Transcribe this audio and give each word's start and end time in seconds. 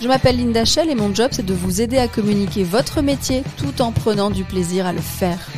Je 0.00 0.08
m'appelle 0.08 0.36
Linda 0.36 0.64
Shell 0.66 0.90
et 0.90 0.94
mon 0.94 1.14
job 1.14 1.30
c'est 1.32 1.46
de 1.46 1.54
vous 1.54 1.80
aider 1.80 1.96
à 1.96 2.06
communiquer 2.06 2.64
votre 2.64 3.00
métier 3.00 3.42
tout 3.56 3.80
en 3.80 3.92
prenant 3.92 4.30
du 4.30 4.44
plaisir 4.44 4.86
à 4.86 4.92
le 4.92 5.00
faire. 5.00 5.48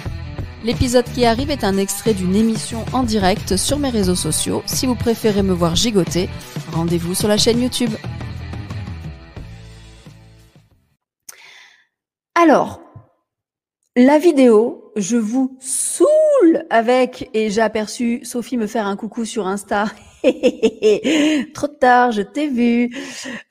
L'épisode 0.65 1.05
qui 1.13 1.25
arrive 1.25 1.51
est 1.51 1.65
un 1.65 1.77
extrait 1.77 2.15
d'une 2.15 2.37
émission 2.37 2.85
en 2.93 3.03
direct 3.03 3.57
sur 3.57 3.79
mes 3.79 3.91
réseaux 3.91 4.15
sociaux. 4.15 4.63
Si 4.67 4.87
vous 4.87 4.95
préférez 4.95 5.43
me 5.43 5.53
voir 5.53 5.75
gigoter, 5.75 6.29
rendez-vous 6.73 7.15
sur 7.15 7.27
la 7.27 7.37
chaîne 7.37 7.61
YouTube. 7.61 7.91
Alors, 12.35 12.81
la 13.97 14.19
vidéo, 14.19 14.93
je 14.95 15.17
vous 15.17 15.57
saoule 15.61 16.65
avec, 16.71 17.29
et 17.35 17.51
j'ai 17.51 17.61
aperçu 17.61 18.21
Sophie 18.25 18.57
me 18.57 18.69
faire 18.69 18.87
un 18.87 18.97
coucou 18.97 19.25
sur 19.25 19.49
Insta 19.49 19.87
Trop 21.55 21.69
tard, 21.69 22.13
je 22.13 22.23
t'ai 22.23 22.49
vu. 22.49 22.91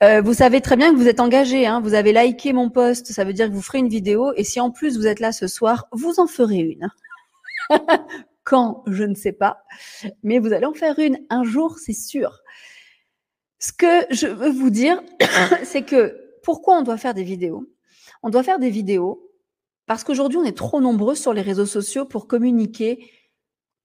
Euh, 0.02 0.20
vous 0.20 0.34
savez 0.34 0.60
très 0.60 0.76
bien 0.76 0.92
que 0.92 0.96
vous 0.96 1.08
êtes 1.08 1.20
engagé. 1.20 1.66
Hein. 1.66 1.80
Vous 1.80 1.94
avez 1.94 2.12
liké 2.12 2.52
mon 2.52 2.70
post, 2.70 3.12
ça 3.12 3.24
veut 3.24 3.32
dire 3.32 3.48
que 3.48 3.54
vous 3.54 3.62
ferez 3.62 3.78
une 3.78 3.88
vidéo. 3.88 4.32
Et 4.36 4.44
si 4.44 4.60
en 4.60 4.70
plus 4.70 4.96
vous 4.96 5.06
êtes 5.06 5.20
là 5.20 5.32
ce 5.32 5.46
soir, 5.46 5.86
vous 5.92 6.20
en 6.20 6.26
ferez 6.26 6.58
une. 6.58 6.90
Quand, 8.44 8.82
je 8.86 9.04
ne 9.04 9.14
sais 9.14 9.32
pas. 9.32 9.62
Mais 10.22 10.38
vous 10.38 10.52
allez 10.52 10.66
en 10.66 10.74
faire 10.74 10.98
une 10.98 11.18
un 11.30 11.44
jour, 11.44 11.78
c'est 11.78 11.92
sûr. 11.92 12.40
Ce 13.58 13.72
que 13.72 14.06
je 14.10 14.26
veux 14.26 14.50
vous 14.50 14.70
dire, 14.70 15.02
c'est 15.64 15.82
que 15.82 16.16
pourquoi 16.42 16.78
on 16.78 16.82
doit 16.82 16.98
faire 16.98 17.14
des 17.14 17.24
vidéos? 17.24 17.64
On 18.22 18.30
doit 18.30 18.42
faire 18.42 18.58
des 18.58 18.70
vidéos 18.70 19.30
parce 19.86 20.04
qu'aujourd'hui, 20.04 20.38
on 20.38 20.44
est 20.44 20.56
trop 20.56 20.80
nombreux 20.80 21.14
sur 21.14 21.32
les 21.32 21.40
réseaux 21.40 21.66
sociaux 21.66 22.04
pour 22.04 22.26
communiquer 22.26 23.10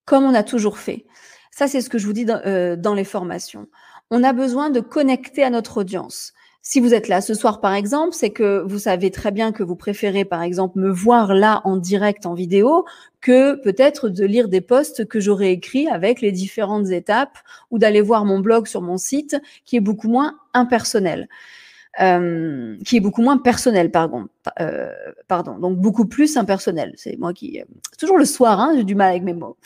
comme 0.05 0.25
on 0.25 0.33
a 0.33 0.43
toujours 0.43 0.77
fait. 0.77 1.05
Ça, 1.55 1.67
c'est 1.67 1.81
ce 1.81 1.89
que 1.89 1.99
je 1.99 2.07
vous 2.07 2.13
dis 2.13 2.25
euh, 2.29 2.75
dans, 2.75 2.95
les 2.95 3.03
formations. 3.03 3.67
On 4.09 4.23
a 4.23 4.33
besoin 4.33 4.71
de 4.71 4.79
connecter 4.79 5.43
à 5.43 5.51
notre 5.51 5.81
audience. 5.81 6.33
Si 6.63 6.79
vous 6.79 6.93
êtes 6.93 7.09
là 7.09 7.21
ce 7.21 7.33
soir, 7.33 7.61
par 7.61 7.73
exemple, 7.73 8.13
c'est 8.13 8.31
que 8.31 8.63
vous 8.65 8.79
savez 8.79 9.11
très 9.11 9.31
bien 9.31 9.51
que 9.51 9.61
vous 9.61 9.75
préférez, 9.75 10.25
par 10.25 10.41
exemple, 10.41 10.79
me 10.79 10.89
voir 10.89 11.35
là 11.35 11.61
en 11.65 11.77
direct, 11.77 12.25
en 12.25 12.33
vidéo, 12.33 12.85
que 13.21 13.55
peut-être 13.55 14.09
de 14.09 14.25
lire 14.25 14.47
des 14.47 14.61
posts 14.61 15.05
que 15.05 15.19
j'aurais 15.19 15.51
écrits 15.51 15.87
avec 15.87 16.21
les 16.21 16.31
différentes 16.31 16.89
étapes 16.89 17.37
ou 17.69 17.77
d'aller 17.77 18.01
voir 18.01 18.25
mon 18.25 18.39
blog 18.39 18.65
sur 18.65 18.81
mon 18.81 18.97
site 18.97 19.37
qui 19.65 19.75
est 19.75 19.81
beaucoup 19.81 20.07
moins 20.07 20.39
impersonnel. 20.53 21.27
Euh, 22.01 22.77
qui 22.83 22.97
est 22.97 23.01
beaucoup 23.01 23.21
moins 23.21 23.37
personnel, 23.37 23.91
pardon. 23.91 24.27
Euh, 24.59 24.91
pardon. 25.27 25.59
Donc 25.59 25.77
beaucoup 25.77 26.07
plus 26.07 26.35
impersonnel. 26.37 26.93
C'est 26.95 27.17
moi 27.17 27.33
qui. 27.33 27.61
toujours 27.99 28.17
le 28.17 28.25
soir, 28.25 28.59
hein, 28.59 28.73
j'ai 28.75 28.83
du 28.83 28.95
mal 28.95 29.11
avec 29.11 29.21
mes 29.21 29.33
mots. 29.33 29.57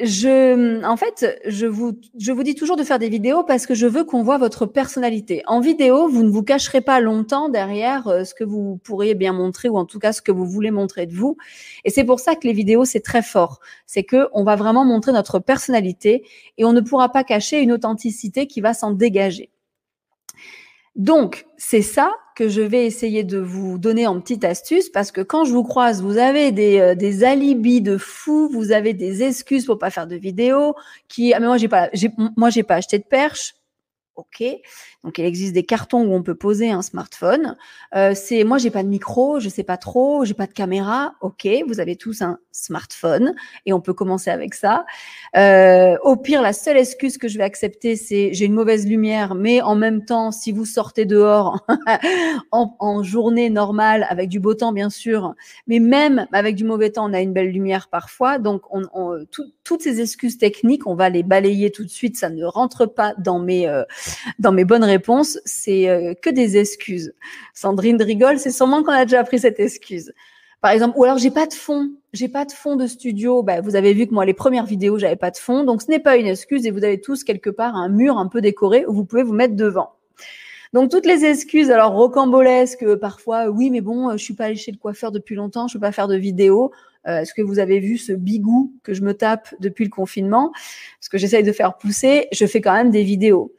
Je, 0.00 0.84
en 0.84 0.96
fait, 0.96 1.40
je 1.46 1.66
vous, 1.66 1.92
je 2.18 2.32
vous 2.32 2.42
dis 2.42 2.56
toujours 2.56 2.76
de 2.76 2.82
faire 2.82 2.98
des 2.98 3.08
vidéos 3.08 3.44
parce 3.44 3.64
que 3.64 3.74
je 3.74 3.86
veux 3.86 4.02
qu'on 4.02 4.24
voit 4.24 4.38
votre 4.38 4.66
personnalité. 4.66 5.44
En 5.46 5.60
vidéo, 5.60 6.08
vous 6.08 6.24
ne 6.24 6.30
vous 6.30 6.42
cacherez 6.42 6.80
pas 6.80 6.98
longtemps 6.98 7.48
derrière 7.48 8.08
euh, 8.08 8.24
ce 8.24 8.34
que 8.34 8.42
vous 8.42 8.80
pourriez 8.82 9.14
bien 9.14 9.32
montrer 9.32 9.68
ou 9.68 9.76
en 9.76 9.84
tout 9.84 10.00
cas 10.00 10.12
ce 10.12 10.20
que 10.20 10.32
vous 10.32 10.46
voulez 10.46 10.72
montrer 10.72 11.06
de 11.06 11.14
vous. 11.14 11.36
Et 11.84 11.90
c'est 11.90 12.02
pour 12.02 12.18
ça 12.18 12.34
que 12.34 12.44
les 12.44 12.52
vidéos, 12.52 12.84
c'est 12.84 13.02
très 13.02 13.22
fort. 13.22 13.60
C'est 13.86 14.02
que 14.02 14.28
on 14.32 14.42
va 14.42 14.56
vraiment 14.56 14.84
montrer 14.84 15.12
notre 15.12 15.38
personnalité 15.38 16.24
et 16.58 16.64
on 16.64 16.72
ne 16.72 16.80
pourra 16.80 17.10
pas 17.10 17.22
cacher 17.22 17.60
une 17.60 17.70
authenticité 17.70 18.48
qui 18.48 18.60
va 18.60 18.74
s'en 18.74 18.90
dégager. 18.90 19.50
Donc, 20.96 21.46
c'est 21.56 21.82
ça 21.82 22.12
que 22.34 22.48
je 22.48 22.60
vais 22.60 22.86
essayer 22.86 23.24
de 23.24 23.38
vous 23.38 23.78
donner 23.78 24.06
en 24.06 24.20
petite 24.20 24.44
astuce 24.44 24.88
parce 24.88 25.12
que 25.12 25.20
quand 25.20 25.44
je 25.44 25.52
vous 25.52 25.62
croise, 25.62 26.02
vous 26.02 26.18
avez 26.18 26.52
des, 26.52 26.80
euh, 26.80 26.94
des 26.94 27.24
alibis 27.24 27.80
de 27.80 27.96
fous, 27.96 28.48
vous 28.52 28.72
avez 28.72 28.92
des 28.92 29.22
excuses 29.22 29.66
pour 29.66 29.78
pas 29.78 29.90
faire 29.90 30.06
de 30.06 30.16
vidéo, 30.16 30.74
qui, 31.08 31.32
ah 31.32 31.40
mais 31.40 31.46
moi 31.46 31.56
j'ai 31.56 31.68
pas, 31.68 31.90
moi 32.36 32.50
j'ai 32.50 32.62
pas 32.62 32.76
acheté 32.76 32.98
de 32.98 33.04
perche. 33.04 33.54
Ok, 34.16 34.44
donc 35.02 35.18
il 35.18 35.24
existe 35.24 35.54
des 35.54 35.64
cartons 35.64 36.04
où 36.04 36.14
on 36.14 36.22
peut 36.22 36.36
poser 36.36 36.70
un 36.70 36.82
smartphone. 36.82 37.56
Euh, 37.96 38.12
c'est 38.14 38.44
moi 38.44 38.58
j'ai 38.58 38.70
pas 38.70 38.84
de 38.84 38.88
micro, 38.88 39.40
je 39.40 39.48
sais 39.48 39.64
pas 39.64 39.76
trop, 39.76 40.24
j'ai 40.24 40.34
pas 40.34 40.46
de 40.46 40.52
caméra. 40.52 41.14
Ok, 41.20 41.48
vous 41.66 41.80
avez 41.80 41.96
tous 41.96 42.22
un 42.22 42.38
smartphone 42.52 43.34
et 43.66 43.72
on 43.72 43.80
peut 43.80 43.92
commencer 43.92 44.30
avec 44.30 44.54
ça. 44.54 44.86
Euh, 45.36 45.96
au 46.04 46.14
pire, 46.14 46.42
la 46.42 46.52
seule 46.52 46.76
excuse 46.76 47.18
que 47.18 47.26
je 47.26 47.38
vais 47.38 47.44
accepter, 47.44 47.96
c'est 47.96 48.32
j'ai 48.32 48.44
une 48.44 48.52
mauvaise 48.52 48.86
lumière, 48.86 49.34
mais 49.34 49.60
en 49.60 49.74
même 49.74 50.04
temps, 50.04 50.30
si 50.30 50.52
vous 50.52 50.64
sortez 50.64 51.06
dehors 51.06 51.66
en, 52.52 53.02
journée 53.02 53.50
normale 53.50 54.06
avec 54.08 54.28
du 54.28 54.38
beau 54.38 54.54
temps 54.54 54.72
bien 54.72 54.90
sûr, 54.90 55.34
mais 55.66 55.80
même 55.80 56.28
avec 56.32 56.54
du 56.54 56.62
mauvais 56.62 56.90
temps, 56.90 57.10
on 57.10 57.14
a 57.14 57.20
une 57.20 57.32
belle 57.32 57.50
lumière 57.50 57.88
parfois. 57.88 58.38
Donc 58.38 58.62
on, 58.70 58.82
on 58.94 59.24
toutes 59.64 59.82
ces 59.82 60.00
excuses 60.00 60.38
techniques, 60.38 60.86
on 60.86 60.94
va 60.94 61.08
les 61.08 61.24
balayer 61.24 61.72
tout 61.72 61.82
de 61.82 61.90
suite. 61.90 62.16
Ça 62.16 62.30
ne 62.30 62.44
rentre 62.44 62.86
pas 62.86 63.14
dans 63.18 63.40
mes 63.40 63.66
euh, 63.66 63.82
dans 64.38 64.52
mes 64.52 64.64
bonnes 64.64 64.84
réponses. 64.84 65.38
C'est 65.44 65.88
euh, 65.88 66.14
que 66.14 66.30
des 66.30 66.56
excuses. 66.56 67.14
Sandrine 67.52 68.00
rigole, 68.02 68.38
c'est 68.38 68.50
sûrement 68.50 68.82
qu'on 68.82 68.92
a 68.92 69.04
déjà 69.04 69.20
appris 69.20 69.38
cette 69.38 69.60
excuse. 69.60 70.12
Par 70.60 70.70
exemple, 70.70 70.96
ou 70.96 71.04
alors 71.04 71.18
j'ai 71.18 71.30
pas 71.30 71.46
de 71.46 71.52
fond, 71.52 71.90
j'ai 72.14 72.28
pas 72.28 72.46
de 72.46 72.52
fond 72.52 72.76
de 72.76 72.86
studio. 72.86 73.42
Bah, 73.42 73.60
vous 73.60 73.76
avez 73.76 73.92
vu 73.92 74.06
que 74.06 74.14
moi 74.14 74.24
les 74.24 74.32
premières 74.32 74.64
vidéos 74.64 74.98
j'avais 74.98 75.16
pas 75.16 75.30
de 75.30 75.36
fond, 75.36 75.62
donc 75.62 75.82
ce 75.82 75.90
n'est 75.90 75.98
pas 75.98 76.16
une 76.16 76.26
excuse 76.26 76.64
et 76.64 76.70
vous 76.70 76.84
avez 76.84 77.00
tous 77.00 77.22
quelque 77.22 77.50
part 77.50 77.76
un 77.76 77.90
mur 77.90 78.16
un 78.16 78.28
peu 78.28 78.40
décoré 78.40 78.86
où 78.86 78.94
vous 78.94 79.04
pouvez 79.04 79.22
vous 79.22 79.34
mettre 79.34 79.56
devant. 79.56 79.90
Donc 80.72 80.90
toutes 80.90 81.06
les 81.06 81.24
excuses, 81.24 81.70
alors 81.70 81.92
rocambolesques, 81.92 82.96
parfois, 82.96 83.48
oui, 83.48 83.70
mais 83.70 83.80
bon, 83.80 84.10
je 84.12 84.16
suis 84.16 84.34
pas 84.34 84.46
allée 84.46 84.56
chez 84.56 84.72
le 84.72 84.76
coiffeur 84.76 85.12
depuis 85.12 85.36
longtemps, 85.36 85.68
je 85.68 85.74
peux 85.74 85.80
pas 85.80 85.92
faire 85.92 86.08
de 86.08 86.16
vidéo. 86.16 86.72
Euh, 87.06 87.20
Est-ce 87.20 87.32
que 87.32 87.42
vous 87.42 87.58
avez 87.58 87.78
vu 87.78 87.98
ce 87.98 88.12
bigou 88.12 88.72
que 88.82 88.92
je 88.94 89.02
me 89.02 89.14
tape 89.14 89.54
depuis 89.60 89.84
le 89.84 89.90
confinement? 89.90 90.50
Parce 90.98 91.08
que 91.10 91.18
j'essaye 91.18 91.44
de 91.44 91.52
faire 91.52 91.76
pousser, 91.76 92.26
je 92.32 92.44
fais 92.46 92.60
quand 92.60 92.72
même 92.72 92.90
des 92.90 93.04
vidéos. 93.04 93.52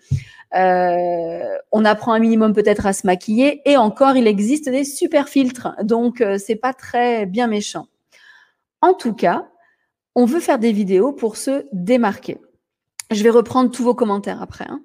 Euh, 0.56 1.58
on 1.72 1.84
apprend 1.84 2.14
un 2.14 2.20
minimum 2.20 2.54
peut-être 2.54 2.86
à 2.86 2.94
se 2.94 3.06
maquiller 3.06 3.62
et 3.66 3.76
encore 3.76 4.16
il 4.16 4.26
existe 4.26 4.70
des 4.70 4.86
super 4.86 5.28
filtres, 5.28 5.76
donc 5.84 6.22
euh, 6.22 6.38
c'est 6.38 6.56
pas 6.56 6.74
très 6.74 7.26
bien 7.26 7.48
méchant. 7.48 7.88
En 8.82 8.94
tout 8.94 9.14
cas, 9.14 9.50
on 10.16 10.26
veut 10.26 10.40
faire 10.40 10.60
des 10.60 10.72
vidéos 10.72 11.12
pour 11.12 11.36
se 11.36 11.66
démarquer. 11.74 12.38
Je 13.12 13.22
vais 13.22 13.30
reprendre 13.30 13.70
tous 13.70 13.84
vos 13.84 13.96
commentaires 13.96 14.42
après. 14.42 14.66
Hein. 14.70 14.82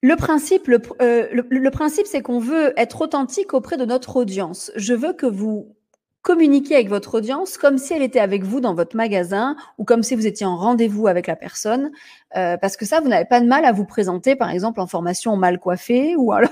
Le 0.00 0.16
principe, 0.16 0.68
euh, 1.00 1.28
le 1.30 1.70
principe, 1.70 2.06
c'est 2.06 2.22
qu'on 2.22 2.40
veut 2.40 2.72
être 2.76 3.02
authentique 3.02 3.54
auprès 3.54 3.76
de 3.76 3.84
notre 3.84 4.16
audience. 4.16 4.72
Je 4.76 4.94
veux 4.94 5.12
que 5.12 5.26
vous 5.26 5.76
communiquer 6.22 6.76
avec 6.76 6.88
votre 6.88 7.16
audience 7.16 7.58
comme 7.58 7.78
si 7.78 7.92
elle 7.92 8.02
était 8.02 8.20
avec 8.20 8.44
vous 8.44 8.60
dans 8.60 8.74
votre 8.74 8.96
magasin 8.96 9.56
ou 9.78 9.84
comme 9.84 10.02
si 10.02 10.14
vous 10.14 10.26
étiez 10.26 10.46
en 10.46 10.56
rendez-vous 10.56 11.08
avec 11.08 11.26
la 11.26 11.36
personne, 11.36 11.90
euh, 12.36 12.56
parce 12.56 12.76
que 12.76 12.86
ça, 12.86 13.00
vous 13.00 13.08
n'avez 13.08 13.24
pas 13.24 13.40
de 13.40 13.46
mal 13.46 13.64
à 13.64 13.72
vous 13.72 13.84
présenter, 13.84 14.36
par 14.36 14.50
exemple, 14.50 14.80
en 14.80 14.86
formation 14.86 15.36
mal 15.36 15.58
coiffée 15.58 16.14
ou 16.16 16.32
alors 16.32 16.50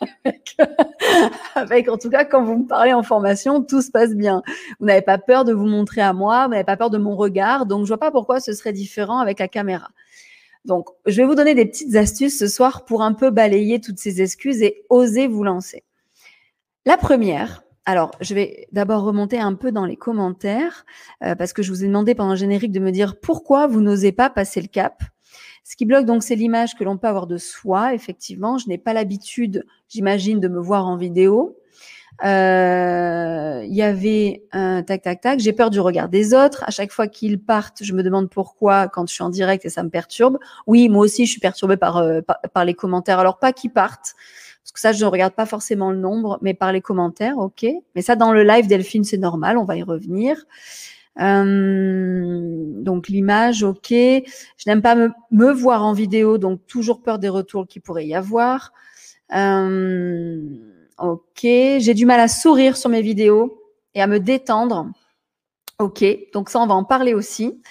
avec, 1.56 1.88
en 1.88 1.98
tout 1.98 2.10
cas, 2.10 2.24
quand 2.24 2.44
vous 2.44 2.58
me 2.58 2.66
parlez 2.66 2.92
en 2.92 3.02
formation, 3.02 3.62
tout 3.62 3.82
se 3.82 3.90
passe 3.90 4.14
bien. 4.14 4.42
Vous 4.78 4.86
n'avez 4.86 5.02
pas 5.02 5.18
peur 5.18 5.44
de 5.44 5.52
vous 5.52 5.66
montrer 5.66 6.00
à 6.00 6.12
moi, 6.12 6.46
vous 6.46 6.52
n'avez 6.52 6.64
pas 6.64 6.76
peur 6.76 6.90
de 6.90 6.98
mon 6.98 7.16
regard, 7.16 7.66
donc 7.66 7.82
je 7.84 7.88
vois 7.88 7.98
pas 7.98 8.12
pourquoi 8.12 8.38
ce 8.38 8.52
serait 8.52 8.72
différent 8.72 9.18
avec 9.18 9.40
la 9.40 9.48
caméra. 9.48 9.88
Donc, 10.64 10.88
je 11.06 11.16
vais 11.16 11.26
vous 11.26 11.34
donner 11.34 11.54
des 11.54 11.66
petites 11.66 11.96
astuces 11.96 12.38
ce 12.38 12.46
soir 12.46 12.84
pour 12.84 13.02
un 13.02 13.14
peu 13.14 13.30
balayer 13.30 13.80
toutes 13.80 13.98
ces 13.98 14.22
excuses 14.22 14.62
et 14.62 14.84
oser 14.90 15.26
vous 15.26 15.42
lancer. 15.42 15.82
La 16.84 16.96
première, 16.96 17.62
alors, 17.88 18.10
je 18.20 18.34
vais 18.34 18.68
d'abord 18.70 19.02
remonter 19.02 19.40
un 19.40 19.54
peu 19.54 19.72
dans 19.72 19.86
les 19.86 19.96
commentaires 19.96 20.84
euh, 21.24 21.34
parce 21.34 21.54
que 21.54 21.62
je 21.62 21.70
vous 21.70 21.84
ai 21.84 21.86
demandé 21.86 22.14
pendant 22.14 22.32
le 22.32 22.36
générique 22.36 22.70
de 22.70 22.80
me 22.80 22.90
dire 22.90 23.18
pourquoi 23.18 23.66
vous 23.66 23.80
n'osez 23.80 24.12
pas 24.12 24.28
passer 24.28 24.60
le 24.60 24.66
cap. 24.66 25.02
Ce 25.64 25.74
qui 25.74 25.86
bloque 25.86 26.04
donc, 26.04 26.22
c'est 26.22 26.34
l'image 26.34 26.74
que 26.74 26.84
l'on 26.84 26.98
peut 26.98 27.06
avoir 27.06 27.26
de 27.26 27.38
soi. 27.38 27.94
Effectivement, 27.94 28.58
je 28.58 28.68
n'ai 28.68 28.76
pas 28.76 28.92
l'habitude, 28.92 29.64
j'imagine, 29.88 30.38
de 30.38 30.48
me 30.48 30.60
voir 30.60 30.86
en 30.86 30.98
vidéo. 30.98 31.56
Euh, 32.26 33.62
il 33.64 33.74
y 33.74 33.80
avait 33.80 34.44
un 34.52 34.82
tac 34.82 35.00
tac 35.00 35.22
tac. 35.22 35.40
J'ai 35.40 35.54
peur 35.54 35.70
du 35.70 35.80
regard 35.80 36.10
des 36.10 36.34
autres. 36.34 36.64
À 36.66 36.70
chaque 36.70 36.92
fois 36.92 37.08
qu'ils 37.08 37.40
partent, 37.40 37.82
je 37.82 37.94
me 37.94 38.02
demande 38.02 38.28
pourquoi 38.28 38.88
quand 38.88 39.08
je 39.08 39.14
suis 39.14 39.24
en 39.24 39.30
direct 39.30 39.64
et 39.64 39.70
ça 39.70 39.82
me 39.82 39.88
perturbe. 39.88 40.36
Oui, 40.66 40.90
moi 40.90 41.04
aussi, 41.06 41.24
je 41.24 41.30
suis 41.30 41.40
perturbée 41.40 41.78
par, 41.78 41.96
euh, 41.96 42.20
par 42.52 42.66
les 42.66 42.74
commentaires. 42.74 43.18
Alors 43.18 43.38
pas 43.38 43.54
qu'ils 43.54 43.72
partent. 43.72 44.14
Parce 44.68 44.72
que 44.74 44.80
ça, 44.80 44.92
je 44.92 45.02
ne 45.02 45.10
regarde 45.10 45.32
pas 45.32 45.46
forcément 45.46 45.90
le 45.90 45.96
nombre, 45.96 46.38
mais 46.42 46.52
par 46.52 46.72
les 46.72 46.82
commentaires, 46.82 47.38
ok. 47.38 47.66
Mais 47.94 48.02
ça, 48.02 48.16
dans 48.16 48.32
le 48.32 48.42
live, 48.42 48.66
Delphine, 48.66 49.02
c'est 49.02 49.16
normal, 49.16 49.56
on 49.56 49.64
va 49.64 49.76
y 49.76 49.82
revenir. 49.82 50.44
Euh, 51.20 52.82
donc 52.82 53.08
l'image, 53.08 53.62
ok. 53.62 53.88
Je 53.90 54.24
n'aime 54.66 54.82
pas 54.82 54.94
me, 54.94 55.52
voir 55.52 55.84
en 55.86 55.94
vidéo, 55.94 56.36
donc 56.36 56.66
toujours 56.66 57.02
peur 57.02 57.18
des 57.18 57.30
retours 57.30 57.66
qu'il 57.66 57.80
pourrait 57.80 58.06
y 58.06 58.14
avoir. 58.14 58.74
Euh, 59.34 60.42
ok. 60.98 61.40
J'ai 61.42 61.94
du 61.94 62.04
mal 62.04 62.20
à 62.20 62.28
sourire 62.28 62.76
sur 62.76 62.90
mes 62.90 63.00
vidéos. 63.02 63.62
et 63.94 64.02
à 64.02 64.06
me 64.06 64.20
détendre. 64.20 64.86
Ok, 65.78 66.04
donc 66.32 66.50
ça, 66.50 66.60
on 66.60 66.66
va 66.66 66.74
en 66.74 66.84
parler 66.84 67.14
aussi. 67.14 67.62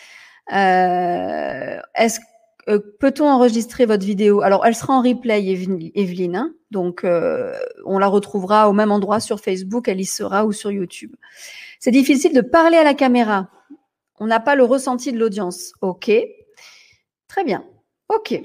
Euh, 0.53 1.79
est-ce 1.95 2.19
euh, 2.67 2.79
peut-on 2.99 3.25
enregistrer 3.25 3.85
votre 3.85 4.05
vidéo? 4.05 4.41
Alors, 4.41 4.65
elle 4.65 4.75
sera 4.75 4.93
en 4.93 5.01
replay, 5.01 5.45
Evelyne. 5.95 6.35
Hein. 6.35 6.53
donc, 6.71 7.03
euh, 7.03 7.57
on 7.85 7.97
la 7.97 8.07
retrouvera 8.07 8.69
au 8.69 8.73
même 8.73 8.91
endroit 8.91 9.19
sur 9.19 9.39
Facebook, 9.39 9.87
elle 9.87 10.01
y 10.01 10.05
sera 10.05 10.45
ou 10.45 10.51
sur 10.51 10.71
YouTube. 10.71 11.15
C'est 11.79 11.91
difficile 11.91 12.33
de 12.33 12.41
parler 12.41 12.77
à 12.77 12.83
la 12.83 12.93
caméra. 12.93 13.49
On 14.19 14.27
n'a 14.27 14.39
pas 14.39 14.55
le 14.55 14.63
ressenti 14.63 15.11
de 15.11 15.19
l'audience. 15.19 15.73
Ok, 15.81 16.11
très 17.27 17.43
bien. 17.43 17.63
Ok. 18.09 18.41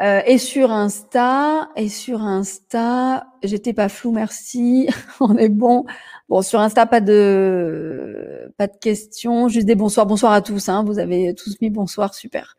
Euh, 0.00 0.22
et 0.26 0.38
sur 0.38 0.72
Insta, 0.72 1.70
et 1.76 1.88
sur 1.88 2.20
Insta, 2.22 3.28
j'étais 3.42 3.72
pas 3.72 3.88
flou, 3.88 4.10
merci. 4.12 4.88
On 5.20 5.36
est 5.36 5.48
bon. 5.48 5.84
Bon, 6.28 6.42
sur 6.42 6.60
Insta, 6.60 6.86
pas 6.86 7.00
de 7.00 8.52
pas 8.58 8.66
de 8.66 8.76
questions, 8.80 9.48
juste 9.48 9.66
des 9.66 9.74
bonsoirs, 9.74 10.06
bonsoir 10.06 10.32
à 10.32 10.42
tous. 10.42 10.68
Hein. 10.68 10.84
Vous 10.84 10.98
avez 10.98 11.34
tous 11.34 11.60
mis 11.60 11.70
bonsoir, 11.70 12.14
super. 12.14 12.56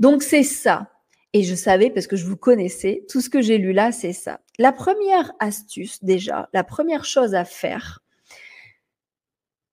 Donc 0.00 0.24
c'est 0.24 0.42
ça. 0.42 0.90
Et 1.32 1.44
je 1.44 1.54
savais 1.54 1.90
parce 1.90 2.08
que 2.08 2.16
je 2.16 2.26
vous 2.26 2.36
connaissais, 2.36 3.04
tout 3.08 3.20
ce 3.20 3.30
que 3.30 3.40
j'ai 3.40 3.58
lu 3.58 3.72
là, 3.72 3.92
c'est 3.92 4.12
ça. 4.12 4.40
La 4.58 4.72
première 4.72 5.32
astuce 5.38 6.02
déjà, 6.02 6.48
la 6.52 6.64
première 6.64 7.04
chose 7.04 7.34
à 7.34 7.44
faire. 7.44 8.00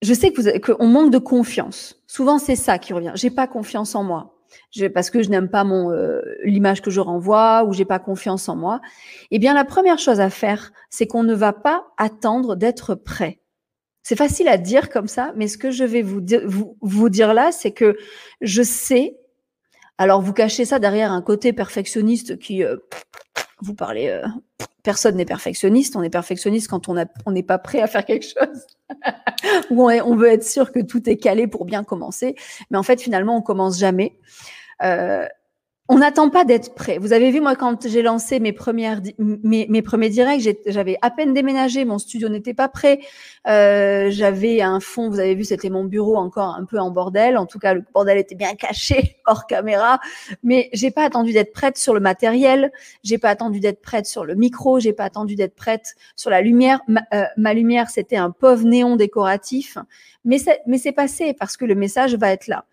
Je 0.04 0.14
sais 0.14 0.32
qu'on 0.32 0.86
manque 0.86 1.12
de 1.12 1.18
confiance. 1.18 2.04
Souvent 2.06 2.38
c'est 2.38 2.56
ça 2.56 2.78
qui 2.78 2.94
revient. 2.94 3.14
J'ai 3.16 3.32
pas 3.32 3.48
confiance 3.48 3.96
en 3.96 4.04
moi 4.04 4.36
parce 4.94 5.10
que 5.10 5.22
je 5.22 5.30
n'aime 5.30 5.50
pas 5.50 5.64
mon 5.64 5.92
euh, 5.92 6.22
l'image 6.44 6.82
que 6.82 6.92
je 6.92 7.00
renvoie 7.00 7.64
ou 7.66 7.74
j'ai 7.74 7.86
pas 7.86 8.00
confiance 8.00 8.48
en 8.50 8.56
moi, 8.56 8.82
eh 9.32 9.40
bien 9.40 9.54
la 9.54 9.66
première 9.66 10.00
chose 10.00 10.20
à 10.20 10.30
faire, 10.30 10.72
c'est 10.90 11.08
qu'on 11.08 11.24
ne 11.24 11.34
va 11.34 11.54
pas 11.54 11.88
attendre 11.98 12.56
d'être 12.56 12.96
prêt. 12.96 13.42
C'est 14.04 14.16
facile 14.16 14.48
à 14.48 14.58
dire 14.58 14.90
comme 14.90 15.08
ça, 15.08 15.34
mais 15.36 15.48
ce 15.48 15.58
que 15.58 15.72
je 15.72 15.84
vais 15.84 16.02
vous 16.02 17.10
dire 17.10 17.34
là, 17.34 17.52
c'est 17.52 17.72
que 17.72 17.98
je 18.42 18.64
sais. 18.64 19.18
Alors 19.98 20.22
vous 20.22 20.34
cachez 20.34 20.66
ça 20.66 20.80
derrière 20.80 21.12
un 21.12 21.22
côté 21.22 21.54
perfectionniste 21.54 22.38
qui 22.38 22.64
euh, 22.64 22.78
vous 23.62 23.74
parlez. 23.74 24.08
Euh, 24.08 24.26
personne 24.84 25.16
n'est 25.16 25.26
perfectionniste. 25.26 25.96
On 25.96 26.04
est 26.04 26.10
perfectionniste 26.10 26.70
quand 26.70 26.88
on 26.88 26.94
n'est 26.94 27.08
on 27.26 27.42
pas 27.42 27.58
prêt 27.58 27.82
à 27.82 27.88
faire 27.88 28.06
quelque 28.06 28.26
chose. 28.26 28.68
Ou 29.70 29.90
on, 29.90 30.16
veut 30.16 30.30
être 30.30 30.46
sûr 30.46 30.72
que 30.72 30.80
tout 30.80 31.10
est 31.10 31.18
calé 31.18 31.48
pour 31.48 31.66
bien 31.66 31.84
commencer. 31.84 32.36
Mais 32.70 32.78
en 32.78 32.84
fait, 32.84 33.02
finalement, 33.02 33.36
on 33.38 33.42
commence 33.42 33.78
jamais. 33.78 34.18
Euh, 34.84 35.26
on 35.90 36.00
n'attend 36.00 36.30
pas 36.30 36.44
d'être 36.44 36.76
prêt. 36.76 36.98
Vous 36.98 37.14
avez 37.14 37.32
vu, 37.32 37.40
moi, 37.40 37.56
quand 37.56 37.88
j'ai 37.88 38.02
lancé 38.02 38.42
mes 38.42 38.52
premières, 38.52 39.02
mes, 39.18 39.82
premiers 39.82 40.10
directs, 40.10 40.42
j'avais 40.66 40.98
à 41.02 41.10
peine 41.10 41.34
déménagé, 41.34 41.86
mon 41.86 41.98
studio 41.98 42.28
n'était 42.28 42.54
pas 42.54 42.68
prêt. 42.68 43.00
Euh, 43.48 44.10
j'avais 44.10 44.62
un 44.62 44.82
fond, 44.82 45.10
vous 45.10 45.20
avez 45.20 45.34
vu, 45.34 45.46
c'était 45.46 45.70
mon 45.70 45.86
bureau 45.86 46.18
encore 46.18 46.56
un 46.56 46.66
peu 46.66 46.78
en 46.78 46.92
bordel. 46.92 47.38
En 47.38 47.46
tout 47.46 47.58
cas, 47.58 47.74
le 47.74 47.86
bordel 47.94 48.18
était 48.18 48.36
bien 48.36 48.54
caché 48.60 49.18
hors 49.26 49.48
caméra. 49.48 50.00
Mais 50.44 50.70
j'ai 50.74 50.92
pas 50.92 51.04
attendu 51.04 51.32
d'être 51.32 51.54
prête 51.54 51.78
sur 51.78 51.94
le 51.94 52.02
matériel. 52.02 52.72
J'ai 53.04 53.18
pas 53.18 53.30
attendu 53.30 53.62
d'être 53.62 53.82
prête 53.82 54.08
sur 54.08 54.26
le 54.26 54.36
micro. 54.36 54.80
J'ai 54.82 54.94
pas 54.94 55.06
attendu 55.06 55.36
d'être 55.36 55.56
prête 55.56 55.96
sur 56.18 56.30
la 56.30 56.42
lumière. 56.42 56.82
Ma, 56.90 57.02
euh, 57.14 57.24
ma 57.38 57.54
lumière, 57.54 57.90
c'était 57.90 58.18
un 58.18 58.32
pauvre 58.32 58.66
néon 58.66 58.98
décoratif. 58.98 59.78
Mais 60.26 60.38
c'est, 60.38 60.60
mais 60.68 60.78
c'est 60.80 60.92
passé 60.92 61.34
parce 61.34 61.56
que 61.56 61.64
le 61.64 61.76
message 61.76 62.16
va 62.16 62.32
être 62.32 62.48
là. 62.48 62.66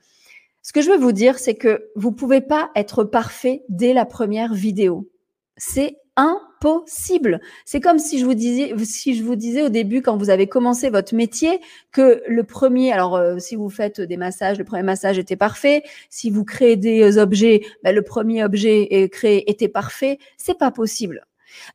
Ce 0.65 0.73
que 0.73 0.81
je 0.81 0.91
veux 0.91 0.97
vous 0.97 1.13
dire, 1.13 1.39
c'est 1.39 1.55
que 1.55 1.91
vous 1.95 2.11
pouvez 2.11 2.41
pas 2.41 2.71
être 2.75 3.05
parfait 3.05 3.65
dès 3.69 3.93
la 3.93 4.07
première 4.07 4.55
vidéo. 4.55 5.11
C'est 5.59 5.99
impossible. 6.17 7.43
C'est 7.67 7.81
comme 7.83 7.99
si 7.99 8.19
je 8.19 8.25
vous 8.25 8.33
disais, 8.33 8.73
si 8.83 9.15
je 9.15 9.23
vous 9.23 9.37
disais 9.37 9.61
au 9.61 9.69
début, 9.69 10.01
quand 10.01 10.17
vous 10.17 10.31
avez 10.31 10.47
commencé 10.47 10.89
votre 10.89 11.15
métier, 11.15 11.61
que 11.93 12.23
le 12.27 12.45
premier, 12.45 12.93
alors 12.93 13.15
euh, 13.15 13.39
si 13.39 13.57
vous 13.57 13.69
faites 13.69 14.01
des 14.01 14.17
massages, 14.17 14.57
le 14.57 14.65
premier 14.65 14.83
massage 14.83 15.19
était 15.19 15.37
parfait. 15.37 15.83
Si 16.09 16.31
vous 16.31 16.47
créez 16.47 16.77
des 16.77 17.19
objets, 17.19 17.61
ben, 17.83 17.95
le 17.95 18.01
premier 18.01 18.43
objet 18.43 19.11
créé 19.13 19.51
était 19.51 19.69
parfait. 19.69 20.19
C'est 20.39 20.57
pas 20.57 20.71
possible. 20.71 21.27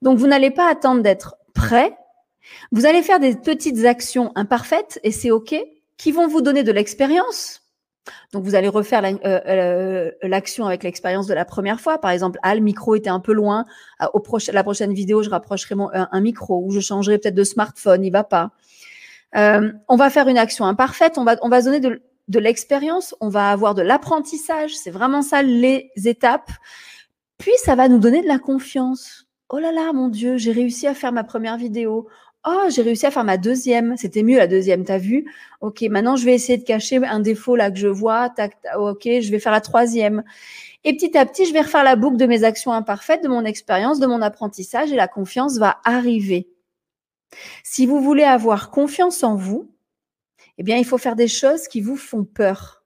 Donc 0.01 0.17
vous 0.17 0.27
n'allez 0.27 0.49
pas 0.51 0.67
attendre 0.67 1.03
d'être 1.03 1.35
prêt. 1.53 1.95
Vous 2.71 2.87
allez 2.87 3.03
faire 3.03 3.19
des 3.19 3.35
petites 3.35 3.85
actions 3.85 4.31
imparfaites 4.33 4.99
et 5.03 5.11
c'est 5.11 5.29
ok, 5.29 5.55
qui 5.95 6.11
vont 6.11 6.27
vous 6.27 6.41
donner 6.41 6.63
de 6.63 6.71
l'expérience 6.71 7.68
donc, 8.33 8.43
vous 8.43 8.55
allez 8.55 8.67
refaire 8.67 9.03
euh, 9.03 9.17
euh, 9.25 10.11
l'action 10.23 10.65
avec 10.65 10.83
l'expérience 10.83 11.27
de 11.27 11.33
la 11.33 11.45
première 11.45 11.79
fois. 11.79 11.99
Par 11.99 12.11
exemple, 12.11 12.39
ah, 12.43 12.55
le 12.55 12.61
micro 12.61 12.95
était 12.95 13.09
un 13.09 13.19
peu 13.19 13.33
loin. 13.33 13.65
Ah, 13.99 14.09
la 14.51 14.63
prochaine 14.63 14.93
vidéo, 14.93 15.23
je 15.23 15.29
rapprocherai 15.29 15.75
un, 15.93 16.21
micro 16.21 16.63
ou 16.65 16.71
je 16.71 16.79
changerai 16.79 17.17
peut-être 17.17 17.35
de 17.35 17.43
smartphone. 17.43 18.03
Il 18.03 18.11
va 18.11 18.23
pas. 18.23 18.51
Euh, 19.35 19.71
on 19.87 19.95
va 19.95 20.09
faire 20.09 20.27
une 20.27 20.37
action 20.37 20.65
imparfaite. 20.65 21.17
On 21.17 21.23
va, 21.23 21.35
on 21.41 21.49
donner 21.49 21.79
de 21.79 22.39
l'expérience. 22.39 23.15
On 23.19 23.29
va 23.29 23.51
avoir 23.51 23.75
de 23.75 23.81
l'apprentissage. 23.81 24.75
C'est 24.75 24.91
vraiment 24.91 25.21
ça 25.21 25.41
les 25.41 25.91
étapes. 26.05 26.51
Puis, 27.37 27.53
ça 27.63 27.75
va 27.75 27.87
nous 27.87 27.99
donner 27.99 28.21
de 28.21 28.27
la 28.27 28.39
confiance. 28.39 29.25
Oh 29.49 29.57
là 29.57 29.71
là, 29.71 29.93
mon 29.93 30.09
Dieu, 30.09 30.37
j'ai 30.37 30.51
réussi 30.51 30.85
à 30.85 30.93
faire 30.93 31.11
ma 31.11 31.23
première 31.23 31.57
vidéo. 31.57 32.07
Oh, 32.45 32.67
j'ai 32.69 32.81
réussi 32.83 33.05
à 33.05 33.11
faire 33.11 33.25
ma 33.25 33.37
deuxième. 33.37 33.97
C'était 33.97 34.23
mieux 34.23 34.37
la 34.37 34.47
deuxième, 34.47 34.85
t'as 34.85 34.97
vu? 34.97 35.25
Ok, 35.61 35.81
maintenant 35.83 36.15
je 36.15 36.25
vais 36.25 36.33
essayer 36.33 36.57
de 36.57 36.63
cacher 36.63 36.97
un 36.97 37.19
défaut 37.19 37.55
là 37.55 37.69
que 37.69 37.77
je 37.77 37.87
vois. 37.87 38.29
Tac, 38.29 38.57
ok, 38.77 39.03
je 39.03 39.29
vais 39.31 39.39
faire 39.39 39.51
la 39.51 39.61
troisième. 39.61 40.23
Et 40.85 40.95
petit 40.95 41.17
à 41.17 41.25
petit, 41.25 41.45
je 41.45 41.53
vais 41.53 41.61
refaire 41.61 41.83
la 41.83 41.97
boucle 41.97 42.17
de 42.17 42.25
mes 42.25 42.45
actions 42.45 42.71
imparfaites, 42.71 43.23
de 43.23 43.27
mon 43.27 43.43
expérience, 43.43 43.99
de 43.99 44.07
mon 44.07 44.21
apprentissage 44.21 44.91
et 44.91 44.95
la 44.95 45.09
confiance 45.09 45.57
va 45.57 45.79
arriver. 45.83 46.47
Si 47.63 47.85
vous 47.85 48.01
voulez 48.01 48.23
avoir 48.23 48.71
confiance 48.71 49.23
en 49.23 49.35
vous, 49.35 49.69
eh 50.57 50.63
bien, 50.63 50.77
il 50.77 50.85
faut 50.85 50.97
faire 50.97 51.15
des 51.15 51.27
choses 51.27 51.67
qui 51.67 51.81
vous 51.81 51.97
font 51.97 52.23
peur. 52.23 52.83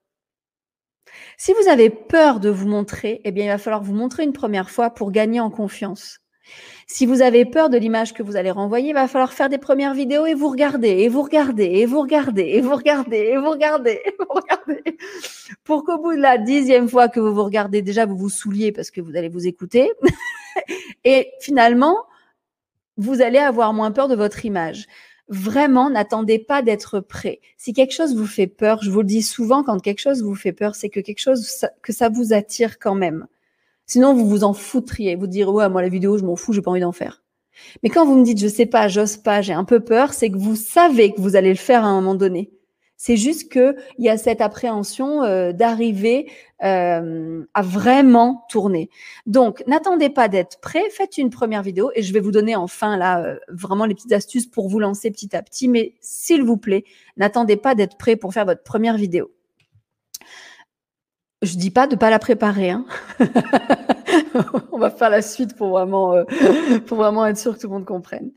Si 1.37 1.53
vous 1.53 1.69
avez 1.69 1.89
peur 1.89 2.39
de 2.39 2.49
vous 2.49 2.67
montrer, 2.67 3.21
eh 3.23 3.31
bien, 3.31 3.45
il 3.45 3.49
va 3.49 3.57
falloir 3.59 3.83
vous 3.83 3.93
montrer 3.93 4.23
une 4.23 4.33
première 4.33 4.69
fois 4.71 4.89
pour 4.89 5.11
gagner 5.11 5.39
en 5.39 5.51
confiance. 5.51 6.22
Si 6.93 7.07
vous 7.07 7.23
avez 7.23 7.43
peur 7.43 7.71
de 7.71 7.77
l'image 7.79 8.13
que 8.13 8.21
vous 8.21 8.35
allez 8.35 8.51
renvoyer, 8.51 8.89
il 8.89 8.93
va 8.93 9.07
falloir 9.07 9.33
faire 9.33 9.49
des 9.49 9.57
premières 9.57 9.95
vidéos 9.95 10.27
et 10.27 10.35
vous 10.35 10.47
regarder, 10.47 10.89
et 10.89 11.09
vous 11.09 11.23
regarder, 11.23 11.63
et 11.63 11.87
vous 11.87 11.99
regarder, 11.99 12.43
et 12.43 12.61
vous 12.61 12.75
regarder, 12.75 13.17
et 13.17 13.35
vous 13.35 13.49
regarder, 13.49 13.99
et 14.05 14.13
vous 14.19 14.27
regarder. 14.29 14.83
Pour 15.63 15.85
qu'au 15.85 15.97
bout 15.97 16.11
de 16.11 16.21
la 16.21 16.37
dixième 16.37 16.87
fois 16.87 17.07
que 17.07 17.19
vous 17.19 17.33
vous 17.33 17.45
regardez, 17.45 17.81
déjà 17.81 18.05
vous 18.05 18.15
vous 18.15 18.29
souliez 18.29 18.71
parce 18.71 18.91
que 18.91 19.01
vous 19.01 19.15
allez 19.15 19.27
vous 19.27 19.47
écouter. 19.47 19.91
et 21.03 21.31
finalement, 21.41 21.97
vous 22.97 23.23
allez 23.23 23.39
avoir 23.39 23.73
moins 23.73 23.89
peur 23.89 24.07
de 24.07 24.15
votre 24.15 24.45
image. 24.45 24.85
Vraiment, 25.29 25.89
n'attendez 25.89 26.37
pas 26.37 26.61
d'être 26.61 26.99
prêt. 26.99 27.39
Si 27.57 27.73
quelque 27.73 27.95
chose 27.95 28.15
vous 28.15 28.27
fait 28.27 28.45
peur, 28.45 28.83
je 28.83 28.91
vous 28.91 28.99
le 28.99 29.07
dis 29.07 29.23
souvent, 29.23 29.63
quand 29.63 29.79
quelque 29.79 30.01
chose 30.01 30.21
vous 30.21 30.35
fait 30.35 30.53
peur, 30.53 30.75
c'est 30.75 30.89
que 30.89 30.99
quelque 30.99 31.21
chose, 31.21 31.65
que 31.81 31.91
ça 31.91 32.09
vous 32.09 32.33
attire 32.33 32.77
quand 32.77 32.93
même. 32.93 33.25
Sinon, 33.85 34.13
vous 34.13 34.27
vous 34.27 34.43
en 34.43 34.53
foutriez. 34.53 35.15
Vous 35.15 35.27
direz, 35.27 35.51
ouais, 35.51 35.69
moi, 35.69 35.81
la 35.81 35.89
vidéo, 35.89 36.17
je 36.17 36.25
m'en 36.25 36.35
fous, 36.35 36.53
j'ai 36.53 36.61
pas 36.61 36.71
envie 36.71 36.81
d'en 36.81 36.91
faire. 36.91 37.23
Mais 37.83 37.89
quand 37.89 38.05
vous 38.05 38.15
me 38.17 38.23
dites, 38.23 38.39
je 38.39 38.47
sais 38.47 38.65
pas, 38.65 38.87
j'ose 38.87 39.17
pas, 39.17 39.41
j'ai 39.41 39.53
un 39.53 39.63
peu 39.63 39.79
peur, 39.79 40.13
c'est 40.13 40.29
que 40.29 40.37
vous 40.37 40.55
savez 40.55 41.13
que 41.13 41.21
vous 41.21 41.35
allez 41.35 41.49
le 41.49 41.55
faire 41.55 41.83
à 41.83 41.87
un 41.87 41.95
moment 41.95 42.15
donné. 42.15 42.51
C'est 42.95 43.17
juste 43.17 43.51
que 43.51 43.75
il 43.97 44.05
y 44.05 44.09
a 44.09 44.17
cette 44.17 44.39
appréhension 44.39 45.23
euh, 45.23 45.51
d'arriver 45.51 46.31
euh, 46.63 47.43
à 47.53 47.61
vraiment 47.61 48.45
tourner. 48.49 48.89
Donc, 49.25 49.61
n'attendez 49.67 50.09
pas 50.09 50.29
d'être 50.29 50.61
prêt. 50.61 50.83
Faites 50.89 51.17
une 51.17 51.29
première 51.29 51.63
vidéo 51.63 51.91
et 51.95 52.01
je 52.01 52.13
vais 52.13 52.21
vous 52.21 52.31
donner 52.31 52.55
enfin 52.55 52.95
là 52.95 53.21
euh, 53.21 53.37
vraiment 53.49 53.85
les 53.85 53.93
petites 53.93 54.13
astuces 54.13 54.47
pour 54.47 54.69
vous 54.69 54.79
lancer 54.79 55.11
petit 55.11 55.35
à 55.35 55.41
petit. 55.41 55.67
Mais 55.67 55.95
s'il 55.99 56.43
vous 56.43 56.55
plaît, 56.55 56.85
n'attendez 57.17 57.57
pas 57.57 57.75
d'être 57.75 57.97
prêt 57.97 58.15
pour 58.15 58.33
faire 58.33 58.45
votre 58.45 58.63
première 58.63 58.95
vidéo. 58.95 59.31
Je 61.43 61.57
dis 61.57 61.71
pas 61.71 61.87
de 61.87 61.95
pas 61.95 62.09
la 62.09 62.19
préparer. 62.19 62.71
Hein. 62.71 62.85
On 64.71 64.77
va 64.79 64.89
faire 64.89 65.09
la 65.09 65.21
suite 65.21 65.55
pour 65.55 65.69
vraiment, 65.69 66.13
euh, 66.13 66.23
pour 66.87 66.97
vraiment 66.97 67.25
être 67.27 67.37
sûr 67.37 67.55
que 67.55 67.59
tout 67.59 67.67
le 67.67 67.73
monde 67.73 67.85
comprenne. 67.85 68.31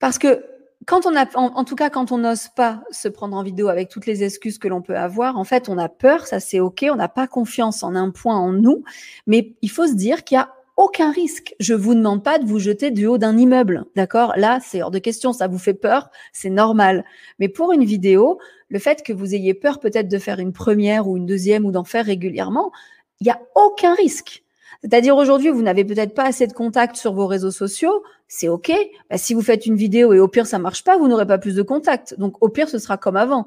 Parce 0.00 0.18
que 0.18 0.44
quand 0.86 1.06
on 1.06 1.14
a, 1.14 1.26
en, 1.36 1.64
tout 1.64 1.76
cas, 1.76 1.90
quand 1.90 2.10
on 2.10 2.18
n'ose 2.18 2.48
pas 2.48 2.82
se 2.90 3.06
prendre 3.06 3.36
en 3.36 3.42
vidéo 3.44 3.68
avec 3.68 3.88
toutes 3.88 4.06
les 4.06 4.24
excuses 4.24 4.58
que 4.58 4.66
l'on 4.66 4.82
peut 4.82 4.96
avoir, 4.96 5.38
en 5.38 5.44
fait, 5.44 5.68
on 5.68 5.78
a 5.78 5.88
peur, 5.88 6.26
ça 6.26 6.40
c'est 6.40 6.58
ok, 6.58 6.86
on 6.90 6.96
n'a 6.96 7.08
pas 7.08 7.28
confiance 7.28 7.84
en 7.84 7.94
un 7.94 8.10
point 8.10 8.36
en 8.36 8.52
nous, 8.52 8.82
mais 9.28 9.54
il 9.62 9.70
faut 9.70 9.86
se 9.86 9.94
dire 9.94 10.24
qu'il 10.24 10.36
y 10.36 10.40
a 10.40 10.52
aucun 10.76 11.12
risque. 11.12 11.54
Je 11.60 11.74
vous 11.74 11.94
demande 11.94 12.24
pas 12.24 12.38
de 12.38 12.46
vous 12.46 12.58
jeter 12.58 12.90
du 12.90 13.06
haut 13.06 13.18
d'un 13.18 13.36
immeuble, 13.36 13.84
d'accord? 13.94 14.32
Là, 14.36 14.58
c'est 14.60 14.82
hors 14.82 14.90
de 14.90 14.98
question, 14.98 15.32
ça 15.32 15.46
vous 15.46 15.58
fait 15.58 15.74
peur, 15.74 16.10
c'est 16.32 16.50
normal. 16.50 17.04
Mais 17.38 17.48
pour 17.48 17.72
une 17.72 17.84
vidéo, 17.84 18.40
le 18.72 18.78
fait 18.78 19.02
que 19.02 19.12
vous 19.12 19.34
ayez 19.34 19.52
peur 19.52 19.80
peut-être 19.80 20.08
de 20.08 20.18
faire 20.18 20.38
une 20.38 20.54
première 20.54 21.06
ou 21.06 21.18
une 21.18 21.26
deuxième 21.26 21.66
ou 21.66 21.72
d'en 21.72 21.84
faire 21.84 22.06
régulièrement, 22.06 22.72
il 23.20 23.24
n'y 23.24 23.30
a 23.30 23.38
aucun 23.54 23.94
risque. 23.94 24.44
C'est-à-dire 24.82 25.14
aujourd'hui, 25.14 25.50
vous 25.50 25.60
n'avez 25.60 25.84
peut-être 25.84 26.14
pas 26.14 26.24
assez 26.24 26.46
de 26.46 26.54
contacts 26.54 26.96
sur 26.96 27.12
vos 27.12 27.26
réseaux 27.26 27.50
sociaux, 27.50 28.02
c'est 28.28 28.48
OK. 28.48 28.72
Bah, 29.10 29.18
si 29.18 29.34
vous 29.34 29.42
faites 29.42 29.66
une 29.66 29.76
vidéo 29.76 30.14
et 30.14 30.18
au 30.18 30.26
pire 30.26 30.46
ça 30.46 30.58
marche 30.58 30.84
pas, 30.84 30.96
vous 30.96 31.06
n'aurez 31.06 31.26
pas 31.26 31.36
plus 31.36 31.54
de 31.54 31.60
contacts. 31.60 32.18
Donc 32.18 32.42
au 32.42 32.48
pire, 32.48 32.70
ce 32.70 32.78
sera 32.78 32.96
comme 32.96 33.16
avant. 33.16 33.46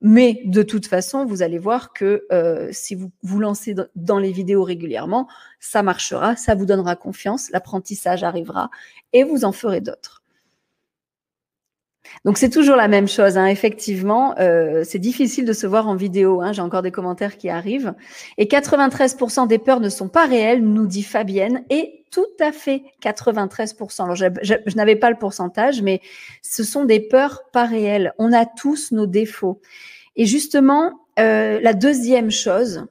Mais 0.00 0.42
de 0.44 0.64
toute 0.64 0.86
façon, 0.86 1.24
vous 1.24 1.42
allez 1.42 1.58
voir 1.58 1.92
que 1.92 2.26
euh, 2.32 2.68
si 2.72 2.96
vous 2.96 3.12
vous 3.22 3.38
lancez 3.38 3.76
dans 3.94 4.18
les 4.18 4.32
vidéos 4.32 4.64
régulièrement, 4.64 5.28
ça 5.60 5.84
marchera, 5.84 6.34
ça 6.34 6.56
vous 6.56 6.66
donnera 6.66 6.96
confiance, 6.96 7.50
l'apprentissage 7.50 8.24
arrivera 8.24 8.70
et 9.12 9.22
vous 9.22 9.44
en 9.44 9.52
ferez 9.52 9.80
d'autres. 9.80 10.24
Donc 12.24 12.38
c'est 12.38 12.50
toujours 12.50 12.76
la 12.76 12.88
même 12.88 13.08
chose, 13.08 13.36
hein. 13.36 13.46
effectivement. 13.46 14.34
Euh, 14.38 14.82
c'est 14.84 14.98
difficile 14.98 15.44
de 15.44 15.52
se 15.52 15.66
voir 15.66 15.88
en 15.88 15.94
vidéo. 15.94 16.40
Hein. 16.40 16.52
J'ai 16.52 16.62
encore 16.62 16.82
des 16.82 16.90
commentaires 16.90 17.36
qui 17.36 17.48
arrivent. 17.48 17.94
Et 18.38 18.46
93% 18.46 19.46
des 19.46 19.58
peurs 19.58 19.80
ne 19.80 19.88
sont 19.88 20.08
pas 20.08 20.26
réelles, 20.26 20.62
nous 20.62 20.86
dit 20.86 21.02
Fabienne. 21.02 21.64
Et 21.70 22.04
tout 22.10 22.26
à 22.40 22.52
fait 22.52 22.82
93%. 23.02 24.02
Alors 24.02 24.16
je, 24.16 24.26
je 24.42 24.76
n'avais 24.76 24.96
pas 24.96 25.10
le 25.10 25.16
pourcentage, 25.16 25.82
mais 25.82 26.00
ce 26.42 26.64
sont 26.64 26.84
des 26.84 27.00
peurs 27.00 27.42
pas 27.52 27.66
réelles. 27.66 28.12
On 28.18 28.32
a 28.32 28.46
tous 28.46 28.92
nos 28.92 29.06
défauts. 29.06 29.60
Et 30.16 30.24
justement, 30.24 30.92
euh, 31.18 31.60
la 31.60 31.74
deuxième 31.74 32.30
chose, 32.30 32.86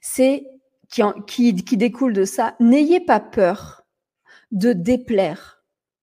c'est 0.00 0.44
qui 1.26 1.52
découle 1.54 2.12
de 2.12 2.24
ça, 2.24 2.54
n'ayez 2.60 3.00
pas 3.00 3.20
peur 3.20 3.82
de 4.50 4.74
déplaire 4.74 5.61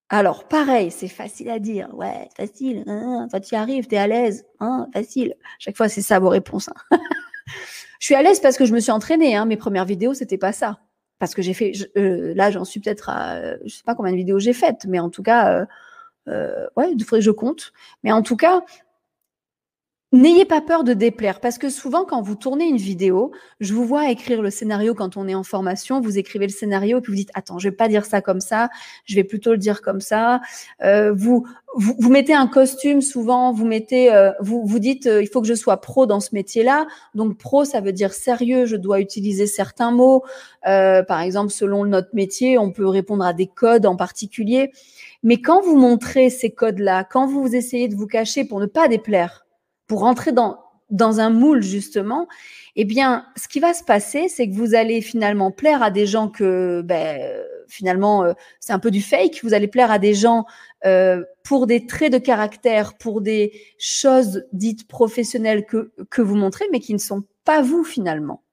alors, 0.10 0.48
pareil, 0.48 0.90
c'est 0.90 1.08
facile 1.08 1.52
à 1.52 1.60
dire. 1.60 1.88
Ouais, 1.94 2.30
facile. 2.36 2.84
Hein, 2.88 3.28
quand 3.32 3.40
tu 3.40 3.54
y 3.54 3.58
arrives, 3.58 3.88
tu 3.88 3.94
es 3.94 4.00
à 4.00 4.08
l'aise. 4.08 4.46
Hein, 4.60 4.88
facile. 4.92 5.36
Chaque 5.60 5.78
fois, 5.78 5.88
c'est 5.88 6.02
ça 6.02 6.18
vos 6.18 6.30
réponses. 6.30 6.70
Hein. 6.70 6.98
je 8.00 8.06
suis 8.06 8.16
à 8.16 8.24
l'aise 8.24 8.40
parce 8.40 8.58
que 8.58 8.66
je 8.66 8.74
me 8.74 8.80
suis 8.80 8.92
entraînée. 8.92 9.36
Hein. 9.36 9.46
Mes 9.46 9.58
premières 9.58 9.86
vidéos, 9.86 10.16
c'était 10.16 10.40
pas 10.40 10.52
ça. 10.52 10.80
Parce 11.20 11.36
que 11.36 11.44
j'ai 11.44 11.54
fait. 11.54 11.74
Euh, 11.96 12.34
là, 12.36 12.50
j'en 12.50 12.66
suis 12.66 12.80
peut-être 12.80 13.10
à. 13.10 13.58
Je 13.64 13.76
sais 13.76 13.84
pas 13.86 13.94
combien 13.94 14.12
de 14.12 14.18
vidéos 14.18 14.40
j'ai 14.40 14.54
faites, 14.54 14.86
mais 14.88 15.00
en 15.00 15.10
tout 15.12 15.24
cas. 15.24 15.60
Euh, 15.60 15.66
euh, 16.28 16.68
ouais, 16.76 16.92
il 16.92 17.04
faudrait 17.04 17.20
que 17.20 17.26
je 17.26 17.32
compte. 17.32 17.72
Mais 18.04 18.12
en 18.12 18.24
tout 18.24 18.36
cas, 18.36 18.62
N'ayez 20.12 20.46
pas 20.46 20.60
peur 20.60 20.84
de 20.84 20.94
déplaire, 20.94 21.40
parce 21.40 21.60
que 21.60 21.70
souvent, 21.70 22.04
quand 22.04 22.24
vous 22.24 22.34
tournez 22.34 22.66
une 22.66 22.78
vidéo, 22.78 23.32
je 23.60 23.76
vous 23.76 23.86
vois 23.86 24.10
écrire 24.10 24.42
le 24.42 24.50
scénario 24.50 24.96
quand 24.96 25.18
on 25.18 25.28
est 25.28 25.36
en 25.36 25.44
formation, 25.44 26.02
vous 26.02 26.18
écrivez 26.18 26.48
le 26.48 26.52
scénario 26.52 26.98
et 26.98 27.02
puis 27.02 27.12
vous 27.12 27.18
dites, 27.18 27.30
attends, 27.36 27.60
je 27.60 27.70
vais 27.70 27.76
pas 27.76 27.88
dire 27.88 28.06
ça 28.06 28.20
comme 28.20 28.40
ça, 28.40 28.70
je 29.06 29.14
vais 29.14 29.24
plutôt 29.24 29.52
le 29.52 29.60
dire 29.60 29.84
comme 29.84 30.02
ça. 30.02 30.42
Euh, 30.82 31.14
vous, 31.14 31.46
vous, 31.76 32.10
mettez 32.10 32.34
un 32.34 32.48
costume 32.48 33.02
souvent, 33.02 33.54
vous 33.54 33.68
mettez, 33.68 34.12
euh, 34.12 34.32
vous, 34.40 34.66
vous 34.66 34.80
dites, 34.80 35.06
euh, 35.06 35.22
il 35.22 35.28
faut 35.28 35.42
que 35.42 35.48
je 35.48 35.54
sois 35.54 35.80
pro 35.80 36.08
dans 36.08 36.20
ce 36.20 36.34
métier-là. 36.34 36.88
Donc 37.14 37.38
pro, 37.38 37.64
ça 37.64 37.80
veut 37.80 37.94
dire 37.94 38.12
sérieux, 38.12 38.66
je 38.66 38.78
dois 38.78 39.02
utiliser 39.02 39.46
certains 39.46 39.92
mots. 39.92 40.24
par 40.64 41.22
exemple, 41.22 41.52
selon 41.52 41.86
notre 41.86 42.16
métier, 42.16 42.58
on 42.58 42.72
peut 42.72 42.88
répondre 42.88 43.24
à 43.24 43.34
des 43.34 43.46
codes 43.46 43.86
en 43.86 43.96
particulier. 43.96 44.72
Mais 45.22 45.40
quand 45.40 45.62
vous 45.62 45.78
montrez 45.78 46.32
ces 46.32 46.50
codes-là, 46.50 47.04
quand 47.04 47.28
vous 47.28 47.56
essayez 47.56 47.88
de 47.88 47.96
vous 47.96 48.08
cacher 48.08 48.44
pour 48.44 48.60
ne 48.60 48.66
pas 48.66 48.88
déplaire, 48.88 49.46
pour 49.90 50.02
rentrer 50.02 50.32
dans, 50.32 51.20
un 51.20 51.30
moule, 51.32 51.64
justement, 51.64 52.28
eh 52.76 52.86
bien, 52.86 53.26
ce 53.36 53.48
qui 53.48 53.60
va 53.60 53.74
se 53.74 53.84
passer, 53.84 54.30
c'est 54.30 54.48
que 54.48 54.54
vous 54.54 54.76
allez 54.76 55.02
finalement 55.02 55.52
plaire 55.52 55.82
à 55.82 55.90
des 55.90 56.06
gens 56.06 56.30
que, 56.30 56.82
ben, 56.86 57.44
finalement, 57.68 58.24
euh, 58.24 58.34
c'est 58.60 58.72
un 58.72 58.80
peu 58.80 58.92
du 58.92 59.02
fake. 59.02 59.40
Vous 59.44 59.56
allez 59.56 59.68
plaire 59.68 59.92
à 59.92 59.98
des 59.98 60.14
gens 60.14 60.46
euh, 60.86 61.24
pour 61.44 61.66
des 61.66 61.88
traits 61.88 62.14
de 62.14 62.20
caractère, 62.20 62.98
pour 62.98 63.22
des 63.22 63.52
choses 63.80 64.46
dites 64.54 64.88
professionnelles 64.88 65.66
que, 65.66 65.92
que 66.12 66.22
vous 66.22 66.36
montrez, 66.36 66.66
mais 66.72 66.80
qui 66.80 66.94
ne 66.94 67.00
sont 67.00 67.24
pas 67.44 67.64
vous, 67.64 67.84
finalement. 67.84 68.44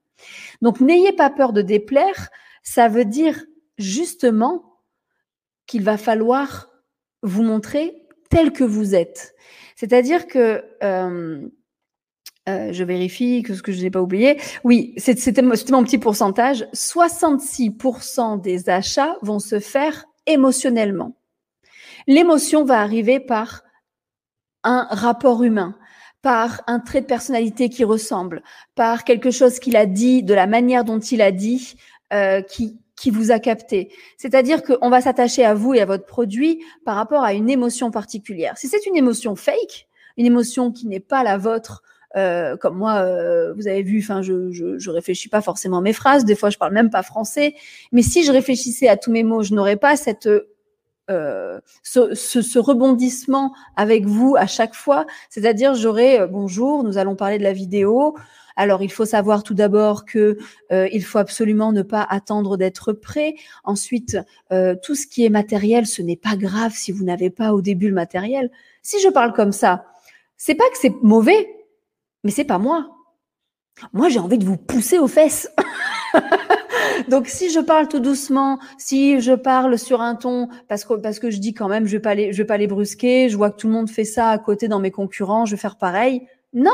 Donc, 0.62 0.80
n'ayez 0.80 1.12
pas 1.12 1.28
peur 1.28 1.52
de 1.52 1.60
déplaire. 1.60 2.30
Ça 2.62 2.88
veut 2.88 3.04
dire 3.04 3.44
justement 3.76 4.80
qu'il 5.66 5.82
va 5.82 5.98
falloir 5.98 6.70
vous 7.22 7.42
montrer 7.42 8.06
tel 8.30 8.52
que 8.52 8.64
vous 8.64 8.94
êtes. 8.94 9.34
C'est-à-dire 9.76 10.26
que 10.26 10.64
euh, 10.82 11.48
euh, 12.48 12.72
je 12.72 12.84
vérifie 12.84 13.42
que 13.42 13.54
ce 13.54 13.62
que 13.62 13.72
je 13.72 13.82
n'ai 13.82 13.90
pas 13.90 14.00
oublié. 14.00 14.40
Oui, 14.64 14.94
c'était 14.96 15.42
mon 15.42 15.84
petit 15.84 15.98
pourcentage. 15.98 16.66
66% 16.72 18.40
des 18.40 18.68
achats 18.68 19.16
vont 19.22 19.38
se 19.38 19.60
faire 19.60 20.06
émotionnellement. 20.26 21.16
L'émotion 22.06 22.64
va 22.64 22.80
arriver 22.80 23.20
par 23.20 23.62
un 24.62 24.86
rapport 24.90 25.42
humain, 25.42 25.76
par 26.22 26.62
un 26.66 26.80
trait 26.80 27.00
de 27.00 27.06
personnalité 27.06 27.68
qui 27.68 27.84
ressemble, 27.84 28.42
par 28.74 29.04
quelque 29.04 29.30
chose 29.30 29.58
qu'il 29.58 29.76
a 29.76 29.86
dit, 29.86 30.22
de 30.22 30.34
la 30.34 30.46
manière 30.46 30.84
dont 30.84 31.00
il 31.00 31.20
a 31.22 31.32
dit, 31.32 31.74
euh, 32.12 32.42
qui, 32.42 32.78
qui 32.96 33.10
vous 33.10 33.30
a 33.30 33.38
capté. 33.38 33.92
C'est-à-dire 34.16 34.62
qu'on 34.62 34.88
va 34.88 35.00
s'attacher 35.00 35.44
à 35.44 35.54
vous 35.54 35.74
et 35.74 35.80
à 35.80 35.86
votre 35.86 36.06
produit 36.06 36.62
par 36.84 36.96
rapport 36.96 37.22
à 37.22 37.34
une 37.34 37.50
émotion 37.50 37.90
particulière. 37.90 38.56
Si 38.56 38.68
c'est 38.68 38.86
une 38.86 38.96
émotion 38.96 39.36
fake, 39.36 39.86
une 40.16 40.26
émotion 40.26 40.72
qui 40.72 40.86
n'est 40.86 41.00
pas 41.00 41.22
la 41.22 41.36
vôtre, 41.36 41.82
euh, 42.16 42.56
comme 42.56 42.78
moi, 42.78 43.00
euh, 43.00 43.52
vous 43.52 43.68
avez 43.68 43.82
vu, 43.82 44.00
enfin, 44.00 44.22
je, 44.22 44.50
je, 44.50 44.78
je, 44.78 44.90
réfléchis 44.90 45.28
pas 45.28 45.42
forcément 45.42 45.82
mes 45.82 45.92
phrases. 45.92 46.24
Des 46.24 46.34
fois, 46.34 46.48
je 46.48 46.56
parle 46.56 46.72
même 46.72 46.88
pas 46.88 47.02
français. 47.02 47.54
Mais 47.92 48.00
si 48.00 48.24
je 48.24 48.32
réfléchissais 48.32 48.88
à 48.88 48.96
tous 48.96 49.12
mes 49.12 49.22
mots, 49.22 49.42
je 49.42 49.52
n'aurais 49.52 49.76
pas 49.76 49.96
cette 49.96 50.28
euh, 51.08 51.60
ce, 51.84 52.14
ce, 52.14 52.42
ce, 52.42 52.58
rebondissement 52.58 53.54
avec 53.76 54.06
vous 54.06 54.34
à 54.36 54.48
chaque 54.48 54.74
fois. 54.74 55.06
C'est-à-dire, 55.30 55.74
j'aurais 55.74 56.20
euh, 56.20 56.26
bonjour, 56.26 56.82
nous 56.82 56.98
allons 56.98 57.14
parler 57.14 57.38
de 57.38 57.44
la 57.44 57.52
vidéo. 57.52 58.16
Alors, 58.56 58.82
il 58.82 58.90
faut 58.90 59.04
savoir 59.04 59.42
tout 59.42 59.54
d'abord 59.54 60.04
que 60.06 60.38
euh, 60.72 60.88
il 60.92 61.04
faut 61.04 61.18
absolument 61.18 61.72
ne 61.72 61.82
pas 61.82 62.02
attendre 62.02 62.56
d'être 62.56 62.92
prêt. 62.92 63.34
Ensuite, 63.64 64.18
euh, 64.50 64.74
tout 64.82 64.94
ce 64.94 65.06
qui 65.06 65.24
est 65.24 65.30
matériel, 65.30 65.86
ce 65.86 66.02
n'est 66.02 66.16
pas 66.16 66.36
grave 66.36 66.72
si 66.74 66.90
vous 66.90 67.04
n'avez 67.04 67.30
pas 67.30 67.52
au 67.52 67.60
début 67.60 67.88
le 67.88 67.94
matériel. 67.94 68.50
Si 68.82 69.00
je 69.00 69.08
parle 69.08 69.34
comme 69.34 69.52
ça, 69.52 69.84
c'est 70.36 70.54
pas 70.54 70.68
que 70.70 70.78
c'est 70.78 70.94
mauvais, 71.02 71.48
mais 72.24 72.30
c'est 72.30 72.44
pas 72.44 72.58
moi. 72.58 72.88
Moi, 73.92 74.08
j'ai 74.08 74.18
envie 74.18 74.38
de 74.38 74.44
vous 74.46 74.56
pousser 74.56 74.98
aux 74.98 75.08
fesses. 75.08 75.50
Donc, 77.08 77.28
si 77.28 77.50
je 77.50 77.60
parle 77.60 77.88
tout 77.88 78.00
doucement, 78.00 78.58
si 78.78 79.20
je 79.20 79.32
parle 79.32 79.78
sur 79.78 80.00
un 80.00 80.14
ton, 80.14 80.48
parce 80.66 80.84
que, 80.84 80.94
parce 80.94 81.18
que 81.18 81.30
je 81.30 81.38
dis 81.38 81.52
quand 81.52 81.68
même, 81.68 81.86
je 81.86 81.92
vais 81.92 82.00
pas 82.00 82.14
les, 82.14 82.32
je 82.32 82.38
vais 82.38 82.46
pas 82.46 82.56
les 82.56 82.66
brusquer, 82.66 83.28
je 83.28 83.36
vois 83.36 83.50
que 83.50 83.56
tout 83.56 83.66
le 83.66 83.74
monde 83.74 83.90
fait 83.90 84.04
ça 84.04 84.30
à 84.30 84.38
côté 84.38 84.66
dans 84.66 84.80
mes 84.80 84.90
concurrents, 84.90 85.44
je 85.44 85.52
vais 85.52 85.60
faire 85.60 85.76
pareil. 85.76 86.26
Non! 86.54 86.70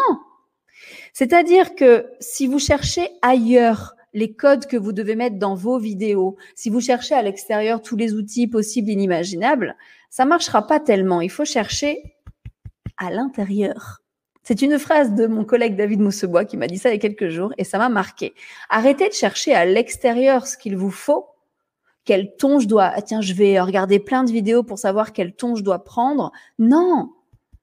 C'est-à-dire 1.13 1.75
que 1.75 2.07
si 2.21 2.47
vous 2.47 2.59
cherchez 2.59 3.09
ailleurs 3.23 3.95
les 4.15 4.35
codes 4.35 4.67
que 4.67 4.77
vous 4.77 4.93
devez 4.93 5.17
mettre 5.17 5.39
dans 5.39 5.55
vos 5.55 5.79
vidéos, 5.79 6.37
si 6.55 6.71
vous 6.71 6.81
cherchez 6.81 7.15
à 7.15 7.23
l'extérieur 7.23 7.81
tous 7.81 7.97
les 7.97 8.15
outils 8.15 8.47
possibles, 8.47 8.91
inimaginables, 8.91 9.77
ça 10.11 10.25
marchera 10.25 10.67
pas 10.67 10.81
tellement. 10.81 11.21
Il 11.21 11.31
faut 11.31 11.45
chercher 11.45 12.17
à 12.99 13.11
l'intérieur. 13.11 14.03
C'est 14.43 14.61
une 14.61 14.79
phrase 14.79 15.15
de 15.15 15.27
mon 15.27 15.45
collègue 15.45 15.77
David 15.77 16.01
Moussebois 16.01 16.45
qui 16.45 16.57
m'a 16.57 16.67
dit 16.67 16.79
ça 16.79 16.91
il 16.91 16.95
y 16.95 16.97
a 16.97 16.99
quelques 16.99 17.29
jours 17.29 17.53
et 17.59 17.65
ça 17.65 17.79
m'a 17.79 17.89
marqué. 17.89 18.35
Arrêtez 18.69 19.09
de 19.09 19.15
chercher 19.15 19.55
à 19.55 19.65
l'extérieur 19.65 20.47
ce 20.47 20.59
qu'il 20.59 20.77
vous 20.77 20.91
faut. 20.91 21.27
Quel 22.05 22.35
ton 22.37 22.59
je 22.59 22.67
dois, 22.67 22.91
ah 22.95 23.03
tiens, 23.03 23.21
je 23.21 23.33
vais 23.33 23.61
regarder 23.61 24.01
plein 24.01 24.25
de 24.25 24.33
vidéos 24.33 24.65
pour 24.65 24.79
savoir 24.79 25.13
quel 25.13 25.35
ton 25.35 25.55
je 25.55 25.63
dois 25.63 25.85
prendre. 25.85 26.33
Non, 26.59 27.11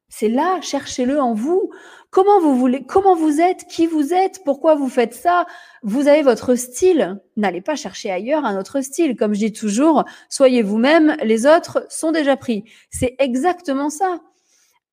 c'est 0.08 0.30
là, 0.30 0.62
cherchez-le 0.62 1.20
en 1.20 1.34
vous. 1.34 1.72
Comment 2.12 2.40
vous 2.42 2.58
voulez, 2.58 2.84
comment 2.84 3.16
vous 3.16 3.40
êtes, 3.40 3.66
qui 3.68 3.86
vous 3.86 4.14
êtes, 4.14 4.42
pourquoi 4.44 4.74
vous 4.74 4.90
faites 4.90 5.14
ça? 5.14 5.46
Vous 5.84 6.08
avez 6.08 6.24
votre 6.24 6.56
style. 6.56 7.20
N'allez 7.38 7.62
pas 7.62 7.76
chercher 7.76 8.10
ailleurs 8.10 8.46
un 8.46 8.58
autre 8.58 8.82
style. 8.82 9.16
Comme 9.16 9.36
je 9.36 9.40
dis 9.40 9.54
toujours, 9.54 10.06
soyez 10.28 10.64
vous-même, 10.64 11.16
les 11.22 11.46
autres 11.46 11.86
sont 11.90 12.12
déjà 12.12 12.36
pris. 12.36 12.64
C'est 12.90 13.16
exactement 13.20 13.92
ça. 13.92 14.22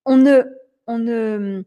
On 0.05 0.19
ne, 0.19 0.43
on 0.87 0.99
ne, 0.99 1.63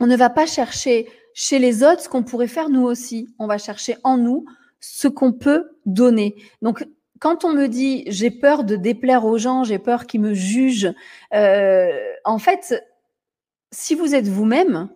on 0.00 0.06
ne 0.08 0.16
va 0.16 0.30
pas 0.30 0.46
chercher 0.46 1.08
chez 1.32 1.60
les 1.60 1.84
autres 1.84 2.02
ce 2.02 2.08
qu'on 2.08 2.24
pourrait 2.24 2.48
faire 2.48 2.68
nous 2.68 2.82
aussi. 2.82 3.28
On 3.38 3.46
va 3.46 3.58
chercher 3.58 3.96
en 4.02 4.16
nous 4.16 4.46
ce 4.80 5.06
qu'on 5.06 5.32
peut 5.32 5.70
donner. 5.86 6.34
Donc, 6.60 6.84
quand 7.20 7.44
on 7.44 7.52
me 7.52 7.68
dit 7.68 8.02
j'ai 8.08 8.32
peur 8.32 8.64
de 8.64 8.74
déplaire 8.74 9.24
aux 9.24 9.38
gens, 9.38 9.62
j'ai 9.62 9.78
peur 9.78 10.06
qu'ils 10.06 10.22
me 10.22 10.34
jugent, 10.34 10.92
euh, 11.34 11.88
en 12.24 12.38
fait, 12.38 12.82
si 13.72 13.94
vous 13.94 14.14
êtes 14.14 14.28
vous-même, 14.28 14.88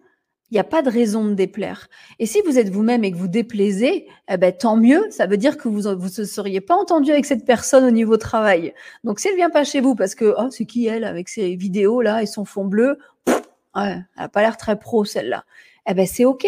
il 0.50 0.54
n'y 0.54 0.61
a 0.61 0.64
pas 0.64 0.83
de 0.83 0.90
raison 0.90 1.25
de 1.25 1.35
déplaire. 1.35 1.88
Et 2.21 2.26
si 2.26 2.40
vous 2.42 2.56
êtes 2.59 2.68
vous-même 2.68 3.02
et 3.02 3.11
que 3.11 3.16
vous 3.16 3.26
déplaisez, 3.26 4.06
eh 4.28 4.37
ben, 4.37 4.52
tant 4.52 4.76
mieux. 4.76 5.04
Ça 5.11 5.26
veut 5.26 5.37
dire 5.37 5.56
que 5.56 5.68
vous 5.68 5.88
ne 5.88 6.25
seriez 6.25 6.61
pas 6.61 6.76
entendu 6.76 7.11
avec 7.11 7.25
cette 7.25 7.45
personne 7.45 7.85
au 7.85 7.90
niveau 7.90 8.16
travail. 8.16 8.73
Donc, 9.02 9.18
si 9.18 9.26
elle 9.26 9.35
vient 9.35 9.50
pas 9.50 9.64
chez 9.64 9.80
vous 9.80 9.97
parce 9.97 10.14
que, 10.14 10.35
oh, 10.38 10.49
c'est 10.50 10.64
qui 10.64 10.87
elle 10.87 11.02
avec 11.02 11.28
ses 11.28 11.56
vidéos 11.56 12.00
là 12.00 12.23
et 12.23 12.26
son 12.26 12.45
fond 12.45 12.64
bleu, 12.64 12.99
ouais, 13.26 13.35
elle 13.75 14.04
n'a 14.16 14.28
pas 14.28 14.42
l'air 14.42 14.56
très 14.56 14.78
pro 14.78 15.04
celle-là. 15.04 15.45
Eh 15.88 15.95
ben, 15.95 16.06
c'est 16.06 16.25
OK. 16.25 16.47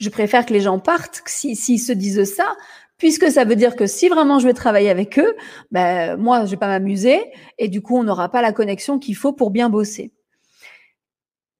Je 0.00 0.10
préfère 0.10 0.44
que 0.44 0.52
les 0.52 0.60
gens 0.60 0.78
partent 0.78 1.22
s'ils 1.26 1.56
si, 1.56 1.78
se 1.78 1.92
disent 1.92 2.24
ça 2.24 2.56
puisque 2.98 3.30
ça 3.30 3.44
veut 3.44 3.56
dire 3.56 3.76
que 3.76 3.86
si 3.86 4.08
vraiment 4.08 4.40
je 4.40 4.46
vais 4.46 4.54
travailler 4.54 4.90
avec 4.90 5.18
eux, 5.18 5.34
ben, 5.70 6.16
moi, 6.16 6.44
je 6.44 6.50
vais 6.50 6.56
pas 6.56 6.66
m'amuser 6.66 7.20
et 7.56 7.68
du 7.68 7.80
coup, 7.80 7.96
on 7.96 8.04
n'aura 8.04 8.28
pas 8.28 8.42
la 8.42 8.52
connexion 8.52 8.98
qu'il 8.98 9.16
faut 9.16 9.32
pour 9.32 9.50
bien 9.50 9.70
bosser. 9.70 10.12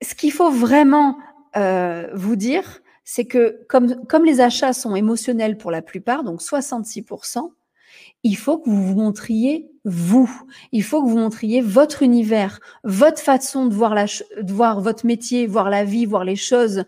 Ce 0.02 0.14
qu'il 0.14 0.33
faut 0.33 0.50
vraiment 0.50 1.19
euh, 1.57 2.09
vous 2.14 2.37
dire, 2.37 2.81
c'est 3.05 3.25
que 3.25 3.61
comme, 3.69 4.07
comme 4.07 4.25
les 4.25 4.40
achats 4.40 4.73
sont 4.73 4.95
émotionnels 4.95 5.57
pour 5.57 5.71
la 5.71 5.83
plupart, 5.83 6.25
donc 6.25 6.40
66%, 6.40 7.50
il 8.23 8.37
faut 8.37 8.59
que 8.59 8.69
vous 8.69 8.83
vous 8.83 8.97
montriez 8.97 9.71
vous. 9.85 10.31
Il 10.73 10.83
faut 10.83 11.02
que 11.02 11.09
vous 11.09 11.19
montriez 11.19 11.61
votre 11.61 12.02
univers, 12.02 12.61
votre 12.85 13.21
façon 13.21 13.67
de 13.67 13.75
voir, 13.75 13.95
la, 13.95 14.05
de 14.05 14.52
voir 14.52 14.81
votre 14.81 15.07
métier, 15.07 15.47
voir 15.47 15.71
la 15.71 15.85
vie, 15.85 16.05
voir 16.05 16.25
les 16.25 16.37
choses. 16.37 16.85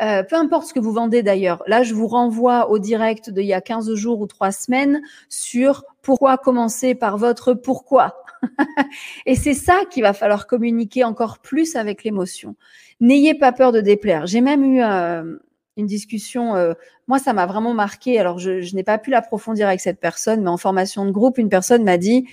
Euh, 0.00 0.22
peu 0.22 0.36
importe 0.36 0.66
ce 0.66 0.74
que 0.74 0.80
vous 0.80 0.92
vendez 0.92 1.22
d'ailleurs. 1.22 1.62
Là, 1.66 1.82
je 1.82 1.94
vous 1.94 2.06
renvoie 2.06 2.70
au 2.70 2.78
direct 2.78 3.30
d'il 3.30 3.46
y 3.46 3.52
a 3.52 3.60
15 3.60 3.94
jours 3.94 4.20
ou 4.20 4.26
3 4.26 4.52
semaines 4.52 5.02
sur 5.28 5.84
pourquoi 6.02 6.38
commencer 6.38 6.94
par 6.94 7.18
votre 7.18 7.54
pourquoi. 7.54 8.21
et 9.26 9.34
c'est 9.34 9.54
ça 9.54 9.82
qu'il 9.90 10.02
va 10.02 10.12
falloir 10.12 10.46
communiquer 10.46 11.04
encore 11.04 11.38
plus 11.38 11.76
avec 11.76 12.04
l'émotion. 12.04 12.56
N'ayez 13.00 13.34
pas 13.34 13.52
peur 13.52 13.72
de 13.72 13.80
déplaire. 13.80 14.26
J'ai 14.26 14.40
même 14.40 14.64
eu 14.64 14.82
euh, 14.82 15.38
une 15.76 15.86
discussion, 15.86 16.54
euh, 16.54 16.74
moi 17.08 17.18
ça 17.18 17.32
m'a 17.32 17.46
vraiment 17.46 17.74
marqué, 17.74 18.18
alors 18.18 18.38
je, 18.38 18.74
n'ai 18.74 18.84
pas 18.84 18.98
pu 18.98 19.10
l'approfondir 19.10 19.68
avec 19.68 19.80
cette 19.80 20.00
personne, 20.00 20.42
mais 20.42 20.50
en 20.50 20.56
formation 20.56 21.04
de 21.04 21.10
groupe, 21.10 21.38
une 21.38 21.48
personne 21.48 21.84
m'a 21.84 21.98
dit, 21.98 22.28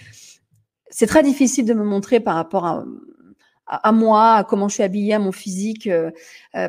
c'est 0.90 1.08
très 1.08 1.24
difficile 1.24 1.66
de 1.66 1.74
me 1.74 1.84
montrer 1.84 2.20
par 2.20 2.36
rapport 2.36 2.66
à, 3.68 3.92
moi, 3.92 4.34
à 4.34 4.44
comment 4.44 4.68
je 4.68 4.76
suis 4.76 4.84
habillée, 4.84 5.14
à 5.14 5.20
mon 5.20 5.32
physique, 5.32 5.88
euh, 5.88 6.12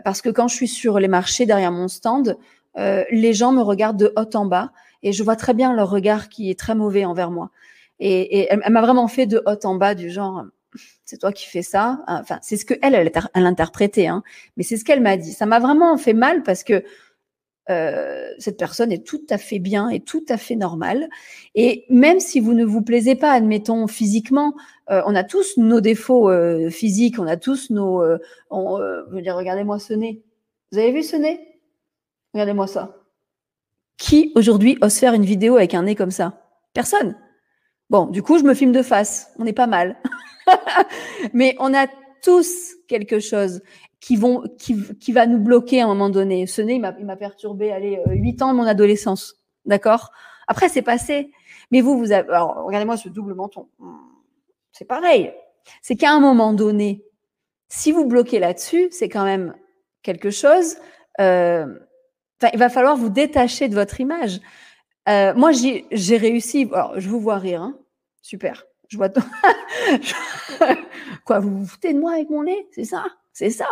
parce 0.04 0.20
que 0.20 0.28
quand 0.28 0.48
je 0.48 0.54
suis 0.54 0.68
sur 0.68 0.98
les 0.98 1.08
marchés 1.08 1.46
derrière 1.46 1.72
mon 1.72 1.88
stand, 1.88 2.36
les 2.76 3.32
gens 3.32 3.52
me 3.52 3.62
regardent 3.62 3.98
de 3.98 4.12
haut 4.16 4.36
en 4.36 4.46
bas 4.46 4.70
et 5.02 5.12
je 5.12 5.22
vois 5.22 5.36
très 5.36 5.54
bien 5.54 5.74
leur 5.74 5.90
regard 5.90 6.28
qui 6.28 6.50
est 6.50 6.58
très 6.58 6.74
mauvais 6.74 7.04
envers 7.04 7.30
moi. 7.30 7.50
Et, 8.00 8.40
et 8.40 8.48
elle, 8.50 8.72
m'a 8.72 8.80
vraiment 8.80 9.08
fait 9.08 9.26
de 9.26 9.42
haut 9.46 9.66
en 9.66 9.74
bas 9.76 9.94
du 9.94 10.10
genre, 10.10 10.44
c'est 11.04 11.18
toi 11.18 11.32
qui 11.32 11.46
fais 11.46 11.62
ça. 11.62 12.02
Enfin, 12.08 12.38
c'est 12.42 12.56
ce 12.56 12.64
que 12.64 12.74
elle, 12.82 12.94
elle, 12.94 13.12
elle 13.34 13.46
interprété, 13.46 14.08
hein. 14.08 14.22
Mais 14.56 14.62
c'est 14.62 14.76
ce 14.76 14.84
qu'elle 14.84 15.00
m'a 15.00 15.16
dit. 15.16 15.32
Ça 15.32 15.46
m'a 15.46 15.58
vraiment 15.58 15.96
fait 15.96 16.14
mal 16.14 16.42
parce 16.42 16.64
que 16.64 16.82
euh, 17.68 18.28
cette 18.38 18.56
personne 18.56 18.90
est 18.90 19.06
tout 19.06 19.22
à 19.30 19.38
fait 19.38 19.58
bien 19.58 19.90
et 19.90 20.00
tout 20.00 20.24
à 20.28 20.36
fait 20.36 20.56
normale. 20.56 21.08
Et 21.54 21.84
même 21.88 22.18
si 22.18 22.40
vous 22.40 22.54
ne 22.54 22.64
vous 22.64 22.82
plaisez 22.82 23.14
pas, 23.14 23.32
admettons 23.32 23.86
physiquement, 23.86 24.54
euh, 24.90 25.02
on 25.06 25.14
a 25.14 25.22
tous 25.22 25.56
nos 25.56 25.80
défauts 25.80 26.30
euh, 26.30 26.70
physiques, 26.70 27.18
on 27.18 27.26
a 27.26 27.36
tous 27.36 27.70
nos. 27.70 28.02
On, 28.50 28.78
je 28.78 29.14
veux 29.14 29.22
dire, 29.22 29.36
regardez-moi 29.36 29.78
ce 29.78 29.92
nez. 29.92 30.22
Vous 30.72 30.78
avez 30.78 30.92
vu 30.92 31.02
ce 31.02 31.16
nez 31.16 31.40
Regardez-moi 32.32 32.66
ça. 32.66 32.96
Qui 33.98 34.32
aujourd'hui 34.34 34.78
ose 34.80 34.94
faire 34.94 35.14
une 35.14 35.24
vidéo 35.24 35.56
avec 35.56 35.74
un 35.74 35.82
nez 35.82 35.94
comme 35.94 36.12
ça? 36.12 36.40
Personne. 36.72 37.16
Bon, 37.90 38.06
du 38.06 38.22
coup, 38.22 38.38
je 38.38 38.44
me 38.44 38.54
filme 38.54 38.72
de 38.72 38.82
face. 38.82 39.32
On 39.38 39.46
est 39.46 39.52
pas 39.52 39.66
mal. 39.66 39.96
Mais 41.34 41.56
on 41.58 41.74
a 41.74 41.86
tous 42.22 42.74
quelque 42.88 43.18
chose 43.18 43.62
qui 44.00 44.16
vont, 44.16 44.44
qui, 44.58 44.76
qui 44.98 45.12
va 45.12 45.26
nous 45.26 45.38
bloquer 45.38 45.80
à 45.80 45.84
un 45.84 45.88
moment 45.88 46.08
donné. 46.08 46.46
Ce 46.46 46.62
nez, 46.62 46.74
il 46.74 47.04
m'a 47.06 47.16
perturbé, 47.16 47.72
allez, 47.72 48.00
euh, 48.06 48.12
huit 48.12 48.40
ans 48.42 48.52
de 48.52 48.56
mon 48.56 48.66
adolescence. 48.66 49.40
D'accord? 49.66 50.12
Après, 50.46 50.68
c'est 50.68 50.82
passé. 50.82 51.32
Mais 51.70 51.80
vous, 51.80 51.98
vous 51.98 52.12
avez, 52.12 52.28
alors, 52.28 52.64
regardez-moi 52.64 52.96
ce 52.96 53.08
double 53.08 53.34
menton. 53.34 53.68
C'est 54.72 54.86
pareil. 54.86 55.32
C'est 55.82 55.96
qu'à 55.96 56.12
un 56.12 56.20
moment 56.20 56.52
donné, 56.52 57.04
si 57.68 57.92
vous 57.92 58.06
bloquez 58.06 58.38
là-dessus, 58.38 58.88
c'est 58.90 59.08
quand 59.08 59.24
même 59.24 59.54
quelque 60.02 60.30
chose. 60.30 60.76
Euh, 61.20 61.66
il 62.52 62.58
va 62.58 62.68
falloir 62.68 62.96
vous 62.96 63.10
détacher 63.10 63.68
de 63.68 63.74
votre 63.74 64.00
image. 64.00 64.40
Euh, 65.08 65.34
moi, 65.34 65.50
j'ai 65.52 66.16
réussi. 66.16 66.68
Alors, 66.72 66.98
je 66.98 67.08
vous 67.08 67.20
vois 67.20 67.38
rire. 67.38 67.62
Hein 67.62 67.78
Super. 68.22 68.64
Je 68.88 68.96
vois. 68.96 69.08
Quoi, 71.24 71.38
vous 71.38 71.60
vous 71.60 71.66
foutez 71.66 71.94
de 71.94 71.98
moi 71.98 72.12
avec 72.12 72.30
mon 72.30 72.44
nez? 72.44 72.66
C'est 72.72 72.84
ça? 72.84 73.04
C'est 73.32 73.50
ça? 73.50 73.68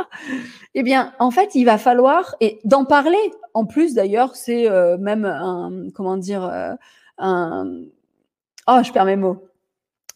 Eh 0.74 0.82
bien, 0.82 1.12
en 1.18 1.30
fait, 1.30 1.54
il 1.54 1.64
va 1.64 1.78
falloir 1.78 2.34
et 2.40 2.60
d'en 2.64 2.84
parler. 2.84 3.18
En 3.54 3.66
plus, 3.66 3.94
d'ailleurs, 3.94 4.36
c'est 4.36 4.70
euh, 4.70 4.96
même 4.98 5.24
un 5.24 5.88
comment 5.94 6.16
dire 6.16 6.44
euh, 6.44 6.74
un 7.18 7.82
oh, 8.68 8.80
je 8.82 8.92
perds 8.92 9.04
mes 9.04 9.16
mots. 9.16 9.47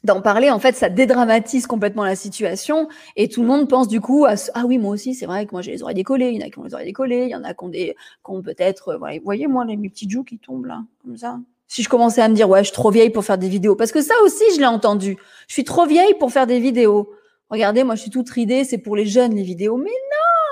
D'en 0.04 0.20
parler, 0.20 0.50
en 0.50 0.58
fait, 0.58 0.74
ça 0.74 0.88
dédramatise 0.88 1.66
complètement 1.66 2.04
la 2.04 2.16
situation 2.16 2.88
et 3.16 3.28
tout 3.28 3.42
le 3.42 3.46
monde 3.46 3.68
pense 3.68 3.86
du 3.86 4.00
coup 4.00 4.24
à 4.24 4.34
ah 4.54 4.64
oui 4.66 4.78
moi 4.78 4.92
aussi 4.92 5.14
c'est 5.14 5.26
vrai 5.26 5.46
que 5.46 5.52
moi 5.52 5.62
j'ai 5.62 5.70
les 5.70 5.82
oreilles 5.82 5.94
décollées, 5.94 6.30
il 6.30 6.40
y 6.40 6.42
en 6.42 6.46
a 6.46 6.50
qui 6.50 6.58
ont 6.58 6.64
les 6.64 6.74
oreilles 6.74 6.86
décollées, 6.86 7.24
il 7.24 7.30
y 7.30 7.36
en 7.36 7.44
a 7.44 7.54
qui 7.54 7.64
ont 7.64 7.68
des 7.68 7.96
qui 8.26 8.42
peut-être 8.42 8.88
euh, 8.88 8.98
vous 8.98 9.24
voyez 9.24 9.46
moi 9.46 9.64
les 9.64 9.76
mes 9.76 9.88
petits 9.88 10.10
joues 10.10 10.24
qui 10.24 10.38
tombent 10.38 10.66
là 10.66 10.82
comme 11.04 11.16
ça. 11.16 11.38
Si 11.68 11.84
je 11.84 11.88
commençais 11.88 12.20
à 12.20 12.28
me 12.28 12.34
dire 12.34 12.48
ouais 12.48 12.60
je 12.60 12.70
suis 12.70 12.74
trop 12.74 12.90
vieille 12.90 13.10
pour 13.10 13.24
faire 13.24 13.38
des 13.38 13.48
vidéos 13.48 13.76
parce 13.76 13.92
que 13.92 14.02
ça 14.02 14.14
aussi 14.24 14.42
je 14.54 14.58
l'ai 14.58 14.66
entendu, 14.66 15.16
je 15.46 15.52
suis 15.52 15.64
trop 15.64 15.86
vieille 15.86 16.14
pour 16.18 16.32
faire 16.32 16.48
des 16.48 16.58
vidéos. 16.58 17.08
Regardez, 17.52 17.84
moi, 17.84 17.96
je 17.96 18.00
suis 18.00 18.10
toute 18.10 18.30
ridée, 18.30 18.64
c'est 18.64 18.78
pour 18.78 18.96
les 18.96 19.04
jeunes, 19.04 19.34
les 19.34 19.42
vidéos. 19.42 19.76
Mais 19.76 19.90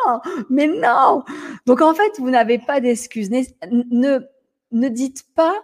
non, 0.05 0.21
mais 0.51 0.67
non. 0.67 1.25
Donc, 1.65 1.81
en 1.81 1.95
fait, 1.95 2.13
vous 2.19 2.29
n'avez 2.29 2.59
pas 2.59 2.81
d'excuses. 2.81 3.31
Ne, 3.31 4.19
ne 4.71 4.89
dites 4.91 5.25
pas, 5.35 5.55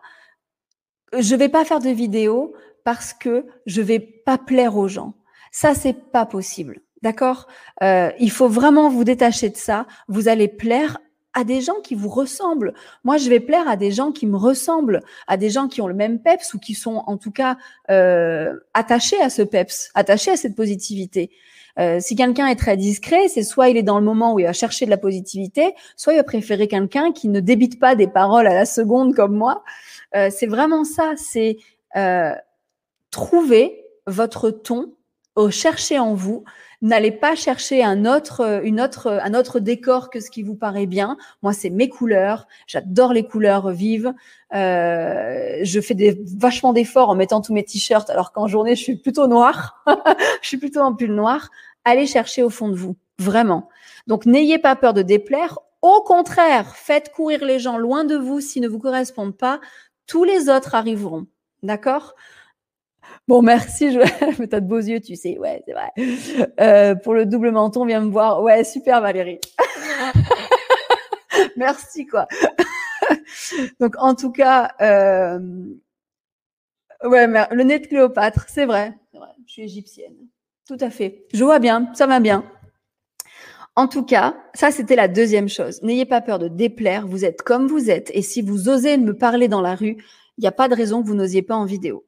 je 1.17 1.37
vais 1.37 1.51
pas 1.51 1.67
faire 1.67 1.81
de 1.81 1.91
vidéo 1.91 2.55
parce 2.87 3.13
que 3.13 3.47
je 3.67 3.83
vais 3.83 3.99
pas 3.99 4.39
plaire 4.39 4.77
aux 4.77 4.87
gens. 4.87 5.15
Ça, 5.51 5.75
c'est 5.75 6.13
pas 6.13 6.25
possible. 6.25 6.83
D'accord? 7.03 7.49
Euh, 7.83 8.13
Il 8.21 8.31
faut 8.31 8.49
vraiment 8.49 8.89
vous 8.89 9.03
détacher 9.03 9.51
de 9.51 9.57
ça. 9.57 9.89
Vous 10.07 10.29
allez 10.29 10.47
plaire 10.47 10.99
à 11.35 11.43
des 11.43 11.63
gens 11.63 11.81
qui 11.83 11.97
vous 11.97 12.09
ressemblent. 12.09 12.75
Moi, 13.03 13.17
je 13.17 13.29
vais 13.29 13.41
plaire 13.41 13.69
à 13.69 13.75
des 13.75 13.91
gens 13.91 14.13
qui 14.13 14.29
me 14.29 14.37
ressemblent, 14.37 15.03
à 15.27 15.37
des 15.37 15.51
gens 15.51 15.67
qui 15.67 15.81
ont 15.83 15.89
le 15.89 15.95
même 15.95 16.21
peps 16.21 16.55
ou 16.55 16.61
qui 16.61 16.75
sont 16.75 17.03
en 17.09 17.17
tout 17.17 17.33
cas 17.33 17.59
euh, 17.91 18.55
attachés 18.73 19.21
à 19.21 19.31
ce 19.31 19.43
peps, 19.43 19.91
attachés 19.97 20.31
à 20.31 20.37
cette 20.37 20.55
positivité. 20.55 21.33
Euh, 21.81 21.99
si 21.99 22.15
quelqu'un 22.15 22.47
est 22.47 22.55
très 22.55 22.77
discret, 22.77 23.27
c'est 23.27 23.43
soit 23.43 23.69
il 23.69 23.77
est 23.77 23.83
dans 23.83 23.99
le 23.99 24.05
moment 24.05 24.33
où 24.33 24.39
il 24.39 24.47
va 24.47 24.53
chercher 24.53 24.85
de 24.85 24.91
la 24.91 24.97
positivité, 24.97 25.75
soit 25.97 26.13
il 26.13 26.19
va 26.19 26.23
préférer 26.23 26.69
quelqu'un 26.69 27.11
qui 27.11 27.29
ne 27.29 27.41
débite 27.41 27.81
pas 27.81 27.97
des 27.97 28.07
paroles 28.07 28.47
à 28.47 28.55
la 28.55 28.65
seconde 28.65 29.13
comme 29.13 29.35
moi. 29.35 29.65
Euh, 30.15 30.31
c'est 30.31 30.47
vraiment 30.47 30.85
ça, 30.85 31.15
c'est 31.17 31.57
trouver 33.17 33.83
votre 34.07 34.51
ton, 34.51 34.93
chercher 35.51 35.99
en 35.99 36.15
vous 36.15 36.45
N'allez 36.83 37.11
pas 37.11 37.35
chercher 37.35 37.83
un 37.83 38.05
autre, 38.05 38.43
euh, 38.43 38.61
une 38.63 38.83
autre, 38.83 39.09
un 39.23 39.33
autre 39.33 39.61
décor 39.61 40.11
que 40.11 40.21
ce 40.21 40.31
qui 40.31 40.43
vous 40.43 40.55
paraît 40.55 40.87
bien. 40.87 41.17
Moi, 41.43 41.55
c'est 41.55 41.71
mes 41.71 41.89
couleurs. 41.89 42.47
J'adore 42.67 43.15
les 43.15 43.25
couleurs 43.25 43.71
vives. 43.71 44.13
Euh, 44.55 45.59
je 45.63 45.81
fais 45.81 45.95
des, 45.95 46.23
vachement 46.39 46.75
d'efforts 46.75 47.09
en 47.09 47.15
mettant 47.15 47.41
tous 47.41 47.55
mes 47.55 47.65
t-shirts, 47.65 48.11
alors 48.11 48.33
qu'en 48.33 48.47
journée, 48.47 48.77
je 48.77 48.83
suis 48.83 48.97
plutôt 48.97 49.27
noire. 49.27 49.83
je 50.43 50.49
suis 50.49 50.59
plutôt 50.59 50.81
en 50.81 50.95
pull 50.95 51.15
noir. 51.15 51.49
Allez 51.85 52.07
chercher 52.07 52.43
au 52.43 52.51
fond 52.51 52.69
de 52.69 52.77
vous, 52.77 52.97
vraiment. 53.19 53.71
Donc, 54.07 54.27
n'ayez 54.27 54.59
pas 54.59 54.77
peur 54.77 54.93
de 54.93 55.03
déplaire. 55.03 55.59
Au 55.81 56.03
contraire, 56.03 56.77
faites 56.77 57.11
courir 57.11 57.43
les 57.45 57.59
gens 57.59 57.79
loin 57.79 58.05
de 58.05 58.17
vous 58.17 58.41
s'ils 58.41 58.63
ne 58.63 58.69
vous 58.69 58.79
correspondent 58.79 59.37
pas. 59.37 59.61
Tous 60.07 60.25
les 60.25 60.51
autres 60.51 60.75
arriveront. 60.75 61.27
D'accord? 61.63 62.15
Bon, 63.29 63.43
merci, 63.43 63.93
je... 63.93 63.99
mais 64.39 64.47
t'as 64.47 64.61
de 64.61 64.67
beaux 64.67 64.79
yeux, 64.79 65.01
tu 65.01 65.17
sais, 65.17 65.39
ouais, 65.39 65.63
c'est 65.67 65.73
vrai. 65.73 65.91
Euh, 66.61 66.95
pour 66.95 67.15
le 67.15 67.27
double 67.27 67.51
menton, 67.51 67.85
viens 67.85 68.01
me 68.01 68.11
voir. 68.11 68.43
Ouais, 68.43 68.63
super 68.63 69.01
Valérie. 69.01 69.41
merci, 71.57 72.07
quoi. 72.07 72.29
Donc, 73.81 73.95
en 73.99 74.15
tout 74.15 74.31
cas, 74.31 74.73
euh... 74.81 75.41
ouais, 77.05 77.27
mais 77.27 77.47
le 77.51 77.65
nez 77.65 77.81
de 77.81 77.87
Cléopâtre, 77.87 78.47
c'est 78.49 78.67
vrai, 78.67 78.95
vrai, 79.13 79.31
je 79.47 79.53
suis 79.53 79.63
égyptienne. 79.63 80.15
Tout 80.67 80.79
à 80.81 80.91
fait. 80.91 81.27
Je 81.33 81.43
vois 81.45 81.59
bien, 81.59 81.91
ça 81.95 82.07
va 82.07 82.21
bien. 82.21 82.45
En 83.77 83.89
tout 83.89 84.05
cas, 84.05 84.37
ça 84.55 84.71
c'était 84.71 84.97
la 84.97 85.07
deuxième 85.07 85.49
chose. 85.49 85.83
N'ayez 85.83 86.07
pas 86.07 86.23
peur 86.23 86.39
de 86.39 86.49
déplaire, 86.49 87.07
vous 87.07 87.25
êtes 87.25 87.43
comme 87.43 87.67
vous 87.67 87.91
êtes. 87.91 88.11
Et 88.15 88.23
si 88.23 88.41
vous 88.41 88.69
osez 88.69 88.97
me 88.97 89.15
parler 89.15 89.49
dans 89.49 89.61
la 89.61 89.75
rue, 89.75 89.99
il 90.39 90.41
n'y 90.41 90.47
a 90.47 90.53
pas 90.53 90.69
de 90.69 90.75
raison 90.75 91.03
que 91.03 91.07
vous 91.07 91.15
n'osiez 91.15 91.43
pas 91.43 91.57
en 91.57 91.67
vidéo. 91.67 92.05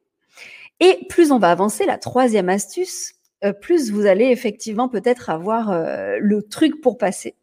Et 0.81 1.07
plus 1.09 1.33
on 1.33 1.39
va 1.39 1.51
avancer, 1.51 1.87
la 1.87 1.99
troisième 1.99 2.49
astuce, 2.49 3.15
euh, 3.45 3.53
plus 3.53 3.91
vous 3.91 4.07
allez 4.07 4.27
effectivement 4.27 4.89
peut-être 4.89 5.31
avoir 5.31 5.71
euh, 5.71 6.17
le 6.21 6.43
truc 6.43 6.81
pour 6.81 6.99
passer. 6.99 7.37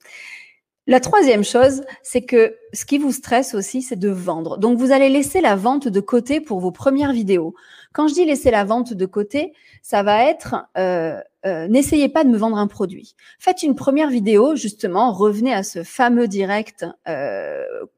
La 0.87 0.99
troisième 0.99 1.43
chose, 1.43 1.81
c'est 2.03 2.21
que 2.21 2.55
ce 2.71 2.85
qui 2.85 2.99
vous 2.99 3.11
stresse 3.11 3.55
aussi, 3.55 3.81
c'est 3.81 3.95
de 3.95 4.09
vendre. 4.09 4.59
Donc, 4.59 4.77
vous 4.77 4.91
allez 4.91 5.09
laisser 5.09 5.41
la 5.41 5.55
vente 5.55 5.87
de 5.87 5.99
côté 5.99 6.39
pour 6.39 6.59
vos 6.59 6.71
premières 6.71 7.11
vidéos. 7.11 7.55
Quand 7.91 8.07
je 8.07 8.13
dis 8.13 8.23
laisser 8.23 8.51
la 8.51 8.65
vente 8.65 8.93
de 8.93 9.05
côté, 9.07 9.53
ça 9.81 10.03
va 10.03 10.29
être 10.29 10.67
euh, 10.77 11.19
n'essayez 11.45 12.07
pas 12.07 12.23
de 12.23 12.29
me 12.29 12.37
vendre 12.37 12.57
un 12.57 12.67
produit. 12.67 13.15
Faites 13.39 13.63
une 13.63 13.73
première 13.73 14.09
vidéo, 14.09 14.55
justement, 14.55 15.11
revenez 15.11 15.53
à 15.53 15.63
ce 15.63 15.83
fameux 15.83 16.27
direct. 16.27 16.85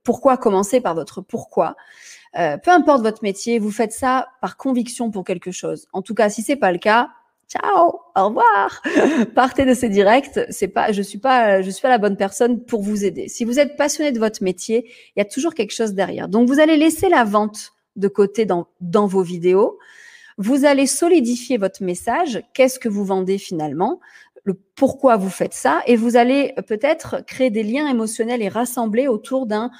pourquoi 0.04 0.38
commencer 0.38 0.80
par 0.80 0.96
votre 0.96 1.22
pourquoi 1.22 1.76
euh, 2.38 2.58
peu 2.58 2.72
importe 2.72 3.02
votre 3.02 3.24
métier, 3.24 3.60
vous 3.60 3.72
faites 3.72 3.92
ça 3.92 4.28
par 4.42 4.58
conviction 4.58 5.12
pour 5.12 5.24
quelque 5.24 5.52
chose. 5.52 5.88
En 5.94 6.02
tout 6.02 6.14
cas, 6.14 6.30
si 6.30 6.42
c'est 6.42 6.56
pas 6.56 6.72
le 6.72 6.78
cas, 6.78 7.10
ciao, 7.50 8.00
au 8.16 8.28
revoir. 8.28 8.82
Partez 9.36 9.66
de 9.66 9.74
ces 9.74 9.90
directs. 9.90 10.40
C'est 10.50 10.68
pas, 10.68 10.92
je 10.92 11.02
suis 11.02 11.18
pas, 11.18 11.62
je 11.62 11.70
suis 11.70 11.82
pas 11.82 11.90
la 11.90 11.98
bonne 11.98 12.18
personne 12.18 12.64
pour 12.64 12.82
vous 12.82 13.06
aider. 13.06 13.28
Si 13.28 13.46
vous 13.46 13.60
êtes 13.60 13.78
passionné 13.78 14.12
de 14.12 14.20
votre 14.20 14.44
métier, 14.44 14.86
il 15.16 15.20
y 15.20 15.22
a 15.22 15.26
toujours 15.26 15.54
quelque 15.54 15.74
chose 15.74 15.94
derrière. 15.94 16.28
Donc, 16.28 16.48
vous 16.48 16.60
allez 16.60 16.78
laisser 16.78 17.10
la 17.10 17.24
vente 17.24 17.74
de 17.96 18.08
côté 18.08 18.46
dans, 18.46 18.68
dans 18.82 19.08
vos 19.08 19.24
vidéos. 19.24 19.80
Vous 20.38 20.66
allez 20.66 20.86
solidifier 20.86 21.58
votre 21.58 21.84
message. 21.84 22.44
Qu'est-ce 22.54 22.80
que 22.80 22.90
vous 22.90 23.04
vendez 23.04 23.40
finalement? 23.40 24.00
Le 24.44 24.54
pourquoi 24.76 25.18
vous 25.18 25.32
faites 25.32 25.56
ça? 25.56 25.82
Et 25.88 25.96
vous 25.96 26.16
allez 26.16 26.54
peut-être 26.68 27.26
créer 27.26 27.50
des 27.50 27.64
liens 27.64 27.88
émotionnels 27.88 28.42
et 28.42 28.48
rassembler 28.48 29.08
autour 29.08 29.48
d'un 29.48 29.72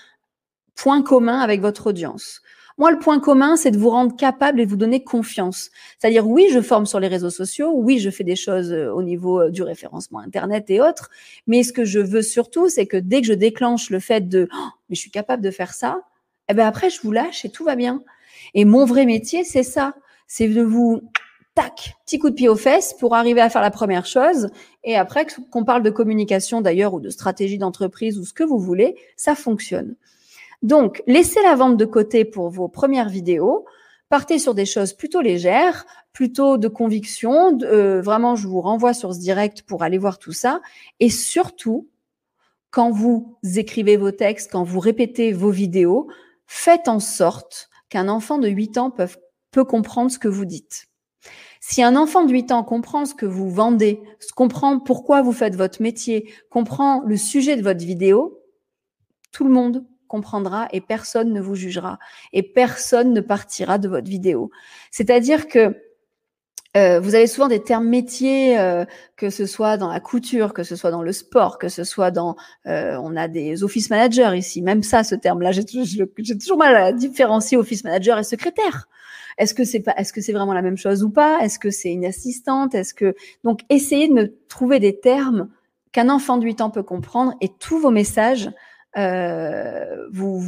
point 0.78 1.02
commun 1.02 1.40
avec 1.40 1.60
votre 1.60 1.88
audience. 1.88 2.42
Moi, 2.78 2.92
le 2.92 3.00
point 3.00 3.20
commun, 3.20 3.56
c'est 3.56 3.72
de 3.72 3.78
vous 3.78 3.90
rendre 3.90 4.16
capable 4.16 4.62
et 4.62 4.66
vous 4.66 4.76
donner 4.76 5.04
confiance. 5.04 5.72
C'est-à-dire, 5.98 6.28
oui, 6.28 6.48
je 6.54 6.62
forme 6.62 6.86
sur 6.86 7.00
les 7.00 7.08
réseaux 7.08 7.32
sociaux, 7.32 7.72
oui, 7.74 7.98
je 7.98 8.12
fais 8.12 8.24
des 8.24 8.36
choses 8.36 8.72
euh, 8.72 8.92
au 8.92 9.02
niveau 9.02 9.42
euh, 9.42 9.50
du 9.50 9.64
référencement 9.64 10.20
Internet 10.20 10.66
et 10.70 10.80
autres, 10.80 11.10
mais 11.48 11.64
ce 11.64 11.74
que 11.74 11.86
je 11.86 12.00
veux 12.00 12.22
surtout, 12.22 12.70
c'est 12.70 12.86
que 12.86 12.98
dès 12.98 13.22
que 13.22 13.28
je 13.28 13.34
déclenche 13.34 13.90
le 13.90 14.00
fait 14.00 14.30
de 14.30 14.48
oh, 14.54 14.68
mais 14.90 14.96
je 14.96 15.02
suis 15.02 15.10
capable 15.10 15.42
de 15.42 15.50
faire 15.50 15.74
ça, 15.74 16.02
eh 16.50 16.54
ben 16.54 16.68
après, 16.68 16.92
je 16.92 17.02
vous 17.02 17.12
lâche 17.12 17.44
et 17.46 17.50
tout 17.50 17.64
va 17.64 17.76
bien. 17.76 18.04
Et 18.54 18.64
mon 18.64 18.86
vrai 18.86 19.06
métier, 19.06 19.44
c'est 19.44 19.64
ça. 19.64 19.96
C'est 20.28 20.48
de 20.48 20.62
vous 20.62 21.02
tac, 21.56 21.96
petit 22.06 22.20
coup 22.20 22.30
de 22.30 22.36
pied 22.36 22.48
aux 22.48 22.56
fesses 22.56 22.94
pour 22.94 23.16
arriver 23.16 23.42
à 23.42 23.50
faire 23.50 23.64
la 23.64 23.72
première 23.72 24.06
chose. 24.06 24.50
Et 24.84 24.96
après, 24.96 25.26
qu'on 25.50 25.66
parle 25.66 25.82
de 25.82 25.90
communication 25.90 26.62
d'ailleurs 26.62 26.94
ou 26.94 27.00
de 27.00 27.10
stratégie 27.10 27.58
d'entreprise 27.58 28.20
ou 28.20 28.26
ce 28.26 28.34
que 28.34 28.44
vous 28.44 28.60
voulez, 28.60 28.96
ça 29.16 29.34
fonctionne. 29.34 29.96
Donc, 30.62 31.04
laissez 31.08 31.42
la 31.44 31.56
vente 31.56 31.78
de 31.78 31.86
côté 31.86 32.26
pour 32.26 32.50
vos 32.50 32.68
premières 32.68 33.10
vidéos. 33.10 33.66
Partez 34.10 34.40
sur 34.40 34.56
des 34.56 34.66
choses 34.66 34.94
plutôt 34.94 35.22
légères, 35.22 35.86
plutôt 36.14 36.58
de 36.58 36.68
conviction. 36.68 37.58
Euh, 37.62 38.02
vraiment, 38.02 38.36
je 38.36 38.48
vous 38.48 38.62
renvoie 38.62 38.94
sur 38.94 39.14
ce 39.14 39.20
direct 39.20 39.64
pour 39.64 39.84
aller 39.84 39.98
voir 39.98 40.18
tout 40.18 40.32
ça. 40.32 40.62
Et 41.00 41.10
surtout, 41.10 41.90
quand 42.72 42.92
vous 42.92 43.38
écrivez 43.56 43.98
vos 43.98 44.12
textes, 44.12 44.52
quand 44.52 44.64
vous 44.64 44.80
répétez 44.80 45.34
vos 45.34 45.52
vidéos, 45.52 46.08
faites 46.48 46.88
en 46.88 47.00
sorte 47.00 47.70
qu'un 47.90 48.08
enfant 48.08 48.38
de 48.38 48.48
8 48.48 48.78
ans 48.78 48.92
peut, 48.92 49.08
peut 49.52 49.66
comprendre 49.66 50.12
ce 50.12 50.20
que 50.20 50.28
vous 50.28 50.46
dites. 50.46 50.88
Si 51.60 51.84
un 51.84 51.96
enfant 51.96 52.24
de 52.24 52.32
8 52.32 52.52
ans 52.52 52.64
comprend 52.64 53.06
ce 53.06 53.14
que 53.14 53.26
vous 53.26 53.50
vendez, 53.50 54.02
comprend 54.36 54.80
pourquoi 54.80 55.22
vous 55.22 55.34
faites 55.34 55.56
votre 55.56 55.82
métier, 55.82 56.32
comprend 56.50 57.02
le 57.02 57.18
sujet 57.18 57.58
de 57.58 57.62
votre 57.62 57.84
vidéo, 57.84 58.40
tout 59.32 59.44
le 59.44 59.50
monde 59.50 59.86
comprendra 60.08 60.68
et 60.72 60.82
personne 60.82 61.34
ne 61.34 61.42
vous 61.42 61.56
jugera 61.56 62.00
et 62.34 62.44
personne 62.44 63.14
ne 63.14 63.22
partira 63.22 63.78
de 63.78 63.88
votre 63.88 64.10
vidéo. 64.10 64.52
C'est-à-dire 64.92 65.48
que 65.48 65.76
euh, 66.76 67.00
vous 67.00 67.16
avez 67.16 67.26
souvent 67.28 67.48
des 67.48 67.64
termes 67.64 67.88
métiers, 67.88 68.60
euh, 68.60 68.86
que 69.16 69.30
ce 69.30 69.46
soit 69.46 69.78
dans 69.78 69.90
la 69.90 70.00
couture, 70.00 70.54
que 70.54 70.64
ce 70.64 70.76
soit 70.76 70.92
dans 70.92 71.02
le 71.02 71.12
sport, 71.12 71.58
que 71.58 71.70
ce 71.70 71.84
soit 71.84 72.12
dans, 72.12 72.36
euh, 72.68 73.00
on 73.02 73.16
a 73.16 73.28
des 73.28 73.64
office 73.64 73.90
managers 73.90 74.38
ici, 74.38 74.62
même 74.62 74.84
ça, 74.84 75.04
ce 75.04 75.16
terme-là, 75.16 75.52
j'ai 75.54 75.66
toujours 75.66 76.58
mal 76.58 76.76
à 76.76 76.92
différencier 76.92 77.58
office 77.58 77.84
manager 77.84 78.20
et 78.20 78.24
secrétaire. 78.24 78.88
Est-ce 79.40 79.54
que 79.54 79.64
c'est 79.64 79.80
pas, 79.80 79.94
est-ce 79.98 80.14
que 80.14 80.22
c'est 80.22 80.34
vraiment 80.34 80.54
la 80.54 80.62
même 80.62 80.78
chose 80.78 81.04
ou 81.04 81.10
pas? 81.10 81.40
Est-ce 81.42 81.58
que 81.58 81.72
c'est 81.72 81.92
une 81.92 82.06
assistante? 82.06 82.76
Est-ce 82.76 82.94
que 82.94 83.16
donc 83.44 83.62
essayez 83.70 84.08
de 84.08 84.14
me 84.14 84.36
trouver 84.48 84.80
des 84.80 85.00
termes 85.00 85.50
qu'un 85.92 86.10
enfant 86.10 86.38
de 86.38 86.46
8 86.46 86.62
ans 86.62 86.70
peut 86.70 86.84
comprendre 86.84 87.34
et 87.42 87.50
tous 87.60 87.80
vos 87.80 87.92
messages 87.92 88.50
euh, 88.98 90.08
vous, 90.12 90.40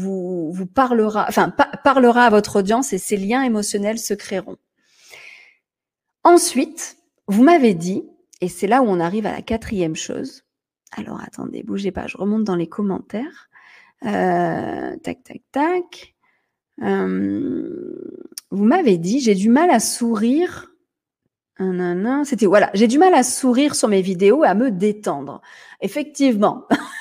vous, 0.52 0.66
parlera, 0.66 1.26
enfin, 1.28 1.54
parlera 1.84 2.26
à 2.26 2.30
votre 2.30 2.60
audience 2.60 2.94
et 2.94 2.98
ces 2.98 3.18
liens 3.18 3.44
émotionnels 3.44 4.00
se 4.00 4.14
créeront. 4.14 4.58
Ensuite, 6.24 6.98
vous 7.28 7.44
m'avez 7.44 7.74
dit, 7.74 8.04
et 8.42 8.50
c'est 8.50 8.68
là 8.68 8.82
où 8.82 8.86
on 8.86 9.00
arrive 9.00 9.26
à 9.26 9.32
la 9.32 9.42
quatrième 9.42 9.96
chose. 9.96 10.44
Alors 10.98 11.22
attendez, 11.22 11.64
bougez 11.64 11.92
pas, 11.92 12.08
je 12.08 12.18
remonte 12.18 12.44
dans 12.44 12.56
les 12.56 12.68
commentaires. 12.68 13.50
Euh, 14.06 14.96
tac, 14.98 15.24
tac, 15.24 15.42
tac. 15.52 16.16
Euh, 16.82 18.24
vous 18.50 18.64
m'avez 18.64 18.98
dit, 18.98 19.20
j'ai 19.20 19.36
du 19.36 19.50
mal 19.50 19.70
à 19.70 19.80
sourire 19.80 20.70
c'était 22.24 22.46
voilà, 22.46 22.70
j'ai 22.74 22.88
du 22.88 22.98
mal 22.98 23.14
à 23.14 23.24
sourire 23.24 23.76
sur 23.76 23.90
mes 23.90 24.02
vidéos 24.02 24.44
et 24.44 24.48
à 24.48 24.54
me 24.54 24.72
détendre. 24.72 25.42
Effectivement, 25.82 26.66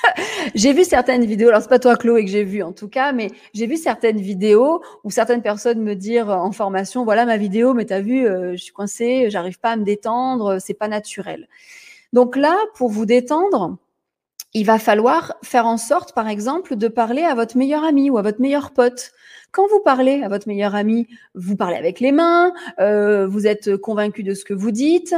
j'ai 0.55 0.73
vu 0.73 0.83
certaines 0.83 1.25
vidéos. 1.25 1.49
Alors 1.49 1.61
c'est 1.61 1.69
pas 1.69 1.79
toi 1.79 1.95
Chloé 1.95 2.25
que 2.25 2.31
j'ai 2.31 2.43
vu 2.43 2.63
en 2.63 2.73
tout 2.73 2.87
cas, 2.87 3.11
mais 3.11 3.31
j'ai 3.53 3.67
vu 3.67 3.77
certaines 3.77 4.19
vidéos 4.19 4.81
où 5.03 5.11
certaines 5.11 5.41
personnes 5.41 5.81
me 5.81 5.95
dire 5.95 6.29
en 6.29 6.51
formation, 6.51 7.03
voilà 7.03 7.25
ma 7.25 7.37
vidéo, 7.37 7.73
mais 7.73 7.85
t'as 7.85 8.01
vu, 8.01 8.27
euh, 8.27 8.51
je 8.53 8.63
suis 8.63 8.73
coincée, 8.73 9.29
j'arrive 9.29 9.59
pas 9.59 9.71
à 9.71 9.75
me 9.75 9.83
détendre, 9.83 10.57
c'est 10.59 10.73
pas 10.73 10.87
naturel. 10.87 11.47
Donc 12.13 12.35
là, 12.35 12.55
pour 12.75 12.89
vous 12.89 13.05
détendre, 13.05 13.77
il 14.53 14.65
va 14.65 14.79
falloir 14.79 15.35
faire 15.43 15.67
en 15.67 15.77
sorte, 15.77 16.13
par 16.13 16.27
exemple, 16.27 16.75
de 16.75 16.87
parler 16.87 17.21
à 17.21 17.35
votre 17.35 17.55
meilleur 17.55 17.83
ami 17.83 18.09
ou 18.09 18.17
à 18.17 18.23
votre 18.23 18.41
meilleur 18.41 18.71
pote. 18.71 19.11
Quand 19.51 19.67
vous 19.67 19.79
parlez 19.79 20.23
à 20.23 20.29
votre 20.29 20.47
meilleur 20.47 20.73
ami, 20.73 21.07
vous 21.35 21.55
parlez 21.55 21.77
avec 21.77 21.99
les 21.99 22.11
mains, 22.11 22.53
euh, 22.79 23.27
vous 23.27 23.45
êtes 23.45 23.77
convaincu 23.77 24.23
de 24.23 24.33
ce 24.33 24.45
que 24.45 24.55
vous 24.55 24.71
dites. 24.71 25.13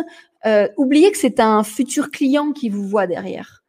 Euh, 0.45 0.67
oubliez 0.75 1.11
que 1.11 1.17
c'est 1.17 1.39
un 1.39 1.63
futur 1.63 2.11
client 2.11 2.51
qui 2.51 2.69
vous 2.69 2.85
voit 2.85 3.07
derrière. 3.07 3.60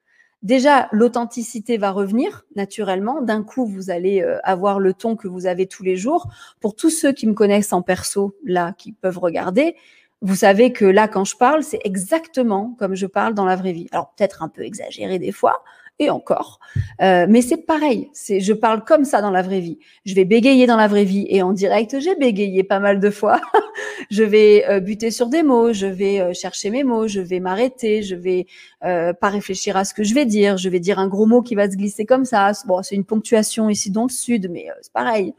Déjà, 0.42 0.88
l'authenticité 0.90 1.78
va 1.78 1.92
revenir 1.92 2.44
naturellement. 2.56 3.22
D'un 3.22 3.44
coup, 3.44 3.64
vous 3.64 3.90
allez 3.90 4.22
euh, 4.22 4.38
avoir 4.42 4.80
le 4.80 4.92
ton 4.92 5.14
que 5.14 5.28
vous 5.28 5.46
avez 5.46 5.66
tous 5.66 5.84
les 5.84 5.96
jours. 5.96 6.28
Pour 6.60 6.74
tous 6.74 6.90
ceux 6.90 7.12
qui 7.12 7.28
me 7.28 7.34
connaissent 7.34 7.72
en 7.72 7.82
perso, 7.82 8.36
là, 8.44 8.74
qui 8.76 8.92
peuvent 8.92 9.18
regarder, 9.18 9.76
vous 10.20 10.36
savez 10.36 10.72
que 10.72 10.84
là, 10.84 11.08
quand 11.08 11.24
je 11.24 11.36
parle, 11.36 11.62
c'est 11.62 11.80
exactement 11.84 12.76
comme 12.78 12.94
je 12.94 13.06
parle 13.06 13.34
dans 13.34 13.44
la 13.44 13.56
vraie 13.56 13.72
vie. 13.72 13.88
Alors 13.90 14.12
peut-être 14.16 14.42
un 14.42 14.48
peu 14.48 14.62
exagéré 14.62 15.18
des 15.18 15.32
fois, 15.32 15.62
et 15.98 16.10
encore. 16.10 16.58
Euh, 17.00 17.26
mais 17.28 17.42
c'est 17.42 17.58
pareil, 17.58 18.10
c'est 18.12 18.40
je 18.40 18.52
parle 18.52 18.84
comme 18.84 19.04
ça 19.04 19.20
dans 19.20 19.30
la 19.30 19.42
vraie 19.42 19.60
vie. 19.60 19.78
Je 20.04 20.14
vais 20.14 20.24
bégayer 20.24 20.66
dans 20.66 20.76
la 20.76 20.88
vraie 20.88 21.04
vie 21.04 21.26
et 21.28 21.42
en 21.42 21.52
direct, 21.52 21.98
j'ai 22.00 22.14
bégayé 22.16 22.64
pas 22.64 22.80
mal 22.80 23.00
de 23.00 23.10
fois. 23.10 23.40
je 24.10 24.22
vais 24.22 24.64
euh, 24.68 24.80
buter 24.80 25.10
sur 25.10 25.28
des 25.28 25.42
mots, 25.42 25.72
je 25.72 25.86
vais 25.86 26.20
euh, 26.20 26.32
chercher 26.32 26.70
mes 26.70 26.84
mots, 26.84 27.08
je 27.08 27.20
vais 27.20 27.40
m'arrêter, 27.40 28.02
je 28.02 28.14
vais 28.14 28.46
pas 28.80 29.28
réfléchir 29.28 29.76
à 29.76 29.84
ce 29.84 29.94
que 29.94 30.02
je 30.02 30.12
vais 30.12 30.26
dire, 30.26 30.56
je 30.56 30.68
vais 30.68 30.80
dire 30.80 30.98
un 30.98 31.08
gros 31.08 31.26
mot 31.26 31.40
qui 31.40 31.54
va 31.54 31.70
se 31.70 31.76
glisser 31.76 32.04
comme 32.04 32.24
ça. 32.24 32.50
Bon, 32.66 32.82
c'est 32.82 32.96
une 32.96 33.04
ponctuation 33.04 33.68
ici 33.68 33.90
dans 33.90 34.04
le 34.04 34.10
sud, 34.10 34.50
mais 34.50 34.66
c'est 34.80 34.92
pareil. 34.92 35.34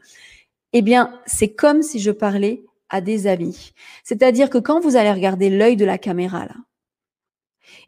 Eh 0.72 0.82
bien, 0.82 1.20
c'est 1.26 1.50
comme 1.50 1.82
si 1.82 2.00
je 2.00 2.10
parlais 2.10 2.64
à 2.88 3.00
des 3.00 3.26
amis. 3.26 3.72
C'est-à-dire 4.02 4.50
que 4.50 4.58
quand 4.58 4.80
vous 4.80 4.96
allez 4.96 5.12
regarder 5.12 5.50
l'œil 5.50 5.76
de 5.76 5.84
la 5.84 5.98
caméra 5.98 6.46
là, 6.46 6.54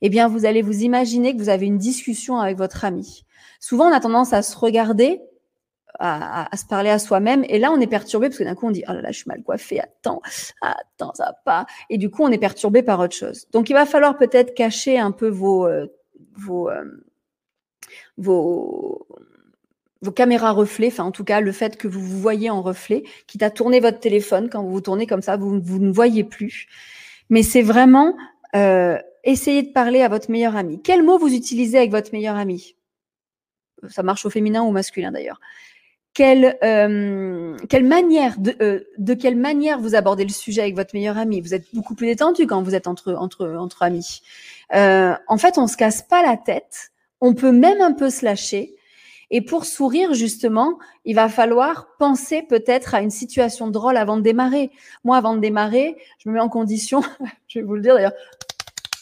eh 0.03 0.09
bien, 0.09 0.29
vous 0.29 0.47
allez 0.47 0.63
vous 0.63 0.83
imaginer 0.83 1.35
que 1.35 1.39
vous 1.39 1.49
avez 1.49 1.67
une 1.67 1.79
discussion 1.79 2.39
avec 2.39 2.57
votre 2.57 2.85
ami. 2.85 3.25
Souvent, 3.61 3.89
on 3.89 3.93
a 3.93 4.01
tendance 4.01 4.33
à 4.33 4.43
se 4.43 4.57
regarder, 4.57 5.21
à, 5.99 6.49
se 6.57 6.67
parler 6.67 6.91
à 6.91 6.99
soi-même, 6.99 7.45
et 7.49 7.59
là, 7.59 7.71
on 7.73 7.81
est 7.81 7.87
perturbé 7.87 8.29
parce 8.29 8.39
que 8.39 8.45
d'un 8.45 8.55
coup, 8.55 8.67
on 8.67 8.71
dit, 8.71 8.85
oh 8.89 8.93
là 8.93 9.01
là, 9.01 9.13
je 9.13 9.19
suis 9.19 9.29
mal 9.29 9.43
coiffée, 9.43 9.81
attends, 9.81 10.21
attends, 10.61 11.13
ça 11.15 11.25
va 11.27 11.33
pas. 11.45 11.67
Et 11.91 11.99
du 11.99 12.11
coup, 12.11 12.23
on 12.23 12.31
est 12.31 12.39
perturbé 12.39 12.83
par 12.83 13.01
autre 13.01 13.15
chose. 13.15 13.47
Donc, 13.53 13.71
il 13.71 13.73
va 13.73 13.87
falloir 13.87 14.19
peut-être 14.19 14.55
cacher 14.55 14.99
un 14.99 15.11
peu 15.11 15.29
vos, 15.29 15.67
euh, 15.67 15.87
vos, 16.35 16.69
euh, 16.69 16.85
vos, 18.19 19.07
vos 20.03 20.13
caméras 20.13 20.53
reflets, 20.53 20.89
enfin 20.89 21.05
en 21.05 21.11
tout 21.11 21.25
cas 21.25 21.41
le 21.41 21.53
fait 21.53 21.77
que 21.77 21.89
vous 21.89 22.01
vous 22.01 22.21
voyez 22.21 22.51
en 22.51 22.63
reflet, 22.63 23.05
quitte 23.27 23.43
à 23.43 23.51
tourner 23.51 23.81
votre 23.81 23.99
téléphone 24.01 24.49
quand 24.51 24.63
vous 24.63 24.71
vous 24.71 24.81
tournez 24.81 25.07
comme 25.07 25.23
ça, 25.23 25.37
vous, 25.37 25.61
vous 25.61 25.79
ne 25.79 25.93
voyez 25.93 26.25
plus. 26.25 26.69
Mais 27.31 27.43
c'est 27.43 27.63
vraiment 27.63 28.17
euh, 28.55 28.99
essayez 29.27 29.63
de 29.63 29.73
parler 29.73 30.01
à 30.01 30.09
votre 30.09 30.31
meilleur 30.31 30.57
ami. 30.57 30.81
Quel 30.83 31.03
mot 31.03 31.19
vous 31.19 31.35
utilisez 31.35 31.77
avec 31.77 31.91
votre 31.91 32.13
meilleur 32.13 32.37
ami? 32.37 32.77
Ça 33.89 34.03
marche 34.03 34.25
au 34.25 34.31
féminin 34.31 34.63
ou 34.63 34.69
au 34.69 34.73
masculin 34.73 35.13
d'ailleurs. 35.13 35.41
Quelle, 36.15 36.57
euh, 36.65 37.59
manière 37.83 38.39
de, 38.39 38.57
euh, 38.63 38.81
de 38.97 39.13
quelle 39.13 39.37
manière 39.37 39.79
vous 39.81 39.95
abordez 39.95 40.25
le 40.25 40.31
sujet 40.31 40.63
avec 40.63 40.75
votre 40.75 40.95
meilleur 40.95 41.19
ami? 41.19 41.43
Vous 41.43 41.53
êtes 41.53 41.67
beaucoup 41.75 41.95
plus 41.95 42.07
détendu 42.07 42.47
quand 42.47 42.63
vous 42.63 42.75
êtes 42.75 42.87
entre 42.87 43.13
entre 43.15 43.47
entre 43.47 43.83
amis. 43.83 44.23
Euh, 44.75 45.15
en 45.29 45.37
fait, 45.37 45.59
on 45.59 45.67
se 45.67 45.77
casse 45.77 46.01
pas 46.01 46.23
la 46.23 46.39
tête. 46.39 46.93
On 47.21 47.35
peut 47.35 47.53
même 47.53 47.83
un 47.83 47.93
peu 47.93 48.09
se 48.09 48.25
lâcher. 48.25 48.77
Et 49.31 49.43
pour 49.43 49.67
sourire, 49.67 50.15
justement, 50.15 50.79
il 51.05 51.17
va 51.17 51.29
falloir 51.29 51.89
penser 51.99 52.43
peut-être 52.43 52.95
à 52.95 53.03
une 53.03 53.11
situation 53.11 53.69
drôle 53.69 53.97
avant 53.97 54.17
de 54.17 54.23
démarrer. 54.23 54.71
Moi, 55.05 55.17
avant 55.17 55.35
de 55.35 55.41
démarrer, 55.41 55.97
je 56.19 56.29
me 56.29 56.35
mets 56.35 56.41
en 56.41 56.49
condition, 56.49 57.03
je 57.49 57.59
vais 57.59 57.65
vous 57.65 57.75
le 57.75 57.83
dire 57.83 57.95
d'ailleurs, 57.95 58.15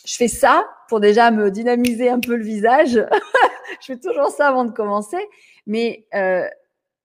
je 0.05 0.17
fais 0.17 0.29
ça 0.29 0.67
pour 0.89 1.01
déjà 1.01 1.31
me 1.31 1.51
dynamiser 1.51 2.09
un 2.09 2.21
peu 2.21 2.37
le 2.37 2.45
visage. 2.45 2.93
je 3.81 3.87
fais 3.87 3.99
toujours 3.99 4.29
ça 4.29 4.49
avant 4.49 4.65
de 4.65 4.71
commencer, 4.71 5.25
mais 5.67 6.07
euh, 6.15 6.47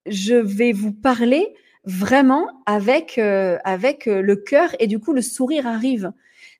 je 0.05 0.35
vais 0.35 0.73
vous 0.73 0.91
parler 0.91 1.55
vraiment 1.85 2.45
avec 2.65 3.17
euh, 3.17 3.57
avec 3.63 4.07
euh, 4.07 4.21
le 4.21 4.35
cœur 4.35 4.75
et 4.79 4.87
du 4.87 4.99
coup 4.99 5.13
le 5.13 5.21
sourire 5.21 5.65
arrive. 5.65 6.11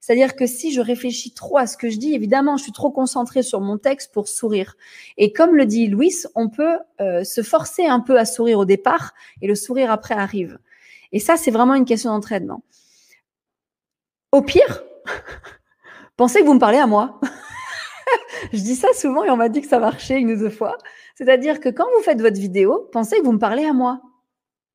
C'est-à-dire 0.01 0.37
que 0.37 0.45
si 0.45 0.71
je 0.71 0.79
réfléchis 0.79 1.33
trop 1.33 1.57
à 1.57 1.67
ce 1.67 1.75
que 1.75 1.89
je 1.89 1.97
dis, 1.97 2.15
évidemment, 2.15 2.55
je 2.55 2.63
suis 2.63 2.71
trop 2.71 2.89
concentrée 2.89 3.43
sur 3.43 3.59
mon 3.59 3.77
texte 3.77 4.13
pour 4.13 4.29
sourire. 4.29 4.77
Et 5.17 5.33
comme 5.33 5.57
le 5.57 5.65
dit 5.65 5.87
Louis, 5.87 6.23
on 6.35 6.47
peut 6.47 6.77
se 6.99 7.43
forcer 7.43 7.85
un 7.85 7.99
peu 7.99 8.17
à 8.17 8.23
sourire 8.23 8.59
au 8.59 8.65
départ 8.65 9.13
et 9.41 9.47
le 9.47 9.55
sourire 9.55 9.91
après 9.91 10.15
arrive. 10.15 10.57
Et 11.11 11.19
ça, 11.19 11.35
c'est 11.35 11.51
vraiment 11.51 11.75
une 11.75 11.83
question 11.83 12.11
d'entraînement. 12.11 12.63
Au 14.31 14.41
pire, 14.41 14.83
Pensez 16.19 16.41
que 16.41 16.45
vous 16.45 16.53
me 16.53 16.59
parlez 16.59 16.79
à 16.79 16.85
moi? 16.85 17.17
je 18.51 18.59
dis 18.59 18.75
ça 18.75 18.89
souvent 18.93 19.23
et 19.23 19.29
on 19.29 19.37
m'a 19.37 19.47
dit 19.47 19.61
que 19.61 19.69
ça 19.69 19.79
marchait 19.79 20.19
une 20.19 20.33
ou 20.33 20.35
deux 20.35 20.49
fois. 20.49 20.77
C'est-à-dire 21.15 21.61
que 21.61 21.69
quand 21.69 21.85
vous 21.95 22.03
faites 22.03 22.19
votre 22.19 22.37
vidéo, 22.37 22.89
pensez 22.91 23.19
que 23.19 23.23
vous 23.23 23.31
me 23.31 23.39
parlez 23.39 23.63
à 23.63 23.71
moi. 23.71 24.01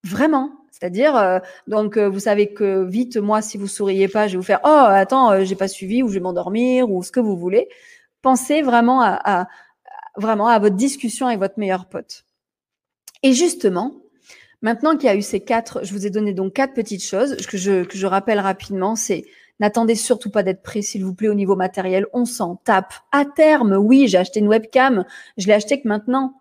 Vraiment. 0.04 0.52
C'est-à-dire, 0.70 1.14
euh, 1.14 1.40
donc, 1.66 1.98
euh, 1.98 2.09
vous 2.09 2.18
savez 2.18 2.54
que 2.54 2.85
vite, 2.85 3.18
moi, 3.18 3.42
si 3.42 3.59
vous 3.59 3.66
souriez 3.66 4.09
pas, 4.09 4.26
je 4.26 4.33
vais 4.33 4.37
vous 4.38 4.42
faire, 4.42 4.61
oh, 4.64 4.68
attends, 4.68 5.33
euh, 5.33 5.44
j'ai 5.44 5.54
pas 5.54 5.68
suivi, 5.68 6.02
ou 6.02 6.09
je 6.09 6.14
vais 6.14 6.20
m'endormir, 6.20 6.90
ou 6.90 7.02
ce 7.02 7.12
que 7.12 7.20
vous 7.20 7.37
voulez. 7.37 7.68
Pensez 8.22 8.62
vraiment 8.62 9.02
à, 9.02 9.46
votre 10.16 10.76
discussion 10.76 11.26
avec 11.26 11.40
votre 11.40 11.59
meilleur 11.59 11.90
pote. 11.90 12.24
Et 13.22 13.35
justement, 13.35 13.92
maintenant 14.62 14.96
qu'il 14.96 15.09
y 15.09 15.12
a 15.12 15.14
eu 15.14 15.20
ces 15.20 15.40
quatre, 15.40 15.85
je 15.85 15.92
vous 15.92 16.07
ai 16.07 16.11
donné 16.11 16.33
donc 16.33 16.54
quatre 16.54 16.72
petites 16.72 17.04
choses 17.04 17.37
que 17.46 17.59
je, 17.59 17.85
que 17.85 17.98
je 17.98 18.07
rappelle 18.07 18.40
rapidement, 18.40 18.96
c'est 18.96 19.26
N'attendez 19.61 19.95
surtout 19.95 20.31
pas 20.31 20.43
d'être 20.43 20.62
prêt, 20.62 20.83
s'il 20.83 21.05
vous 21.05 21.14
plaît, 21.14 21.29
au 21.29 21.35
niveau 21.35 21.57
matériel. 21.57 22.07
On 22.12 22.25
s'en 22.25 22.57
tape. 22.57 22.95
À 23.12 23.25
terme, 23.25 23.75
oui, 23.75 24.09
j'ai 24.09 24.19
acheté 24.19 24.40
une 24.40 24.49
webcam. 24.49 25.05
Je 25.37 25.47
l'ai 25.47 25.53
acheté 25.53 25.81
que 25.81 25.88
maintenant. 25.88 26.40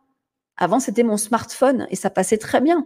Avant, 0.58 0.80
c'était 0.80 1.04
mon 1.04 1.18
smartphone 1.18 1.88
et 1.90 1.96
ça 1.96 2.10
passait 2.10 2.38
très 2.38 2.62
bien. 2.62 2.86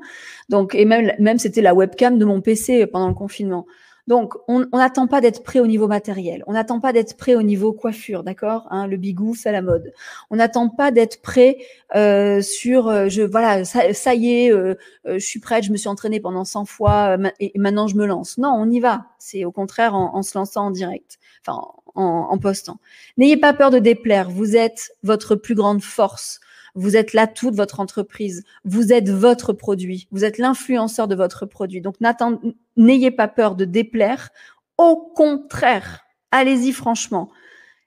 Donc, 0.49 0.73
et 0.73 0.85
même, 0.85 1.11
même 1.19 1.37
c'était 1.37 1.61
la 1.61 1.73
webcam 1.73 2.17
de 2.17 2.25
mon 2.25 2.41
PC 2.41 2.87
pendant 2.87 3.09
le 3.09 3.13
confinement. 3.13 3.65
Donc, 4.07 4.35
on 4.47 4.65
n'attend 4.71 5.07
pas 5.07 5.19
d'être 5.19 5.43
prêt 5.43 5.59
au 5.59 5.67
niveau 5.67 5.87
matériel. 5.87 6.41
On 6.47 6.53
n'attend 6.53 6.79
pas 6.79 6.93
d'être 6.93 7.17
prêt 7.17 7.35
au 7.35 7.43
niveau 7.43 7.73
coiffure, 7.73 8.23
d'accord 8.23 8.65
hein, 8.69 8.87
Le 8.87 8.95
bigou, 8.95 9.35
c'est 9.35 9.51
la 9.51 9.61
mode. 9.61 9.91
On 10.29 10.37
n'attend 10.37 10.69
pas 10.69 10.91
d'être 10.91 11.21
prêt 11.21 11.57
euh, 11.93 12.41
sur, 12.41 12.87
euh, 12.87 13.09
je 13.09 13.21
voilà, 13.21 13.65
ça, 13.65 14.15
y 14.15 14.45
est, 14.45 14.51
euh, 14.51 14.75
je 15.05 15.19
suis 15.19 15.41
prête, 15.41 15.65
je 15.65 15.71
me 15.71 15.77
suis 15.77 15.89
entraînée 15.89 16.21
pendant 16.21 16.45
100 16.45 16.65
fois 16.65 17.17
et 17.41 17.51
maintenant 17.57 17.87
je 17.87 17.95
me 17.95 18.05
lance. 18.05 18.37
Non, 18.37 18.53
on 18.55 18.69
y 18.69 18.79
va. 18.79 19.05
C'est 19.19 19.43
au 19.43 19.51
contraire 19.51 19.93
en, 19.93 20.21
se 20.23 20.37
lançant 20.37 20.67
en 20.67 20.71
direct, 20.71 21.19
enfin 21.45 21.61
en, 21.95 22.37
postant. 22.37 22.79
N'ayez 23.17 23.37
pas 23.37 23.53
peur 23.53 23.71
de 23.71 23.79
déplaire. 23.79 24.29
Vous 24.29 24.55
êtes 24.55 24.91
votre 25.03 25.35
plus 25.35 25.55
grande 25.55 25.81
force. 25.81 26.39
Vous 26.75 26.95
êtes 26.95 27.13
là 27.13 27.25
toute 27.25 27.55
votre 27.55 27.79
entreprise. 27.79 28.43
Vous 28.63 28.93
êtes 28.93 29.09
votre 29.09 29.51
produit. 29.51 30.07
Vous 30.11 30.23
êtes 30.23 30.37
l'influenceur 30.37 31.07
de 31.07 31.15
votre 31.15 31.47
produit. 31.47 31.81
Donc, 31.81 31.95
n'ayez 32.77 33.11
pas 33.11 33.27
peur 33.27 33.55
de 33.55 33.65
déplaire. 33.65 34.29
Au 34.77 34.95
contraire, 34.95 36.05
allez-y 36.31 36.71
franchement. 36.71 37.29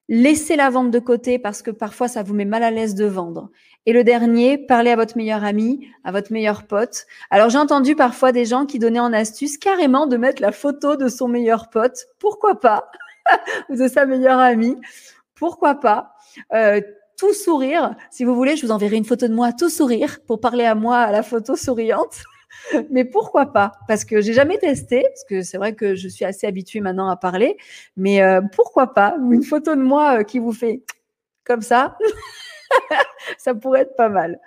Laissez 0.09 0.57
la 0.57 0.71
vente 0.71 0.91
de 0.91 0.99
côté 0.99 1.39
parce 1.39 1.63
que 1.63 1.71
parfois 1.71 2.09
ça 2.09 2.25
vous 2.25 2.35
met 2.35 2.45
mal 2.45 2.65
à 2.65 2.73
l'aise 2.73 2.97
de 2.97 3.05
vendre. 3.05 3.51
Et 3.87 3.93
le 3.93 4.03
dernier, 4.03 4.59
parlez 4.59 4.91
à 4.91 4.97
votre 4.97 5.17
meilleur 5.17 5.45
ami, 5.45 5.87
à 6.03 6.11
votre 6.11 6.33
meilleur 6.33 6.67
pote. 6.67 7.07
Alors 7.31 7.49
j'ai 7.49 7.59
entendu 7.59 7.95
parfois 7.95 8.33
des 8.33 8.45
gens 8.45 8.67
qui 8.67 8.81
donnaient 8.81 8.99
en 8.99 9.13
astuce 9.13 9.57
carrément 9.57 10.09
de 10.09 10.17
mettre 10.17 10.43
la 10.43 10.51
photo 10.51 10.97
de 10.97 11.09
son 11.09 11.29
meilleur 11.29 11.71
pote. 11.71 12.07
Pourquoi 12.19 12.59
pas? 12.59 12.91
Ou 13.69 13.77
de 13.77 13.87
sa 13.87 14.05
meilleure 14.05 14.41
amie. 14.41 14.77
Pourquoi 15.37 15.77
pas? 15.77 16.15
Euh, 16.53 16.81
tout 17.17 17.33
sourire. 17.33 17.95
Si 18.11 18.25
vous 18.25 18.35
voulez, 18.35 18.57
je 18.57 18.67
vous 18.67 18.73
enverrai 18.73 18.97
une 18.97 19.05
photo 19.05 19.29
de 19.29 19.35
moi 19.35 19.53
tout 19.53 19.71
sourire 19.71 20.19
pour 20.27 20.41
parler 20.41 20.65
à 20.65 20.75
moi 20.75 20.99
à 20.99 21.13
la 21.13 21.23
photo 21.23 21.55
souriante. 21.55 22.25
mais 22.91 23.05
pourquoi 23.05 23.47
pas? 23.47 23.73
Parce 23.89 24.05
que 24.05 24.21
j'ai 24.21 24.33
jamais 24.33 24.59
testé, 24.59 25.03
parce 25.03 25.25
que 25.25 25.43
c'est 25.43 25.59
vrai 25.59 25.75
que 25.75 25.95
je 25.95 26.09
suis 26.09 26.25
assez 26.25 26.47
habituée 26.47 26.81
maintenant 26.81 27.09
à 27.09 27.17
parler. 27.17 27.57
Mais 27.97 28.23
euh, 28.23 28.41
pourquoi 28.55 28.93
pas? 28.95 29.17
Une 29.31 29.43
photo 29.43 29.75
de 29.75 29.83
moi 29.83 30.21
euh, 30.21 30.23
qui 30.23 30.39
vous 30.39 30.53
fait 30.53 30.83
comme 31.45 31.63
ça, 31.63 31.97
ça 33.39 33.55
pourrait 33.55 33.83
être 33.83 33.97
pas 33.97 34.09
mal. 34.09 34.41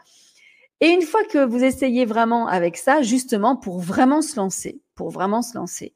Et 0.82 0.88
une 0.88 1.02
fois 1.02 1.24
que 1.24 1.44
vous 1.44 1.64
essayez 1.64 2.06
vraiment 2.06 2.48
avec 2.48 2.78
ça, 2.78 3.02
justement 3.02 3.56
pour 3.56 3.80
vraiment 3.80 4.22
se 4.22 4.36
lancer, 4.36 4.82
pour 4.96 5.10
vraiment 5.10 5.42
se 5.42 5.58
lancer, 5.58 5.94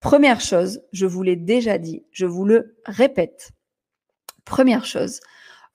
première 0.00 0.40
chose, 0.40 0.82
je 0.92 1.06
vous 1.06 1.22
l'ai 1.22 1.36
déjà 1.36 1.78
dit, 1.78 2.04
je 2.12 2.26
vous 2.26 2.44
le 2.44 2.76
répète. 2.84 3.50
Première 4.44 4.84
chose, 4.84 5.20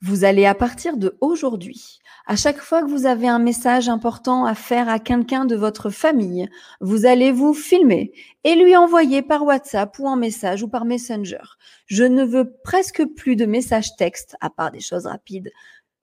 vous 0.00 0.24
allez 0.24 0.46
à 0.46 0.54
partir 0.54 0.96
de 0.96 1.16
aujourd'hui, 1.20 1.98
à 2.26 2.36
chaque 2.36 2.58
fois 2.58 2.82
que 2.82 2.90
vous 2.90 3.06
avez 3.06 3.26
un 3.26 3.38
message 3.38 3.88
important 3.88 4.44
à 4.44 4.54
faire 4.54 4.88
à 4.88 4.98
quelqu'un 4.98 5.44
de 5.44 5.56
votre 5.56 5.90
famille, 5.90 6.48
vous 6.80 7.06
allez 7.06 7.32
vous 7.32 7.54
filmer 7.54 8.12
et 8.44 8.54
lui 8.54 8.76
envoyer 8.76 9.22
par 9.22 9.44
WhatsApp 9.44 9.98
ou 9.98 10.06
en 10.06 10.16
message 10.16 10.62
ou 10.62 10.68
par 10.68 10.84
Messenger. 10.84 11.42
Je 11.86 12.04
ne 12.04 12.22
veux 12.24 12.52
presque 12.62 13.04
plus 13.16 13.34
de 13.34 13.46
messages 13.46 13.96
textes, 13.96 14.36
à 14.40 14.50
part 14.50 14.70
des 14.70 14.80
choses 14.80 15.06
rapides. 15.06 15.50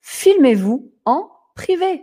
Filmez-vous 0.02 0.92
en 1.06 1.30
privé. 1.56 2.02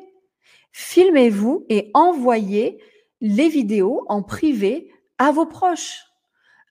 Filmez-vous 0.73 1.67
et 1.69 1.91
envoyez 1.93 2.79
les 3.21 3.49
vidéos 3.49 4.05
en 4.09 4.23
privé 4.23 4.91
à 5.19 5.31
vos 5.31 5.47
proches. 5.47 6.12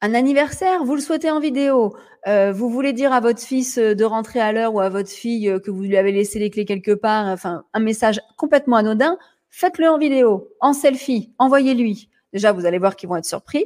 Un 0.03 0.15
anniversaire, 0.15 0.83
vous 0.83 0.95
le 0.95 1.01
souhaitez 1.01 1.29
en 1.29 1.39
vidéo. 1.39 1.95
Euh, 2.27 2.51
vous 2.51 2.71
voulez 2.71 2.91
dire 2.91 3.13
à 3.13 3.19
votre 3.19 3.39
fils 3.39 3.77
euh, 3.77 3.93
de 3.93 4.03
rentrer 4.03 4.39
à 4.39 4.51
l'heure 4.51 4.73
ou 4.73 4.79
à 4.79 4.89
votre 4.89 5.11
fille 5.11 5.47
euh, 5.47 5.59
que 5.59 5.69
vous 5.69 5.83
lui 5.83 5.95
avez 5.95 6.11
laissé 6.11 6.39
les 6.39 6.49
clés 6.49 6.65
quelque 6.65 6.91
part, 6.91 7.27
enfin 7.27 7.65
un 7.73 7.79
message 7.79 8.19
complètement 8.35 8.77
anodin, 8.77 9.19
faites-le 9.51 9.87
en 9.87 9.99
vidéo, 9.99 10.49
en 10.59 10.73
selfie, 10.73 11.35
envoyez-lui. 11.37 12.09
Déjà, 12.33 12.51
vous 12.51 12.65
allez 12.65 12.79
voir 12.79 12.95
qu'ils 12.95 13.09
vont 13.09 13.15
être 13.17 13.25
surpris. 13.25 13.65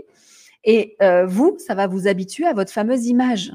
Et 0.67 0.98
vous, 1.28 1.56
ça 1.60 1.76
va 1.76 1.86
vous 1.86 2.08
habituer 2.08 2.48
à 2.48 2.54
votre 2.54 2.71
fameuse 2.71 3.06
image. 3.06 3.52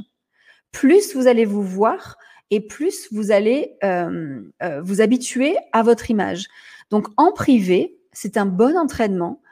Plus 0.71 1.17
vous 1.17 1.27
allez 1.27 1.45
vous 1.45 1.65
voir 1.65 2.17
et 2.53 2.61
plus 2.61 3.09
vous 3.11 3.33
allez 3.33 3.77
vous 3.83 5.01
habituer 5.01 5.57
à 5.73 5.83
votre 5.83 6.09
image. 6.13 6.47
Donc 6.91 7.09
en 7.17 7.33
privé, 7.33 7.99
c'est 8.13 8.37
un 8.37 8.47
bon 8.47 8.79
entraînement 8.79 9.43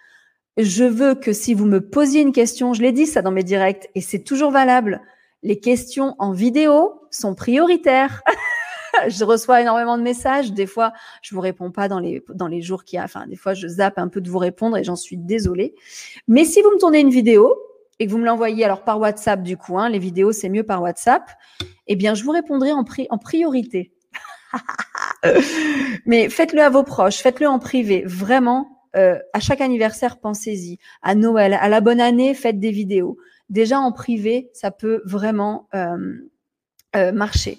je 0.58 0.84
veux 0.84 1.14
que 1.14 1.32
si 1.32 1.54
vous 1.54 1.66
me 1.66 1.80
posiez 1.80 2.20
une 2.20 2.32
question, 2.32 2.74
je 2.74 2.82
l'ai 2.82 2.92
dit 2.92 3.06
ça 3.06 3.22
dans 3.22 3.30
mes 3.30 3.44
directs 3.44 3.88
et 3.94 4.00
c'est 4.00 4.24
toujours 4.24 4.50
valable, 4.50 5.00
les 5.42 5.60
questions 5.60 6.14
en 6.18 6.32
vidéo 6.32 7.00
sont 7.10 7.34
prioritaires. 7.34 8.22
je 9.08 9.24
reçois 9.24 9.60
énormément 9.60 9.96
de 9.96 10.02
messages. 10.02 10.52
Des 10.52 10.66
fois, 10.66 10.92
je 11.22 11.34
vous 11.34 11.40
réponds 11.40 11.70
pas 11.70 11.88
dans 11.88 12.00
les, 12.00 12.24
dans 12.34 12.48
les 12.48 12.62
jours 12.62 12.84
qui 12.84 12.98
a. 12.98 13.04
Enfin, 13.04 13.26
des 13.26 13.36
fois, 13.36 13.54
je 13.54 13.68
zappe 13.68 13.98
un 13.98 14.08
peu 14.08 14.20
de 14.20 14.28
vous 14.28 14.38
répondre 14.38 14.76
et 14.76 14.84
j'en 14.84 14.96
suis 14.96 15.16
désolée. 15.16 15.74
Mais 16.26 16.44
si 16.44 16.60
vous 16.62 16.70
me 16.70 16.78
tournez 16.78 17.00
une 17.00 17.10
vidéo 17.10 17.56
et 18.00 18.06
que 18.06 18.10
vous 18.10 18.18
me 18.18 18.26
l'envoyez 18.26 18.64
alors 18.64 18.84
par 18.84 18.98
WhatsApp, 18.98 19.42
du 19.42 19.56
coup, 19.56 19.78
hein, 19.78 19.88
les 19.88 19.98
vidéos, 19.98 20.32
c'est 20.32 20.48
mieux 20.48 20.64
par 20.64 20.82
WhatsApp, 20.82 21.30
eh 21.86 21.96
bien, 21.96 22.14
je 22.14 22.24
vous 22.24 22.32
répondrai 22.32 22.72
en, 22.72 22.84
en 23.10 23.18
priorité. 23.18 23.92
Mais 26.06 26.28
faites-le 26.28 26.62
à 26.62 26.70
vos 26.70 26.82
proches, 26.82 27.18
faites-le 27.18 27.48
en 27.48 27.58
privé. 27.58 28.02
Vraiment, 28.06 28.77
euh, 28.96 29.18
à 29.32 29.40
chaque 29.40 29.60
anniversaire, 29.60 30.18
pensez-y. 30.18 30.78
À 31.02 31.14
Noël, 31.14 31.54
à 31.54 31.68
la 31.68 31.80
bonne 31.80 32.00
année, 32.00 32.34
faites 32.34 32.60
des 32.60 32.70
vidéos. 32.70 33.18
Déjà 33.50 33.78
en 33.78 33.92
privé, 33.92 34.50
ça 34.52 34.70
peut 34.70 35.02
vraiment 35.04 35.68
euh, 35.74 35.96
euh, 36.96 37.12
marcher. 37.12 37.58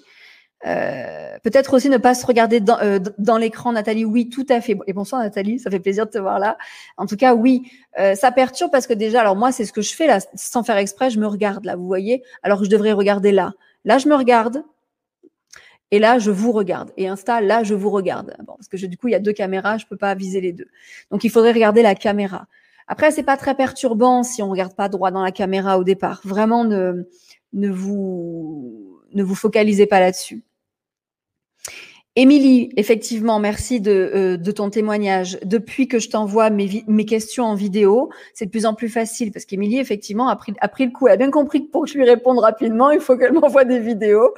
Peut-être 0.62 1.72
aussi 1.72 1.88
ne 1.88 1.96
pas 1.96 2.14
se 2.14 2.26
regarder 2.26 2.60
dans, 2.60 2.78
dans 3.16 3.38
l'écran, 3.38 3.72
Nathalie. 3.72 4.04
Oui, 4.04 4.28
tout 4.28 4.44
à 4.50 4.60
fait. 4.60 4.76
Et 4.86 4.92
bonsoir 4.92 5.22
Nathalie, 5.22 5.58
ça 5.58 5.70
fait 5.70 5.80
plaisir 5.80 6.04
de 6.04 6.10
te 6.10 6.18
voir 6.18 6.38
là. 6.38 6.58
En 6.98 7.06
tout 7.06 7.16
cas, 7.16 7.34
oui, 7.34 7.62
ça 7.96 8.30
perturbe 8.30 8.70
parce 8.70 8.86
que 8.86 8.92
déjà, 8.92 9.22
alors 9.22 9.36
moi, 9.36 9.52
c'est 9.52 9.64
ce 9.64 9.72
que 9.72 9.80
je 9.80 9.94
fais 9.94 10.06
là, 10.06 10.18
sans 10.34 10.62
faire 10.62 10.76
exprès, 10.76 11.08
je 11.08 11.18
me 11.18 11.26
regarde 11.26 11.64
là, 11.64 11.76
vous 11.76 11.86
voyez. 11.86 12.22
Alors 12.42 12.62
je 12.62 12.68
devrais 12.68 12.92
regarder 12.92 13.32
là. 13.32 13.54
Là, 13.86 13.96
je 13.96 14.06
me 14.06 14.14
regarde, 14.14 14.62
et 15.90 15.98
là, 15.98 16.18
je 16.18 16.30
vous 16.30 16.52
regarde. 16.52 16.92
Et 16.96 17.08
Insta, 17.08 17.40
là, 17.40 17.62
je 17.62 17.74
vous 17.74 17.90
regarde. 17.90 18.36
Parce 18.46 18.68
que 18.68 18.76
du 18.86 18.96
coup, 18.96 19.08
il 19.08 19.12
y 19.12 19.14
a 19.14 19.20
deux 19.20 19.32
caméras, 19.32 19.78
je 19.78 19.86
peux 19.86 19.96
pas 19.96 20.14
viser 20.14 20.40
les 20.40 20.52
deux. 20.52 20.68
Donc, 21.10 21.24
il 21.24 21.30
faudrait 21.30 21.52
regarder 21.52 21.82
la 21.82 21.94
caméra. 21.94 22.46
Après, 22.86 23.10
c'est 23.10 23.22
pas 23.22 23.36
très 23.36 23.54
perturbant 23.54 24.22
si 24.22 24.42
on 24.42 24.50
regarde 24.50 24.74
pas 24.74 24.88
droit 24.88 25.10
dans 25.10 25.22
la 25.22 25.32
caméra 25.32 25.78
au 25.78 25.84
départ. 25.84 26.20
Vraiment, 26.24 26.64
ne 26.64 27.04
vous 27.68 29.34
focalisez 29.34 29.86
pas 29.86 30.00
là-dessus. 30.00 30.42
Émilie, 32.16 32.70
effectivement, 32.76 33.38
merci 33.38 33.80
de, 33.80 33.92
euh, 33.92 34.36
de, 34.36 34.50
ton 34.50 34.68
témoignage. 34.68 35.38
Depuis 35.44 35.86
que 35.86 36.00
je 36.00 36.10
t'envoie 36.10 36.50
mes, 36.50 37.06
questions 37.06 37.44
en 37.44 37.54
vidéo, 37.54 38.10
c'est 38.34 38.46
de 38.46 38.50
plus 38.50 38.66
en 38.66 38.74
plus 38.74 38.88
facile 38.88 39.30
parce 39.30 39.44
qu'Émilie, 39.44 39.78
effectivement, 39.78 40.28
a 40.28 40.36
a 40.60 40.68
pris 40.68 40.86
le 40.86 40.90
coup. 40.90 41.06
Elle 41.06 41.14
a 41.14 41.16
bien 41.16 41.30
compris 41.30 41.64
que 41.64 41.70
pour 41.70 41.84
que 41.84 41.88
je 41.88 41.94
lui 41.96 42.04
réponde 42.04 42.40
rapidement, 42.40 42.90
il 42.90 42.98
faut 42.98 43.16
qu'elle 43.16 43.32
m'envoie 43.40 43.64
des 43.64 43.78
vidéos 43.78 44.34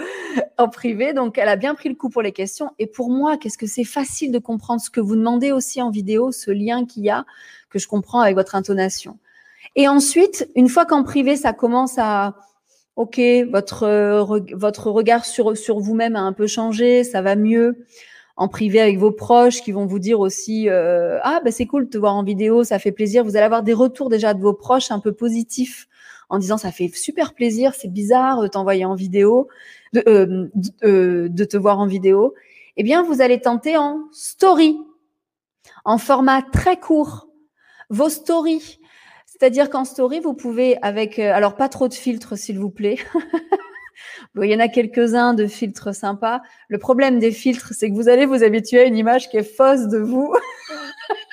en 0.59 0.69
privé. 0.69 1.15
Donc, 1.15 1.39
elle 1.39 1.49
a 1.49 1.57
bien 1.57 1.75
pris 1.75 1.89
le 1.89 1.95
coup 1.95 2.11
pour 2.11 2.21
les 2.21 2.33
questions. 2.33 2.73
Et 2.79 2.87
pour 2.87 3.09
moi, 3.09 3.39
qu'est-ce 3.39 3.57
que 3.57 3.67
c'est 3.67 3.85
facile 3.85 4.33
de 4.33 4.39
comprendre 4.39 4.83
ce 4.83 4.91
que 4.91 5.01
vous 5.01 5.17
demandez 5.17 5.51
aussi 5.51 5.81
en 5.81 5.89
vidéo, 5.89 6.31
ce 6.31 6.51
lien 6.51 6.85
qu'il 6.85 7.05
y 7.05 7.11
a, 7.11 7.25
que 7.71 7.79
je 7.79 7.89
comprends 7.89 8.21
avec 8.21 8.35
votre 8.35 8.55
intonation? 8.55 9.19
Et 9.77 9.89
ensuite, 9.89 10.47
une 10.57 10.69
fois 10.69 10.85
qu'en 10.85 11.05
privé, 11.05 11.37
ça 11.37 11.55
commence 11.55 11.95
à 11.97 12.35
ok, 12.97 13.21
votre, 13.51 14.45
votre 14.55 14.91
regard 14.91 15.25
sur, 15.25 15.57
sur 15.57 15.79
vous-même 15.79 16.17
a 16.17 16.21
un 16.21 16.33
peu 16.33 16.47
changé, 16.47 17.05
ça 17.05 17.23
va 17.23 17.37
mieux. 17.37 17.85
En 18.37 18.49
privé 18.49 18.81
avec 18.81 18.99
vos 18.99 19.11
proches 19.13 19.61
qui 19.63 19.73
vont 19.73 19.85
vous 19.85 19.99
dire 19.99 20.19
aussi 20.19 20.69
euh, 20.71 21.19
ah 21.23 21.41
ben 21.45 21.53
c'est 21.53 21.67
cool 21.67 21.85
de 21.85 21.91
te 21.91 21.99
voir 21.99 22.15
en 22.15 22.25
vidéo, 22.25 22.65
ça 22.65 22.79
fait 22.79 22.91
plaisir. 22.91 23.25
Vous 23.25 23.37
allez 23.37 23.45
avoir 23.45 23.63
des 23.63 23.75
retours 23.75 24.09
déjà 24.09 24.33
de 24.33 24.41
vos 24.41 24.55
proches 24.55 24.91
un 24.91 25.01
peu 25.01 25.13
positifs 25.13 25.87
en 26.31 26.39
disant 26.39 26.57
ça 26.57 26.73
fait 26.73 26.89
super 26.89 27.35
plaisir, 27.35 27.75
c'est 27.75 27.93
bizarre 27.93 28.41
de 28.41 28.49
t'envoyer 28.49 28.87
en 28.87 28.95
vidéo, 28.95 29.49
de, 29.93 30.03
euh, 30.09 30.49
euh, 30.83 31.29
de 31.29 31.45
te 31.45 31.59
voir 31.59 31.79
en 31.79 31.87
vidéo. 31.87 32.35
Eh 32.79 32.83
bien 32.83 33.03
vous 33.03 33.21
allez 33.21 33.39
tenter 33.39 33.77
en 33.77 34.01
story, 34.13 34.79
en 35.85 35.99
format 35.99 36.41
très 36.41 36.79
court. 36.79 37.29
Vos 37.91 38.09
stories, 38.09 38.81
c'est-à-dire 39.43 39.71
qu'en 39.71 39.85
story, 39.85 40.21
vous 40.21 40.35
pouvez, 40.35 40.79
avec, 40.83 41.19
euh, 41.19 41.35
alors 41.35 41.57
pas 41.57 41.69
trop 41.69 41.89
de 41.89 41.95
filtres, 41.95 42.39
s'il 42.39 42.61
vous 42.61 42.71
plaît. 42.71 42.99
il 44.41 44.49
y 44.49 44.55
en 44.55 44.61
a 44.61 44.69
quelques-uns 44.69 45.35
de 45.35 45.49
filtres 45.49 45.93
sympas. 45.93 46.43
Le 46.69 46.79
problème 46.79 47.19
des 47.19 47.33
filtres, 47.33 47.73
c'est 47.75 47.91
que 47.91 47.95
vous 47.97 48.09
allez 48.09 48.25
vous 48.25 48.45
habituer 48.45 48.83
à 48.83 48.85
une 48.85 48.97
image 48.97 49.29
qui 49.31 49.39
est 49.39 49.43
fausse 49.43 49.89
de 49.89 49.99
vous. 49.99 50.33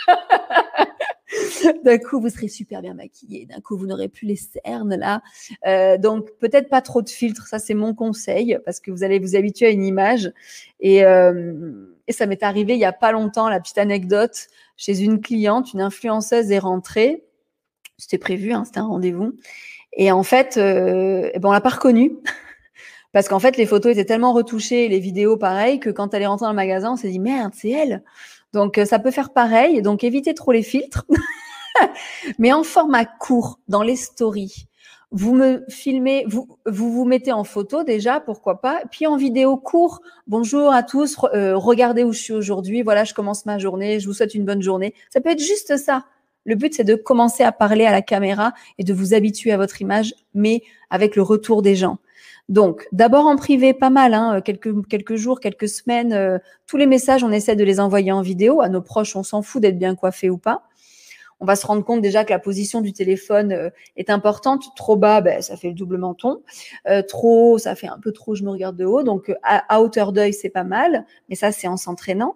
d'un 1.84 2.00
coup, 2.00 2.20
vous 2.20 2.30
serez 2.30 2.48
super 2.48 2.82
bien 2.82 2.96
maquillé. 2.96 3.46
D'un 3.46 3.62
coup, 3.62 3.78
vous 3.78 3.86
n'aurez 3.86 4.08
plus 4.08 4.26
les 4.26 4.38
cernes 4.38 4.96
là. 4.96 5.22
Euh, 5.68 6.00
donc, 6.00 6.32
peut-être 6.40 6.68
pas 6.68 6.82
trop 6.82 7.04
de 7.04 7.10
filtres. 7.10 7.46
Ça, 7.46 7.60
c'est 7.60 7.76
mon 7.76 7.94
conseil 7.94 8.58
parce 8.66 8.80
que 8.80 8.90
vous 8.90 9.04
allez 9.04 9.20
vous 9.20 9.36
habituer 9.36 9.68
à 9.68 9.70
une 9.70 9.86
image. 9.86 10.34
Et, 10.80 11.06
euh, 11.06 11.86
et 12.08 12.12
ça 12.12 12.26
m'est 12.26 12.42
arrivé 12.42 12.74
il 12.74 12.80
y 12.80 12.86
a 12.86 12.92
pas 12.92 13.12
longtemps, 13.12 13.50
la 13.50 13.60
petite 13.60 13.78
anecdote. 13.78 14.48
Chez 14.78 15.04
une 15.04 15.22
cliente, 15.22 15.74
une 15.74 15.82
influenceuse 15.82 16.52
est 16.52 16.58
rentrée 16.58 17.24
c'était 18.00 18.18
prévu, 18.18 18.54
hein, 18.54 18.64
c'était 18.66 18.80
un 18.80 18.88
rendez-vous. 18.88 19.34
Et 19.94 20.12
en 20.12 20.24
fait, 20.24 20.58
euh, 20.58 21.30
eh 21.34 21.40
ben 21.40 21.50
on 21.50 21.52
l'a 21.52 21.62
pas 21.62 21.70
reconnue. 21.70 22.14
Parce 23.12 23.28
qu'en 23.28 23.40
fait, 23.40 23.58
les 23.58 23.66
photos 23.66 23.92
étaient 23.92 24.06
tellement 24.06 24.34
retouchées, 24.34 24.88
les 24.88 25.00
vidéos 25.00 25.36
pareil, 25.36 25.80
que 25.80 25.90
quand 25.90 26.14
elle 26.14 26.22
est 26.22 26.28
rentrée 26.28 26.46
dans 26.46 26.52
le 26.52 26.56
magasin, 26.56 26.94
on 26.94 26.96
s'est 26.96 27.10
dit 27.10 27.20
merde, 27.20 27.52
c'est 27.56 27.70
elle. 27.70 28.04
Donc 28.54 28.78
euh, 28.78 28.86
ça 28.86 29.00
peut 29.00 29.12
faire 29.12 29.32
pareil. 29.32 29.82
Donc 29.82 30.04
évitez 30.04 30.34
trop 30.34 30.52
les 30.52 30.64
filtres. 30.64 31.06
mais 32.40 32.54
en 32.54 32.64
format 32.64 33.06
court, 33.06 33.60
dans 33.68 33.84
les 33.84 33.96
stories. 33.96 34.68
Vous 35.12 35.34
me 35.34 35.66
filmez, 35.70 36.24
vous, 36.28 36.48
vous 36.68 37.04
mettez 37.04 37.32
en 37.32 37.44
photo 37.44 37.84
déjà, 37.84 38.20
pourquoi 38.20 38.62
pas, 38.62 38.84
puis 38.92 39.08
en 39.08 39.18
vidéo 39.18 39.58
court. 39.58 40.02
Bonjour 40.28 40.72
à 40.72 40.84
tous, 40.84 41.18
euh, 41.34 41.58
regardez 41.58 42.04
où 42.04 42.14
je 42.14 42.22
suis 42.22 42.34
aujourd'hui. 42.34 42.84
Voilà, 42.84 43.06
je 43.06 43.16
commence 43.16 43.48
ma 43.48 43.58
journée. 43.58 44.00
Je 44.00 44.08
vous 44.08 44.14
souhaite 44.14 44.36
une 44.36 44.46
bonne 44.46 44.62
journée. 44.62 44.94
Ça 45.10 45.20
peut 45.20 45.32
être 45.32 45.42
juste 45.42 45.78
ça. 45.78 46.06
Le 46.50 46.56
but, 46.56 46.74
c'est 46.74 46.84
de 46.84 46.96
commencer 46.96 47.44
à 47.44 47.52
parler 47.52 47.86
à 47.86 47.92
la 47.92 48.02
caméra 48.02 48.54
et 48.80 48.84
de 48.84 48.92
vous 48.92 49.14
habituer 49.14 49.52
à 49.52 49.58
votre 49.58 49.84
image, 49.84 50.16
mais 50.34 50.64
avec 50.90 51.16
le 51.16 51.22
retour 51.22 51.62
des 51.62 51.76
gens. 51.76 52.00
Donc, 52.50 52.88
d'abord 52.92 53.28
en 53.28 53.36
privé, 53.36 53.76
pas 53.76 53.92
mal, 53.92 54.16
hein, 54.16 54.42
quelques, 54.42 54.88
quelques 54.88 55.16
jours, 55.16 55.40
quelques 55.42 55.70
semaines. 55.70 56.12
Euh, 56.12 56.40
tous 56.66 56.78
les 56.78 56.88
messages, 56.88 57.24
on 57.24 57.32
essaie 57.32 57.56
de 57.56 57.64
les 57.64 57.80
envoyer 57.80 58.12
en 58.12 58.24
vidéo. 58.24 58.62
À 58.62 58.70
nos 58.70 58.82
proches, 58.82 59.16
on 59.16 59.22
s'en 59.22 59.44
fout 59.44 59.62
d'être 59.62 59.78
bien 59.78 59.94
coiffé 59.94 60.32
ou 60.32 60.40
pas 60.40 60.64
on 61.40 61.46
va 61.46 61.56
se 61.56 61.66
rendre 61.66 61.84
compte 61.84 62.02
déjà 62.02 62.26
que 62.26 62.32
la 62.32 62.40
position 62.40 62.82
du 62.82 62.94
téléphone 62.94 63.52
euh, 63.54 63.70
est 63.96 64.10
importante. 64.10 64.76
Trop 64.76 64.96
bas, 64.96 65.22
ben, 65.22 65.42
ça 65.42 65.56
fait 65.56 65.70
le 65.70 65.74
double 65.74 65.98
menton. 65.98 66.42
Euh, 66.88 67.02
trop 67.02 67.54
haut, 67.54 67.58
ça 67.58 67.76
fait 67.76 67.88
un 67.88 68.00
peu 68.00 68.12
trop, 68.12 68.36
je 68.36 68.44
me 68.44 68.50
regarde 68.50 68.76
de 68.76 68.86
haut. 68.86 69.04
Donc, 69.04 69.34
à, 69.44 69.82
hauteur 69.82 70.12
d'œil, 70.12 70.34
c'est 70.34 70.50
pas 70.50 70.64
mal. 70.64 71.06
Mais 71.30 71.36
ça, 71.36 71.52
c'est 71.52 71.68
en 71.68 71.78
s'entraînant. 71.78 72.36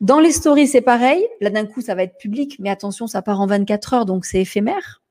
Dans 0.00 0.20
les 0.20 0.32
stories, 0.32 0.68
c'est 0.68 0.80
pareil. 0.80 1.26
Là, 1.40 1.50
d'un 1.50 1.66
coup, 1.66 1.80
ça 1.82 1.94
va 1.94 2.04
être 2.04 2.16
public. 2.16 2.56
Mais 2.58 2.70
attention, 2.70 3.06
ça 3.06 3.20
part 3.22 3.40
en 3.40 3.46
24 3.46 3.94
heures, 3.94 4.06
donc 4.06 4.24
c'est 4.24 4.40
éphémère. 4.40 5.02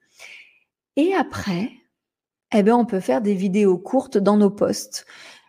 Et 0.95 1.13
après, 1.13 1.71
eh 2.55 2.63
ben, 2.63 2.73
on 2.73 2.85
peut 2.85 2.99
faire 2.99 3.21
des 3.21 3.35
vidéos 3.35 3.77
courtes 3.77 4.17
dans 4.17 4.37
nos 4.37 4.49
posts. 4.49 5.05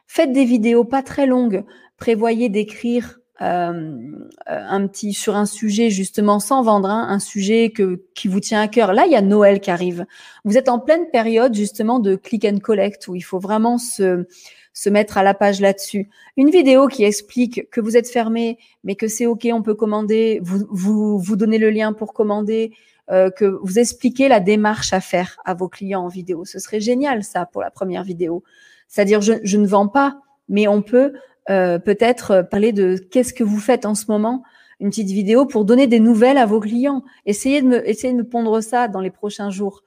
Faites 0.07 0.33
des 0.33 0.45
vidéos 0.45 0.85
pas 0.85 1.03
très 1.03 1.27
longues. 1.27 1.65
Prévoyez 1.97 2.49
d'écrire 2.49 3.20
euh, 3.43 4.29
un 4.47 4.87
petit 4.87 5.15
sur 5.15 5.35
un 5.35 5.47
sujet 5.47 5.89
justement 5.89 6.41
sans 6.41 6.63
vendre 6.63 6.91
hein, 6.91 7.07
un 7.09 7.19
sujet 7.19 7.71
que 7.71 8.05
qui 8.15 8.29
vous 8.29 8.41
tient 8.41 8.61
à 8.61 8.69
cœur. 8.69 8.93
Là, 8.93 9.07
il 9.07 9.13
y 9.13 9.17
a 9.17 9.23
Noël 9.23 9.61
qui 9.61 9.71
arrive. 9.71 10.05
Vous 10.45 10.59
êtes 10.59 10.69
en 10.69 10.79
pleine 10.79 11.09
période 11.11 11.55
justement 11.55 12.01
de 12.01 12.17
click 12.17 12.45
and 12.45 12.59
collect 12.59 13.09
où 13.09 13.15
il 13.15 13.23
faut 13.23 13.39
vraiment 13.39 13.79
se 13.79 14.27
se 14.73 14.91
mettre 14.91 15.17
à 15.19 15.23
la 15.23 15.35
page 15.35 15.61
là-dessus. 15.61 16.11
Une 16.37 16.51
vidéo 16.51 16.87
qui 16.87 17.05
explique 17.05 17.69
que 17.71 17.81
vous 17.81 17.97
êtes 17.97 18.09
fermé, 18.09 18.59
mais 18.85 18.95
que 18.95 19.09
c'est 19.09 19.27
ok, 19.27 19.49
on 19.53 19.63
peut 19.63 19.75
commander. 19.75 20.41
Vous 20.43 20.67
vous 20.71 21.19
vous 21.19 21.37
donnez 21.37 21.59
le 21.59 21.71
lien 21.71 21.93
pour 21.93 22.13
commander. 22.13 22.73
Euh, 23.11 23.29
que 23.31 23.59
vous 23.63 23.81
expliquez 23.81 24.29
la 24.29 24.39
démarche 24.39 24.93
à 24.93 25.01
faire 25.01 25.39
à 25.45 25.55
vos 25.55 25.69
clients 25.69 26.03
en 26.03 26.09
vidéo. 26.09 26.45
Ce 26.45 26.61
serait 26.61 26.79
génial 26.79 27.25
ça 27.25 27.45
pour 27.45 27.61
la 27.61 27.71
première 27.71 28.05
vidéo. 28.05 28.45
C'est-à-dire 28.87 29.21
je, 29.21 29.33
je 29.43 29.57
ne 29.57 29.67
vends 29.67 29.89
pas, 29.89 30.21
mais 30.49 30.69
on 30.69 30.81
peut 30.81 31.15
euh, 31.51 31.81
peut-être 31.81 32.31
euh, 32.31 32.43
parler 32.45 32.73
de 32.73 32.97
qu'est-ce 32.97 33.35
que 33.35 33.43
vous 33.43 33.59
faites 33.59 33.85
en 33.85 33.97
ce 33.97 34.05
moment, 34.09 34.45
une 34.79 34.91
petite 34.91 35.11
vidéo 35.11 35.47
pour 35.47 35.65
donner 35.65 35.89
des 35.89 35.99
nouvelles 35.99 36.39
à 36.39 36.47
vos 36.47 36.61
clients. 36.61 37.03
Essayez 37.27 37.61
de 37.61 37.67
me, 37.67 37.89
essayez 37.89 38.13
de 38.13 38.19
me 38.19 38.25
pondre 38.25 38.63
ça 38.63 38.87
dans 38.87 39.01
les 39.01 39.11
prochains 39.11 39.51
jours, 39.51 39.83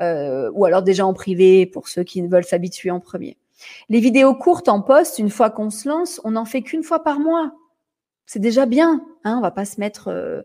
euh, 0.00 0.50
ou 0.52 0.66
alors 0.66 0.82
déjà 0.82 1.06
en 1.06 1.14
privé 1.14 1.64
pour 1.64 1.88
ceux 1.88 2.04
qui 2.04 2.20
veulent 2.20 2.44
s'habituer 2.44 2.90
en 2.90 3.00
premier. 3.00 3.38
Les 3.88 4.00
vidéos 4.00 4.34
courtes 4.34 4.68
en 4.68 4.82
poste, 4.82 5.18
une 5.18 5.30
fois 5.30 5.48
qu'on 5.48 5.70
se 5.70 5.88
lance, 5.88 6.20
on 6.24 6.32
n'en 6.32 6.44
fait 6.44 6.60
qu'une 6.60 6.82
fois 6.82 7.02
par 7.02 7.18
mois. 7.18 7.52
C'est 8.26 8.40
déjà 8.40 8.66
bien. 8.66 9.00
Hein 9.24 9.36
on 9.38 9.40
va 9.40 9.50
pas 9.50 9.64
se 9.64 9.80
mettre 9.80 10.44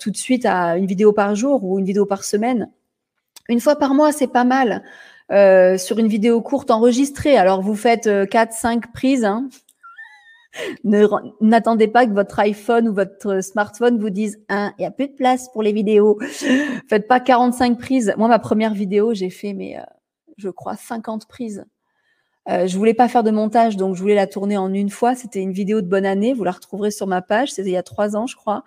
tout 0.00 0.10
de 0.10 0.16
suite 0.16 0.44
à 0.44 0.76
une 0.76 0.86
vidéo 0.86 1.12
par 1.12 1.34
jour 1.36 1.64
ou 1.64 1.78
une 1.78 1.84
vidéo 1.84 2.06
par 2.06 2.24
semaine. 2.24 2.70
Une 3.48 3.60
fois 3.60 3.76
par 3.76 3.94
mois, 3.94 4.10
c'est 4.10 4.26
pas 4.26 4.44
mal. 4.44 4.82
Sur 5.30 5.98
une 5.98 6.08
vidéo 6.08 6.40
courte 6.42 6.72
enregistrée. 6.72 7.36
Alors 7.36 7.62
vous 7.62 7.76
faites 7.76 8.06
4-5 8.08 8.90
prises, 8.92 9.24
hein, 9.24 9.48
N'attendez 11.40 11.88
pas 11.88 12.06
que 12.06 12.12
votre 12.12 12.38
iPhone 12.38 12.88
ou 12.88 12.94
votre 12.94 13.40
smartphone 13.42 13.98
vous 13.98 14.10
dise 14.10 14.38
hein, 14.48 14.72
il 14.78 14.82
y 14.82 14.86
a 14.86 14.90
plus 14.90 15.08
de 15.08 15.14
place 15.14 15.48
pour 15.52 15.62
les 15.62 15.72
vidéos. 15.72 16.18
Faites 16.88 17.08
pas 17.08 17.20
45 17.20 17.78
prises. 17.78 18.14
Moi, 18.16 18.28
ma 18.28 18.38
première 18.38 18.74
vidéo, 18.74 19.14
j'ai 19.14 19.30
fait, 19.30 19.52
mais 19.52 19.76
euh, 19.76 19.82
je 20.36 20.48
crois 20.48 20.76
50 20.76 21.26
prises. 21.26 21.64
Euh, 22.48 22.66
je 22.66 22.76
voulais 22.76 22.94
pas 22.94 23.08
faire 23.08 23.22
de 23.22 23.30
montage, 23.30 23.76
donc 23.76 23.94
je 23.94 24.00
voulais 24.00 24.14
la 24.14 24.26
tourner 24.26 24.56
en 24.56 24.72
une 24.72 24.90
fois. 24.90 25.14
C'était 25.14 25.40
une 25.40 25.52
vidéo 25.52 25.80
de 25.80 25.86
bonne 25.86 26.06
année. 26.06 26.34
Vous 26.34 26.44
la 26.44 26.52
retrouverez 26.52 26.90
sur 26.90 27.06
ma 27.06 27.22
page. 27.22 27.52
C'était 27.52 27.70
il 27.70 27.72
y 27.72 27.76
a 27.76 27.82
trois 27.82 28.16
ans, 28.16 28.26
je 28.26 28.36
crois. 28.36 28.64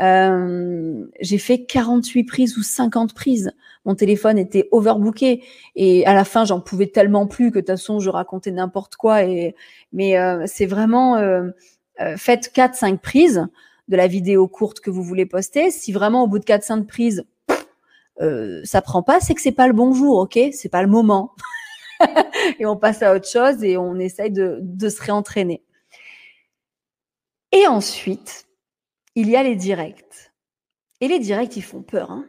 Euh, 0.00 1.04
j'ai 1.20 1.38
fait 1.38 1.64
48 1.64 2.24
prises 2.24 2.56
ou 2.56 2.62
50 2.62 3.14
prises. 3.14 3.52
Mon 3.84 3.94
téléphone 3.94 4.38
était 4.38 4.68
overbooké 4.70 5.42
et 5.76 6.06
à 6.06 6.14
la 6.14 6.24
fin, 6.24 6.44
j'en 6.44 6.60
pouvais 6.60 6.86
tellement 6.86 7.26
plus 7.26 7.50
que 7.50 7.56
de 7.56 7.60
toute 7.60 7.68
façon, 7.68 8.00
je 8.00 8.08
racontais 8.10 8.52
n'importe 8.52 8.96
quoi. 8.96 9.24
Et 9.24 9.54
mais 9.92 10.18
euh, 10.18 10.44
c'est 10.46 10.66
vraiment 10.66 11.16
euh, 11.16 11.50
euh 12.00 12.16
faites 12.16 12.52
4-5 12.54 12.98
prises 12.98 13.46
de 13.88 13.96
la 13.96 14.06
vidéo 14.06 14.48
courte 14.48 14.80
que 14.80 14.90
vous 14.90 15.02
voulez 15.02 15.26
poster. 15.26 15.70
Si 15.70 15.92
vraiment 15.92 16.24
au 16.24 16.26
bout 16.28 16.38
de 16.38 16.44
4-5 16.44 16.86
prises, 16.86 17.24
euh, 18.20 18.60
ça 18.64 18.82
prend 18.82 19.02
pas, 19.02 19.20
c'est 19.20 19.34
que 19.34 19.40
c'est 19.40 19.52
pas 19.52 19.66
le 19.66 19.72
bon 19.72 19.92
jour, 19.92 20.18
ok? 20.18 20.38
C'est 20.52 20.68
pas 20.68 20.82
le 20.82 20.88
moment. 20.88 21.34
et 22.58 22.66
on 22.66 22.76
passe 22.76 23.02
à 23.02 23.14
autre 23.14 23.28
chose 23.28 23.62
et 23.64 23.76
on 23.76 23.96
essaye 23.98 24.30
de, 24.30 24.58
de 24.62 24.88
se 24.88 25.02
réentraîner. 25.02 25.62
Et 27.52 27.66
ensuite, 27.66 28.46
il 29.14 29.28
y 29.28 29.36
a 29.36 29.42
les 29.42 29.56
directs. 29.56 30.32
Et 31.00 31.08
les 31.08 31.18
directs, 31.18 31.56
ils 31.56 31.62
font 31.62 31.82
peur. 31.82 32.10
Hein 32.10 32.26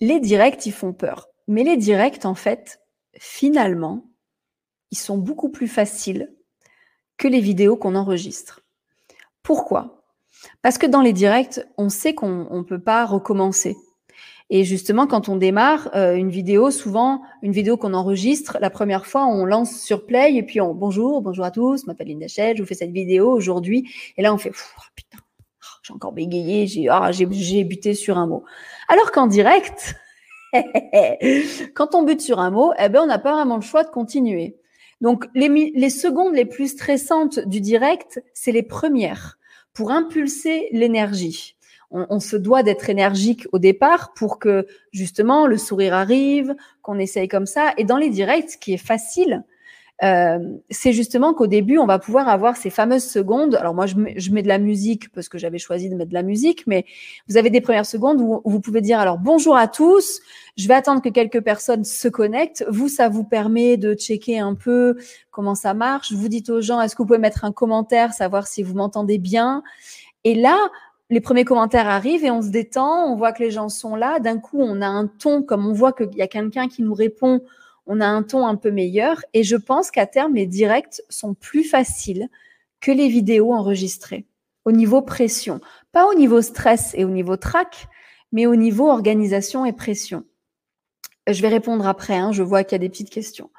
les 0.00 0.18
directs, 0.18 0.66
ils 0.66 0.72
font 0.72 0.92
peur. 0.92 1.28
Mais 1.46 1.62
les 1.62 1.76
directs, 1.76 2.24
en 2.24 2.34
fait, 2.34 2.80
finalement, 3.18 4.10
ils 4.90 4.98
sont 4.98 5.18
beaucoup 5.18 5.50
plus 5.50 5.68
faciles 5.68 6.34
que 7.16 7.28
les 7.28 7.40
vidéos 7.40 7.76
qu'on 7.76 7.94
enregistre. 7.94 8.60
Pourquoi? 9.42 10.04
Parce 10.62 10.78
que 10.78 10.86
dans 10.86 11.02
les 11.02 11.12
directs, 11.12 11.60
on 11.76 11.90
sait 11.90 12.14
qu'on 12.14 12.48
ne 12.50 12.62
peut 12.62 12.82
pas 12.82 13.04
recommencer. 13.04 13.76
Et 14.52 14.64
justement, 14.64 15.06
quand 15.06 15.28
on 15.28 15.36
démarre 15.36 15.90
euh, 15.94 16.16
une 16.16 16.28
vidéo, 16.28 16.72
souvent 16.72 17.22
une 17.42 17.52
vidéo 17.52 17.76
qu'on 17.76 17.94
enregistre, 17.94 18.58
la 18.60 18.68
première 18.68 19.06
fois, 19.06 19.24
on 19.26 19.44
lance 19.44 19.80
sur 19.80 20.06
play 20.06 20.34
et 20.34 20.42
puis 20.42 20.60
on 20.60 20.74
bonjour, 20.74 21.22
bonjour 21.22 21.44
à 21.44 21.52
tous, 21.52 21.82
je 21.82 21.86
m'appelle 21.86 22.08
Linda 22.08 22.26
Shell, 22.26 22.56
je 22.56 22.62
vous 22.62 22.66
fais 22.66 22.74
cette 22.74 22.90
vidéo 22.90 23.30
aujourd'hui. 23.30 23.88
Et 24.16 24.22
là, 24.22 24.34
on 24.34 24.38
fait 24.38 24.50
oh, 24.52 24.82
putain, 24.96 25.18
oh, 25.20 25.66
j'ai 25.84 25.94
encore 25.94 26.10
bégayé, 26.10 26.66
j'ai 26.66 26.88
ah, 26.88 27.12
j'ai 27.12 27.26
buté 27.62 27.94
sur 27.94 28.18
un 28.18 28.26
mot. 28.26 28.42
Alors 28.88 29.12
qu'en 29.12 29.28
direct, 29.28 29.94
quand 31.74 31.94
on 31.94 32.02
bute 32.02 32.20
sur 32.20 32.40
un 32.40 32.50
mot, 32.50 32.72
eh 32.76 32.88
ben 32.88 33.02
on 33.02 33.06
n'a 33.06 33.20
pas 33.20 33.34
vraiment 33.34 33.54
le 33.54 33.62
choix 33.62 33.84
de 33.84 33.90
continuer. 33.90 34.56
Donc 35.00 35.26
les 35.36 35.90
secondes 35.90 36.34
les 36.34 36.44
plus 36.44 36.72
stressantes 36.72 37.38
du 37.38 37.60
direct, 37.60 38.20
c'est 38.34 38.52
les 38.52 38.64
premières 38.64 39.38
pour 39.74 39.92
impulser 39.92 40.68
l'énergie 40.72 41.54
on, 41.90 42.20
se 42.20 42.36
doit 42.36 42.62
d'être 42.62 42.88
énergique 42.88 43.46
au 43.52 43.58
départ 43.58 44.12
pour 44.14 44.38
que 44.38 44.66
justement 44.92 45.46
le 45.46 45.58
sourire 45.58 45.94
arrive, 45.94 46.54
qu'on 46.82 46.98
essaye 46.98 47.28
comme 47.28 47.46
ça. 47.46 47.72
Et 47.78 47.84
dans 47.84 47.96
les 47.96 48.10
directs, 48.10 48.50
ce 48.50 48.58
qui 48.58 48.72
est 48.72 48.76
facile, 48.76 49.42
euh, 50.02 50.38
c'est 50.70 50.92
justement 50.92 51.34
qu'au 51.34 51.46
début, 51.46 51.78
on 51.78 51.86
va 51.86 51.98
pouvoir 51.98 52.28
avoir 52.28 52.56
ces 52.56 52.70
fameuses 52.70 53.04
secondes. 53.04 53.54
Alors 53.56 53.74
moi, 53.74 53.86
je 53.86 53.96
mets, 53.96 54.42
de 54.42 54.48
la 54.48 54.58
musique 54.58 55.12
parce 55.12 55.28
que 55.28 55.36
j'avais 55.36 55.58
choisi 55.58 55.90
de 55.90 55.94
mettre 55.94 56.08
de 56.08 56.14
la 56.14 56.22
musique, 56.22 56.66
mais 56.66 56.86
vous 57.28 57.36
avez 57.36 57.50
des 57.50 57.60
premières 57.60 57.84
secondes 57.84 58.20
où, 58.20 58.40
vous 58.44 58.60
pouvez 58.60 58.80
dire 58.80 58.98
alors 58.98 59.18
bonjour 59.18 59.56
à 59.56 59.68
tous. 59.68 60.20
Je 60.56 60.68
vais 60.68 60.74
attendre 60.74 61.02
que 61.02 61.10
quelques 61.10 61.40
personnes 61.40 61.84
se 61.84 62.08
connectent. 62.08 62.64
Vous, 62.68 62.88
ça 62.88 63.08
vous 63.08 63.24
permet 63.24 63.76
de 63.76 63.94
checker 63.94 64.38
un 64.38 64.54
peu 64.54 64.96
comment 65.30 65.54
ça 65.54 65.74
marche. 65.74 66.12
Vous 66.12 66.28
dites 66.28 66.48
aux 66.48 66.62
gens 66.62 66.80
est-ce 66.80 66.94
que 66.94 67.02
vous 67.02 67.06
pouvez 67.06 67.18
mettre 67.18 67.44
un 67.44 67.52
commentaire, 67.52 68.14
savoir 68.14 68.46
si 68.46 68.62
vous 68.62 68.74
m'entendez 68.74 69.18
bien? 69.18 69.62
Et 70.24 70.34
là, 70.34 70.56
les 71.10 71.20
premiers 71.20 71.44
commentaires 71.44 71.88
arrivent 71.88 72.24
et 72.24 72.30
on 72.30 72.40
se 72.40 72.48
détend, 72.48 73.12
on 73.12 73.16
voit 73.16 73.32
que 73.32 73.42
les 73.42 73.50
gens 73.50 73.68
sont 73.68 73.96
là. 73.96 74.20
D'un 74.20 74.38
coup, 74.38 74.60
on 74.60 74.80
a 74.80 74.86
un 74.86 75.08
ton, 75.08 75.42
comme 75.42 75.66
on 75.66 75.72
voit 75.72 75.92
qu'il 75.92 76.14
y 76.14 76.22
a 76.22 76.28
quelqu'un 76.28 76.68
qui 76.68 76.82
nous 76.82 76.94
répond, 76.94 77.42
on 77.86 78.00
a 78.00 78.06
un 78.06 78.22
ton 78.22 78.46
un 78.46 78.54
peu 78.54 78.70
meilleur. 78.70 79.20
Et 79.34 79.42
je 79.42 79.56
pense 79.56 79.90
qu'à 79.90 80.06
terme, 80.06 80.34
les 80.34 80.46
directs 80.46 81.02
sont 81.08 81.34
plus 81.34 81.64
faciles 81.64 82.28
que 82.80 82.92
les 82.92 83.08
vidéos 83.08 83.52
enregistrées 83.52 84.24
au 84.64 84.72
niveau 84.72 85.02
pression. 85.02 85.60
Pas 85.92 86.06
au 86.06 86.14
niveau 86.14 86.42
stress 86.42 86.94
et 86.94 87.04
au 87.04 87.10
niveau 87.10 87.36
track, 87.36 87.88
mais 88.30 88.46
au 88.46 88.54
niveau 88.54 88.88
organisation 88.88 89.66
et 89.66 89.72
pression. 89.72 90.24
Je 91.26 91.42
vais 91.42 91.48
répondre 91.48 91.86
après, 91.86 92.16
hein, 92.16 92.30
je 92.32 92.42
vois 92.42 92.62
qu'il 92.62 92.72
y 92.72 92.76
a 92.76 92.78
des 92.78 92.88
petites 92.88 93.10
questions. 93.10 93.50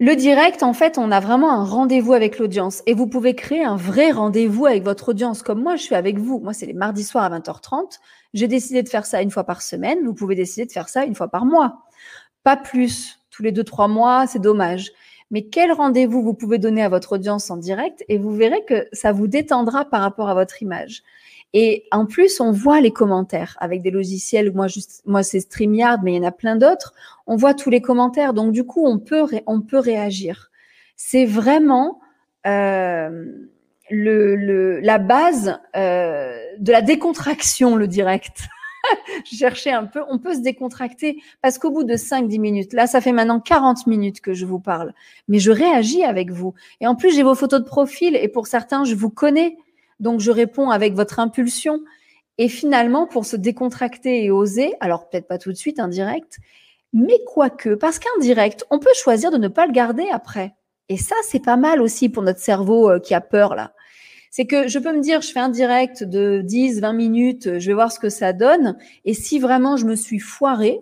Le 0.00 0.14
direct, 0.14 0.62
en 0.62 0.74
fait, 0.74 0.96
on 0.96 1.10
a 1.10 1.18
vraiment 1.18 1.50
un 1.50 1.64
rendez-vous 1.64 2.12
avec 2.12 2.38
l'audience 2.38 2.84
et 2.86 2.94
vous 2.94 3.08
pouvez 3.08 3.34
créer 3.34 3.64
un 3.64 3.74
vrai 3.74 4.12
rendez-vous 4.12 4.64
avec 4.66 4.84
votre 4.84 5.08
audience 5.08 5.42
comme 5.42 5.60
moi, 5.60 5.74
je 5.74 5.82
suis 5.82 5.96
avec 5.96 6.18
vous. 6.18 6.38
Moi, 6.38 6.52
c'est 6.52 6.66
les 6.66 6.72
mardis 6.72 7.02
soirs 7.02 7.24
à 7.24 7.36
20h30. 7.36 7.98
J'ai 8.32 8.46
décidé 8.46 8.84
de 8.84 8.88
faire 8.88 9.06
ça 9.06 9.22
une 9.22 9.32
fois 9.32 9.42
par 9.42 9.60
semaine. 9.60 10.04
Vous 10.04 10.14
pouvez 10.14 10.36
décider 10.36 10.66
de 10.66 10.70
faire 10.70 10.88
ça 10.88 11.04
une 11.04 11.16
fois 11.16 11.26
par 11.26 11.44
mois. 11.44 11.82
Pas 12.44 12.56
plus. 12.56 13.18
Tous 13.30 13.42
les 13.42 13.50
deux, 13.50 13.64
trois 13.64 13.88
mois, 13.88 14.28
c'est 14.28 14.38
dommage. 14.38 14.92
Mais 15.32 15.42
quel 15.42 15.72
rendez-vous 15.72 16.22
vous 16.22 16.34
pouvez 16.34 16.58
donner 16.58 16.82
à 16.84 16.88
votre 16.88 17.14
audience 17.14 17.50
en 17.50 17.56
direct 17.56 18.04
et 18.08 18.18
vous 18.18 18.30
verrez 18.30 18.64
que 18.64 18.86
ça 18.92 19.10
vous 19.10 19.26
détendra 19.26 19.84
par 19.84 20.00
rapport 20.00 20.28
à 20.28 20.34
votre 20.34 20.62
image. 20.62 21.02
Et 21.54 21.84
en 21.92 22.06
plus, 22.06 22.40
on 22.40 22.52
voit 22.52 22.80
les 22.80 22.90
commentaires 22.90 23.56
avec 23.60 23.82
des 23.82 23.90
logiciels. 23.90 24.52
Moi, 24.54 25.22
c'est 25.22 25.40
StreamYard, 25.40 26.02
mais 26.02 26.14
il 26.14 26.16
y 26.16 26.20
en 26.20 26.28
a 26.28 26.32
plein 26.32 26.56
d'autres. 26.56 26.94
On 27.26 27.36
voit 27.36 27.54
tous 27.54 27.70
les 27.70 27.80
commentaires. 27.80 28.34
Donc, 28.34 28.52
du 28.52 28.64
coup, 28.64 28.86
on 28.86 28.98
peut, 28.98 29.24
on 29.46 29.60
peut 29.62 29.78
réagir. 29.78 30.50
C'est 30.96 31.24
vraiment 31.24 32.00
euh, 32.46 33.32
le, 33.90 34.36
le, 34.36 34.80
la 34.80 34.98
base 34.98 35.58
euh, 35.76 36.38
de 36.58 36.72
la 36.72 36.82
décontraction, 36.82 37.76
le 37.76 37.88
direct. 37.88 38.48
je 39.30 39.36
cherchais 39.36 39.70
un 39.70 39.86
peu, 39.86 40.02
on 40.08 40.18
peut 40.18 40.34
se 40.34 40.40
décontracter 40.40 41.20
parce 41.42 41.58
qu'au 41.58 41.70
bout 41.70 41.84
de 41.84 41.94
5-10 41.94 42.40
minutes, 42.40 42.72
là, 42.72 42.86
ça 42.86 43.00
fait 43.00 43.12
maintenant 43.12 43.40
40 43.40 43.86
minutes 43.86 44.20
que 44.20 44.34
je 44.34 44.46
vous 44.46 44.60
parle, 44.60 44.92
mais 45.28 45.38
je 45.38 45.50
réagis 45.50 46.04
avec 46.04 46.30
vous. 46.30 46.54
Et 46.80 46.86
en 46.86 46.94
plus, 46.94 47.14
j'ai 47.14 47.22
vos 47.22 47.34
photos 47.34 47.60
de 47.60 47.64
profil 47.64 48.16
et 48.16 48.28
pour 48.28 48.46
certains, 48.46 48.84
je 48.84 48.94
vous 48.94 49.10
connais, 49.10 49.56
donc 50.00 50.20
je 50.20 50.30
réponds 50.30 50.70
avec 50.70 50.94
votre 50.94 51.20
impulsion. 51.20 51.80
Et 52.38 52.48
finalement, 52.48 53.06
pour 53.06 53.26
se 53.26 53.36
décontracter 53.36 54.24
et 54.24 54.30
oser, 54.30 54.74
alors 54.80 55.08
peut-être 55.08 55.26
pas 55.26 55.38
tout 55.38 55.50
de 55.50 55.56
suite, 55.56 55.80
un 55.80 55.88
direct, 55.88 56.38
mais 56.92 57.18
quoique, 57.26 57.74
parce 57.74 57.98
qu'un 57.98 58.20
direct, 58.20 58.64
on 58.70 58.78
peut 58.78 58.94
choisir 58.94 59.30
de 59.30 59.38
ne 59.38 59.48
pas 59.48 59.66
le 59.66 59.72
garder 59.72 60.06
après. 60.12 60.54
Et 60.88 60.96
ça, 60.96 61.16
c'est 61.24 61.42
pas 61.42 61.56
mal 61.56 61.82
aussi 61.82 62.08
pour 62.08 62.22
notre 62.22 62.38
cerveau 62.38 62.90
euh, 62.90 63.00
qui 63.00 63.12
a 63.14 63.20
peur 63.20 63.54
là 63.54 63.72
c'est 64.30 64.46
que 64.46 64.68
je 64.68 64.78
peux 64.78 64.92
me 64.92 65.00
dire, 65.00 65.20
je 65.20 65.32
fais 65.32 65.40
un 65.40 65.48
direct 65.48 66.04
de 66.04 66.42
10, 66.44 66.80
20 66.80 66.92
minutes, 66.92 67.58
je 67.58 67.66
vais 67.66 67.74
voir 67.74 67.90
ce 67.90 67.98
que 67.98 68.08
ça 68.08 68.32
donne. 68.32 68.76
Et 69.04 69.14
si 69.14 69.38
vraiment 69.38 69.76
je 69.76 69.86
me 69.86 69.96
suis 69.96 70.18
foirée, 70.18 70.80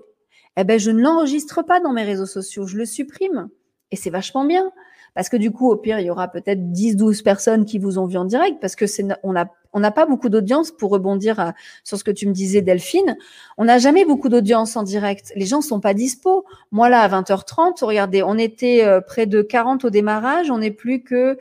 eh 0.56 0.64
ben, 0.64 0.78
je 0.78 0.90
ne 0.90 1.00
l'enregistre 1.00 1.62
pas 1.62 1.80
dans 1.80 1.92
mes 1.92 2.02
réseaux 2.02 2.26
sociaux, 2.26 2.66
je 2.66 2.76
le 2.76 2.86
supprime. 2.86 3.48
Et 3.90 3.96
c'est 3.96 4.10
vachement 4.10 4.44
bien. 4.44 4.72
Parce 5.16 5.30
que 5.30 5.38
du 5.38 5.50
coup, 5.50 5.70
au 5.70 5.76
pire, 5.76 5.98
il 5.98 6.06
y 6.06 6.10
aura 6.10 6.28
peut-être 6.28 6.70
10, 6.70 6.94
12 6.94 7.22
personnes 7.22 7.64
qui 7.64 7.78
vous 7.78 7.98
ont 7.98 8.04
vu 8.04 8.18
en 8.18 8.26
direct 8.26 8.58
parce 8.60 8.76
que 8.76 8.86
c'est, 8.86 9.02
on 9.22 9.32
n'a 9.32 9.50
on 9.72 9.80
n'a 9.80 9.90
pas 9.90 10.06
beaucoup 10.06 10.30
d'audience 10.30 10.70
pour 10.70 10.90
rebondir 10.90 11.52
sur 11.84 11.98
ce 11.98 12.04
que 12.04 12.10
tu 12.10 12.26
me 12.26 12.32
disais, 12.32 12.62
Delphine. 12.62 13.18
On 13.58 13.66
n'a 13.66 13.78
jamais 13.78 14.06
beaucoup 14.06 14.30
d'audience 14.30 14.74
en 14.74 14.82
direct. 14.82 15.32
Les 15.36 15.44
gens 15.44 15.60
sont 15.60 15.80
pas 15.80 15.92
dispo. 15.92 16.46
Moi, 16.70 16.88
là, 16.88 17.00
à 17.00 17.08
20h30, 17.08 17.84
regardez, 17.84 18.22
on 18.22 18.38
était 18.38 18.84
euh, 18.84 19.02
près 19.02 19.26
de 19.26 19.42
40 19.42 19.84
au 19.84 19.90
démarrage, 19.90 20.50
on 20.50 20.58
n'est 20.58 20.70
plus 20.70 21.02
que 21.02 21.38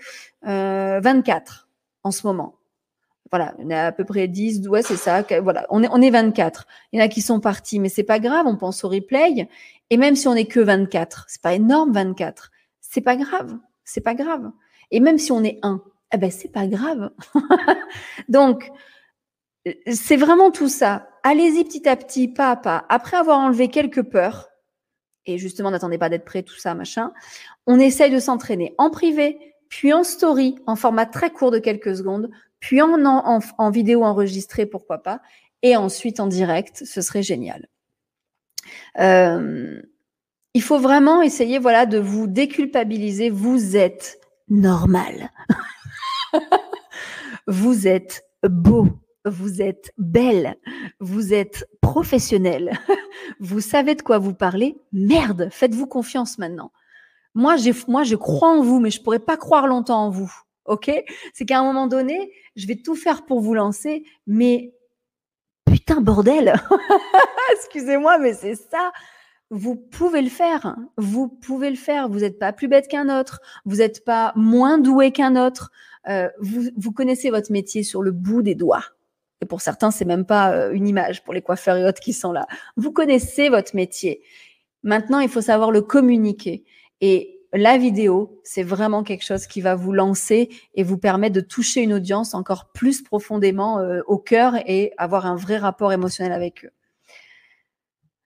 euh, 0.48 1.00
24 1.02 1.70
en 2.04 2.12
ce 2.12 2.28
moment. 2.28 2.56
Voilà, 3.32 3.56
on 3.58 3.70
est 3.70 3.80
à 3.80 3.94
peu 3.94 4.04
près 4.04 4.28
10, 4.28 4.68
ouais, 4.68 4.82
c'est 4.82 4.98
ça. 4.98 5.26
Voilà, 5.42 5.66
on 5.70 5.82
est, 5.84 5.90
on 5.92 6.02
est 6.02 6.10
24. 6.10 6.68
Il 6.92 7.00
y 7.00 7.02
en 7.02 7.06
a 7.06 7.08
qui 7.08 7.22
sont 7.22 7.40
partis, 7.40 7.80
mais 7.80 7.90
c'est 7.90 8.04
pas 8.04 8.20
grave, 8.20 8.46
on 8.48 8.58
pense 8.58 8.84
au 8.84 8.90
replay. 8.90 9.48
Et 9.90 9.98
même 9.98 10.16
si 10.16 10.28
on 10.28 10.34
est 10.34 10.46
que 10.46 10.60
24, 10.60 11.26
c'est 11.30 11.42
pas 11.42 11.54
énorme 11.54 11.94
24. 11.94 12.52
C'est 12.96 13.02
pas 13.02 13.18
grave, 13.18 13.58
c'est 13.84 14.00
pas 14.00 14.14
grave. 14.14 14.54
Et 14.90 15.02
même 15.02 15.18
si 15.18 15.34
on 15.34 15.44
est 15.44 15.60
un, 15.64 15.84
eh 16.14 16.18
ben 16.18 16.32
c'est 16.32 16.48
pas 16.48 16.66
grave. 16.66 17.12
Donc, 18.30 18.72
c'est 19.92 20.16
vraiment 20.16 20.50
tout 20.50 20.70
ça. 20.70 21.10
Allez-y 21.22 21.66
petit 21.66 21.90
à 21.90 21.98
petit, 21.98 22.30
pas 22.30 22.52
à 22.52 22.56
pas. 22.56 22.86
Après 22.88 23.18
avoir 23.18 23.40
enlevé 23.40 23.68
quelques 23.68 24.04
peurs, 24.04 24.48
et 25.26 25.38
justement, 25.38 25.72
n'attendez 25.72 25.98
pas 25.98 26.08
d'être 26.08 26.24
prêt, 26.24 26.44
tout 26.44 26.56
ça, 26.56 26.74
machin, 26.74 27.12
on 27.68 27.82
essaye 27.82 28.12
de 28.12 28.20
s'entraîner 28.20 28.74
en 28.78 28.90
privé, 28.90 29.40
puis 29.68 29.92
en 29.92 30.06
story, 30.06 30.56
en 30.66 30.78
format 30.78 31.06
très 31.06 31.32
court 31.32 31.52
de 31.52 31.60
quelques 31.60 31.98
secondes, 31.98 32.30
puis 32.62 32.82
en, 32.82 32.94
en, 33.04 33.70
vidéo 33.72 34.06
enregistrée, 34.06 34.66
pourquoi 34.66 35.04
pas, 35.04 35.20
et 35.64 35.76
ensuite 35.76 36.22
en 36.22 36.28
direct, 36.28 36.86
ce 36.86 37.02
serait 37.02 37.24
génial. 37.24 37.68
Euh, 39.00 39.82
il 40.56 40.64
faut 40.64 40.80
vraiment 40.80 41.22
essayer 41.22 41.60
voilà, 41.60 41.86
de 41.86 42.00
vous 42.00 42.28
déculpabiliser. 42.28 43.30
Vous 43.30 43.76
êtes 43.76 44.22
normal. 44.48 45.30
vous 47.48 47.88
êtes 47.88 48.26
beau. 48.42 48.88
Vous 49.26 49.62
êtes 49.62 49.92
belle. 49.98 50.56
Vous 51.02 51.34
êtes 51.34 51.68
professionnel. 51.82 52.80
vous 53.42 53.60
savez 53.60 53.96
de 53.96 54.02
quoi 54.02 54.18
vous 54.18 54.34
parlez. 54.34 54.78
Merde, 54.94 55.50
faites-vous 55.52 55.88
confiance 55.88 56.38
maintenant. 56.38 56.72
Moi, 57.34 57.58
moi, 57.90 58.04
je 58.04 58.16
crois 58.16 58.50
en 58.50 58.62
vous, 58.62 58.80
mais 58.80 58.92
je 58.92 59.02
pourrais 59.02 59.20
pas 59.20 59.36
croire 59.36 59.68
longtemps 59.68 60.06
en 60.06 60.10
vous. 60.10 60.34
OK? 60.64 60.90
C'est 61.34 61.46
qu'à 61.46 61.60
un 61.60 61.64
moment 61.64 61.88
donné, 61.88 62.32
je 62.56 62.66
vais 62.66 62.78
tout 62.78 62.96
faire 62.96 63.26
pour 63.26 63.42
vous 63.42 63.56
lancer, 63.56 64.06
mais 64.26 64.74
putain, 65.66 66.00
bordel 66.00 66.56
Excusez-moi, 67.58 68.20
mais 68.20 68.34
c'est 68.34 68.56
ça. 68.56 68.94
Vous 69.52 69.76
pouvez 69.76 70.22
le 70.22 70.30
faire. 70.30 70.76
Vous 70.98 71.28
pouvez 71.28 71.70
le 71.70 71.76
faire. 71.76 72.10
Vous 72.10 72.20
n'êtes 72.20 72.40
pas 72.40 72.52
plus 72.52 72.68
bête 72.68 72.88
qu'un 72.88 73.20
autre. 73.20 73.42
Vous 73.66 73.78
n'êtes 73.78 74.04
pas 74.04 74.34
moins 74.36 74.78
doué 74.78 75.12
qu'un 75.12 75.36
autre. 75.36 75.72
Euh, 76.10 76.30
vous, 76.40 76.92
connaissez 76.92 77.30
votre 77.30 77.52
métier 77.52 77.84
sur 77.84 78.02
le 78.02 78.12
bout 78.12 78.42
des 78.42 78.56
doigts. 78.56 78.84
Et 79.42 79.46
pour 79.46 79.62
certains, 79.62 79.92
c'est 79.92 80.06
même 80.06 80.26
pas 80.26 80.52
euh, 80.52 80.72
une 80.72 80.88
image 80.88 81.24
pour 81.24 81.34
les 81.34 81.42
coiffeurs 81.42 81.78
et 81.78 81.86
autres 81.86 82.00
qui 82.00 82.14
sont 82.14 82.32
là. 82.32 82.48
Vous 82.78 82.92
connaissez 82.92 83.50
votre 83.50 83.76
métier. 83.76 84.22
Maintenant, 84.84 85.20
il 85.20 85.30
faut 85.30 85.42
savoir 85.42 85.72
le 85.72 85.82
communiquer. 85.82 86.64
Et 87.02 87.42
la 87.54 87.78
vidéo, 87.78 88.40
c'est 88.44 88.64
vraiment 88.64 89.04
quelque 89.04 89.24
chose 89.24 89.48
qui 89.48 89.62
va 89.62 89.76
vous 89.76 89.94
lancer 89.94 90.50
et 90.74 90.84
vous 90.84 90.98
permettre 90.98 91.36
de 91.36 91.42
toucher 91.42 91.82
une 91.82 91.94
audience 91.94 92.34
encore 92.34 92.72
plus 92.74 93.02
profondément 93.02 93.80
euh, 93.80 94.02
au 94.08 94.18
cœur 94.18 94.56
et 94.68 94.94
avoir 94.98 95.26
un 95.26 95.36
vrai 95.36 95.58
rapport 95.58 95.94
émotionnel 95.94 96.34
avec 96.34 96.66
eux. 96.66 96.72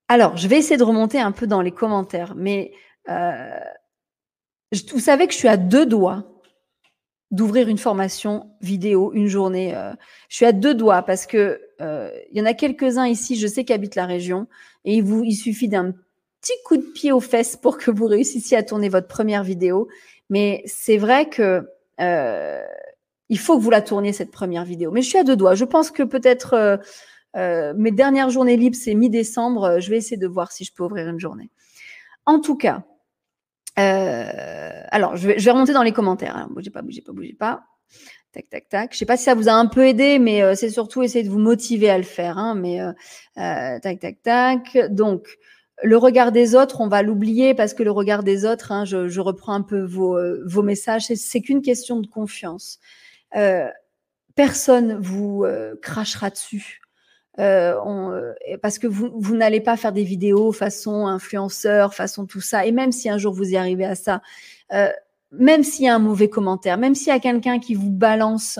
Alors, 0.09 0.35
je 0.37 0.47
vais 0.47 0.57
essayer 0.57 0.77
de 0.77 0.83
remonter 0.83 1.19
un 1.19 1.31
peu 1.31 1.47
dans 1.47 1.61
les 1.61 1.71
commentaires, 1.71 2.33
mais 2.35 2.73
euh, 3.09 3.59
vous 4.91 4.99
savez 4.99 5.27
que 5.27 5.33
je 5.33 5.37
suis 5.37 5.47
à 5.47 5.55
deux 5.55 5.85
doigts 5.85 6.25
d'ouvrir 7.31 7.69
une 7.69 7.77
formation 7.77 8.49
vidéo, 8.59 9.13
une 9.13 9.27
journée. 9.27 9.75
Euh, 9.75 9.93
je 10.27 10.37
suis 10.37 10.45
à 10.47 10.51
deux 10.51 10.73
doigts 10.73 11.03
parce 11.03 11.27
que 11.27 11.61
il 11.79 12.37
y 12.37 12.41
en 12.41 12.45
a 12.45 12.53
quelques-uns 12.53 13.07
ici, 13.07 13.37
je 13.37 13.47
sais 13.47 13.63
qu'habitent 13.63 13.95
la 13.95 14.05
région, 14.05 14.47
et 14.83 14.95
il 14.95 15.03
vous, 15.03 15.23
il 15.23 15.35
suffit 15.35 15.69
d'un 15.69 15.93
petit 16.41 16.53
coup 16.65 16.77
de 16.77 16.91
pied 16.93 17.11
aux 17.11 17.19
fesses 17.19 17.55
pour 17.55 17.77
que 17.77 17.91
vous 17.91 18.05
réussissiez 18.05 18.57
à 18.57 18.63
tourner 18.63 18.89
votre 18.89 19.07
première 19.07 19.43
vidéo. 19.43 19.87
Mais 20.29 20.63
c'est 20.65 20.97
vrai 20.97 21.29
que 21.29 21.69
euh, 22.01 22.63
il 23.29 23.39
faut 23.39 23.57
que 23.57 23.63
vous 23.63 23.69
la 23.69 23.81
tourniez 23.81 24.11
cette 24.11 24.31
première 24.31 24.65
vidéo. 24.65 24.91
Mais 24.91 25.01
je 25.01 25.09
suis 25.09 25.17
à 25.17 25.23
deux 25.23 25.35
doigts. 25.35 25.55
Je 25.55 25.65
pense 25.65 25.91
que 25.91 26.03
peut-être 26.03 26.79
euh, 27.35 27.39
euh, 27.39 27.73
mes 27.75 27.91
dernières 27.91 28.29
journées 28.29 28.57
libres, 28.57 28.75
c'est 28.75 28.93
mi-décembre. 28.93 29.79
Je 29.79 29.89
vais 29.89 29.97
essayer 29.97 30.17
de 30.17 30.27
voir 30.27 30.51
si 30.51 30.63
je 30.65 30.73
peux 30.73 30.83
ouvrir 30.83 31.07
une 31.07 31.19
journée. 31.19 31.49
En 32.25 32.39
tout 32.39 32.55
cas, 32.55 32.83
alors 33.75 35.15
je 35.15 35.27
vais, 35.27 35.51
remonter 35.51 35.73
dans 35.73 35.83
les 35.83 35.93
commentaires. 35.93 36.35
Alors, 36.35 36.49
bougez 36.49 36.69
pas, 36.69 36.81
bougez 36.81 37.01
pas, 37.01 37.13
bougez 37.13 37.33
pas. 37.33 37.63
Tac, 38.33 38.49
tac, 38.49 38.69
tac. 38.69 38.93
Je 38.93 38.97
sais 38.97 39.05
pas 39.05 39.17
si 39.17 39.23
ça 39.23 39.35
vous 39.35 39.49
a 39.49 39.53
un 39.53 39.65
peu 39.67 39.87
aidé, 39.87 40.19
mais 40.19 40.55
c'est 40.55 40.69
surtout 40.69 41.01
essayer 41.01 41.23
de 41.23 41.29
vous 41.29 41.39
motiver 41.39 41.89
à 41.89 41.97
le 41.97 42.03
faire. 42.03 42.37
Hein, 42.37 42.55
mais 42.55 42.79
tac, 43.35 43.99
tac, 43.99 44.21
tac. 44.21 44.77
Donc, 44.91 45.27
le 45.83 45.97
regard 45.97 46.31
des 46.31 46.55
autres, 46.55 46.81
on 46.81 46.87
va 46.87 47.01
l'oublier 47.01 47.53
parce 47.53 47.73
que 47.73 47.83
le 47.83 47.91
regard 47.91 48.23
des 48.23 48.45
autres, 48.45 48.71
hein, 48.71 48.85
je, 48.85 49.19
reprends 49.19 49.53
un 49.53 49.61
peu 49.61 49.81
vos, 49.81 50.17
euh, 50.17 50.61
messages, 50.61 51.05
c'est 51.13 51.41
qu'une 51.41 51.61
question 51.61 51.99
de 51.99 52.07
confiance. 52.07 52.79
Euh, 53.35 53.67
personne 54.35 54.97
vous 54.99 55.43
euh, 55.45 55.75
crachera 55.81 56.29
dessus. 56.29 56.81
Parce 58.61 58.79
que 58.79 58.87
vous, 58.87 59.35
n'allez 59.35 59.61
pas 59.61 59.77
faire 59.77 59.93
des 59.93 60.03
vidéos 60.03 60.51
façon 60.51 61.07
influenceur, 61.07 61.93
façon 61.93 62.25
tout 62.25 62.41
ça. 62.41 62.65
Et 62.65 62.71
même 62.71 62.91
si 62.91 63.09
un 63.09 63.17
jour 63.17 63.33
vous 63.33 63.51
y 63.51 63.57
arrivez 63.57 63.85
à 63.85 63.95
ça, 63.95 64.21
même 65.31 65.63
s'il 65.63 65.85
y 65.85 65.87
a 65.87 65.95
un 65.95 65.99
mauvais 65.99 66.29
commentaire, 66.29 66.77
même 66.77 66.95
s'il 66.95 67.07
y 67.07 67.15
a 67.15 67.19
quelqu'un 67.19 67.59
qui 67.59 67.75
vous 67.75 67.91
balance 67.91 68.59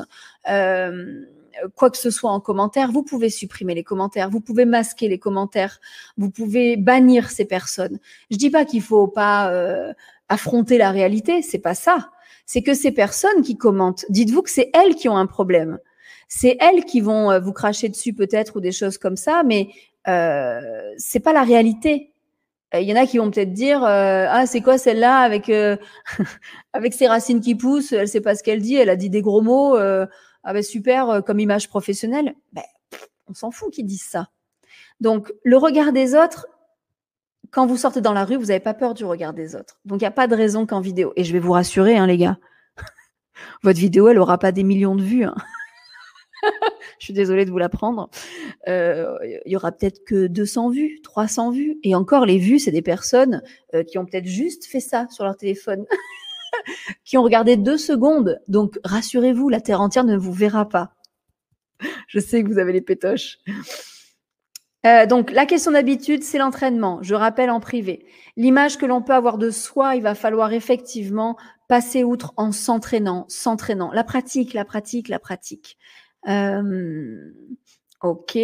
quoi 1.76 1.90
que 1.90 1.98
ce 1.98 2.10
soit 2.10 2.32
en 2.32 2.40
commentaire, 2.40 2.92
vous 2.92 3.04
pouvez 3.04 3.30
supprimer 3.30 3.76
les 3.76 3.84
commentaires, 3.84 4.30
vous 4.30 4.42
pouvez 4.42 4.66
masquer 4.66 5.08
les 5.08 5.20
commentaires, 5.20 5.80
vous 6.18 6.30
pouvez 6.30 6.78
bannir 6.78 7.30
ces 7.30 7.46
personnes. 7.46 8.00
Je 8.32 8.38
dis 8.38 8.50
pas 8.50 8.66
qu'il 8.66 8.82
faut 8.82 9.08
pas 9.08 9.52
euh, 9.52 9.94
affronter 10.30 10.78
la 10.78 10.92
réalité, 10.92 11.42
c'est 11.42 11.60
pas 11.60 11.76
ça. 11.76 12.12
C'est 12.46 12.62
que 12.62 12.74
ces 12.74 12.92
personnes 12.92 13.42
qui 13.44 13.58
commentent, 13.58 14.06
dites-vous 14.10 14.42
que 14.42 14.50
c'est 14.50 14.72
elles 14.74 14.96
qui 14.96 15.10
ont 15.10 15.18
un 15.18 15.28
problème. 15.28 15.80
C'est 16.30 16.56
elles 16.62 16.86
qui 16.86 17.02
vont 17.02 17.32
euh, 17.32 17.40
vous 17.40 17.52
cracher 17.52 17.90
dessus 17.90 18.14
peut-être 18.14 18.56
ou 18.56 18.62
des 18.62 18.72
choses 18.72 18.98
comme 18.98 19.18
ça, 19.18 19.44
mais 19.44 19.70
euh, 20.08 20.62
c'est 20.98 21.20
pas 21.20 21.34
la 21.34 21.44
réalité. 21.44 22.14
Il 22.74 22.84
y 22.84 22.94
en 22.94 22.96
a 22.96 23.08
qui 23.08 23.18
vont 23.18 23.32
peut-être 23.32 23.52
dire 23.52 23.84
euh, 23.84 24.28
ah 24.30 24.46
c'est 24.46 24.62
quoi 24.62 24.78
celle-là 24.78 25.18
avec 25.18 25.52
avec 26.74 26.94
ses 26.94 27.08
racines 27.08 27.42
qui 27.42 27.56
poussent, 27.56 27.92
elle 27.92 28.08
sait 28.08 28.22
pas 28.22 28.36
ce 28.36 28.44
qu'elle 28.44 28.62
dit, 28.62 28.76
elle 28.76 28.90
a 28.90 28.96
dit 28.96 29.10
des 29.10 29.22
gros 29.22 29.42
mots. 29.42 29.76
Ah 30.44 30.54
ben 30.54 30.64
super 30.64 31.10
euh, 31.10 31.22
comme 31.22 31.40
image 31.40 31.70
professionnelle. 31.70 32.34
Ben, 32.54 32.64
on 33.28 33.34
s'en 33.34 33.52
fout 33.52 33.72
qu'ils 33.74 33.86
disent 33.86 34.04
ça. 34.04 34.30
Donc 35.00 35.34
le 35.44 35.58
regard 35.58 35.92
des 35.92 36.16
autres, 36.16 36.48
quand 37.52 37.66
vous 37.66 37.78
sortez 37.78 38.02
dans 38.02 38.14
la 38.14 38.26
rue, 38.26 38.38
vous 38.38 38.48
n'avez 38.48 38.60
pas 38.60 38.74
peur 38.74 38.94
du 38.94 39.06
regard 39.06 39.34
des 39.34 39.56
autres. 39.56 39.80
Donc 39.86 40.00
il 40.02 40.04
n'y 40.04 40.08
a 40.08 40.12
pas 40.12 40.28
de 40.28 40.36
raison 40.36 40.66
qu'en 40.66 40.82
vidéo. 40.82 41.14
Et 41.16 41.24
je 41.24 41.34
vais 41.34 41.40
vous 41.40 41.52
rassurer, 41.52 41.98
hein, 41.98 42.08
les 42.08 42.18
gars, 42.18 42.38
votre 43.64 43.80
vidéo, 43.80 44.08
elle 44.08 44.20
aura 44.20 44.38
pas 44.38 44.52
des 44.52 44.64
millions 44.64 44.96
de 44.96 45.04
vues. 45.04 45.26
Hein. 45.26 45.36
je 47.00 47.06
suis 47.06 47.14
désolée 47.14 47.46
de 47.46 47.52
vous 47.52 47.58
l'apprendre. 47.58 48.10
Euh, 48.68 49.18
il 49.46 49.52
y 49.52 49.56
aura 49.56 49.72
peut-être 49.72 50.04
que 50.06 50.28
200 50.28 50.70
vues, 50.70 51.02
300 51.02 51.52
vues. 51.52 51.80
Et 51.84 51.96
encore, 51.96 52.26
les 52.26 52.38
vues, 52.38 52.60
c'est 52.60 52.72
des 52.72 52.82
personnes 52.82 53.42
euh, 53.74 53.84
qui 53.84 53.98
ont 53.98 54.06
peut-être 54.06 54.26
juste 54.26 54.66
fait 54.66 54.80
ça 54.80 55.08
sur 55.10 55.24
leur 55.24 55.38
téléphone. 55.38 55.86
qui 57.06 57.18
ont 57.18 57.24
regardé 57.24 57.58
deux 57.58 57.78
secondes. 57.78 58.40
Donc, 58.48 58.80
rassurez-vous, 58.84 59.50
la 59.50 59.62
Terre 59.62 59.82
entière 59.82 60.04
ne 60.04 60.18
vous 60.18 60.34
verra 60.34 60.68
pas. 60.68 60.94
Je 62.08 62.20
sais 62.20 62.44
que 62.44 62.48
vous 62.50 62.60
avez 62.60 62.74
les 62.74 62.82
pétoches. 62.82 63.40
Euh, 64.86 65.06
donc, 65.06 65.32
la 65.32 65.46
question 65.46 65.72
d'habitude, 65.72 66.24
c'est 66.24 66.38
l'entraînement. 66.38 67.00
Je 67.02 67.16
rappelle 67.16 67.50
en 67.50 67.60
privé. 67.60 68.06
L'image 68.38 68.78
que 68.78 68.86
l'on 68.86 69.02
peut 69.02 69.14
avoir 69.14 69.38
de 69.38 69.50
soi, 69.50 69.96
il 69.96 70.02
va 70.02 70.16
falloir 70.16 70.54
effectivement 70.54 71.36
passer 71.68 72.04
outre 72.04 72.34
en 72.38 72.52
s'entraînant, 72.52 73.26
s'entraînant. 73.28 73.92
La 73.92 74.04
pratique, 74.04 74.54
la 74.54 74.66
pratique, 74.66 75.10
la 75.10 75.20
pratique. 75.20 75.78
Euh, 76.28 77.32
ok. 78.02 78.38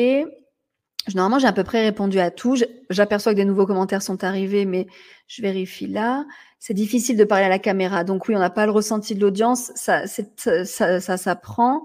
Normalement, 1.14 1.38
j'ai 1.40 1.48
à 1.48 1.54
peu 1.54 1.64
près 1.64 1.84
répondu 1.84 2.20
à 2.20 2.32
tout. 2.32 2.56
J'aperçois 2.90 3.34
que 3.34 3.38
des 3.38 3.46
nouveaux 3.46 3.68
commentaires 3.68 4.02
sont 4.02 4.24
arrivés, 4.24 4.66
mais 4.66 4.88
je 5.28 5.42
vérifie 5.42 5.88
là. 5.88 6.26
C'est 6.60 6.74
difficile 6.74 7.16
de 7.16 7.24
parler 7.24 7.46
à 7.46 7.50
la 7.50 7.60
caméra. 7.60 8.04
Donc 8.04 8.28
oui, 8.28 8.36
on 8.36 8.40
n'a 8.40 8.50
pas 8.50 8.66
le 8.66 8.72
ressenti 8.72 9.14
de 9.14 9.22
l'audience. 9.22 9.72
Ça, 9.76 10.08
ça, 10.08 10.66
ça, 10.66 11.18
ça 11.18 11.36
prend. 11.36 11.84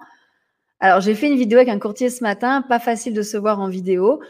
Alors, 0.80 1.03
j'ai 1.03 1.14
fait 1.14 1.28
une 1.28 1.36
vidéo 1.36 1.59
avec 1.59 1.68
un 1.68 1.78
courtier 1.78 2.09
ce 2.09 2.22
matin. 2.22 2.62
Pas 2.62 2.78
facile 2.78 3.12
de 3.12 3.22
se 3.22 3.36
voir 3.36 3.61
en 3.61 3.68
vidéo. 3.68 4.20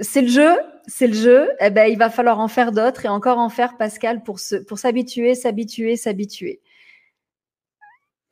C'est 0.00 0.22
le 0.22 0.28
jeu, 0.28 0.52
c'est 0.86 1.06
le 1.06 1.14
jeu. 1.14 1.50
Eh 1.60 1.70
ben, 1.70 1.90
il 1.90 1.98
va 1.98 2.10
falloir 2.10 2.38
en 2.38 2.48
faire 2.48 2.70
d'autres 2.72 3.06
et 3.06 3.08
encore 3.08 3.38
en 3.38 3.48
faire, 3.48 3.78
Pascal, 3.78 4.22
pour 4.22 4.38
se, 4.38 4.56
pour 4.56 4.78
s'habituer, 4.78 5.34
s'habituer, 5.34 5.96
s'habituer. 5.96 6.60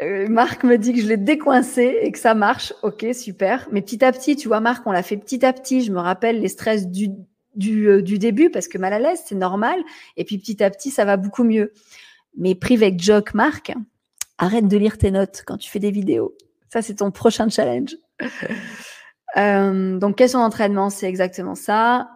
Euh, 0.02 0.28
Marc 0.28 0.62
me 0.64 0.76
dit 0.76 0.92
que 0.92 1.00
je 1.00 1.06
l'ai 1.06 1.16
décoincé 1.16 1.98
et 2.02 2.12
que 2.12 2.18
ça 2.18 2.34
marche. 2.34 2.72
Ok, 2.82 3.06
super. 3.14 3.68
Mais 3.72 3.80
petit 3.80 4.04
à 4.04 4.12
petit, 4.12 4.36
tu 4.36 4.48
vois, 4.48 4.60
Marc, 4.60 4.86
on 4.86 4.92
l'a 4.92 5.02
fait 5.02 5.16
petit 5.16 5.44
à 5.44 5.52
petit. 5.52 5.82
Je 5.82 5.92
me 5.92 6.00
rappelle 6.00 6.40
les 6.40 6.48
stress 6.48 6.86
du, 6.86 7.08
du, 7.54 7.88
euh, 7.88 8.02
du 8.02 8.18
début 8.18 8.50
parce 8.50 8.68
que 8.68 8.78
mal 8.78 8.92
à 8.92 8.98
l'aise, 8.98 9.22
c'est 9.24 9.34
normal. 9.34 9.82
Et 10.16 10.24
puis 10.24 10.38
petit 10.38 10.62
à 10.62 10.70
petit, 10.70 10.90
ça 10.90 11.04
va 11.04 11.16
beaucoup 11.16 11.44
mieux. 11.44 11.72
Mais 12.36 12.54
privé 12.54 12.94
joke, 12.98 13.32
Marc, 13.32 13.72
arrête 14.38 14.68
de 14.68 14.76
lire 14.76 14.98
tes 14.98 15.10
notes 15.10 15.42
quand 15.46 15.56
tu 15.56 15.70
fais 15.70 15.78
des 15.78 15.90
vidéos. 15.90 16.36
Ça, 16.70 16.82
c'est 16.82 16.96
ton 16.96 17.10
prochain 17.10 17.48
challenge. 17.48 17.96
euh, 19.36 19.98
donc, 19.98 20.16
question 20.16 20.40
d'entraînement, 20.40 20.90
c'est 20.90 21.08
exactement 21.08 21.54
ça. 21.54 22.10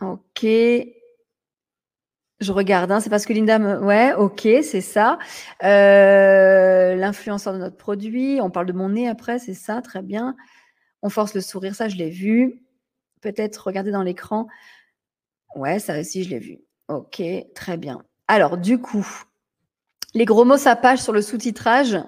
Ok. 0.00 0.44
Je 2.42 2.50
regarde, 2.52 2.90
hein, 2.90 3.00
c'est 3.00 3.08
parce 3.08 3.24
que 3.24 3.32
Linda 3.32 3.58
me... 3.60 3.78
Ouais, 3.78 4.12
ok, 4.14 4.40
c'est 4.62 4.80
ça. 4.80 5.18
Euh, 5.62 6.96
L'influenceur 6.96 7.52
de 7.52 7.58
notre 7.58 7.76
produit, 7.76 8.40
on 8.42 8.50
parle 8.50 8.66
de 8.66 8.72
mon 8.72 8.88
nez 8.88 9.08
après, 9.08 9.38
c'est 9.38 9.54
ça, 9.54 9.80
très 9.80 10.02
bien. 10.02 10.34
On 11.02 11.08
force 11.08 11.34
le 11.34 11.40
sourire, 11.40 11.76
ça 11.76 11.88
je 11.88 11.96
l'ai 11.96 12.10
vu. 12.10 12.64
Peut-être 13.20 13.68
regarder 13.68 13.92
dans 13.92 14.02
l'écran. 14.02 14.48
Ouais, 15.54 15.78
ça 15.78 16.00
aussi 16.00 16.24
je 16.24 16.30
l'ai 16.30 16.40
vu. 16.40 16.58
Ok, 16.88 17.22
très 17.54 17.76
bien. 17.76 18.02
Alors, 18.26 18.58
du 18.58 18.78
coup, 18.78 19.06
les 20.14 20.24
gros 20.24 20.44
mots, 20.44 20.56
ça 20.56 20.74
page 20.74 20.98
sur 20.98 21.12
le 21.12 21.22
sous-titrage. 21.22 21.96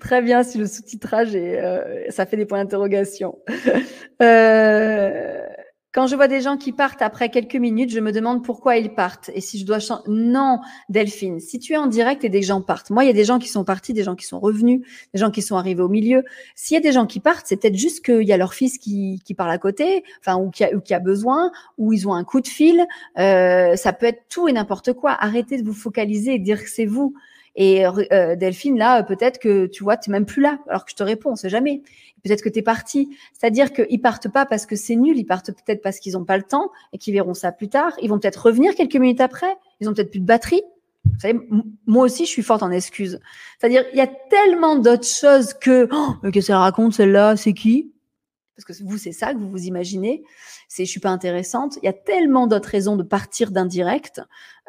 Très 0.00 0.22
bien 0.22 0.42
si 0.42 0.58
le 0.58 0.66
sous-titrage 0.66 1.34
et 1.34 1.60
euh, 1.60 2.10
ça 2.10 2.26
fait 2.26 2.36
des 2.36 2.46
points 2.46 2.62
d'interrogation. 2.62 3.38
euh, 4.22 5.46
quand 5.92 6.06
je 6.06 6.16
vois 6.16 6.28
des 6.28 6.42
gens 6.42 6.58
qui 6.58 6.72
partent 6.72 7.00
après 7.00 7.30
quelques 7.30 7.56
minutes, 7.56 7.90
je 7.90 8.00
me 8.00 8.12
demande 8.12 8.44
pourquoi 8.44 8.76
ils 8.76 8.92
partent 8.94 9.30
et 9.34 9.40
si 9.40 9.58
je 9.58 9.64
dois 9.64 9.78
changer. 9.78 10.02
Non, 10.06 10.60
Delphine, 10.90 11.40
si 11.40 11.58
tu 11.58 11.72
es 11.72 11.76
en 11.78 11.86
direct 11.86 12.24
et 12.24 12.28
des 12.28 12.42
gens 12.42 12.60
partent. 12.60 12.90
Moi, 12.90 13.04
il 13.04 13.06
y 13.06 13.10
a 13.10 13.14
des 13.14 13.24
gens 13.24 13.38
qui 13.38 13.48
sont 13.48 13.64
partis, 13.64 13.94
des 13.94 14.02
gens 14.02 14.14
qui 14.14 14.26
sont 14.26 14.38
revenus, 14.38 14.82
des 15.14 15.20
gens 15.20 15.30
qui 15.30 15.40
sont 15.40 15.56
arrivés 15.56 15.82
au 15.82 15.88
milieu. 15.88 16.24
S'il 16.54 16.74
y 16.74 16.78
a 16.78 16.82
des 16.82 16.92
gens 16.92 17.06
qui 17.06 17.20
partent, 17.20 17.46
c'est 17.46 17.56
peut-être 17.56 17.76
juste 17.76 18.04
qu'il 18.04 18.28
y 18.28 18.32
a 18.32 18.36
leur 18.36 18.52
fils 18.52 18.76
qui, 18.76 19.22
qui 19.24 19.32
parle 19.32 19.50
à 19.50 19.58
côté, 19.58 20.04
enfin, 20.20 20.36
ou 20.36 20.50
qui, 20.50 20.64
a, 20.64 20.74
ou 20.74 20.80
qui 20.80 20.92
a 20.92 21.00
besoin, 21.00 21.52
ou 21.78 21.92
ils 21.94 22.06
ont 22.06 22.12
un 22.12 22.24
coup 22.24 22.42
de 22.42 22.48
fil. 22.48 22.86
Euh, 23.18 23.74
ça 23.76 23.94
peut 23.94 24.06
être 24.06 24.24
tout 24.28 24.46
et 24.46 24.52
n'importe 24.52 24.92
quoi. 24.92 25.16
Arrêtez 25.18 25.60
de 25.60 25.66
vous 25.66 25.72
focaliser 25.72 26.34
et 26.34 26.38
dire 26.38 26.62
que 26.62 26.70
c'est 26.70 26.86
vous. 26.86 27.14
Et 27.60 27.84
euh, 27.84 28.36
Delphine, 28.36 28.78
là, 28.78 29.02
peut-être 29.02 29.40
que 29.40 29.66
tu 29.66 29.82
vois, 29.82 29.96
tu 29.96 30.10
n'es 30.10 30.16
même 30.16 30.26
plus 30.26 30.42
là, 30.42 30.60
alors 30.68 30.84
que 30.84 30.92
je 30.92 30.96
te 30.96 31.02
réponds, 31.02 31.32
on 31.32 31.36
sait 31.36 31.48
jamais. 31.48 31.82
Peut-être 32.24 32.42
que 32.42 32.48
tu 32.48 32.58
es 32.58 32.62
parti. 32.62 33.16
C'est-à-dire 33.32 33.72
qu'ils 33.72 34.00
partent 34.00 34.28
pas 34.28 34.46
parce 34.46 34.66
que 34.66 34.76
c'est 34.76 34.96
nul, 34.96 35.16
ils 35.16 35.24
partent 35.24 35.52
peut-être 35.52 35.82
parce 35.82 35.98
qu'ils 35.98 36.14
n'ont 36.14 36.24
pas 36.24 36.36
le 36.36 36.42
temps 36.42 36.70
et 36.92 36.98
qu'ils 36.98 37.14
verront 37.14 37.34
ça 37.34 37.52
plus 37.52 37.68
tard. 37.68 37.92
Ils 38.02 38.08
vont 38.08 38.18
peut-être 38.18 38.46
revenir 38.46 38.74
quelques 38.74 38.96
minutes 38.96 39.20
après. 39.20 39.56
Ils 39.80 39.88
ont 39.88 39.94
peut-être 39.94 40.10
plus 40.10 40.20
de 40.20 40.26
batterie. 40.26 40.62
Vous 41.04 41.20
savez, 41.20 41.38
moi 41.86 42.04
aussi, 42.04 42.26
je 42.26 42.30
suis 42.30 42.42
forte 42.42 42.62
en 42.62 42.70
excuses. 42.70 43.20
C'est-à-dire, 43.58 43.84
il 43.92 43.98
y 43.98 44.02
a 44.02 44.06
tellement 44.06 44.76
d'autres 44.76 45.06
choses 45.06 45.54
que 45.54 45.88
oh, 45.90 46.30
que 46.30 46.40
ça 46.40 46.58
raconte 46.58 46.94
celle-là, 46.94 47.36
c'est 47.36 47.54
qui? 47.54 47.92
Parce 48.56 48.78
que 48.78 48.84
vous, 48.84 48.98
c'est 48.98 49.12
ça 49.12 49.32
que 49.32 49.38
vous 49.38 49.50
vous 49.50 49.66
imaginez. 49.66 50.24
C'est, 50.68 50.84
je 50.84 50.90
suis 50.90 51.00
pas 51.00 51.10
intéressante. 51.10 51.78
Il 51.82 51.86
y 51.86 51.88
a 51.88 51.92
tellement 51.92 52.46
d'autres 52.46 52.68
raisons 52.68 52.96
de 52.96 53.04
partir 53.04 53.52
d'un 53.52 53.66
direct 53.66 54.20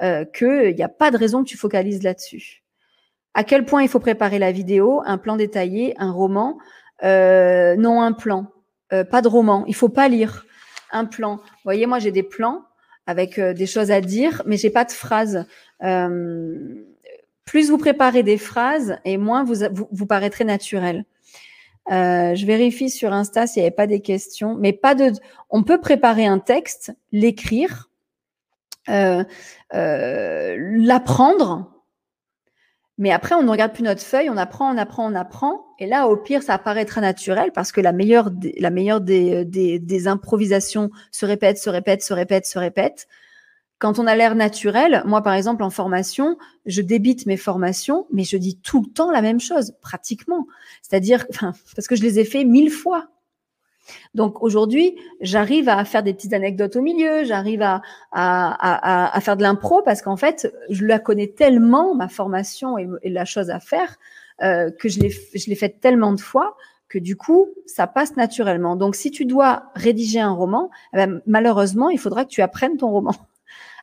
euh, 0.02 0.26
qu'il 0.26 0.76
n'y 0.76 0.84
a 0.84 0.90
pas 0.90 1.12
de 1.12 1.18
raison 1.18 1.44
que 1.44 1.50
tu 1.50 1.58
focalises 1.58 2.04
là-dessus. 2.04 2.64
À 3.34 3.44
quel 3.44 3.66
point 3.66 3.82
il 3.84 3.90
faut 3.90 4.00
préparer 4.00 4.40
la 4.40 4.52
vidéo, 4.52 5.02
un 5.06 5.18
plan 5.18 5.36
détaillé, 5.36 5.96
un 5.98 6.12
roman 6.12 6.58
euh, 7.04 7.76
Non, 7.76 8.02
un 8.02 8.14
plan. 8.14 8.48
Euh, 8.94 9.04
pas 9.04 9.22
de 9.22 9.28
roman. 9.28 9.66
Il 9.68 9.76
faut 9.76 9.90
pas 9.90 10.08
lire. 10.08 10.46
Un 10.92 11.06
plan. 11.06 11.36
Vous 11.36 11.44
voyez, 11.64 11.86
moi 11.86 12.00
j'ai 12.00 12.10
des 12.12 12.24
plans 12.24 12.64
avec 13.06 13.38
euh, 13.38 13.54
des 13.54 13.68
choses 13.68 13.92
à 13.92 14.02
dire, 14.02 14.42
mais 14.46 14.58
j'ai 14.58 14.72
pas 14.72 14.86
de 14.86 14.92
phrases. 14.92 15.46
Euh, 15.84 16.84
plus 17.46 17.70
vous 17.70 17.78
préparez 17.78 18.24
des 18.24 18.38
phrases 18.38 18.98
et 19.06 19.18
moins 19.18 19.44
vous, 19.44 19.56
vous, 19.92 20.06
paraîtrez 20.06 20.44
naturel. 20.44 21.06
Je 21.90 22.46
vérifie 22.46 22.90
sur 22.92 23.12
Insta 23.14 23.48
s'il 23.48 23.64
n'y 23.64 23.68
avait 23.68 23.76
pas 23.76 23.88
des 23.88 24.02
questions, 24.02 24.56
mais 24.56 24.74
pas 24.74 24.94
de. 24.94 25.14
On 25.50 25.64
peut 25.64 25.80
préparer 25.80 26.28
un 26.28 26.38
texte, 26.38 26.94
l'écrire, 27.12 27.90
l'apprendre, 28.88 31.72
mais 33.00 33.12
après, 33.12 33.34
on 33.34 33.44
ne 33.44 33.50
regarde 33.50 33.72
plus 33.72 33.84
notre 33.84 34.02
feuille, 34.02 34.30
on 34.30 34.36
apprend, 34.36 34.74
on 34.74 34.78
apprend, 34.78 35.10
on 35.10 35.16
apprend. 35.16 35.66
Et 35.80 35.88
là, 35.88 36.10
au 36.10 36.18
pire, 36.18 36.44
ça 36.44 36.56
apparaîtra 36.56 37.00
naturel 37.00 37.54
parce 37.54 37.72
que 37.72 37.80
la 37.80 37.94
meilleure, 37.94 38.30
des, 38.30 38.54
la 38.60 38.72
meilleure 38.72 39.00
des, 39.00 39.46
des, 39.46 39.80
des, 39.80 40.08
improvisations 40.10 40.90
se 41.10 41.26
répète, 41.26 41.58
se 41.58 41.70
répète, 41.70 42.04
se 42.04 42.14
répète, 42.14 42.46
se 42.46 42.60
répète. 42.60 43.08
Quand 43.78 44.00
on 44.00 44.06
a 44.06 44.18
l'air 44.18 44.36
naturel, 44.36 45.02
moi, 45.06 45.22
par 45.22 45.34
exemple, 45.34 45.64
en 45.64 45.70
formation, 45.70 46.38
je 46.66 46.82
débite 46.82 47.26
mes 47.26 47.38
formations, 47.38 48.06
mais 48.12 48.26
je 48.26 48.36
dis 48.36 48.60
tout 48.60 48.82
le 48.82 48.92
temps 48.92 49.12
la 49.12 49.22
même 49.22 49.40
chose, 49.40 49.72
pratiquement. 49.82 50.46
C'est-à-dire, 50.82 51.26
parce 51.76 51.88
que 51.88 51.96
je 51.96 52.04
les 52.04 52.20
ai 52.20 52.26
fait 52.26 52.44
mille 52.44 52.70
fois. 52.70 53.08
Donc 54.14 54.42
aujourd'hui, 54.42 54.96
j'arrive 55.22 55.70
à 55.70 55.84
faire 55.86 56.04
des 56.04 56.14
petites 56.14 56.34
anecdotes 56.34 56.76
au 56.76 56.82
milieu, 56.82 57.24
j'arrive 57.24 57.62
à, 57.62 57.82
à, 58.12 59.16
à, 59.16 59.22
faire 59.22 59.38
de 59.38 59.44
l'impro 59.44 59.82
parce 59.84 60.02
qu'en 60.02 60.18
fait, 60.18 60.52
je 60.70 60.86
la 60.86 61.00
connais 61.00 61.28
tellement, 61.28 61.96
ma 61.96 62.08
formation 62.08 62.78
et, 62.78 62.88
la 63.04 63.26
chose 63.26 63.50
à 63.50 63.60
faire, 63.60 63.98
euh, 64.42 64.72
que 64.72 64.90
je 64.90 65.00
l'ai, 65.00 65.10
je 65.10 65.56
faite 65.56 65.80
tellement 65.80 66.14
de 66.14 66.20
fois 66.20 66.56
que 66.88 66.98
du 66.98 67.16
coup, 67.16 67.50
ça 67.66 67.88
passe 67.88 68.16
naturellement. 68.16 68.76
Donc 68.76 68.96
si 68.96 69.12
tu 69.12 69.26
dois 69.26 69.72
rédiger 69.76 70.20
un 70.20 70.32
roman, 70.32 70.70
eh 70.94 70.98
ben, 70.98 71.22
malheureusement, 71.28 71.90
il 71.90 72.00
faudra 72.00 72.26
que 72.26 72.30
tu 72.30 72.42
apprennes 72.42 72.78
ton 72.78 72.90
roman. 72.90 73.16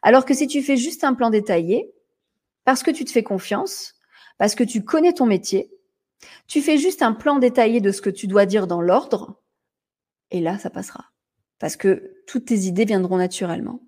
Alors 0.02 0.24
que 0.24 0.34
si 0.34 0.46
tu 0.46 0.62
fais 0.62 0.76
juste 0.76 1.04
un 1.04 1.14
plan 1.14 1.30
détaillé, 1.30 1.92
parce 2.64 2.82
que 2.82 2.90
tu 2.90 3.04
te 3.04 3.12
fais 3.12 3.22
confiance, 3.22 3.94
parce 4.38 4.54
que 4.54 4.64
tu 4.64 4.84
connais 4.84 5.12
ton 5.12 5.26
métier, 5.26 5.70
tu 6.46 6.60
fais 6.60 6.78
juste 6.78 7.02
un 7.02 7.12
plan 7.12 7.38
détaillé 7.38 7.80
de 7.80 7.92
ce 7.92 8.02
que 8.02 8.10
tu 8.10 8.26
dois 8.26 8.46
dire 8.46 8.66
dans 8.66 8.80
l'ordre, 8.80 9.36
et 10.30 10.40
là, 10.40 10.58
ça 10.58 10.70
passera. 10.70 11.04
Parce 11.58 11.76
que 11.76 12.16
toutes 12.26 12.46
tes 12.46 12.60
idées 12.60 12.84
viendront 12.84 13.16
naturellement. 13.16 13.80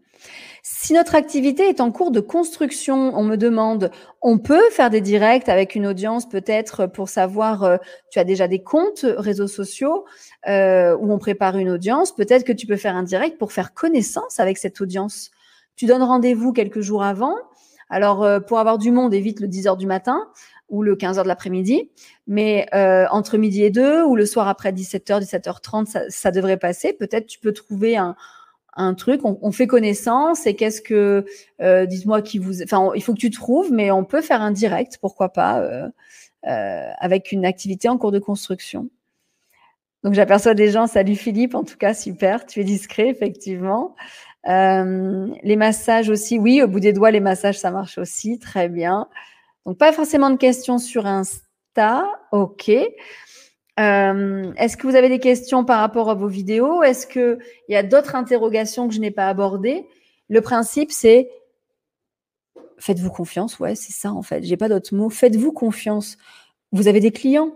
Si 0.62 0.92
notre 0.92 1.14
activité 1.14 1.68
est 1.68 1.80
en 1.80 1.92
cours 1.92 2.10
de 2.10 2.20
construction, 2.20 3.16
on 3.16 3.22
me 3.22 3.36
demande, 3.36 3.90
on 4.20 4.38
peut 4.38 4.68
faire 4.70 4.90
des 4.90 5.00
directs 5.00 5.48
avec 5.48 5.74
une 5.74 5.86
audience 5.86 6.28
peut-être 6.28 6.86
pour 6.86 7.08
savoir, 7.08 7.62
euh, 7.62 7.76
tu 8.10 8.18
as 8.18 8.24
déjà 8.24 8.48
des 8.48 8.62
comptes 8.62 9.06
réseaux 9.16 9.46
sociaux 9.46 10.04
euh, 10.48 10.96
où 10.96 11.12
on 11.12 11.18
prépare 11.18 11.56
une 11.56 11.70
audience, 11.70 12.14
peut-être 12.14 12.44
que 12.44 12.52
tu 12.52 12.66
peux 12.66 12.76
faire 12.76 12.96
un 12.96 13.02
direct 13.02 13.38
pour 13.38 13.52
faire 13.52 13.72
connaissance 13.72 14.40
avec 14.40 14.58
cette 14.58 14.80
audience. 14.80 15.30
Tu 15.76 15.86
donnes 15.86 16.02
rendez-vous 16.02 16.52
quelques 16.52 16.80
jours 16.80 17.04
avant. 17.04 17.36
Alors, 17.90 18.22
euh, 18.24 18.40
pour 18.40 18.58
avoir 18.58 18.78
du 18.78 18.90
monde, 18.90 19.14
évite 19.14 19.40
le 19.40 19.48
10 19.48 19.66
heures 19.66 19.76
du 19.76 19.86
matin 19.86 20.28
ou 20.68 20.82
le 20.82 20.96
15h 20.96 21.22
de 21.22 21.28
l'après-midi. 21.28 21.90
Mais 22.26 22.66
euh, 22.74 23.06
entre 23.10 23.38
midi 23.38 23.62
et 23.62 23.70
2 23.70 24.04
ou 24.04 24.16
le 24.16 24.26
soir 24.26 24.48
après 24.48 24.72
17h, 24.72 25.22
17h30, 25.22 25.86
ça, 25.86 26.00
ça 26.08 26.30
devrait 26.30 26.58
passer. 26.58 26.92
Peut-être 26.92 27.26
tu 27.26 27.38
peux 27.38 27.52
trouver 27.52 27.96
un, 27.96 28.14
un 28.78 28.94
truc, 28.94 29.24
on, 29.24 29.38
on, 29.42 29.52
fait 29.52 29.66
connaissance 29.66 30.46
et 30.46 30.54
qu'est-ce 30.54 30.80
que, 30.80 31.26
euh, 31.60 31.84
dites-moi 31.84 32.22
qui 32.22 32.38
vous, 32.38 32.62
enfin, 32.62 32.90
il 32.94 33.02
faut 33.02 33.12
que 33.12 33.18
tu 33.18 33.30
trouves, 33.30 33.72
mais 33.72 33.90
on 33.90 34.04
peut 34.04 34.22
faire 34.22 34.40
un 34.40 34.52
direct, 34.52 34.98
pourquoi 35.00 35.32
pas, 35.32 35.60
euh, 35.60 35.88
euh, 36.46 36.90
avec 36.98 37.32
une 37.32 37.44
activité 37.44 37.88
en 37.88 37.98
cours 37.98 38.12
de 38.12 38.20
construction. 38.20 38.88
Donc 40.04 40.14
j'aperçois 40.14 40.54
des 40.54 40.70
gens, 40.70 40.86
salut 40.86 41.16
Philippe, 41.16 41.56
en 41.56 41.64
tout 41.64 41.76
cas 41.76 41.92
super, 41.92 42.46
tu 42.46 42.60
es 42.60 42.64
discret 42.64 43.08
effectivement. 43.08 43.96
Euh, 44.46 45.28
les 45.42 45.56
massages 45.56 46.08
aussi, 46.10 46.38
oui, 46.38 46.62
au 46.62 46.68
bout 46.68 46.80
des 46.80 46.92
doigts, 46.92 47.10
les 47.10 47.20
massages, 47.20 47.58
ça 47.58 47.70
marche 47.70 47.98
aussi, 47.98 48.38
très 48.38 48.68
bien. 48.68 49.08
Donc, 49.66 49.78
pas 49.78 49.92
forcément 49.92 50.30
de 50.30 50.36
questions 50.36 50.78
sur 50.78 51.06
Insta. 51.06 52.06
OK. 52.32 52.70
Euh, 53.80 54.52
Est-ce 54.56 54.76
que 54.76 54.86
vous 54.86 54.96
avez 54.96 55.08
des 55.08 55.18
questions 55.18 55.64
par 55.64 55.80
rapport 55.80 56.10
à 56.10 56.14
vos 56.14 56.28
vidéos? 56.28 56.82
Est-ce 56.82 57.06
qu'il 57.06 57.38
y 57.68 57.76
a 57.76 57.82
d'autres 57.82 58.14
interrogations 58.14 58.88
que 58.88 58.94
je 58.94 59.00
n'ai 59.00 59.10
pas 59.10 59.28
abordées? 59.28 59.86
Le 60.28 60.40
principe, 60.40 60.92
c'est 60.92 61.30
faites-vous 62.78 63.10
confiance. 63.10 63.58
Ouais, 63.58 63.74
c'est 63.74 63.92
ça 63.92 64.12
en 64.12 64.22
fait. 64.22 64.42
J'ai 64.44 64.56
pas 64.56 64.68
d'autres 64.68 64.94
mots. 64.94 65.10
Faites-vous 65.10 65.52
confiance. 65.52 66.16
Vous 66.72 66.88
avez 66.88 67.00
des 67.00 67.10
clients. 67.10 67.52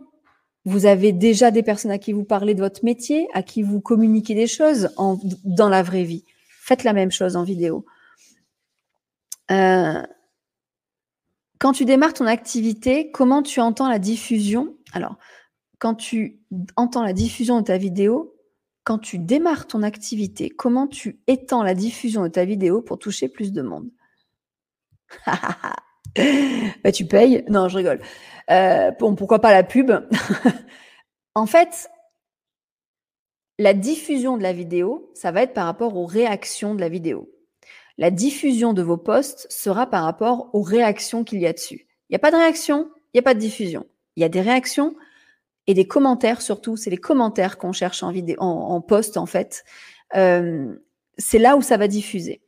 Vous 0.64 0.86
avez 0.86 1.12
déjà 1.12 1.50
des 1.50 1.62
personnes 1.62 1.90
à 1.90 1.98
qui 1.98 2.12
vous 2.12 2.24
parlez 2.24 2.54
de 2.54 2.60
votre 2.60 2.84
métier, 2.84 3.28
à 3.34 3.42
qui 3.42 3.62
vous 3.62 3.80
communiquez 3.80 4.34
des 4.34 4.46
choses 4.46 4.90
dans 5.44 5.68
la 5.68 5.82
vraie 5.82 6.04
vie. 6.04 6.24
Faites 6.64 6.84
la 6.84 6.92
même 6.92 7.10
chose 7.10 7.34
en 7.34 7.42
vidéo. 7.42 7.84
Euh, 9.50 10.02
Quand 11.58 11.72
tu 11.72 11.84
démarres 11.84 12.14
ton 12.14 12.26
activité, 12.26 13.10
comment 13.10 13.42
tu 13.42 13.60
entends 13.60 13.88
la 13.88 13.98
diffusion? 13.98 14.76
Alors, 14.92 15.16
quand 15.80 15.96
tu 15.96 16.40
entends 16.76 17.02
la 17.02 17.12
diffusion 17.12 17.60
de 17.60 17.64
ta 17.66 17.78
vidéo, 17.78 18.36
quand 18.84 18.98
tu 18.98 19.18
démarres 19.18 19.66
ton 19.66 19.82
activité, 19.82 20.50
comment 20.50 20.86
tu 20.86 21.20
étends 21.26 21.64
la 21.64 21.74
diffusion 21.74 22.22
de 22.22 22.28
ta 22.28 22.44
vidéo 22.44 22.80
pour 22.80 22.98
toucher 23.00 23.28
plus 23.28 23.52
de 23.52 23.62
monde? 23.62 23.90
Bah, 26.84 26.92
Tu 26.92 27.06
payes 27.06 27.44
Non, 27.48 27.68
je 27.68 27.76
rigole. 27.78 28.00
Euh, 28.50 28.90
bon, 29.00 29.14
pourquoi 29.16 29.40
pas 29.40 29.52
la 29.52 29.64
pub? 29.64 29.90
En 31.34 31.46
fait, 31.46 31.88
la 33.58 33.74
diffusion 33.74 34.36
de 34.36 34.42
la 34.42 34.52
vidéo, 34.52 35.10
ça 35.14 35.30
va 35.30 35.42
être 35.42 35.54
par 35.54 35.66
rapport 35.66 35.96
aux 35.96 36.06
réactions 36.06 36.74
de 36.74 36.80
la 36.80 36.88
vidéo. 36.88 37.30
La 37.98 38.10
diffusion 38.10 38.72
de 38.72 38.82
vos 38.82 38.96
posts 38.96 39.46
sera 39.50 39.86
par 39.86 40.04
rapport 40.04 40.50
aux 40.54 40.62
réactions 40.62 41.24
qu'il 41.24 41.40
y 41.40 41.46
a 41.46 41.52
dessus. 41.52 41.86
Il 42.08 42.12
n'y 42.12 42.16
a 42.16 42.18
pas 42.18 42.30
de 42.30 42.36
réaction, 42.36 42.90
il 43.12 43.16
n'y 43.16 43.20
a 43.20 43.22
pas 43.22 43.34
de 43.34 43.38
diffusion. 43.38 43.86
Il 44.16 44.22
y 44.22 44.24
a 44.24 44.28
des 44.28 44.40
réactions 44.40 44.94
et 45.66 45.74
des 45.74 45.86
commentaires 45.86 46.42
surtout. 46.42 46.76
C'est 46.76 46.90
les 46.90 46.96
commentaires 46.96 47.58
qu'on 47.58 47.72
cherche 47.72 48.02
en, 48.02 48.12
en, 48.38 48.80
post 48.80 49.16
en 49.16 49.26
fait. 49.26 49.64
Euh, 50.16 50.74
c'est 51.18 51.38
là 51.38 51.56
où 51.56 51.62
ça 51.62 51.76
va 51.76 51.88
diffuser. 51.88 52.41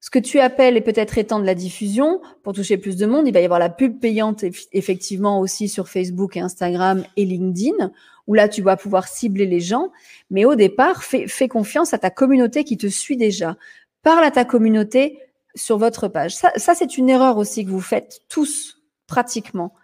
Ce 0.00 0.08
que 0.08 0.18
tu 0.18 0.40
appelles 0.40 0.78
et 0.78 0.80
peut-être 0.80 1.18
étendre 1.18 1.44
la 1.44 1.54
diffusion 1.54 2.22
pour 2.42 2.54
toucher 2.54 2.78
plus 2.78 2.96
de 2.96 3.04
monde, 3.04 3.28
il 3.28 3.34
va 3.34 3.40
y 3.40 3.44
avoir 3.44 3.60
la 3.60 3.68
pub 3.68 4.00
payante 4.00 4.44
effectivement 4.72 5.40
aussi 5.40 5.68
sur 5.68 5.88
Facebook 5.88 6.38
et 6.38 6.40
Instagram 6.40 7.04
et 7.18 7.26
LinkedIn, 7.26 7.92
où 8.26 8.32
là 8.32 8.48
tu 8.48 8.62
vas 8.62 8.78
pouvoir 8.78 9.08
cibler 9.08 9.44
les 9.44 9.60
gens. 9.60 9.92
Mais 10.30 10.46
au 10.46 10.54
départ, 10.54 11.04
fais, 11.04 11.48
confiance 11.48 11.92
à 11.92 11.98
ta 11.98 12.08
communauté 12.08 12.64
qui 12.64 12.78
te 12.78 12.86
suit 12.86 13.18
déjà. 13.18 13.58
Parle 14.02 14.24
à 14.24 14.30
ta 14.30 14.46
communauté 14.46 15.18
sur 15.54 15.76
votre 15.76 16.08
page. 16.08 16.34
Ça, 16.34 16.50
ça 16.56 16.74
c'est 16.74 16.96
une 16.96 17.10
erreur 17.10 17.36
aussi 17.36 17.66
que 17.66 17.70
vous 17.70 17.80
faites 17.80 18.20
tous 18.30 18.80
pratiquement. 19.06 19.74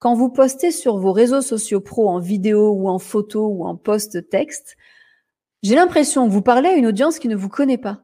Quand 0.00 0.14
vous 0.14 0.30
postez 0.30 0.72
sur 0.72 0.96
vos 0.96 1.12
réseaux 1.12 1.42
sociaux 1.42 1.80
pro 1.80 2.08
en 2.08 2.18
vidéo 2.18 2.70
ou 2.70 2.88
en 2.88 2.98
photo 2.98 3.46
ou 3.46 3.64
en 3.64 3.76
post 3.76 4.28
texte, 4.30 4.76
j'ai 5.62 5.76
l'impression 5.76 6.26
que 6.26 6.32
vous 6.32 6.42
parlez 6.42 6.70
à 6.70 6.74
une 6.74 6.86
audience 6.86 7.20
qui 7.20 7.28
ne 7.28 7.36
vous 7.36 7.50
connaît 7.50 7.78
pas. 7.78 8.02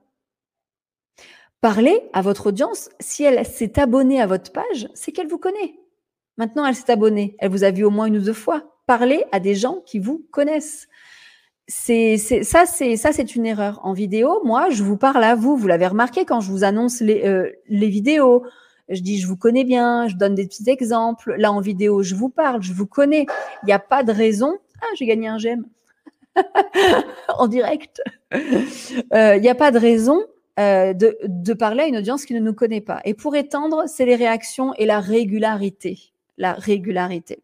Parlez 1.61 2.01
à 2.13 2.23
votre 2.23 2.49
audience. 2.49 2.91
Si 3.01 3.25
elle 3.25 3.45
s'est 3.45 3.79
abonnée 3.79 4.21
à 4.21 4.27
votre 4.27 4.53
page, 4.53 4.89
c'est 4.95 5.13
qu'elle 5.13 5.29
vous 5.29 5.39
connaît. 5.39 5.75
Maintenant, 6.37 6.67
elle 6.67 6.75
s'est 6.75 6.93
abonnée. 6.93 7.35
Elle 7.39 7.51
vous 7.51 7.65
a 7.65 7.71
vu 7.71 7.85
au 7.85 7.91
moins 7.91 8.07
une 8.07 8.19
ou 8.19 8.23
deux 8.23 8.33
fois. 8.33 8.63
Parlez 8.87 9.25
à 9.33 9.41
des 9.41 9.55
gens 9.55 9.81
qui 9.87 9.99
vous 9.99 10.27
connaissent. 10.31 10.87
C'est, 11.67 12.19
ça, 12.19 12.65
c'est 12.67 13.37
une 13.37 13.47
erreur. 13.47 13.81
En 13.83 13.93
vidéo, 13.93 14.41
moi, 14.45 14.71
je 14.71 14.83
vous 14.85 14.97
parle 14.97 15.25
à 15.25 15.35
vous. 15.35 15.57
Vous 15.57 15.67
l'avez 15.67 15.87
remarqué 15.87 16.25
quand 16.25 16.41
je 16.41 16.51
vous 16.51 16.63
annonce 16.63 17.01
les, 17.01 17.25
euh, 17.25 17.51
les 17.69 17.89
vidéos. 17.89 18.45
Je 18.89 19.01
dis, 19.01 19.19
je 19.19 19.27
vous 19.27 19.37
connais 19.37 19.65
bien, 19.65 20.07
je 20.07 20.15
donne 20.15 20.37
des 20.37 20.47
petits 20.47 20.71
exemples. 20.71 21.35
Là, 21.39 21.51
en 21.51 21.61
vidéo, 21.61 22.03
je 22.03 22.15
vous 22.15 22.29
parle, 22.29 22.63
je 22.63 22.73
vous 22.73 22.87
connais. 22.87 23.27
Il 23.63 23.67
n'y 23.67 23.73
a 23.73 23.81
pas 23.81 24.05
de 24.05 24.13
raison. 24.13 24.59
Ah, 24.81 24.87
j'ai 24.97 25.07
gagné 25.07 25.27
un 25.27 25.39
j'aime 25.39 25.65
en 27.39 27.49
direct. 27.49 28.01
Euh, 28.33 29.37
il 29.37 29.41
n'y 29.41 29.49
a 29.49 29.55
pas 29.55 29.73
de 29.73 29.79
raison 29.79 30.23
euh, 30.59 30.93
de, 30.93 31.19
de, 31.25 31.53
parler 31.53 31.83
à 31.83 31.87
une 31.87 31.97
audience 31.99 32.25
qui 32.25 32.35
ne 32.35 32.41
nous 32.41 32.55
connaît 32.55 32.81
pas. 32.81 33.01
Et 33.05 33.15
pour 33.15 33.37
étendre, 33.37 33.85
c'est 33.87 34.07
les 34.07 34.17
réactions 34.17 34.75
et 34.75 34.87
la 34.87 35.01
régularité. 35.01 35.99
La 36.39 36.53
régularité. 36.55 37.43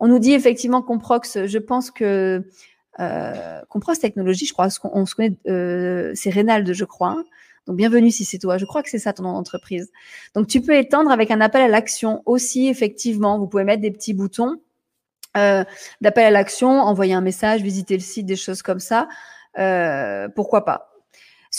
On 0.00 0.08
nous 0.08 0.18
dit 0.18 0.32
effectivement 0.32 0.82
Comprox, 0.82 1.46
je 1.46 1.58
pense 1.58 1.90
que 1.90 2.44
euh, 3.00 3.60
Comprox 3.68 3.98
Technologie, 3.98 4.46
je 4.46 4.52
crois 4.52 4.68
qu'on 4.68 5.06
se 5.06 5.14
connaît, 5.14 5.36
euh, 5.48 6.12
c'est 6.14 6.30
Reynald, 6.30 6.72
je 6.72 6.84
crois. 6.84 7.22
Donc, 7.66 7.76
bienvenue 7.76 8.10
si 8.10 8.24
c'est 8.24 8.38
toi. 8.38 8.58
Je 8.58 8.64
crois 8.64 8.82
que 8.82 8.90
c'est 8.90 8.98
ça 8.98 9.12
ton 9.12 9.22
nom 9.22 9.32
d'entreprise. 9.32 9.92
Donc, 10.34 10.48
tu 10.48 10.60
peux 10.60 10.76
étendre 10.76 11.10
avec 11.10 11.30
un 11.30 11.40
appel 11.40 11.62
à 11.62 11.68
l'action 11.68 12.22
aussi, 12.26 12.68
effectivement. 12.68 13.38
Vous 13.38 13.46
pouvez 13.46 13.64
mettre 13.64 13.82
des 13.82 13.92
petits 13.92 14.14
boutons 14.14 14.56
euh, 15.36 15.64
d'appel 16.00 16.26
à 16.26 16.30
l'action, 16.30 16.68
envoyer 16.68 17.14
un 17.14 17.20
message, 17.20 17.62
visiter 17.62 17.94
le 17.94 18.02
site, 18.02 18.26
des 18.26 18.36
choses 18.36 18.62
comme 18.62 18.80
ça. 18.80 19.08
Euh, 19.58 20.28
pourquoi 20.34 20.64
pas? 20.64 20.91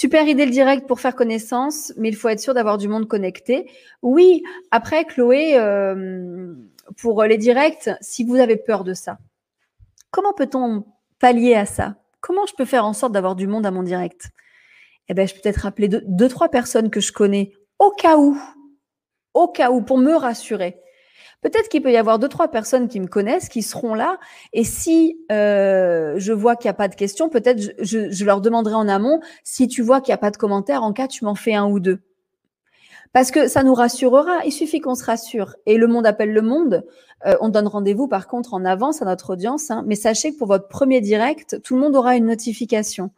Super 0.04 0.28
idée 0.28 0.44
le 0.44 0.52
direct 0.52 0.86
pour 0.86 1.00
faire 1.00 1.16
connaissance, 1.16 1.94
mais 1.96 2.10
il 2.10 2.16
faut 2.18 2.28
être 2.28 2.42
sûr 2.42 2.54
d'avoir 2.54 2.78
du 2.78 2.90
monde 2.90 3.08
connecté. 3.08 3.72
Oui, 4.02 4.44
après, 4.70 5.06
Chloé, 5.06 5.54
euh, 5.56 6.54
pour 6.98 7.24
les 7.24 7.38
directs, 7.38 7.90
si 8.02 8.26
vous 8.26 8.36
avez 8.36 8.58
peur 8.58 8.84
de 8.84 8.94
ça, 8.94 9.18
comment 10.12 10.34
peut-on 10.34 10.84
pallier 11.20 11.56
à 11.56 11.66
ça? 11.66 11.96
Comment 12.20 12.46
je 12.46 12.54
peux 12.54 12.66
faire 12.66 12.86
en 12.86 12.92
sorte 12.92 13.14
d'avoir 13.14 13.38
du 13.38 13.48
monde 13.48 13.66
à 13.66 13.72
mon 13.72 13.82
direct? 13.82 14.32
Eh 15.08 15.14
ben, 15.14 15.26
je 15.26 15.34
peux 15.34 15.40
peut-être 15.40 15.62
rappeler 15.62 15.88
deux, 15.88 16.28
trois 16.28 16.50
personnes 16.50 16.90
que 16.90 17.00
je 17.00 17.14
connais 17.14 17.54
au 17.80 17.92
cas 17.92 18.18
où, 18.18 18.38
au 19.34 19.48
cas 19.48 19.72
où, 19.72 19.82
pour 19.82 20.00
me 20.00 20.16
rassurer. 20.16 20.83
Peut-être 21.44 21.68
qu'il 21.68 21.82
peut 21.82 21.92
y 21.92 21.98
avoir 21.98 22.20
deux, 22.20 22.30
trois 22.30 22.48
personnes 22.48 22.88
qui 22.88 23.02
me 23.02 23.08
connaissent, 23.08 23.50
qui 23.50 23.64
seront 23.64 23.94
là. 23.94 24.18
Et 24.54 24.64
si 24.64 25.20
euh, 25.30 26.16
je 26.18 26.32
vois 26.32 26.56
qu'il 26.56 26.68
n'y 26.68 26.72
a 26.72 26.76
pas 26.76 26.88
de 26.88 26.96
questions, 26.96 27.28
peut-être 27.28 27.62
je, 27.80 28.26
leur 28.26 28.40
demanderai 28.40 28.76
en 28.76 28.88
amont, 28.88 29.20
si 29.44 29.68
tu 29.68 29.82
vois 29.82 30.00
qu'il 30.00 30.12
n'y 30.12 30.16
a 30.16 30.20
pas 30.20 30.32
de 30.32 30.38
commentaires, 30.38 30.84
en 30.84 30.94
cas, 30.94 31.08
tu 31.08 31.26
m'en 31.26 31.36
fais 31.36 31.54
un 31.54 31.68
ou 31.68 31.82
deux. 31.82 32.00
Parce 33.12 33.30
que 33.30 33.50
ça 33.50 33.62
nous 33.62 33.74
rassurera. 33.74 34.46
Il 34.46 34.54
suffit 34.54 34.80
qu'on 34.80 34.96
se 34.96 35.04
rassure. 35.04 35.56
Et 35.66 35.78
le 35.78 35.86
monde 35.86 36.08
appelle 36.08 36.32
le 36.32 36.42
monde. 36.42 36.86
Euh, 37.26 37.36
on 37.42 37.50
donne 37.50 37.68
rendez-vous, 37.68 38.08
par 38.08 38.28
contre, 38.28 38.54
en 38.54 38.64
avance 38.64 39.02
à 39.02 39.06
notre 39.06 39.34
audience. 39.34 39.70
Hein. 39.70 39.84
Mais 39.86 39.96
sachez 39.96 40.32
que 40.32 40.38
pour 40.38 40.48
votre 40.48 40.70
premier 40.70 41.02
direct, 41.02 41.62
tout 41.62 41.76
le 41.76 41.82
monde 41.82 41.96
aura 41.96 42.16
une 42.16 42.26
notification. 42.26 43.12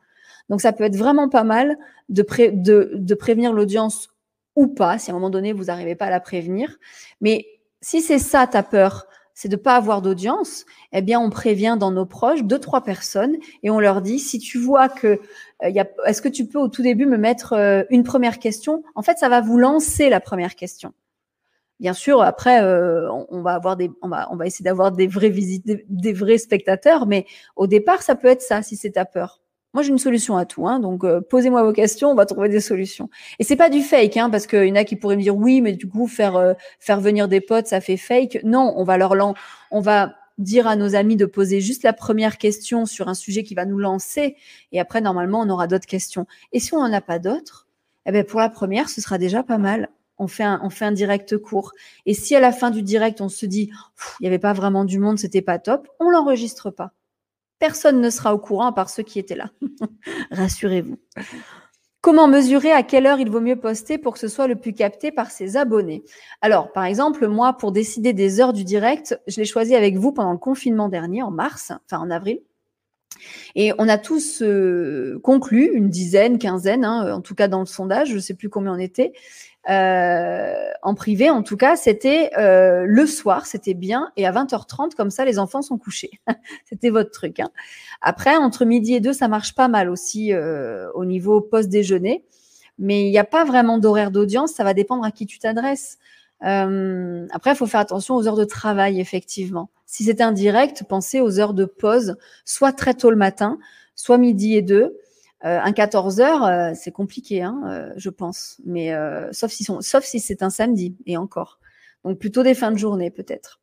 Donc, 0.50 0.62
ça 0.62 0.74
peut 0.74 0.84
être 0.84 0.98
vraiment 0.98 1.30
pas 1.30 1.44
mal 1.44 1.78
de, 2.10 2.26
de, 2.54 3.14
prévenir 3.14 3.54
l'audience 3.54 4.10
ou 4.56 4.68
pas, 4.68 4.98
si 4.98 5.12
à 5.12 5.14
un 5.14 5.18
moment 5.18 5.30
donné, 5.30 5.54
vous 5.54 5.66
n'arrivez 5.66 5.96
pas 5.96 6.06
à 6.06 6.10
la 6.10 6.20
prévenir. 6.20 6.78
Mais 7.22 7.46
si 7.86 8.02
c'est 8.02 8.18
ça 8.18 8.48
ta 8.48 8.64
peur, 8.64 9.06
c'est 9.36 9.48
de 9.48 9.56
pas 9.56 9.76
avoir 9.76 10.02
d'audience, 10.02 10.66
eh 10.92 11.04
bien, 11.04 11.20
on 11.20 11.30
prévient 11.30 11.78
dans 11.80 11.92
nos 11.92 12.08
proches 12.08 12.42
deux, 12.42 12.58
trois 12.58 12.84
personnes 12.84 13.36
et 13.62 13.70
on 13.70 13.80
leur 13.80 14.02
dit, 14.02 14.18
si 14.18 14.40
tu 14.40 14.58
vois 14.58 14.90
que 14.90 15.20
euh, 15.64 15.84
est-ce 16.08 16.20
que 16.24 16.28
tu 16.28 16.48
peux 16.48 16.58
au 16.58 16.68
tout 16.68 16.82
début 16.82 17.06
me 17.06 17.18
mettre 17.18 17.54
euh, 17.54 17.84
une 17.92 18.04
première 18.04 18.40
question? 18.40 18.84
En 18.96 19.04
fait, 19.04 19.20
ça 19.20 19.30
va 19.30 19.40
vous 19.40 19.60
lancer 19.60 20.10
la 20.10 20.20
première 20.20 20.56
question. 20.56 20.94
Bien 21.80 21.94
sûr, 21.94 22.24
après, 22.24 22.64
euh, 22.64 23.08
on, 23.30 23.44
va 23.44 23.54
avoir 23.54 23.78
des, 23.78 23.92
on 24.02 24.10
va, 24.10 24.30
on 24.32 24.36
va 24.36 24.48
essayer 24.48 24.64
d'avoir 24.64 24.92
des 24.92 25.06
vrais 25.06 25.30
visites, 25.30 25.68
des, 25.88 26.14
vrais 26.14 26.40
spectateurs, 26.40 27.06
mais 27.06 27.28
au 27.56 27.68
départ, 27.68 28.02
ça 28.02 28.16
peut 28.16 28.30
être 28.30 28.42
ça 28.42 28.64
si 28.64 28.78
c'est 28.78 28.94
ta 28.94 29.06
peur. 29.06 29.44
Moi, 29.76 29.84
j'ai 29.84 29.90
une 29.90 29.98
solution 29.98 30.38
à 30.38 30.46
tout, 30.46 30.70
hein, 30.70 30.80
donc 30.80 31.04
euh, 31.04 31.20
posez-moi 31.20 31.62
vos 31.62 31.74
questions, 31.74 32.10
on 32.10 32.16
va 32.16 32.26
trouver 32.26 32.48
des 32.48 32.62
solutions. 32.62 33.10
Et 33.40 33.44
c'est 33.44 33.58
pas 33.58 33.70
du 33.70 33.82
fake, 33.82 34.16
hein, 34.16 34.30
parce 34.30 34.48
qu'il 34.48 34.68
y 34.68 34.72
en 34.72 34.76
a 34.76 34.86
qui 34.86 34.96
pourraient 34.96 35.18
me 35.18 35.22
dire 35.22 35.36
oui, 35.36 35.60
mais 35.60 35.74
du 35.74 35.90
coup 35.90 36.08
faire 36.08 36.38
euh, 36.38 36.54
faire 36.80 37.02
venir 37.02 37.28
des 37.28 37.42
potes, 37.42 37.68
ça 37.68 37.82
fait 37.82 37.98
fake. 37.98 38.40
Non, 38.46 38.74
on 38.78 38.86
va 38.86 38.98
leur 38.98 39.14
on 39.72 39.82
va 39.82 40.16
dire 40.38 40.66
à 40.66 40.78
nos 40.78 40.96
amis 40.96 41.18
de 41.18 41.26
poser 41.26 41.60
juste 41.60 41.84
la 41.84 41.92
première 41.92 42.38
question 42.38 42.86
sur 42.86 43.10
un 43.10 43.14
sujet 43.14 43.44
qui 43.44 43.54
va 43.54 43.66
nous 43.66 43.78
lancer, 43.78 44.38
et 44.72 44.80
après 44.80 45.02
normalement 45.02 45.42
on 45.42 45.50
aura 45.50 45.68
d'autres 45.68 45.88
questions. 45.88 46.26
Et 46.54 46.62
si 46.62 46.74
on 46.74 46.80
n'en 46.80 46.94
a 46.94 47.02
pas 47.02 47.20
d'autres, 47.20 47.68
eh 48.06 48.14
ben 48.14 48.24
pour 48.24 48.40
la 48.40 48.48
première, 48.48 48.88
ce 48.88 49.02
sera 49.02 49.18
déjà 49.18 49.44
pas 49.44 49.58
mal. 49.58 49.90
On 50.18 50.28
fait 50.28 50.44
un, 50.44 50.62
on 50.64 50.70
fait 50.70 50.86
un 50.86 50.94
direct 50.94 51.38
court. 51.38 51.74
Et 52.06 52.14
si 52.14 52.34
à 52.34 52.40
la 52.40 52.54
fin 52.54 52.72
du 52.72 52.82
direct 52.82 53.20
on 53.20 53.28
se 53.28 53.46
dit 53.46 53.72
il 54.22 54.24
n'y 54.24 54.28
avait 54.28 54.40
pas 54.40 54.54
vraiment 54.54 54.86
du 54.86 55.00
monde, 55.00 55.20
c'était 55.20 55.42
pas 55.42 55.60
top, 55.60 55.90
on 56.00 56.10
l'enregistre 56.10 56.70
pas. 56.72 56.94
Personne 57.60 58.02
ne 58.02 58.10
sera 58.10 58.34
au 58.34 58.40
courant 58.40 58.68
à 58.68 58.74
part 58.74 58.90
ceux 58.90 59.04
qui 59.04 59.20
étaient 59.20 59.36
là. 59.36 59.52
Rassurez-vous. 60.32 60.98
Comment 62.02 62.28
mesurer 62.28 62.72
à 62.72 62.84
quelle 62.84 63.08
heure 63.08 63.20
il 63.20 63.32
vaut 63.32 63.42
mieux 63.42 63.60
poster 63.60 63.98
pour 63.98 64.14
que 64.14 64.20
ce 64.20 64.28
soit 64.28 64.46
le 64.46 64.56
plus 64.56 64.74
capté 64.74 65.12
par 65.12 65.32
ses 65.32 65.58
abonnés? 65.58 66.04
Alors, 66.42 66.72
par 66.72 66.86
exemple, 66.86 67.28
moi, 67.28 67.54
pour 67.54 67.72
décider 67.72 68.14
des 68.14 68.40
heures 68.40 68.54
du 68.54 68.64
direct, 68.64 69.20
je 69.26 69.38
l'ai 69.40 69.46
choisi 69.46 69.74
avec 69.74 69.98
vous 69.98 70.12
pendant 70.12 70.32
le 70.32 70.38
confinement 70.38 70.88
dernier, 70.88 71.24
en 71.24 71.32
mars, 71.32 71.72
enfin 71.86 72.00
en 72.00 72.12
avril. 72.12 72.42
Et 73.56 73.72
on 73.80 73.88
a 73.88 73.98
tous 73.98 74.44
euh, 74.44 75.20
conclu, 75.24 75.72
une 75.74 75.90
dizaine, 75.90 76.38
quinzaine, 76.38 76.86
hein, 76.86 77.12
en 77.12 77.22
tout 77.22 77.34
cas 77.34 77.48
dans 77.48 77.62
le 77.62 77.66
sondage, 77.66 78.10
je 78.10 78.16
ne 78.16 78.20
sais 78.20 78.34
plus 78.36 78.50
combien 78.50 78.74
on 78.74 78.80
était, 78.80 79.14
euh, 79.70 80.54
en 80.84 80.94
privé, 80.94 81.30
en 81.30 81.42
tout 81.42 81.58
cas, 81.58 81.76
c'était 81.76 82.30
euh, 82.38 82.86
le 82.86 83.08
soir, 83.08 83.46
c'était 83.48 83.74
bien, 83.74 84.12
et 84.16 84.28
à 84.28 84.32
20h30, 84.32 84.94
comme 84.96 85.10
ça, 85.10 85.26
les 85.26 85.40
enfants 85.40 85.62
sont 85.62 85.78
couchés. 85.78 86.12
c'était 86.66 86.90
votre 86.90 87.12
truc. 87.12 87.40
Hein. 87.40 87.50
Après, 88.02 88.36
entre 88.36 88.66
midi 88.66 88.94
et 88.94 89.00
deux, 89.00 89.14
ça 89.14 89.28
marche 89.28 89.56
pas 89.56 89.68
mal 89.68 89.90
aussi 89.90 90.34
euh, 90.34 90.92
au 90.94 91.06
niveau 91.06 91.42
post-déjeuner, 91.42 92.24
mais 92.78 93.08
il 93.08 93.12
n'y 93.12 93.18
a 93.18 93.24
pas 93.24 93.46
vraiment 93.46 93.80
d'horaire 93.80 94.12
d'audience, 94.12 94.52
ça 94.52 94.64
va 94.64 94.74
dépendre 94.74 95.04
à 95.04 95.12
qui 95.12 95.26
tu 95.26 95.40
t'adresses. 95.40 95.98
Euh, 96.44 97.26
après, 97.32 97.52
il 97.52 97.56
faut 97.56 97.66
faire 97.66 97.80
attention 97.80 98.16
aux 98.16 98.28
heures 98.28 98.36
de 98.36 98.46
travail, 98.46 99.00
effectivement. 99.00 99.70
Si 99.88 100.04
c'est 100.04 100.22
un 100.22 100.32
direct, 100.32 100.84
pensez 100.88 101.22
aux 101.22 101.40
heures 101.40 101.54
de 101.54 101.66
pause, 101.66 102.18
soit 102.44 102.74
très 102.74 102.94
tôt 102.94 103.10
le 103.10 103.16
matin, 103.16 103.58
soit 103.96 104.18
midi 104.18 104.56
et 104.56 104.62
deux, 104.62 104.98
euh, 105.46 105.60
un 105.62 105.72
14 105.72 106.20
heures, 106.20 106.44
euh, 106.44 106.72
c'est 106.76 106.92
compliqué, 106.92 107.42
hein, 107.42 107.62
euh, 107.68 107.94
je 107.98 108.10
pense. 108.10 108.60
Mais 108.66 108.94
sauf 109.32 109.52
si, 109.52 109.64
sauf 109.64 110.04
si 110.04 110.20
c'est 110.20 110.44
un 110.44 110.50
samedi 110.50 110.96
et 111.06 111.18
encore. 111.18 111.60
Donc 112.04 112.20
plutôt 112.20 112.44
des 112.44 112.54
fins 112.54 112.72
de 112.72 112.78
journée 112.78 113.10
peut-être. 113.10 113.62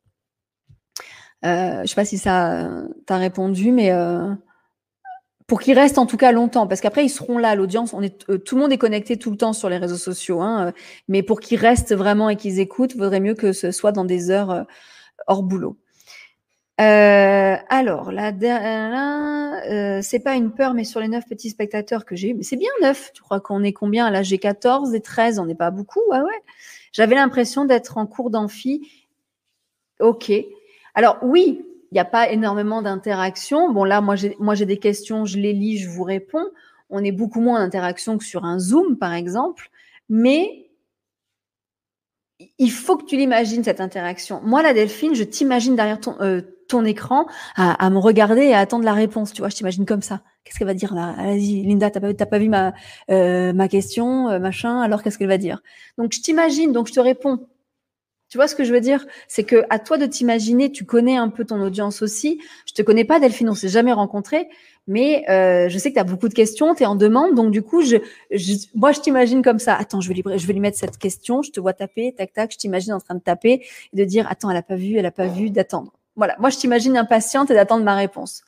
je 1.43 1.83
sais 1.85 1.95
pas 1.95 2.05
si 2.05 2.17
ça 2.17 2.69
t'a 3.05 3.17
répondu, 3.17 3.71
mais 3.71 3.91
pour 5.47 5.61
qu'ils 5.61 5.77
restent 5.77 5.97
en 5.97 6.05
tout 6.05 6.17
cas 6.17 6.31
longtemps, 6.31 6.67
parce 6.67 6.81
qu'après 6.81 7.05
ils 7.05 7.09
seront 7.09 7.37
là, 7.37 7.55
l'audience, 7.55 7.93
euh, 7.93 8.37
tout 8.37 8.55
le 8.55 8.61
monde 8.61 8.71
est 8.71 8.77
connecté 8.77 9.17
tout 9.17 9.31
le 9.31 9.37
temps 9.37 9.53
sur 9.53 9.69
les 9.69 9.77
réseaux 9.77 9.97
sociaux, 9.97 10.41
hein, 10.41 10.67
euh, 10.67 10.71
mais 11.07 11.23
pour 11.23 11.39
qu'ils 11.39 11.59
restent 11.59 11.93
vraiment 11.93 12.29
et 12.29 12.35
qu'ils 12.35 12.59
écoutent, 12.59 12.95
vaudrait 12.95 13.19
mieux 13.19 13.35
que 13.35 13.51
ce 13.51 13.71
soit 13.71 13.91
dans 13.91 14.05
des 14.05 14.31
heures 14.31 14.51
euh, 14.51 14.63
hors 15.27 15.43
boulot. 15.43 15.77
Alors, 16.77 18.11
la 18.11 18.31
dernière, 18.31 20.01
c'est 20.03 20.19
pas 20.19 20.35
une 20.35 20.51
peur, 20.51 20.73
mais 20.73 20.83
sur 20.83 20.99
les 20.99 21.07
neuf 21.07 21.25
petits 21.27 21.49
spectateurs 21.49 22.05
que 22.05 22.15
j'ai 22.15 22.29
eu, 22.29 22.33
mais 22.33 22.43
c'est 22.43 22.57
bien 22.57 22.71
neuf. 22.81 23.11
Tu 23.13 23.21
crois 23.21 23.39
qu'on 23.39 23.63
est 23.63 23.73
combien? 23.73 24.09
Là, 24.09 24.23
j'ai 24.23 24.37
14 24.37 24.93
et 24.93 25.01
13, 25.01 25.39
on 25.39 25.45
n'est 25.45 25.55
pas 25.55 25.71
beaucoup. 25.71 26.01
Ouais, 26.09 26.19
ouais. 26.19 26.41
J'avais 26.91 27.15
l'impression 27.15 27.65
d'être 27.65 27.97
en 27.97 28.05
cours 28.05 28.29
d'amphi. 28.29 28.87
Ok. 29.99 30.31
Alors 30.95 31.17
oui, 31.23 31.65
il 31.91 31.95
n'y 31.95 31.99
a 31.99 32.05
pas 32.05 32.29
énormément 32.29 32.81
d'interactions. 32.81 33.71
Bon, 33.71 33.83
là, 33.83 34.01
moi, 34.01 34.15
j'ai, 34.15 34.35
moi, 34.39 34.55
j'ai 34.55 34.65
des 34.65 34.77
questions, 34.77 35.25
je 35.25 35.37
les 35.37 35.53
lis, 35.53 35.77
je 35.77 35.89
vous 35.89 36.03
réponds. 36.03 36.45
On 36.89 37.03
est 37.03 37.11
beaucoup 37.11 37.41
moins 37.41 37.59
d'interaction 37.59 38.17
que 38.17 38.23
sur 38.23 38.45
un 38.45 38.59
Zoom, 38.59 38.97
par 38.97 39.13
exemple. 39.13 39.69
Mais 40.09 40.69
il 42.57 42.71
faut 42.71 42.97
que 42.97 43.05
tu 43.05 43.15
l'imagines, 43.17 43.63
cette 43.63 43.81
interaction. 43.81 44.41
Moi, 44.43 44.61
la 44.61 44.73
Delphine, 44.73 45.15
je 45.15 45.23
t'imagine 45.23 45.75
derrière 45.75 45.99
ton, 45.99 46.15
euh, 46.21 46.41
ton 46.67 46.85
écran 46.85 47.25
à, 47.55 47.89
me 47.89 47.97
regarder 47.97 48.43
et 48.43 48.53
à 48.53 48.59
attendre 48.59 48.85
la 48.85 48.93
réponse. 48.93 49.33
Tu 49.33 49.41
vois, 49.41 49.49
je 49.49 49.55
t'imagine 49.55 49.85
comme 49.85 50.01
ça. 50.01 50.21
Qu'est-ce 50.43 50.57
qu'elle 50.57 50.67
va 50.67 50.73
dire 50.73 50.93
Vas-y, 50.93 51.63
Linda, 51.63 51.89
t'as 51.89 51.99
pas, 51.99 52.13
pas 52.13 52.39
vu 52.39 52.49
ma, 52.49 52.73
euh, 53.09 53.53
ma 53.53 53.67
question, 53.67 54.29
euh, 54.29 54.39
machin. 54.39 54.81
Alors, 54.81 55.03
qu'est-ce 55.03 55.17
qu'elle 55.17 55.27
va 55.27 55.37
dire? 55.37 55.61
Donc, 55.97 56.13
je 56.13 56.21
t'imagine, 56.21 56.71
donc 56.71 56.87
je 56.87 56.93
te 56.93 56.99
réponds. 56.99 57.47
Tu 58.33 58.39
vois 58.39 58.47
ce 58.47 58.55
que 58.55 58.63
je 58.63 58.73
veux 58.73 58.81
dire? 58.81 59.05
C'est 59.27 59.43
que 59.43 59.63
à 59.69 59.77
toi 59.77 59.99
de 59.99 60.07
t'imaginer, 60.07 60.71
tu 60.71 60.85
connais 60.85 61.17
un 61.17 61.29
peu 61.29 61.45
ton 61.45 61.61
audience 61.61 62.01
aussi. 62.01 62.41
Je 62.65 62.73
te 62.73 62.81
connais 62.81 63.05
pas, 63.05 63.19
Delphine, 63.19 63.47
on 63.47 63.53
s'est 63.53 63.69
jamais 63.69 63.93
rencontrés, 63.93 64.47
mais 64.87 65.23
euh, 65.29 65.69
je 65.69 65.77
sais 65.77 65.89
que 65.89 65.93
tu 65.93 65.99
as 65.99 66.03
beaucoup 66.03 66.29
de 66.29 66.33
questions, 66.33 66.73
tu 66.73 66.81
es 66.81 66.85
en 66.87 66.95
demande, 66.95 67.35
donc 67.35 67.51
du 67.51 67.61
coup, 67.61 67.83
je, 67.83 67.97
moi, 68.73 68.91
je 68.91 69.01
t'imagine 69.01 69.43
comme 69.43 69.59
ça. 69.59 69.75
Attends, 69.75 70.01
je 70.01 70.09
vais, 70.09 70.15
lui, 70.15 70.23
je 70.35 70.47
vais 70.47 70.53
lui 70.53 70.61
mettre 70.61 70.79
cette 70.79 70.97
question, 70.97 71.43
je 71.43 71.51
te 71.51 71.59
vois 71.59 71.73
taper, 71.73 72.13
tac, 72.17 72.33
tac, 72.33 72.51
je 72.51 72.57
t'imagine 72.57 72.93
en 72.93 72.99
train 72.99 73.13
de 73.13 73.21
taper 73.21 73.65
et 73.93 73.95
de 73.95 74.03
dire, 74.03 74.25
attends, 74.27 74.49
elle 74.49 74.57
a 74.57 74.63
pas 74.63 74.77
vu, 74.77 74.95
elle 74.97 75.05
a 75.05 75.11
pas 75.11 75.27
vu, 75.27 75.51
d'attendre. 75.51 75.93
Voilà, 76.15 76.35
moi, 76.39 76.49
je 76.49 76.57
t'imagine 76.57 76.97
impatiente 76.97 77.49
et 77.51 77.53
d'attendre 77.53 77.83
ma 77.83 77.95
réponse. 77.95 78.43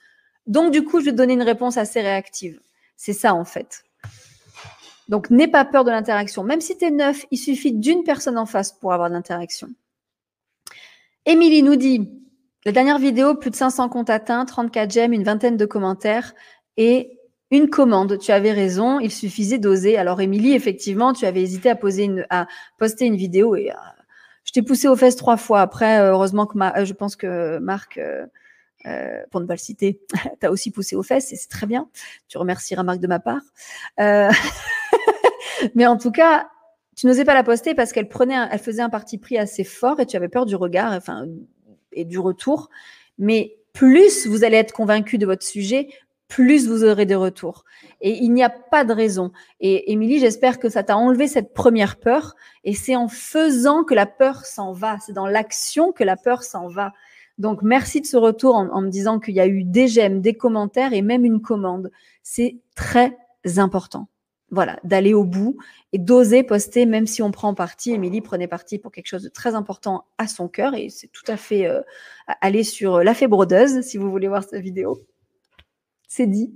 Donc, 0.48 0.72
du 0.72 0.84
coup, 0.84 1.00
je 1.00 1.06
vais 1.06 1.12
te 1.12 1.18
donner 1.18 1.34
une 1.34 1.42
réponse 1.42 1.78
assez 1.78 2.02
réactive. 2.02 2.60
C'est 2.96 3.14
ça, 3.14 3.34
en 3.34 3.46
fait. 3.46 3.84
Donc, 5.08 5.30
n'aie 5.30 5.48
pas 5.48 5.66
peur 5.66 5.84
de 5.84 5.92
l'interaction. 5.92 6.44
Même 6.44 6.62
si 6.62 6.78
tu 6.78 6.86
es 6.86 6.92
neuf, 6.92 7.26
il 7.32 7.38
suffit 7.38 7.74
d'une 7.74 8.04
personne 8.04 8.38
en 8.38 8.46
face 8.46 8.72
pour 8.72 8.94
avoir 8.94 9.10
de 9.10 9.16
l'interaction. 9.16 9.68
Émilie 11.26 11.64
nous 11.64 11.76
dit, 11.76 12.12
la 12.66 12.72
dernière 12.72 13.00
vidéo, 13.00 13.36
plus 13.36 13.50
de 13.50 13.56
500 13.56 13.90
comptes 13.90 14.10
atteints, 14.10 14.46
34 14.46 14.92
j'aime, 14.92 15.14
une 15.14 15.24
vingtaine 15.24 15.58
de 15.58 15.66
commentaires 15.66 16.34
et 16.78 17.20
une 17.52 17.70
commande. 17.70 18.18
Tu 18.20 18.32
avais 18.32 18.52
raison, 18.52 19.00
il 19.00 19.12
suffisait 19.12 19.60
d'oser. 19.60 19.98
Alors, 19.98 20.22
Émilie, 20.22 20.54
effectivement, 20.54 21.14
tu 21.14 21.26
avais 21.26 21.42
hésité 21.42 21.70
à, 21.70 21.78
à 22.30 22.48
poster 22.78 23.06
une 23.06 23.16
vidéo 23.16 23.56
et 23.56 23.72
euh, 23.72 23.76
je 24.46 24.52
t'ai 24.52 24.62
poussé 24.62 24.88
aux 24.88 24.96
fesses 24.96 25.18
trois 25.18 25.38
fois. 25.38 25.62
Après, 25.62 26.00
euh, 26.00 26.12
heureusement 26.12 26.46
que 26.46 26.58
ma, 26.58 26.78
euh, 26.78 26.86
je 26.86 26.94
pense 26.94 27.18
que 27.18 27.58
Marc, 27.60 28.00
pour 29.32 29.42
ne 29.42 29.46
pas 29.46 29.56
le 29.56 29.60
citer, 29.60 30.00
t'as 30.40 30.50
aussi 30.50 30.72
poussé 30.72 30.96
aux 30.96 31.04
fesses 31.04 31.34
et 31.34 31.36
c'est 31.36 31.50
très 31.50 31.66
bien. 31.66 31.90
Tu 32.28 32.38
remercieras 32.38 32.84
Marc 32.84 33.00
de 33.00 33.08
ma 33.08 33.20
part. 33.20 33.42
Mais 35.76 35.88
en 35.88 35.98
tout 35.98 36.12
cas, 36.12 36.48
tu 36.96 37.08
n'osais 37.08 37.26
pas 37.26 37.34
la 37.34 37.44
poster 37.44 37.74
parce 37.74 37.92
qu'elle 37.92 38.08
prenait, 38.08 38.36
elle 38.52 38.60
faisait 38.60 38.82
un 38.82 38.90
parti 38.90 39.18
pris 39.18 39.38
assez 39.38 39.64
fort 39.64 40.00
et 40.00 40.06
tu 40.06 40.16
avais 40.16 40.30
peur 40.30 40.46
du 40.46 40.56
regard, 40.56 40.94
enfin, 40.94 41.26
et 41.92 42.06
du 42.06 42.20
retour. 42.20 42.70
Mais 43.18 43.58
plus 43.74 44.28
vous 44.28 44.44
allez 44.44 44.58
être 44.58 44.72
convaincu 44.72 45.18
de 45.18 45.26
votre 45.26 45.44
sujet, 45.44 45.90
plus 46.28 46.68
vous 46.68 46.84
aurez 46.84 47.06
des 47.06 47.16
retours. 47.16 47.66
Et 48.02 48.24
il 48.24 48.34
n'y 48.34 48.44
a 48.44 48.50
pas 48.50 48.84
de 48.84 48.94
raison. 48.94 49.32
Et 49.60 49.92
Émilie, 49.92 50.20
j'espère 50.20 50.60
que 50.60 50.70
ça 50.70 50.84
t'a 50.84 50.98
enlevé 50.98 51.28
cette 51.28 51.54
première 51.54 51.98
peur. 51.98 52.36
Et 52.64 52.74
c'est 52.74 52.96
en 52.96 53.08
faisant 53.08 53.84
que 53.84 53.94
la 53.94 54.06
peur 54.06 54.46
s'en 54.46 54.72
va. 54.72 54.98
C'est 55.06 55.14
dans 55.14 55.28
l'action 55.28 55.92
que 55.92 56.04
la 56.04 56.18
peur 56.18 56.44
s'en 56.44 56.68
va. 56.68 56.94
Donc, 57.38 57.62
merci 57.62 58.02
de 58.02 58.06
ce 58.06 58.18
retour 58.18 58.56
en, 58.56 58.82
me 58.82 58.90
disant 58.90 59.20
qu'il 59.20 59.36
y 59.36 59.42
a 59.42 59.48
eu 59.48 59.64
des 59.64 59.88
j'aime, 59.88 60.22
des 60.22 60.34
commentaires 60.34 60.94
et 60.94 61.02
même 61.02 61.26
une 61.26 61.42
commande. 61.42 61.92
C'est 62.24 62.58
très 62.76 63.18
important 63.58 64.08
voilà, 64.52 64.80
d'aller 64.84 65.14
au 65.14 65.24
bout 65.24 65.58
et 65.92 65.98
d'oser 65.98 66.44
poster, 66.44 66.86
même 66.86 67.08
si 67.08 67.22
on 67.22 67.32
prend 67.32 67.54
parti. 67.54 67.92
Émilie 67.92 68.22
prenait 68.22 68.48
parti 68.48 68.80
pour 68.80 68.92
quelque 68.92 69.08
chose 69.08 69.24
de 69.24 69.30
très 69.30 69.56
important 69.56 70.06
à 70.18 70.28
son 70.28 70.48
cœur 70.48 70.76
et 70.76 70.90
c'est 70.90 71.08
tout 71.08 71.26
à 71.28 71.38
fait 71.38 71.68
euh, 71.68 71.82
aller 72.42 72.64
sur 72.64 73.04
La 73.04 73.14
Fée 73.14 73.28
Brodeuse 73.28 73.82
si 73.82 73.98
vous 73.98 74.10
voulez 74.10 74.28
voir 74.28 74.44
cette 74.44 74.62
vidéo. 74.62 75.06
C'est 76.16 76.28
dit. 76.28 76.54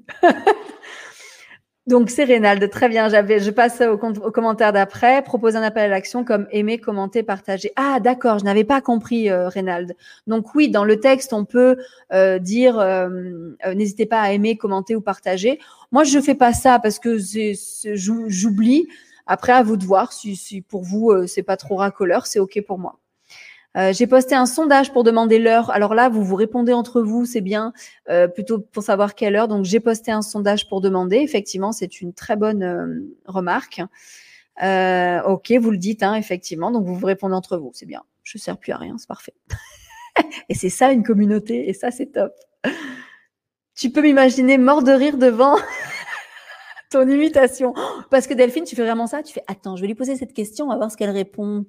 Donc 1.85 2.09
c'est 2.09 2.23
Reynald, 2.23 2.69
très 2.69 2.87
bien. 2.87 3.09
Je 3.09 3.49
passe 3.49 3.81
au, 3.81 3.95
au 3.95 4.31
commentaire 4.31 4.71
d'après. 4.71 5.21
Proposer 5.21 5.57
un 5.57 5.63
appel 5.63 5.83
à 5.83 5.87
l'action 5.89 6.23
comme 6.23 6.47
aimer, 6.51 6.77
commenter, 6.77 7.23
partager. 7.23 7.73
Ah 7.75 7.99
d'accord, 7.99 8.39
je 8.39 8.45
n'avais 8.45 8.63
pas 8.63 8.79
compris 8.79 9.29
euh, 9.29 9.49
Reynald. 9.49 9.97
Donc 10.27 10.55
oui, 10.55 10.69
dans 10.69 10.85
le 10.85 11.01
texte, 11.01 11.33
on 11.33 11.43
peut 11.43 11.75
euh, 12.13 12.39
dire 12.39 12.79
euh, 12.79 13.09
euh, 13.65 13.73
n'hésitez 13.73 14.05
pas 14.05 14.21
à 14.21 14.31
aimer, 14.31 14.55
commenter 14.55 14.95
ou 14.95 15.01
partager. 15.01 15.59
Moi, 15.91 16.05
je 16.05 16.21
fais 16.21 16.35
pas 16.35 16.53
ça 16.53 16.79
parce 16.79 16.97
que 16.97 17.17
j'oublie. 17.17 18.87
Après, 19.27 19.51
à 19.51 19.61
vous 19.61 19.75
de 19.75 19.83
voir 19.83 20.13
si, 20.13 20.37
si 20.37 20.61
pour 20.61 20.83
vous 20.83 21.27
c'est 21.27 21.43
pas 21.43 21.57
trop 21.57 21.75
racoleur, 21.75 22.27
c'est 22.27 22.39
ok 22.39 22.63
pour 22.65 22.79
moi. 22.79 22.97
Euh, 23.77 23.93
j'ai 23.93 24.07
posté 24.07 24.35
un 24.35 24.45
sondage 24.45 24.91
pour 24.91 25.03
demander 25.03 25.37
l'heure. 25.37 25.69
Alors 25.69 25.93
là, 25.93 26.09
vous 26.09 26.23
vous 26.23 26.35
répondez 26.35 26.73
entre 26.73 27.01
vous, 27.01 27.25
c'est 27.25 27.41
bien, 27.41 27.73
euh, 28.09 28.27
plutôt 28.27 28.59
pour 28.59 28.83
savoir 28.83 29.15
quelle 29.15 29.35
heure. 29.35 29.47
Donc 29.47 29.65
j'ai 29.65 29.79
posté 29.79 30.11
un 30.11 30.21
sondage 30.21 30.67
pour 30.67 30.81
demander. 30.81 31.17
Effectivement, 31.17 31.71
c'est 31.71 32.01
une 32.01 32.13
très 32.13 32.35
bonne 32.35 32.63
euh, 32.63 33.15
remarque. 33.25 33.81
ok, 34.57 35.51
vous 35.61 35.71
le 35.71 35.77
dites, 35.77 36.03
hein, 36.03 36.15
effectivement. 36.15 36.71
Donc 36.71 36.85
vous 36.85 36.95
vous 36.95 37.05
répondez 37.05 37.35
entre 37.35 37.57
vous, 37.57 37.71
c'est 37.73 37.85
bien. 37.85 38.03
Je 38.23 38.37
ne 38.37 38.41
sers 38.41 38.57
plus 38.57 38.71
à 38.71 38.77
rien, 38.77 38.97
c'est 38.97 39.07
parfait. 39.07 39.35
et 40.49 40.55
c'est 40.55 40.69
ça 40.69 40.91
une 40.91 41.03
communauté, 41.03 41.69
et 41.69 41.73
ça 41.73 41.91
c'est 41.91 42.07
top. 42.07 42.33
Tu 43.75 43.91
peux 43.91 44.01
m'imaginer 44.01 44.57
mort 44.57 44.83
de 44.83 44.91
rire 44.91 45.17
devant 45.17 45.57
ton 46.91 47.07
imitation. 47.07 47.73
Parce 48.09 48.27
que 48.27 48.33
Delphine, 48.33 48.65
tu 48.65 48.75
fais 48.75 48.83
vraiment 48.83 49.07
ça. 49.07 49.23
Tu 49.23 49.31
fais, 49.31 49.43
attends, 49.47 49.77
je 49.77 49.81
vais 49.81 49.87
lui 49.87 49.95
poser 49.95 50.17
cette 50.17 50.33
question, 50.33 50.65
on 50.65 50.69
va 50.69 50.75
voir 50.75 50.91
ce 50.91 50.97
qu'elle 50.97 51.11
répond. 51.11 51.65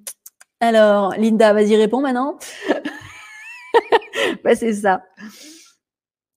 Alors, 0.61 1.15
Linda, 1.17 1.55
vas-y, 1.55 1.75
réponds 1.75 2.03
maintenant. 2.03 2.39
bah, 4.45 4.55
c'est 4.55 4.75
ça. 4.75 5.03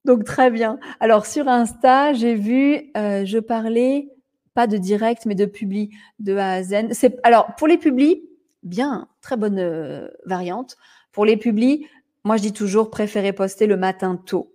Donc, 0.05 0.23
très 0.23 0.49
bien. 0.49 0.79
Alors, 1.01 1.25
sur 1.25 1.49
Insta, 1.49 2.13
j'ai 2.13 2.35
vu, 2.35 2.91
euh, 2.95 3.25
je 3.25 3.39
parlais 3.39 4.09
pas 4.53 4.65
de 4.65 4.77
direct, 4.77 5.25
mais 5.25 5.35
de 5.35 5.45
publi 5.45 5.89
de 6.19 6.37
A 6.37 6.53
à 6.53 6.63
Z. 6.63 6.87
Alors, 7.23 7.55
pour 7.57 7.67
les 7.67 7.77
publis, 7.77 8.23
bien, 8.63 9.09
très 9.21 9.35
bonne 9.35 9.59
euh, 9.59 10.07
variante. 10.25 10.77
Pour 11.11 11.25
les 11.25 11.35
publis, 11.35 11.85
moi, 12.23 12.37
je 12.37 12.43
dis 12.43 12.53
toujours, 12.53 12.89
préférez 12.89 13.33
poster 13.33 13.67
le 13.67 13.75
matin 13.75 14.15
tôt. 14.15 14.52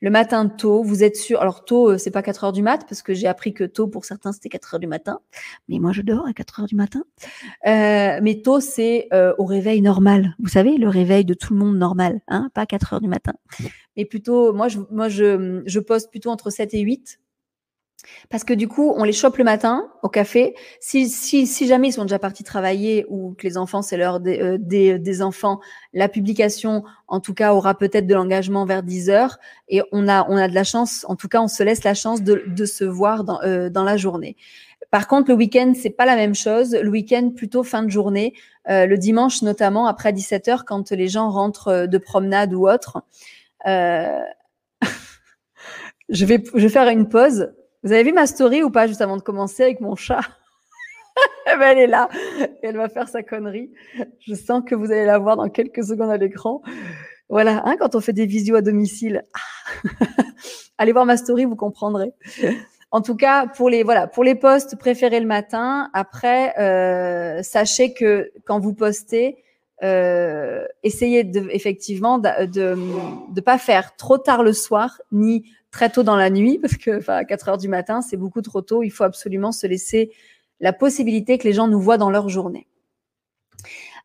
Le 0.00 0.10
matin 0.10 0.48
tôt, 0.48 0.82
vous 0.82 1.02
êtes 1.02 1.16
sûr. 1.16 1.40
Alors 1.40 1.64
tôt, 1.64 1.90
euh, 1.90 1.98
c'est 1.98 2.10
pas 2.10 2.22
4 2.22 2.44
heures 2.44 2.52
du 2.52 2.62
mat 2.62 2.84
parce 2.88 3.02
que 3.02 3.14
j'ai 3.14 3.26
appris 3.26 3.54
que 3.54 3.64
tôt 3.64 3.88
pour 3.88 4.04
certains 4.04 4.32
c'était 4.32 4.48
4 4.48 4.74
heures 4.74 4.80
du 4.80 4.86
matin. 4.86 5.20
Mais 5.68 5.78
moi 5.78 5.92
je 5.92 6.02
dors 6.02 6.26
à 6.26 6.32
4 6.32 6.60
heures 6.60 6.66
du 6.66 6.76
matin. 6.76 7.04
Euh, 7.66 8.20
mais 8.22 8.42
tôt 8.42 8.60
c'est 8.60 9.08
euh, 9.12 9.34
au 9.38 9.44
réveil 9.44 9.82
normal. 9.82 10.34
Vous 10.38 10.48
savez 10.48 10.76
le 10.76 10.88
réveil 10.88 11.24
de 11.24 11.34
tout 11.34 11.52
le 11.52 11.58
monde 11.58 11.76
normal, 11.76 12.20
hein, 12.28 12.50
pas 12.54 12.66
4 12.66 12.94
heures 12.94 13.00
du 13.00 13.08
matin. 13.08 13.34
Mais 13.96 14.04
plutôt, 14.04 14.52
moi 14.52 14.68
je, 14.68 14.78
moi 14.90 15.08
je, 15.08 15.62
je 15.66 15.80
poste 15.80 16.10
plutôt 16.10 16.30
entre 16.30 16.50
7 16.50 16.74
et 16.74 16.80
8 16.80 17.20
parce 18.30 18.44
que 18.44 18.54
du 18.54 18.68
coup, 18.68 18.92
on 18.96 19.04
les 19.04 19.12
chope 19.12 19.36
le 19.36 19.44
matin 19.44 19.90
au 20.02 20.08
café. 20.08 20.54
Si, 20.80 21.08
si, 21.08 21.46
si 21.46 21.66
jamais 21.66 21.88
ils 21.88 21.92
sont 21.92 22.02
déjà 22.02 22.18
partis 22.18 22.44
travailler 22.44 23.04
ou 23.08 23.34
que 23.36 23.46
les 23.46 23.56
enfants, 23.56 23.82
c'est 23.82 23.96
l'heure 23.96 24.20
des, 24.20 24.40
euh, 24.40 24.58
des, 24.60 24.98
des, 24.98 25.22
enfants, 25.22 25.60
la 25.92 26.08
publication, 26.08 26.84
en 27.08 27.20
tout 27.20 27.34
cas, 27.34 27.54
aura 27.54 27.76
peut-être 27.76 28.06
de 28.06 28.14
l'engagement 28.14 28.64
vers 28.64 28.82
10 28.82 29.10
heures. 29.10 29.38
Et 29.68 29.82
on 29.92 30.08
a, 30.08 30.26
on 30.28 30.36
a 30.36 30.48
de 30.48 30.54
la 30.54 30.64
chance, 30.64 31.04
en 31.08 31.16
tout 31.16 31.28
cas, 31.28 31.40
on 31.40 31.48
se 31.48 31.62
laisse 31.62 31.84
la 31.84 31.94
chance 31.94 32.22
de, 32.22 32.44
de 32.46 32.64
se 32.64 32.84
voir 32.84 33.24
dans, 33.24 33.40
euh, 33.42 33.70
dans 33.70 33.84
la 33.84 33.96
journée. 33.96 34.36
Par 34.90 35.08
contre, 35.08 35.30
le 35.30 35.36
week-end, 35.36 35.72
c'est 35.74 35.90
pas 35.90 36.06
la 36.06 36.16
même 36.16 36.34
chose. 36.34 36.74
Le 36.74 36.88
week-end, 36.88 37.30
plutôt 37.34 37.62
fin 37.62 37.82
de 37.82 37.90
journée. 37.90 38.34
Euh, 38.68 38.86
le 38.86 38.98
dimanche, 38.98 39.42
notamment, 39.42 39.86
après 39.86 40.12
17 40.12 40.48
heures, 40.48 40.64
quand 40.64 40.90
les 40.90 41.08
gens 41.08 41.30
rentrent 41.30 41.68
euh, 41.68 41.86
de 41.86 41.98
promenade 41.98 42.54
ou 42.54 42.68
autre. 42.68 43.02
Euh, 43.66 44.20
je, 46.08 46.24
vais, 46.24 46.42
je 46.54 46.60
vais 46.60 46.68
faire 46.68 46.88
une 46.88 47.08
pause 47.08 47.52
vous 47.86 47.92
avez 47.92 48.02
vu 48.02 48.12
ma 48.12 48.26
story 48.26 48.64
ou 48.64 48.70
pas 48.70 48.88
juste 48.88 49.00
avant 49.00 49.16
de 49.16 49.22
commencer 49.22 49.62
avec 49.62 49.80
mon 49.80 49.94
chat? 49.94 50.20
Eh 51.48 51.56
ben, 51.56 51.68
Elle 51.70 51.78
est 51.78 51.86
là. 51.86 52.08
Elle 52.62 52.76
va 52.76 52.88
faire 52.88 53.08
sa 53.08 53.22
connerie. 53.22 53.70
Je 54.26 54.34
sens 54.34 54.64
que 54.66 54.74
vous 54.74 54.90
allez 54.90 55.04
la 55.04 55.18
voir 55.18 55.36
dans 55.36 55.48
quelques 55.48 55.84
secondes 55.84 56.10
à 56.10 56.16
l'écran. 56.16 56.60
Voilà, 57.28 57.62
hein, 57.64 57.76
quand 57.78 57.94
on 57.94 58.00
fait 58.00 58.12
des 58.12 58.26
visios 58.26 58.56
à 58.56 58.60
domicile. 58.60 59.24
Allez 60.78 60.90
voir 60.90 61.06
ma 61.06 61.16
story, 61.16 61.44
vous 61.44 61.54
comprendrez. 61.54 62.12
En 62.90 63.00
tout 63.00 63.14
cas, 63.14 63.46
pour 63.46 63.70
les 63.70 63.84
voilà, 63.84 64.08
pour 64.08 64.24
les 64.24 64.34
posts, 64.34 64.76
préférez 64.76 65.20
le 65.20 65.26
matin. 65.26 65.88
Après, 65.94 66.58
euh, 66.58 67.42
sachez 67.44 67.94
que 67.94 68.32
quand 68.44 68.58
vous 68.58 68.74
postez, 68.74 69.44
euh, 69.84 70.66
essayez 70.82 71.30
effectivement 71.50 72.18
de, 72.18 72.74
de 73.32 73.40
pas 73.40 73.58
faire 73.58 73.94
trop 73.94 74.18
tard 74.18 74.42
le 74.42 74.52
soir 74.52 75.00
ni 75.12 75.44
très 75.76 75.90
tôt 75.90 76.02
dans 76.02 76.16
la 76.16 76.30
nuit, 76.30 76.58
parce 76.62 76.76
que 76.76 76.98
enfin, 76.98 77.16
à 77.16 77.24
4 77.24 77.48
heures 77.50 77.58
du 77.58 77.68
matin, 77.68 78.00
c'est 78.00 78.16
beaucoup 78.16 78.40
trop 78.40 78.62
tôt. 78.62 78.82
Il 78.82 78.90
faut 78.90 79.04
absolument 79.04 79.52
se 79.52 79.66
laisser 79.66 80.10
la 80.60 80.72
possibilité 80.72 81.36
que 81.36 81.44
les 81.44 81.52
gens 81.52 81.68
nous 81.68 81.80
voient 81.80 81.98
dans 81.98 82.10
leur 82.10 82.30
journée. 82.30 82.66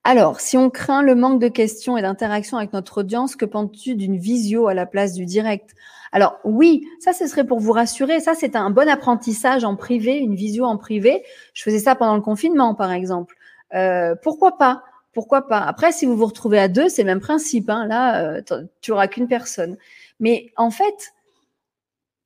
Alors, 0.04 0.42
si 0.42 0.58
on 0.58 0.70
craint 0.70 1.02
le 1.02 1.16
manque 1.16 1.40
de 1.40 1.48
questions 1.48 1.96
et 1.96 2.02
d'interaction 2.02 2.58
avec 2.58 2.74
notre 2.74 3.02
audience, 3.02 3.36
que 3.36 3.46
penses-tu 3.46 3.96
d'une 3.96 4.18
visio 4.18 4.68
à 4.68 4.74
la 4.74 4.86
place 4.86 5.14
du 5.14 5.26
direct? 5.26 5.70
Alors 6.12 6.40
oui, 6.44 6.86
ça 7.00 7.14
ce 7.14 7.26
serait 7.26 7.46
pour 7.46 7.60
vous 7.60 7.72
rassurer. 7.72 8.20
Ça 8.20 8.34
c'est 8.36 8.58
un 8.58 8.70
bon 8.70 8.90
apprentissage 8.90 9.64
en 9.64 9.78
privé, 9.78 10.18
une 10.18 10.36
visio 10.36 10.66
en 10.66 10.78
privé. 10.78 11.24
Je 11.54 11.64
faisais 11.64 11.80
ça 11.80 11.96
pendant 11.96 12.16
le 12.16 12.22
confinement, 12.22 12.76
par 12.76 12.92
exemple. 12.92 13.36
Euh, 13.74 14.16
pourquoi 14.22 14.58
pas? 14.58 14.84
Pourquoi 15.14 15.48
pas? 15.48 15.60
Après, 15.60 15.94
si 15.94 16.06
vous 16.06 16.18
vous 16.18 16.26
retrouvez 16.26 16.60
à 16.60 16.68
deux, 16.68 16.90
c'est 16.90 17.04
le 17.04 17.08
même 17.08 17.22
principe. 17.22 17.70
Hein. 17.70 17.86
Là, 17.86 18.24
euh, 18.24 18.42
tu 18.82 18.92
auras 18.92 19.08
qu'une 19.08 19.28
personne. 19.28 19.78
Mais 20.20 20.52
en 20.58 20.72
fait, 20.72 21.14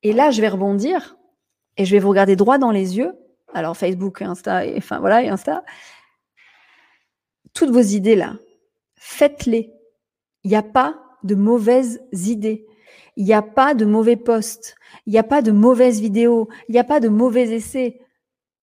et 0.05 0.13
là, 0.13 0.29
je 0.29 0.39
vais 0.39 0.49
rebondir 0.49 1.17
et 1.77 1.83
je 1.83 1.91
vais 1.91 1.99
vous 1.99 2.09
regarder 2.09 2.35
droit 2.35 2.57
dans 2.57 2.71
les 2.71 2.97
yeux. 2.97 3.13
Alors 3.53 3.75
Facebook, 3.75 4.21
Insta, 4.21 4.65
et, 4.65 4.77
enfin 4.77 4.99
voilà, 4.99 5.23
et 5.23 5.29
Insta 5.29 5.63
toutes 7.55 7.71
vos 7.71 7.81
idées 7.81 8.15
là, 8.15 8.35
faites-les. 8.97 9.73
Il 10.43 10.51
n'y 10.51 10.57
a 10.57 10.61
pas 10.61 11.01
de 11.23 11.33
mauvaises 11.33 12.03
idées. 12.11 12.67
Il 13.15 13.25
n'y 13.25 13.33
a 13.33 13.41
pas 13.41 13.73
de 13.73 13.85
mauvais 13.85 14.17
posts. 14.17 14.75
Il 15.07 15.13
n'y 15.13 15.17
a 15.17 15.23
pas 15.23 15.41
de 15.41 15.51
mauvaises 15.51 15.99
vidéos. 15.99 16.49
Il 16.67 16.73
n'y 16.73 16.79
a 16.79 16.83
pas 16.83 16.99
de 16.99 17.07
mauvais 17.07 17.49
essais. 17.49 17.99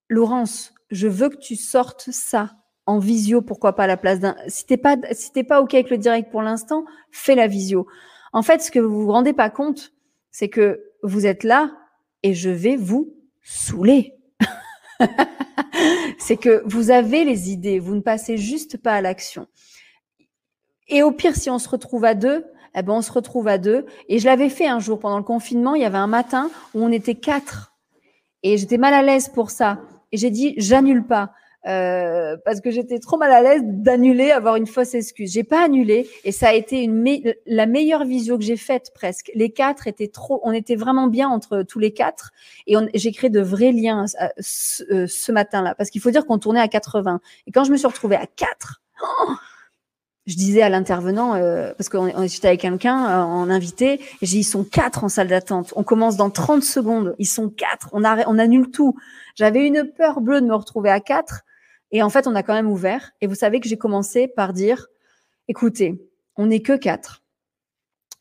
Laurence, 0.08 0.74
je 0.90 1.08
veux 1.08 1.30
que 1.30 1.38
tu 1.38 1.56
sortes 1.56 2.10
ça 2.12 2.50
en 2.84 2.98
visio, 2.98 3.40
pourquoi 3.40 3.74
pas 3.74 3.84
à 3.84 3.86
la 3.86 3.96
place 3.96 4.20
d'un. 4.20 4.36
Si 4.46 4.66
t'es 4.66 4.76
pas, 4.76 4.96
si 5.12 5.32
t'es 5.32 5.44
pas 5.44 5.62
ok 5.62 5.74
avec 5.74 5.90
le 5.90 5.98
direct 5.98 6.30
pour 6.30 6.42
l'instant, 6.42 6.84
fais 7.10 7.34
la 7.34 7.46
visio. 7.46 7.86
En 8.32 8.42
fait, 8.42 8.60
ce 8.60 8.70
que 8.70 8.78
vous 8.78 9.02
vous 9.02 9.12
rendez 9.12 9.32
pas 9.32 9.50
compte, 9.50 9.92
c'est 10.30 10.48
que 10.48 10.91
vous 11.02 11.26
êtes 11.26 11.44
là 11.44 11.70
et 12.22 12.34
je 12.34 12.50
vais 12.50 12.76
vous 12.76 13.14
saouler. 13.42 14.14
c'est 16.18 16.36
que 16.36 16.62
vous 16.66 16.90
avez 16.90 17.24
les 17.24 17.50
idées, 17.50 17.78
vous 17.78 17.94
ne 17.94 18.00
passez 18.00 18.36
juste 18.36 18.78
pas 18.78 18.94
à 18.94 19.00
l'action. 19.00 19.46
Et 20.88 21.02
au 21.02 21.12
pire, 21.12 21.36
si 21.36 21.50
on 21.50 21.58
se 21.58 21.68
retrouve 21.68 22.04
à 22.04 22.14
deux, 22.14 22.44
eh 22.74 22.82
ben 22.82 22.94
on 22.94 23.02
se 23.02 23.12
retrouve 23.12 23.48
à 23.48 23.58
deux. 23.58 23.86
Et 24.08 24.18
je 24.18 24.26
l'avais 24.26 24.48
fait 24.48 24.66
un 24.66 24.78
jour 24.78 24.98
pendant 24.98 25.18
le 25.18 25.24
confinement. 25.24 25.74
Il 25.74 25.82
y 25.82 25.86
avait 25.86 25.98
un 25.98 26.06
matin 26.06 26.50
où 26.74 26.82
on 26.82 26.90
était 26.90 27.14
quatre, 27.14 27.72
et 28.42 28.58
j'étais 28.58 28.78
mal 28.78 28.94
à 28.94 29.02
l'aise 29.02 29.28
pour 29.28 29.50
ça. 29.50 29.80
Et 30.10 30.16
j'ai 30.16 30.30
dit, 30.30 30.54
j'annule 30.56 31.06
pas. 31.06 31.32
Euh, 31.64 32.36
parce 32.44 32.60
que 32.60 32.72
j'étais 32.72 32.98
trop 32.98 33.16
mal 33.16 33.30
à 33.30 33.40
l'aise 33.40 33.62
d'annuler, 33.64 34.32
avoir 34.32 34.56
une 34.56 34.66
fausse 34.66 34.94
excuse. 34.94 35.32
J'ai 35.32 35.44
pas 35.44 35.64
annulé 35.64 36.08
et 36.24 36.32
ça 36.32 36.48
a 36.48 36.52
été 36.54 36.82
une 36.82 37.22
la 37.46 37.66
meilleure 37.66 38.04
visio 38.04 38.36
que 38.36 38.42
j'ai 38.42 38.56
faite 38.56 38.90
presque. 38.94 39.30
Les 39.36 39.50
quatre 39.50 39.86
étaient 39.86 40.08
trop, 40.08 40.40
on 40.42 40.50
était 40.50 40.74
vraiment 40.74 41.06
bien 41.06 41.28
entre 41.28 41.62
tous 41.62 41.78
les 41.78 41.92
quatre 41.92 42.32
et 42.66 42.74
j'ai 42.94 43.12
créé 43.12 43.30
de 43.30 43.40
vrais 43.40 43.70
liens 43.70 44.06
euh, 44.20 44.26
euh, 44.90 45.06
ce, 45.06 45.30
matin-là 45.30 45.76
parce 45.76 45.90
qu'il 45.90 46.00
faut 46.00 46.10
dire 46.10 46.26
qu'on 46.26 46.38
tournait 46.38 46.60
à 46.60 46.66
80 46.66 47.20
et 47.46 47.52
quand 47.52 47.62
je 47.62 47.70
me 47.70 47.76
suis 47.76 47.86
retrouvée 47.86 48.16
à 48.16 48.26
4 48.26 48.82
je 50.26 50.34
disais 50.34 50.62
à 50.62 50.68
l'intervenant, 50.68 51.32
parce 51.76 51.88
que 51.88 51.98
j'étais 52.28 52.46
avec 52.46 52.60
quelqu'un 52.60 53.24
en 53.24 53.50
invité, 53.50 54.00
j'ai 54.20 54.38
ils 54.38 54.44
sont 54.44 54.62
quatre 54.62 55.02
en 55.02 55.08
salle 55.08 55.26
d'attente. 55.26 55.72
On 55.74 55.82
commence 55.82 56.16
dans 56.16 56.30
30 56.30 56.62
secondes. 56.62 57.16
Ils 57.18 57.26
sont 57.26 57.48
quatre. 57.48 57.88
On, 57.92 58.04
on 58.04 58.38
annule 58.38 58.70
tout. 58.70 58.94
J'avais 59.34 59.66
une 59.66 59.82
peur 59.84 60.20
bleue 60.20 60.40
de 60.40 60.46
me 60.46 60.54
retrouver 60.54 60.90
à 60.90 61.00
quatre. 61.00 61.42
Et 61.92 62.02
en 62.02 62.10
fait, 62.10 62.26
on 62.26 62.34
a 62.34 62.42
quand 62.42 62.54
même 62.54 62.70
ouvert. 62.70 63.12
Et 63.20 63.26
vous 63.26 63.34
savez 63.34 63.60
que 63.60 63.68
j'ai 63.68 63.76
commencé 63.76 64.26
par 64.26 64.52
dire, 64.52 64.88
écoutez, 65.48 66.02
on 66.36 66.46
n'est 66.46 66.62
que 66.62 66.76
quatre. 66.76 67.21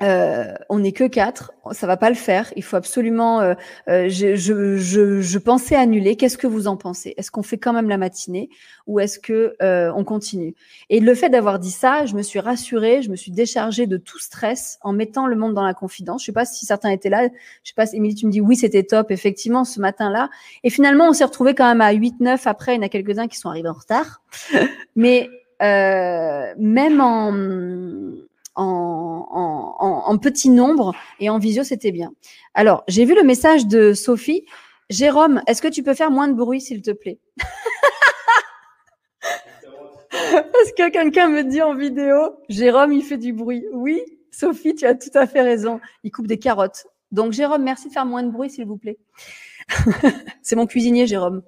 Euh, 0.02 0.54
on 0.70 0.80
n'est 0.80 0.92
que 0.92 1.04
quatre, 1.04 1.52
ça 1.72 1.86
va 1.86 1.98
pas 1.98 2.10
le 2.10 2.16
faire. 2.16 2.52
Il 2.56 2.64
faut 2.64 2.76
absolument. 2.76 3.42
Euh, 3.42 3.54
euh, 3.88 4.10
je, 4.10 5.38
pensais 5.38 5.76
annuler. 5.76 6.16
Qu'est-ce 6.16 6.38
que 6.38 6.48
vous 6.48 6.68
en 6.68 6.78
pensez? 6.78 7.14
Est-ce 7.18 7.32
qu'on 7.32 7.44
fait 7.44 7.58
quand 7.58 7.74
même 7.74 7.90
la 7.90 7.98
matinée 7.98 8.50
ou 8.88 9.00
est-ce 9.00 9.20
que 9.20 9.56
on 9.62 10.04
continue? 10.04 10.56
Et 10.90 11.00
le 11.00 11.14
fait 11.14 11.30
d'avoir 11.30 11.60
dit 11.60 11.72
ça, 11.72 12.06
je 12.06 12.16
me 12.16 12.22
suis 12.22 12.40
rassurée, 12.40 13.02
je 13.02 13.10
me 13.10 13.16
suis 13.16 13.32
déchargée 13.32 13.88
de 13.88 13.98
tout 13.98 14.20
stress 14.20 14.78
en 14.82 14.94
mettant 14.94 15.28
le 15.28 15.36
monde 15.36 15.54
dans 15.54 15.66
la 15.66 15.74
confidence. 15.74 16.22
Je 16.22 16.28
sais 16.28 16.32
pas 16.32 16.46
si 16.46 16.66
certains 16.66 16.90
étaient 16.90 17.10
là. 17.10 17.28
Je 17.64 17.70
sais 17.70 17.76
pas. 17.76 17.92
Émilie, 17.94 18.16
tu 18.16 18.26
me 18.26 18.32
dis 18.32 18.42
oui, 18.42 18.56
c'était 18.56 18.84
top, 18.84 19.12
effectivement, 19.12 19.66
ce 19.66 19.80
matin-là. 19.80 20.30
Et 20.64 20.70
finalement, 20.70 21.10
on 21.10 21.14
s'est 21.14 21.26
retrouvé 21.26 21.54
quand 21.54 21.68
même 21.68 21.82
à 21.82 21.94
8-9 21.94 22.42
après. 22.46 22.74
Il 22.74 22.78
y 22.78 22.80
en 22.80 22.86
a 22.86 22.90
quelques-uns 22.90 23.28
qui 23.28 23.38
sont 23.38 23.50
arrivés 23.50 23.70
en 23.70 23.74
retard, 23.74 24.22
mais 24.96 25.30
même 25.60 27.02
en 27.02 27.32
en, 28.56 30.18
petit 30.22 30.50
nombre 30.50 30.94
et 31.20 31.30
en 31.30 31.40
visio, 31.40 31.64
c'était 31.64 31.92
bien. 31.92 32.14
Alors, 32.54 32.84
j'ai 32.88 33.06
vu 33.06 33.16
le 33.16 33.24
message 33.24 33.68
de 33.68 33.94
Sophie. 33.94 34.46
Jérôme, 34.90 35.42
est-ce 35.48 35.62
que 35.62 35.68
tu 35.68 35.84
peux 35.84 35.94
faire 35.94 36.12
moins 36.12 36.28
de 36.28 36.34
bruit, 36.34 36.62
s'il 36.62 36.82
te 36.82 36.92
plaît? 36.92 37.20
Parce 40.12 40.72
que 40.78 40.90
quelqu'un 40.90 41.30
me 41.30 41.44
dit 41.44 41.62
en 41.62 41.76
vidéo, 41.76 42.36
Jérôme, 42.50 42.92
il 42.92 43.04
fait 43.04 43.18
du 43.18 43.34
bruit. 43.34 43.66
Oui, 43.72 44.02
Sophie, 44.32 44.76
tu 44.76 44.86
as 44.86 44.96
tout 44.96 45.10
à 45.14 45.28
fait 45.28 45.42
raison. 45.42 45.80
Il 46.04 46.12
coupe 46.12 46.28
des 46.28 46.40
carottes. 46.40 46.88
Donc, 47.12 47.34
Jérôme, 47.34 47.64
merci 47.64 47.88
de 47.88 47.94
faire 47.94 48.06
moins 48.06 48.24
de 48.24 48.32
bruit, 48.32 48.50
s'il 48.50 48.66
vous 48.66 48.78
plaît. 48.78 48.98
C'est 50.42 50.56
mon 50.56 50.68
cuisinier, 50.68 51.08
Jérôme. 51.08 51.44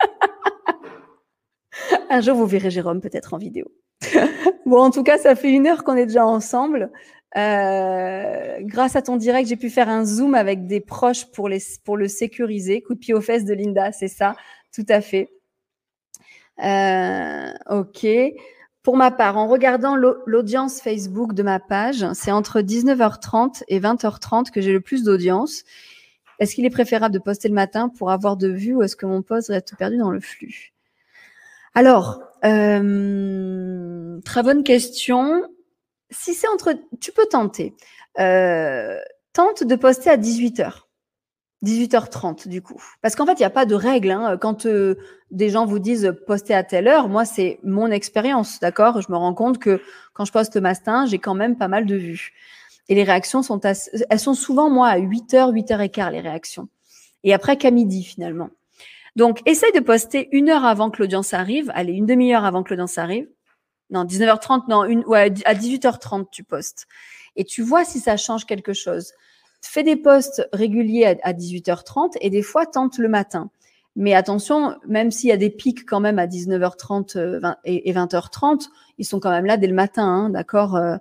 Un 2.10 2.20
jour, 2.20 2.36
vous 2.36 2.46
verrez 2.46 2.70
Jérôme 2.70 3.00
peut-être 3.00 3.34
en 3.34 3.38
vidéo. 3.38 3.66
bon, 4.66 4.82
en 4.82 4.90
tout 4.90 5.02
cas, 5.02 5.18
ça 5.18 5.34
fait 5.34 5.50
une 5.50 5.66
heure 5.66 5.84
qu'on 5.84 5.96
est 5.96 6.06
déjà 6.06 6.26
ensemble. 6.26 6.90
Euh, 7.36 8.58
grâce 8.60 8.96
à 8.96 9.02
ton 9.02 9.16
direct, 9.16 9.48
j'ai 9.48 9.56
pu 9.56 9.70
faire 9.70 9.88
un 9.88 10.04
zoom 10.04 10.34
avec 10.34 10.66
des 10.66 10.80
proches 10.80 11.26
pour, 11.32 11.48
les, 11.48 11.60
pour 11.84 11.96
le 11.96 12.08
sécuriser. 12.08 12.82
Coup 12.82 12.94
de 12.94 12.98
pied 12.98 13.14
aux 13.14 13.20
fesses 13.20 13.44
de 13.44 13.54
Linda, 13.54 13.92
c'est 13.92 14.08
ça, 14.08 14.34
tout 14.74 14.86
à 14.88 15.00
fait. 15.00 15.30
Euh, 16.62 17.52
ok. 17.70 18.06
Pour 18.82 18.96
ma 18.96 19.12
part, 19.12 19.36
en 19.36 19.46
regardant 19.46 19.94
l'audience 19.94 20.80
Facebook 20.80 21.34
de 21.34 21.44
ma 21.44 21.60
page, 21.60 22.04
c'est 22.14 22.32
entre 22.32 22.60
19h30 22.60 23.62
et 23.68 23.78
20h30 23.78 24.50
que 24.50 24.60
j'ai 24.60 24.72
le 24.72 24.80
plus 24.80 25.04
d'audience. 25.04 25.62
Est-ce 26.40 26.56
qu'il 26.56 26.64
est 26.64 26.70
préférable 26.70 27.14
de 27.14 27.20
poster 27.20 27.46
le 27.46 27.54
matin 27.54 27.88
pour 27.88 28.10
avoir 28.10 28.36
de 28.36 28.48
vues 28.48 28.74
ou 28.74 28.82
est-ce 28.82 28.96
que 28.96 29.06
mon 29.06 29.22
post 29.22 29.48
reste 29.48 29.76
perdu 29.76 29.98
dans 29.98 30.10
le 30.10 30.18
flux? 30.18 30.72
Alors, 31.74 32.20
euh, 32.44 34.20
très 34.24 34.42
bonne 34.42 34.64
question. 34.64 35.44
Si 36.10 36.34
c'est 36.34 36.48
entre, 36.48 36.74
tu 37.00 37.12
peux 37.12 37.26
tenter. 37.26 37.74
Euh, 38.18 38.98
tente 39.32 39.64
de 39.64 39.74
poster 39.76 40.10
à 40.10 40.16
18h. 40.16 40.82
18h30 41.64 42.48
du 42.48 42.60
coup. 42.60 42.82
Parce 43.02 43.14
qu'en 43.14 43.24
fait, 43.24 43.34
il 43.34 43.38
n'y 43.38 43.44
a 43.44 43.50
pas 43.50 43.66
de 43.66 43.74
règle. 43.74 44.10
Hein. 44.10 44.36
Quand 44.36 44.66
euh, 44.66 44.96
des 45.30 45.48
gens 45.48 45.64
vous 45.64 45.78
disent 45.78 46.12
poster 46.26 46.54
à 46.54 46.64
telle 46.64 46.88
heure, 46.88 47.08
moi, 47.08 47.24
c'est 47.24 47.60
mon 47.62 47.88
expérience, 47.88 48.58
d'accord? 48.60 49.00
Je 49.00 49.10
me 49.10 49.16
rends 49.16 49.34
compte 49.34 49.58
que 49.58 49.80
quand 50.12 50.24
je 50.24 50.32
poste 50.32 50.56
matin, 50.56 51.06
j'ai 51.06 51.18
quand 51.18 51.34
même 51.34 51.56
pas 51.56 51.68
mal 51.68 51.86
de 51.86 51.94
vues. 51.94 52.32
Et 52.88 52.94
les 52.94 53.04
réactions 53.04 53.42
sont, 53.42 53.60
elles 53.60 54.18
sont 54.18 54.34
souvent, 54.34 54.68
moi, 54.68 54.88
à 54.88 54.98
8h, 54.98 55.52
8h15, 55.52 56.10
les 56.10 56.20
réactions. 56.20 56.68
Et 57.22 57.32
après 57.32 57.56
qu'à 57.56 57.70
midi, 57.70 58.02
finalement. 58.02 58.50
Donc, 59.16 59.40
essaye 59.46 59.72
de 59.72 59.80
poster 59.80 60.28
une 60.32 60.48
heure 60.48 60.64
avant 60.64 60.90
que 60.90 61.02
l'audience 61.02 61.34
arrive. 61.34 61.70
Allez, 61.74 61.92
une 61.92 62.06
demi-heure 62.06 62.44
avant 62.44 62.62
que 62.62 62.70
l'audience 62.70 62.98
arrive. 62.98 63.28
Non, 63.90 64.04
19h30, 64.04 64.62
non, 64.68 64.84
une, 64.84 65.04
ouais, 65.04 65.32
à 65.44 65.54
18h30, 65.54 66.26
tu 66.30 66.44
postes. 66.44 66.86
Et 67.36 67.44
tu 67.44 67.62
vois 67.62 67.84
si 67.84 68.00
ça 68.00 68.16
change 68.16 68.46
quelque 68.46 68.72
chose. 68.72 69.12
Fais 69.60 69.82
des 69.82 69.96
posts 69.96 70.48
réguliers 70.52 71.18
à, 71.22 71.32
18h30 71.32 72.16
et 72.20 72.30
des 72.30 72.42
fois, 72.42 72.66
tente 72.66 72.98
le 72.98 73.08
matin. 73.08 73.50
Mais 73.94 74.14
attention, 74.14 74.76
même 74.88 75.10
s'il 75.10 75.28
y 75.28 75.32
a 75.32 75.36
des 75.36 75.50
pics 75.50 75.84
quand 75.84 76.00
même 76.00 76.18
à 76.18 76.26
19h30 76.26 77.18
euh, 77.18 77.40
et 77.64 77.92
20h30, 77.92 78.68
ils 78.96 79.04
sont 79.04 79.20
quand 79.20 79.30
même 79.30 79.44
là 79.44 79.58
dès 79.58 79.66
le 79.66 79.74
matin, 79.74 80.04
hein, 80.04 80.30
d'accord 80.30 80.76
euh, 80.76 80.96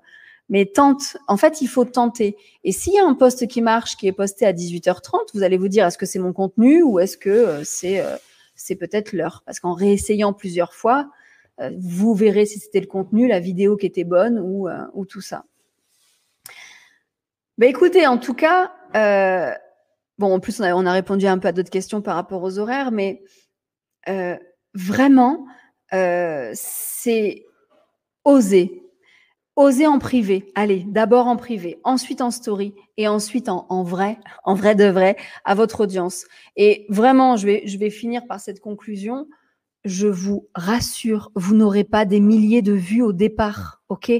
mais 0.51 0.65
tente. 0.65 1.17
En 1.27 1.37
fait, 1.37 1.61
il 1.61 1.67
faut 1.67 1.85
tenter. 1.85 2.37
Et 2.65 2.73
s'il 2.73 2.93
y 2.93 2.99
a 2.99 3.05
un 3.05 3.15
poste 3.15 3.47
qui 3.47 3.61
marche, 3.61 3.95
qui 3.95 4.07
est 4.07 4.11
posté 4.11 4.45
à 4.45 4.51
18h30, 4.51 5.33
vous 5.33 5.43
allez 5.43 5.57
vous 5.57 5.69
dire 5.69 5.87
est-ce 5.87 5.97
que 5.97 6.05
c'est 6.05 6.19
mon 6.19 6.33
contenu 6.33 6.83
ou 6.83 6.99
est-ce 6.99 7.17
que 7.17 7.29
euh, 7.29 7.63
c'est 7.63 8.01
euh, 8.01 8.17
c'est 8.53 8.75
peut-être 8.75 9.13
l'heure? 9.13 9.43
Parce 9.45 9.61
qu'en 9.61 9.73
réessayant 9.73 10.33
plusieurs 10.33 10.73
fois, 10.73 11.09
euh, 11.61 11.71
vous 11.79 12.13
verrez 12.13 12.45
si 12.45 12.59
c'était 12.59 12.81
le 12.81 12.85
contenu, 12.85 13.29
la 13.29 13.39
vidéo 13.39 13.77
qui 13.77 13.85
était 13.85 14.03
bonne 14.03 14.39
ou, 14.39 14.67
ou 14.93 15.05
tout 15.05 15.21
ça. 15.21 15.45
Ben 17.57 17.69
écoutez, 17.69 18.05
en 18.05 18.17
tout 18.17 18.33
cas, 18.33 18.73
bon, 20.17 20.33
en 20.33 20.39
plus 20.41 20.59
on 20.59 20.63
a, 20.63 20.73
on 20.75 20.85
a, 20.85 20.91
répondu 20.91 21.27
un 21.27 21.37
peu 21.37 21.47
à 21.47 21.53
d'autres 21.53 21.69
questions 21.69 22.01
par 22.01 22.15
rapport 22.15 22.43
aux 22.43 22.59
horaires, 22.59 22.91
mais 22.91 23.23
vraiment, 24.73 25.45
c'est 26.53 27.45
oser 28.25 28.90
Osez 29.57 29.85
en 29.85 29.99
privé. 29.99 30.51
Allez, 30.55 30.85
d'abord 30.87 31.27
en 31.27 31.35
privé, 31.35 31.79
ensuite 31.83 32.21
en 32.21 32.31
story 32.31 32.73
et 32.95 33.07
ensuite 33.07 33.49
en, 33.49 33.83
vrai, 33.83 34.17
en 34.45 34.55
vrai 34.55 34.75
de 34.75 34.85
vrai, 34.85 35.17
à 35.43 35.55
votre 35.55 35.81
audience. 35.81 36.25
Et 36.55 36.85
vraiment, 36.89 37.35
je 37.35 37.45
vais, 37.45 37.63
je 37.65 37.77
vais 37.77 37.89
finir 37.89 38.25
par 38.27 38.39
cette 38.39 38.61
conclusion. 38.61 39.27
Je 39.83 40.07
vous 40.07 40.47
rassure, 40.53 41.31
vous 41.35 41.55
n'aurez 41.55 41.83
pas 41.83 42.05
des 42.05 42.19
milliers 42.19 42.61
de 42.61 42.73
vues 42.73 43.01
au 43.01 43.13
départ, 43.13 43.81
ok? 43.89 44.11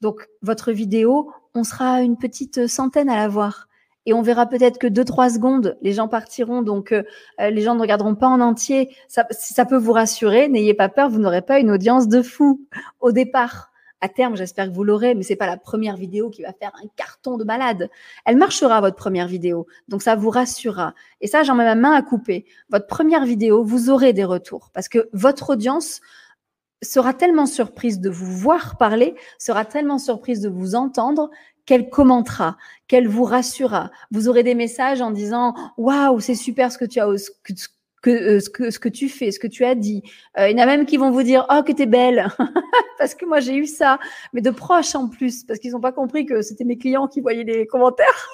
Donc, 0.00 0.26
votre 0.42 0.72
vidéo, 0.72 1.32
on 1.54 1.64
sera 1.64 2.02
une 2.02 2.16
petite 2.16 2.68
centaine 2.68 3.10
à 3.10 3.16
la 3.16 3.28
voir. 3.28 3.68
Et 4.06 4.14
on 4.14 4.22
verra 4.22 4.46
peut-être 4.46 4.78
que 4.78 4.86
deux, 4.86 5.04
trois 5.04 5.28
secondes, 5.28 5.76
les 5.82 5.92
gens 5.92 6.08
partiront, 6.08 6.62
donc 6.62 6.92
euh, 6.92 7.02
euh, 7.42 7.50
les 7.50 7.60
gens 7.60 7.74
ne 7.74 7.80
regarderont 7.80 8.14
pas 8.14 8.28
en 8.28 8.40
entier. 8.40 8.96
Ça, 9.06 9.26
ça 9.32 9.66
peut 9.66 9.76
vous 9.76 9.92
rassurer, 9.92 10.48
n'ayez 10.48 10.72
pas 10.72 10.88
peur, 10.88 11.10
vous 11.10 11.18
n'aurez 11.18 11.42
pas 11.42 11.58
une 11.58 11.70
audience 11.70 12.08
de 12.08 12.22
fou 12.22 12.66
au 13.00 13.12
départ. 13.12 13.70
À 14.00 14.08
terme, 14.08 14.36
j'espère 14.36 14.66
que 14.66 14.74
vous 14.74 14.84
l'aurez, 14.84 15.14
mais 15.14 15.22
c'est 15.22 15.36
pas 15.36 15.46
la 15.46 15.56
première 15.56 15.96
vidéo 15.96 16.30
qui 16.30 16.42
va 16.42 16.52
faire 16.52 16.72
un 16.82 16.86
carton 16.96 17.36
de 17.36 17.44
malade. 17.44 17.90
Elle 18.24 18.36
marchera, 18.36 18.80
votre 18.80 18.96
première 18.96 19.26
vidéo. 19.26 19.66
Donc, 19.88 20.02
ça 20.02 20.14
vous 20.14 20.30
rassurera. 20.30 20.94
Et 21.20 21.26
ça, 21.26 21.42
j'en 21.42 21.54
mets 21.54 21.64
ma 21.64 21.74
main 21.74 21.92
à 21.92 22.02
couper. 22.02 22.46
Votre 22.70 22.86
première 22.86 23.24
vidéo, 23.24 23.64
vous 23.64 23.90
aurez 23.90 24.12
des 24.12 24.24
retours 24.24 24.70
parce 24.72 24.88
que 24.88 25.08
votre 25.12 25.50
audience 25.50 26.00
sera 26.82 27.12
tellement 27.12 27.46
surprise 27.46 28.00
de 28.00 28.08
vous 28.08 28.30
voir 28.30 28.76
parler, 28.76 29.16
sera 29.38 29.64
tellement 29.64 29.98
surprise 29.98 30.40
de 30.40 30.48
vous 30.48 30.74
entendre 30.76 31.30
qu'elle 31.66 31.90
commentera, 31.90 32.56
qu'elle 32.86 33.08
vous 33.08 33.24
rassurera. 33.24 33.90
Vous 34.10 34.28
aurez 34.28 34.42
des 34.42 34.54
messages 34.54 35.02
en 35.02 35.10
disant 35.10 35.54
waouh, 35.76 36.20
c'est 36.20 36.34
super 36.34 36.72
ce 36.72 36.78
que 36.78 36.84
tu 36.84 37.00
as 37.00 37.08
que, 38.02 38.10
euh, 38.10 38.40
ce, 38.40 38.50
que, 38.50 38.70
ce 38.70 38.78
que 38.78 38.88
tu 38.88 39.08
fais, 39.08 39.30
ce 39.30 39.38
que 39.38 39.46
tu 39.46 39.64
as 39.64 39.74
dit. 39.74 40.02
Euh, 40.38 40.48
il 40.50 40.56
y 40.56 40.60
en 40.60 40.62
a 40.62 40.66
même 40.66 40.86
qui 40.86 40.96
vont 40.96 41.10
vous 41.10 41.22
dire 41.22 41.46
Oh, 41.50 41.62
que 41.62 41.72
t'es 41.72 41.86
belle 41.86 42.28
Parce 42.98 43.14
que 43.14 43.26
moi, 43.26 43.40
j'ai 43.40 43.56
eu 43.56 43.66
ça, 43.66 43.98
mais 44.32 44.40
de 44.40 44.50
proches 44.50 44.94
en 44.94 45.08
plus, 45.08 45.44
parce 45.44 45.58
qu'ils 45.58 45.72
n'ont 45.72 45.80
pas 45.80 45.92
compris 45.92 46.26
que 46.26 46.42
c'était 46.42 46.64
mes 46.64 46.78
clients 46.78 47.08
qui 47.08 47.20
voyaient 47.20 47.44
les 47.44 47.66
commentaires. 47.66 48.28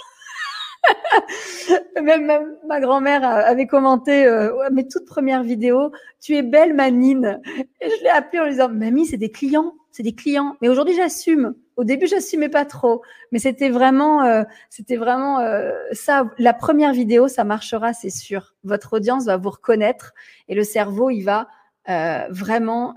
même, 2.03 2.57
ma 2.67 2.81
grand-mère 2.81 3.25
avait 3.25 3.67
commenté 3.67 4.27
euh, 4.27 4.53
mes 4.71 4.87
toutes 4.87 5.07
premières 5.07 5.43
vidéos 5.43 5.93
Tu 6.21 6.37
es 6.37 6.43
belle, 6.43 6.75
Manine. 6.75 7.41
Et 7.81 7.89
je 7.89 8.03
l'ai 8.03 8.11
appelée 8.11 8.41
en 8.41 8.45
lui 8.45 8.53
disant 8.53 8.69
Mamie, 8.69 9.07
c'est 9.07 9.17
des 9.17 9.31
clients, 9.31 9.75
c'est 9.91 10.03
des 10.03 10.15
clients. 10.15 10.57
Mais 10.61 10.69
aujourd'hui, 10.69 10.95
j'assume. 10.95 11.55
Au 11.77 11.85
début, 11.85 12.07
j'assumais 12.07 12.49
pas 12.49 12.65
trop, 12.65 13.03
mais 13.33 13.41
c'était 13.41 13.69
vraiment, 13.69 14.23
euh, 14.23 14.45
c'était 14.71 14.97
vraiment 14.97 15.41
euh, 15.41 15.73
ça. 15.93 16.31
La 16.39 16.55
première 16.55 16.93
vidéo, 16.93 17.27
ça 17.27 17.43
marchera, 17.43 17.93
c'est 17.93 18.11
sûr. 18.11 18.55
Votre 18.63 18.95
audience 18.95 19.25
va 19.25 19.37
vous 19.37 19.51
reconnaître 19.51 20.15
et 20.49 20.55
le 20.55 20.63
cerveau, 20.63 21.11
il 21.11 21.23
va 21.23 21.49
euh, 21.89 22.27
vraiment 22.31 22.95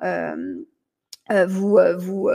vous, 1.47 1.77
vous. 1.97 2.29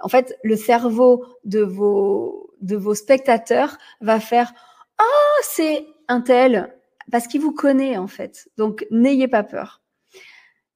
en 0.00 0.08
fait, 0.08 0.38
le 0.42 0.56
cerveau 0.56 1.26
de 1.44 1.60
vos 1.60 2.48
de 2.60 2.76
vos 2.76 2.94
spectateurs 2.94 3.76
va 4.00 4.20
faire 4.20 4.52
ah 4.98 5.04
oh, 5.04 5.42
c'est 5.42 5.86
un 6.08 6.20
tel 6.20 6.74
parce 7.10 7.26
qu'il 7.26 7.40
vous 7.40 7.52
connaît 7.52 7.96
en 7.96 8.06
fait. 8.06 8.48
Donc 8.56 8.86
n'ayez 8.90 9.28
pas 9.28 9.42
peur. 9.42 9.82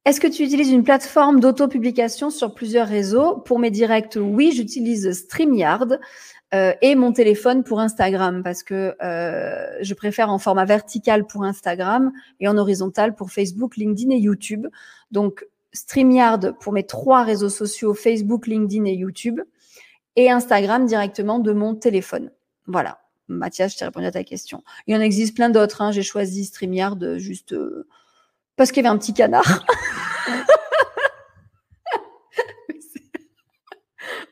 Est-ce 0.04 0.20
que 0.20 0.26
tu 0.26 0.42
utilises 0.42 0.70
une 0.70 0.82
plateforme 0.82 1.38
d'auto-publication 1.38 2.30
sur 2.30 2.54
plusieurs 2.54 2.88
réseaux? 2.88 3.36
Pour 3.36 3.60
mes 3.60 3.70
directs, 3.70 4.18
oui, 4.20 4.50
j'utilise 4.52 5.12
StreamYard 5.12 6.00
euh, 6.54 6.72
et 6.82 6.96
mon 6.96 7.12
téléphone 7.12 7.62
pour 7.62 7.78
Instagram 7.78 8.42
parce 8.42 8.64
que 8.64 8.96
euh, 9.00 9.78
je 9.80 9.94
préfère 9.94 10.30
en 10.30 10.38
format 10.38 10.64
vertical 10.64 11.24
pour 11.24 11.44
Instagram 11.44 12.10
et 12.40 12.48
en 12.48 12.58
horizontal 12.58 13.14
pour 13.14 13.30
Facebook, 13.30 13.76
LinkedIn 13.76 14.10
et 14.10 14.18
YouTube. 14.18 14.66
Donc 15.12 15.46
StreamYard 15.72 16.58
pour 16.58 16.72
mes 16.72 16.84
trois 16.84 17.22
réseaux 17.22 17.48
sociaux, 17.48 17.94
Facebook, 17.94 18.48
LinkedIn 18.48 18.84
et 18.86 18.94
YouTube, 18.94 19.40
et 20.16 20.30
Instagram 20.30 20.84
directement 20.84 21.38
de 21.38 21.52
mon 21.52 21.76
téléphone. 21.76 22.32
Voilà. 22.66 23.01
Mathias, 23.28 23.72
je 23.72 23.78
t'ai 23.78 23.84
répondu 23.84 24.06
à 24.06 24.12
ta 24.12 24.24
question. 24.24 24.62
Il 24.86 24.94
y 24.94 24.96
en 24.96 25.00
existe 25.00 25.34
plein 25.36 25.50
d'autres. 25.50 25.82
Hein. 25.82 25.92
J'ai 25.92 26.02
choisi 26.02 26.44
StreamYard 26.44 27.18
juste... 27.18 27.52
Euh, 27.52 27.86
parce 28.56 28.70
qu'il 28.70 28.82
y 28.82 28.86
avait 28.86 28.94
un 28.94 28.98
petit 28.98 29.14
canard. 29.14 29.64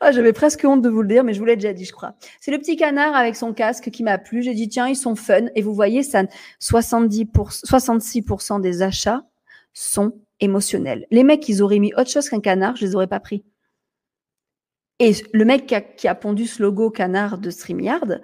ah, 0.01 0.13
J'avais 0.13 0.33
presque 0.33 0.65
honte 0.65 0.83
de 0.83 0.89
vous 0.89 1.03
le 1.03 1.09
dire, 1.09 1.25
mais 1.25 1.33
je 1.33 1.39
vous 1.39 1.47
l'ai 1.47 1.57
déjà 1.57 1.73
dit, 1.73 1.85
je 1.85 1.93
crois. 1.93 2.15
C'est 2.41 2.51
le 2.51 2.59
petit 2.59 2.77
canard 2.77 3.15
avec 3.15 3.35
son 3.37 3.55
casque 3.55 3.91
qui 3.91 4.03
m'a 4.03 4.19
plu. 4.19 4.43
J'ai 4.43 4.55
dit, 4.55 4.69
tiens, 4.69 4.89
ils 4.89 4.97
sont 4.97 5.17
fun. 5.17 5.47
Et 5.55 5.63
vous 5.63 5.75
voyez, 5.75 6.03
ça, 6.03 6.25
70 6.59 7.25
66% 7.25 8.61
des 8.61 8.83
achats 8.83 9.23
sont 9.73 10.13
émotionnels. 10.41 11.07
Les 11.11 11.25
mecs, 11.25 11.49
ils 11.49 11.63
auraient 11.63 11.79
mis 11.79 11.95
autre 11.95 12.11
chose 12.11 12.29
qu'un 12.29 12.41
canard, 12.41 12.77
je 12.77 12.85
les 12.85 12.95
aurais 12.95 13.07
pas 13.07 13.21
pris. 13.21 13.45
Et 14.99 15.13
le 15.33 15.45
mec 15.45 15.67
qui 15.67 15.75
a, 15.75 15.81
qui 15.81 16.09
a 16.09 16.15
pondu 16.15 16.47
ce 16.47 16.63
logo 16.63 16.91
canard 16.91 17.39
de 17.39 17.51
StreamYard, 17.51 18.21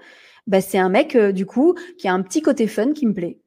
bah, 0.47 0.61
c'est 0.61 0.79
un 0.79 0.89
mec, 0.89 1.17
euh, 1.17 1.33
du 1.33 1.47
coup, 1.47 1.75
qui 1.99 2.09
a 2.09 2.13
un 2.13 2.23
petit 2.23 2.43
côté 2.43 2.67
fun 2.67 2.93
qui 2.93 3.07
me 3.07 3.15
plaît. 3.15 3.41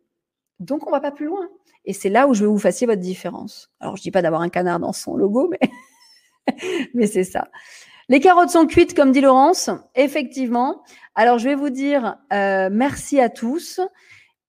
Donc, 0.59 0.87
on 0.87 0.91
va 0.91 0.99
pas 0.99 1.11
plus 1.11 1.25
loin. 1.25 1.47
Et 1.85 1.93
c'est 1.93 2.09
là 2.09 2.27
où 2.27 2.33
je 2.33 2.43
veux 2.43 2.49
vous 2.49 2.59
fassiez 2.59 2.85
votre 2.85 3.01
différence. 3.01 3.71
Alors, 3.79 3.95
je 3.95 4.01
dis 4.01 4.11
pas 4.11 4.21
d'avoir 4.21 4.41
un 4.41 4.49
canard 4.49 4.79
dans 4.79 4.93
son 4.93 5.15
logo, 5.15 5.49
mais, 5.49 6.55
mais 6.93 7.07
c'est 7.07 7.23
ça. 7.23 7.47
Les 8.09 8.19
carottes 8.19 8.49
sont 8.49 8.65
cuites, 8.65 8.93
comme 8.93 9.11
dit 9.11 9.21
Laurence. 9.21 9.69
Effectivement. 9.95 10.83
Alors, 11.15 11.37
je 11.37 11.47
vais 11.49 11.55
vous 11.55 11.69
dire 11.69 12.17
euh, 12.33 12.69
merci 12.71 13.19
à 13.19 13.29
tous. 13.29 13.79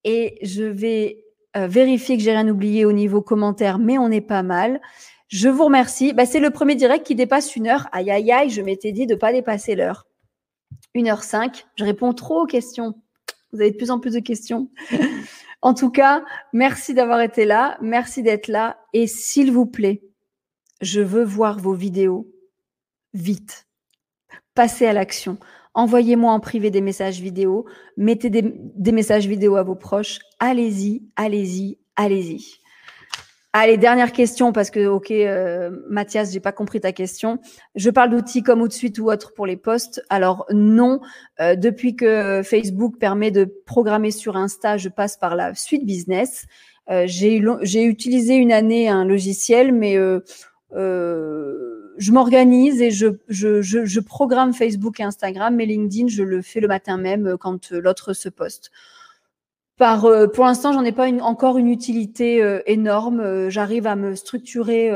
Et 0.02 0.38
je 0.42 0.64
vais 0.64 1.24
euh, 1.56 1.66
vérifier 1.66 2.16
que 2.16 2.22
j'ai 2.22 2.32
rien 2.32 2.48
oublié 2.48 2.84
au 2.84 2.92
niveau 2.92 3.20
commentaire, 3.20 3.78
mais 3.78 3.98
on 3.98 4.10
est 4.10 4.20
pas 4.20 4.42
mal. 4.42 4.80
Je 5.28 5.48
vous 5.48 5.64
remercie. 5.64 6.12
Bah, 6.12 6.26
c'est 6.26 6.40
le 6.40 6.50
premier 6.50 6.74
direct 6.74 7.06
qui 7.06 7.14
dépasse 7.14 7.54
une 7.54 7.68
heure. 7.68 7.88
Aïe, 7.92 8.10
aïe, 8.10 8.32
aïe, 8.32 8.50
je 8.50 8.62
m'étais 8.62 8.92
dit 8.92 9.06
de 9.06 9.14
pas 9.14 9.32
dépasser 9.32 9.76
l'heure. 9.76 10.06
Une 10.94 11.08
heure 11.08 11.22
cinq. 11.22 11.66
Je 11.76 11.84
réponds 11.84 12.12
trop 12.12 12.42
aux 12.42 12.46
questions. 12.46 12.94
Vous 13.52 13.60
avez 13.60 13.70
de 13.70 13.76
plus 13.76 13.90
en 13.90 14.00
plus 14.00 14.14
de 14.14 14.20
questions. 14.20 14.70
En 15.62 15.74
tout 15.74 15.90
cas, 15.90 16.24
merci 16.52 16.94
d'avoir 16.94 17.20
été 17.20 17.44
là, 17.44 17.76
merci 17.82 18.22
d'être 18.22 18.48
là. 18.48 18.78
Et 18.94 19.06
s'il 19.06 19.52
vous 19.52 19.66
plaît, 19.66 20.02
je 20.80 21.02
veux 21.02 21.24
voir 21.24 21.58
vos 21.58 21.74
vidéos 21.74 22.32
vite. 23.12 23.66
Passez 24.54 24.86
à 24.86 24.92
l'action. 24.92 25.38
Envoyez-moi 25.74 26.32
en 26.32 26.40
privé 26.40 26.70
des 26.70 26.80
messages 26.80 27.20
vidéo, 27.20 27.66
mettez 27.96 28.30
des, 28.30 28.42
des 28.42 28.92
messages 28.92 29.26
vidéo 29.26 29.56
à 29.56 29.62
vos 29.62 29.74
proches. 29.74 30.18
Allez-y, 30.38 31.02
allez-y, 31.14 31.78
allez-y. 31.94 32.59
Allez, 33.52 33.78
dernière 33.78 34.12
question 34.12 34.52
parce 34.52 34.70
que, 34.70 34.86
ok, 34.86 35.10
euh, 35.10 35.70
Mathias, 35.88 36.32
j'ai 36.32 36.38
pas 36.38 36.52
compris 36.52 36.80
ta 36.80 36.92
question. 36.92 37.40
Je 37.74 37.90
parle 37.90 38.10
d'outils 38.10 38.44
comme 38.44 38.62
Outsuite 38.62 38.98
ou 39.00 39.10
autre 39.10 39.32
pour 39.34 39.44
les 39.44 39.56
posts. 39.56 40.04
Alors 40.08 40.46
non, 40.52 41.00
euh, 41.40 41.56
depuis 41.56 41.96
que 41.96 42.42
Facebook 42.44 42.98
permet 42.98 43.32
de 43.32 43.44
programmer 43.66 44.12
sur 44.12 44.36
Insta, 44.36 44.76
je 44.76 44.88
passe 44.88 45.16
par 45.16 45.34
la 45.34 45.54
suite 45.56 45.84
business. 45.84 46.46
Euh, 46.90 47.06
j'ai 47.06 47.84
utilisé 47.84 48.34
une 48.34 48.52
année 48.52 48.88
un 48.88 49.04
logiciel, 49.04 49.72
mais 49.72 49.96
euh, 49.96 50.20
euh, 50.74 51.92
je 51.98 52.10
m'organise 52.10 52.82
et 52.82 52.90
je, 52.90 53.08
je, 53.28 53.62
je, 53.62 53.84
je, 53.84 54.00
programme 54.00 54.52
Facebook 54.52 54.98
et 54.98 55.04
Instagram, 55.04 55.54
mais 55.54 55.66
LinkedIn, 55.66 56.08
je 56.08 56.22
le 56.22 56.42
fais 56.42 56.60
le 56.60 56.68
matin 56.68 56.96
même 56.96 57.36
quand 57.38 57.70
l'autre 57.70 58.12
se 58.12 58.28
poste. 58.28 58.70
Euh, 59.80 60.28
pour 60.28 60.44
l'instant, 60.44 60.72
j'en 60.72 60.84
ai 60.84 60.92
pas 60.92 61.10
encore 61.22 61.58
une 61.58 61.68
utilité 61.68 62.42
euh, 62.42 62.60
énorme. 62.66 63.20
Euh, 63.20 63.50
j'arrive 63.50 63.86
à 63.86 63.96
me 63.96 64.14
structurer 64.14 64.90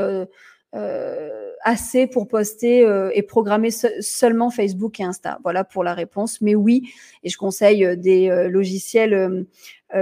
assez 1.63 2.05
pour 2.05 2.27
poster 2.27 2.85
et 3.13 3.23
programmer 3.23 3.71
seulement 3.71 4.51
Facebook 4.51 4.99
et 4.99 5.03
Insta. 5.03 5.39
Voilà 5.41 5.63
pour 5.63 5.83
la 5.83 5.93
réponse. 5.93 6.41
Mais 6.41 6.53
oui, 6.53 6.91
et 7.23 7.29
je 7.29 7.37
conseille 7.37 7.97
des 7.97 8.29
logiciels 8.49 9.45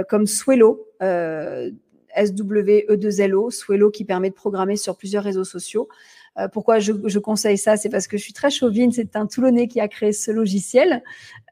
comme 0.08 0.26
Swello, 0.26 0.88
S-W-E-2-L-O, 1.00 3.50
Swello 3.50 3.90
qui 3.90 4.04
permet 4.04 4.30
de 4.30 4.34
programmer 4.34 4.76
sur 4.76 4.96
plusieurs 4.96 5.22
réseaux 5.22 5.44
sociaux. 5.44 5.88
Euh, 6.38 6.48
pourquoi 6.48 6.80
je, 6.80 6.92
je, 7.04 7.18
conseille 7.18 7.58
ça 7.58 7.76
C'est 7.76 7.88
parce 7.88 8.08
que 8.08 8.16
je 8.16 8.22
suis 8.22 8.32
très 8.32 8.50
chauvine. 8.50 8.90
C'est 8.90 9.16
un 9.16 9.26
Toulonnais 9.26 9.68
qui 9.68 9.80
a 9.80 9.88
créé 9.88 10.12
ce 10.12 10.30
logiciel, 10.30 11.02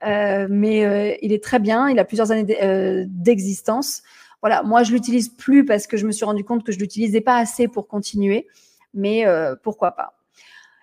euh, 0.05 0.47
mais 0.51 0.85
euh, 0.85 1.15
il 1.23 1.33
est 1.33 1.43
très 1.43 1.61
bien. 1.61 1.89
Il 1.89 1.99
a 1.99 2.05
plusieurs 2.05 2.33
années 2.33 2.57
euh, 2.63 3.05
d'existence. 3.09 4.03
Voilà, 4.41 4.63
moi 4.65 4.83
je 4.83 4.93
l'utilise 4.93 5.29
plus 5.29 5.65
parce 5.65 5.87
que 5.87 5.97
je 5.97 6.05
me 6.05 6.11
suis 6.11 6.25
rendu 6.25 6.43
compte 6.43 6.65
que 6.65 6.73
je 6.73 6.79
l'utilisais 6.79 7.21
pas 7.21 7.37
assez 7.37 7.69
pour 7.69 7.87
continuer, 7.87 8.49
mais 8.93 9.25
pourquoi 9.63 9.93
pas 9.93 10.19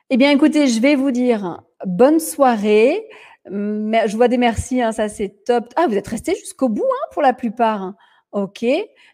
Eh 0.09 0.15
bien, 0.15 0.31
écoutez, 0.31 0.69
je 0.69 0.79
vais 0.79 0.95
vous 0.95 1.11
dire 1.11 1.61
bonne 1.85 2.21
soirée. 2.21 3.05
Je 3.45 4.15
vois 4.15 4.29
des 4.29 4.37
merci, 4.37 4.81
hein, 4.81 4.93
ça 4.93 5.09
c'est 5.09 5.43
top. 5.43 5.73
Ah, 5.75 5.87
vous 5.89 5.95
êtes 5.95 6.07
restés 6.07 6.35
jusqu'au 6.35 6.69
bout 6.69 6.87
hein, 6.89 7.07
pour 7.11 7.21
la 7.21 7.33
plupart. 7.33 7.95
Ok, 8.31 8.63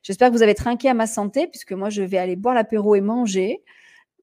j'espère 0.04 0.30
que 0.30 0.36
vous 0.36 0.44
avez 0.44 0.54
trinqué 0.54 0.90
à 0.90 0.94
ma 0.94 1.08
santé 1.08 1.48
puisque 1.48 1.72
moi 1.72 1.90
je 1.90 2.04
vais 2.04 2.20
aller 2.20 2.36
boire 2.36 2.54
l'apéro 2.54 2.94
et 2.94 3.02
manger 3.02 3.64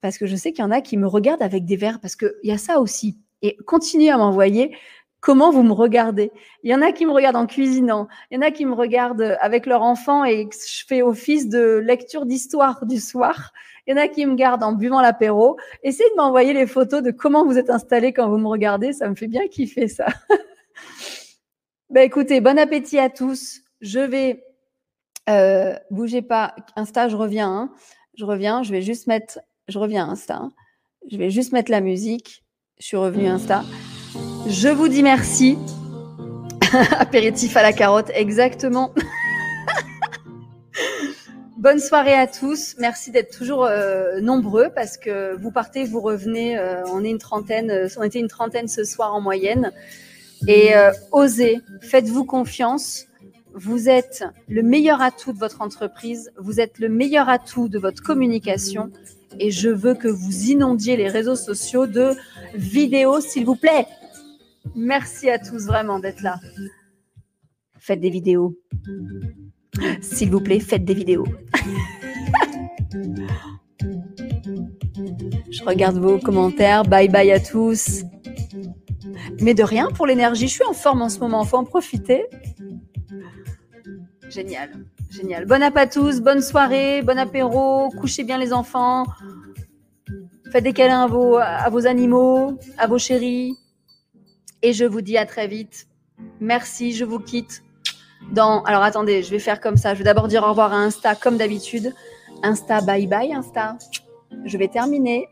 parce 0.03 0.19
que 0.19 0.27
je 0.27 0.37
sais 0.37 0.53
qu'il 0.53 0.63
y 0.63 0.67
en 0.67 0.71
a 0.71 0.83
qui 0.83 0.99
me 0.99 1.07
regardent 1.07 1.43
avec 1.43 1.65
des 1.65 1.77
verres, 1.77 2.01
parce 2.01 2.17
qu'il 2.17 2.35
y 2.43 2.53
a 2.53 2.59
ça 2.59 2.81
aussi. 2.81 3.17
Et 3.41 3.57
continuez 3.67 4.11
à 4.11 4.19
m'envoyer 4.19 4.77
comment 5.21 5.51
vous 5.51 5.63
me 5.63 5.73
regardez. 5.73 6.33
Il 6.65 6.71
y 6.71 6.75
en 6.75 6.83
a 6.83 6.93
qui 6.93 7.07
me 7.07 7.13
regardent 7.13 7.37
en 7.37 7.47
cuisinant, 7.47 8.09
il 8.31 8.35
y 8.35 8.39
en 8.39 8.43
a 8.43 8.51
qui 8.51 8.67
me 8.67 8.75
regardent 8.75 9.39
avec 9.41 9.65
leur 9.67 9.83
enfant 9.83 10.25
et 10.25 10.49
je 10.53 10.85
fais 10.87 11.01
office 11.01 11.49
de 11.49 11.79
lecture 11.79 12.27
d'histoire 12.27 12.85
du 12.85 12.99
soir. 12.99 13.53
Il 13.87 13.93
y 13.93 13.95
en 13.95 14.03
a 14.03 14.09
qui 14.09 14.27
me 14.27 14.35
gardent 14.35 14.65
en 14.65 14.73
buvant 14.73 15.01
l'apéro. 15.01 15.57
Essayez 15.83 16.11
de 16.11 16.17
m'envoyer 16.17 16.53
les 16.53 16.67
photos 16.67 17.03
de 17.03 17.11
comment 17.11 17.47
vous 17.47 17.57
êtes 17.57 17.71
installés 17.71 18.13
quand 18.13 18.29
vous 18.29 18.39
me 18.39 18.49
regardez, 18.49 18.93
ça 18.93 19.09
me 19.09 19.15
fait 19.15 19.29
bien 19.29 19.47
kiffer 19.49 19.89
ça. 19.89 20.07
ben 21.91 22.03
écoutez, 22.03 22.41
bon 22.41 22.59
appétit 22.59 22.99
à 22.99 23.09
tous. 23.09 23.61
Je 23.81 24.01
vais 24.01 24.45
euh, 25.29 25.75
bougez 25.91 26.23
pas, 26.23 26.55
Insta, 26.77 27.09
je 27.09 27.17
reviens. 27.17 27.49
Hein. 27.49 27.73
Je 28.15 28.25
reviens, 28.25 28.63
je 28.63 28.73
vais 28.73 28.83
juste 28.83 29.07
mettre 29.07 29.39
je 29.73 29.79
reviens 29.79 30.07
à 30.07 30.11
Insta. 30.11 30.51
Je 31.11 31.17
vais 31.17 31.31
juste 31.31 31.53
mettre 31.53 31.71
la 31.71 31.81
musique. 31.81 32.45
Je 32.79 32.87
suis 32.87 32.97
revenue 32.97 33.27
Insta. 33.27 33.65
Je 34.47 34.69
vous 34.69 34.89
dis 34.89 35.03
merci. 35.03 35.57
Apéritif 36.99 37.57
à 37.57 37.63
la 37.63 37.73
carotte, 37.73 38.11
exactement. 38.15 38.93
Bonne 41.57 41.79
soirée 41.79 42.15
à 42.15 42.27
tous. 42.27 42.75
Merci 42.79 43.13
d'être 43.13 43.37
toujours 43.37 43.65
euh, 43.65 44.21
nombreux 44.21 44.69
parce 44.75 44.97
que 44.97 45.35
vous 45.37 45.51
partez, 45.51 45.85
vous 45.85 46.01
revenez. 46.01 46.59
Euh, 46.59 46.85
on 46.87 47.03
euh, 47.05 47.89
on 47.97 48.03
était 48.03 48.19
une 48.19 48.29
trentaine 48.29 48.69
ce 48.69 48.85
soir 48.85 49.15
en 49.15 49.21
moyenne. 49.21 49.73
Et 50.49 50.73
osez, 51.13 51.61
faites-vous 51.83 52.25
confiance. 52.25 53.07
Vous 53.55 53.89
êtes 53.89 54.25
le 54.49 54.63
meilleur 54.65 55.01
atout 55.01 55.33
de 55.33 55.39
votre 55.39 55.63
entreprise. 55.63 56.33
Vous 56.37 56.59
êtes 56.59 56.81
le 56.81 56.89
meilleur 56.89 57.29
atout 57.29 57.69
de 57.69 57.79
votre 57.79 58.03
communication. 58.03 58.91
Et 59.39 59.51
je 59.51 59.69
veux 59.69 59.95
que 59.95 60.09
vous 60.09 60.51
inondiez 60.51 60.97
les 60.97 61.09
réseaux 61.09 61.37
sociaux 61.37 61.87
de 61.87 62.11
vidéos, 62.55 63.21
s'il 63.21 63.45
vous 63.45 63.57
plaît. 63.57 63.87
Merci 64.75 65.29
à 65.31 65.39
tous 65.39 65.67
vraiment 65.67 65.99
d'être 65.99 66.23
là. 66.23 66.39
Faites 67.79 68.01
des 68.01 68.11
vidéos. 68.11 68.57
S'il 70.01 70.31
vous 70.31 70.41
plaît, 70.41 70.61
faites 70.61 70.85
des 70.85 70.95
vidéos. 70.95 71.27
Je 75.51 75.65
regarde 75.65 75.99
vos 75.99 76.19
commentaires. 76.19 76.85
Bye 76.85 77.09
bye 77.09 77.31
à 77.31 77.41
tous. 77.41 78.03
Mais 79.41 79.55
de 79.55 79.63
rien 79.63 79.89
pour 79.95 80.07
l'énergie. 80.07 80.49
Je 80.49 80.55
suis 80.55 80.65
en 80.65 80.73
forme 80.73 81.03
en 81.03 81.09
ce 81.09 81.19
moment. 81.21 81.45
Faut 81.45 81.57
en 81.57 81.65
profiter. 81.65 82.25
Génial. 84.33 84.71
Génial. 85.11 85.45
Bon 85.45 85.63
app 85.63 85.77
à 85.77 85.87
tous. 85.87 86.21
Bonne 86.21 86.41
soirée. 86.41 87.03
Bon 87.03 87.19
apéro. 87.19 87.91
Couchez 88.01 88.25
bien 88.25 88.39
les 88.39 88.55
enfants. 88.55 89.05
Faites 90.51 90.65
des 90.65 90.73
câlins 90.73 91.03
à 91.03 91.07
vos, 91.07 91.37
à 91.37 91.69
vos 91.69 91.87
animaux, 91.87 92.59
à 92.79 92.87
vos 92.87 92.99
chéris. 92.99 93.55
Et 94.63 94.73
je 94.73 94.87
vous 94.87 95.03
dis 95.03 95.19
à 95.19 95.27
très 95.27 95.49
vite. 95.49 95.87
Merci. 96.41 96.93
Je 96.93 97.05
vous 97.05 97.19
quitte 97.19 97.63
dans. 98.33 98.63
Alors 98.63 98.83
attendez, 98.83 99.23
je 99.23 99.31
vais 99.31 99.39
faire 99.39 99.61
comme 99.61 99.77
ça. 99.77 99.93
Je 99.93 99.99
vais 99.99 100.05
d'abord 100.05 100.29
dire 100.29 100.43
au 100.45 100.49
revoir 100.49 100.73
à 100.73 100.77
Insta 100.77 101.15
comme 101.15 101.37
d'habitude. 101.37 101.93
Insta, 102.43 102.81
bye 102.81 103.07
bye 103.07 103.35
Insta. 103.35 103.77
Je 104.47 104.57
vais 104.57 104.69
terminer. 104.69 105.29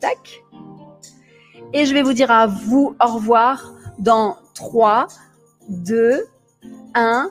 Tac. 0.00 0.42
Et 1.72 1.86
je 1.86 1.94
vais 1.94 2.02
vous 2.02 2.14
dire 2.14 2.32
à 2.32 2.48
vous 2.48 2.96
au 3.00 3.06
revoir 3.14 3.72
dans 4.00 4.36
3, 4.54 5.06
2, 5.68 6.24
1. 6.94 7.30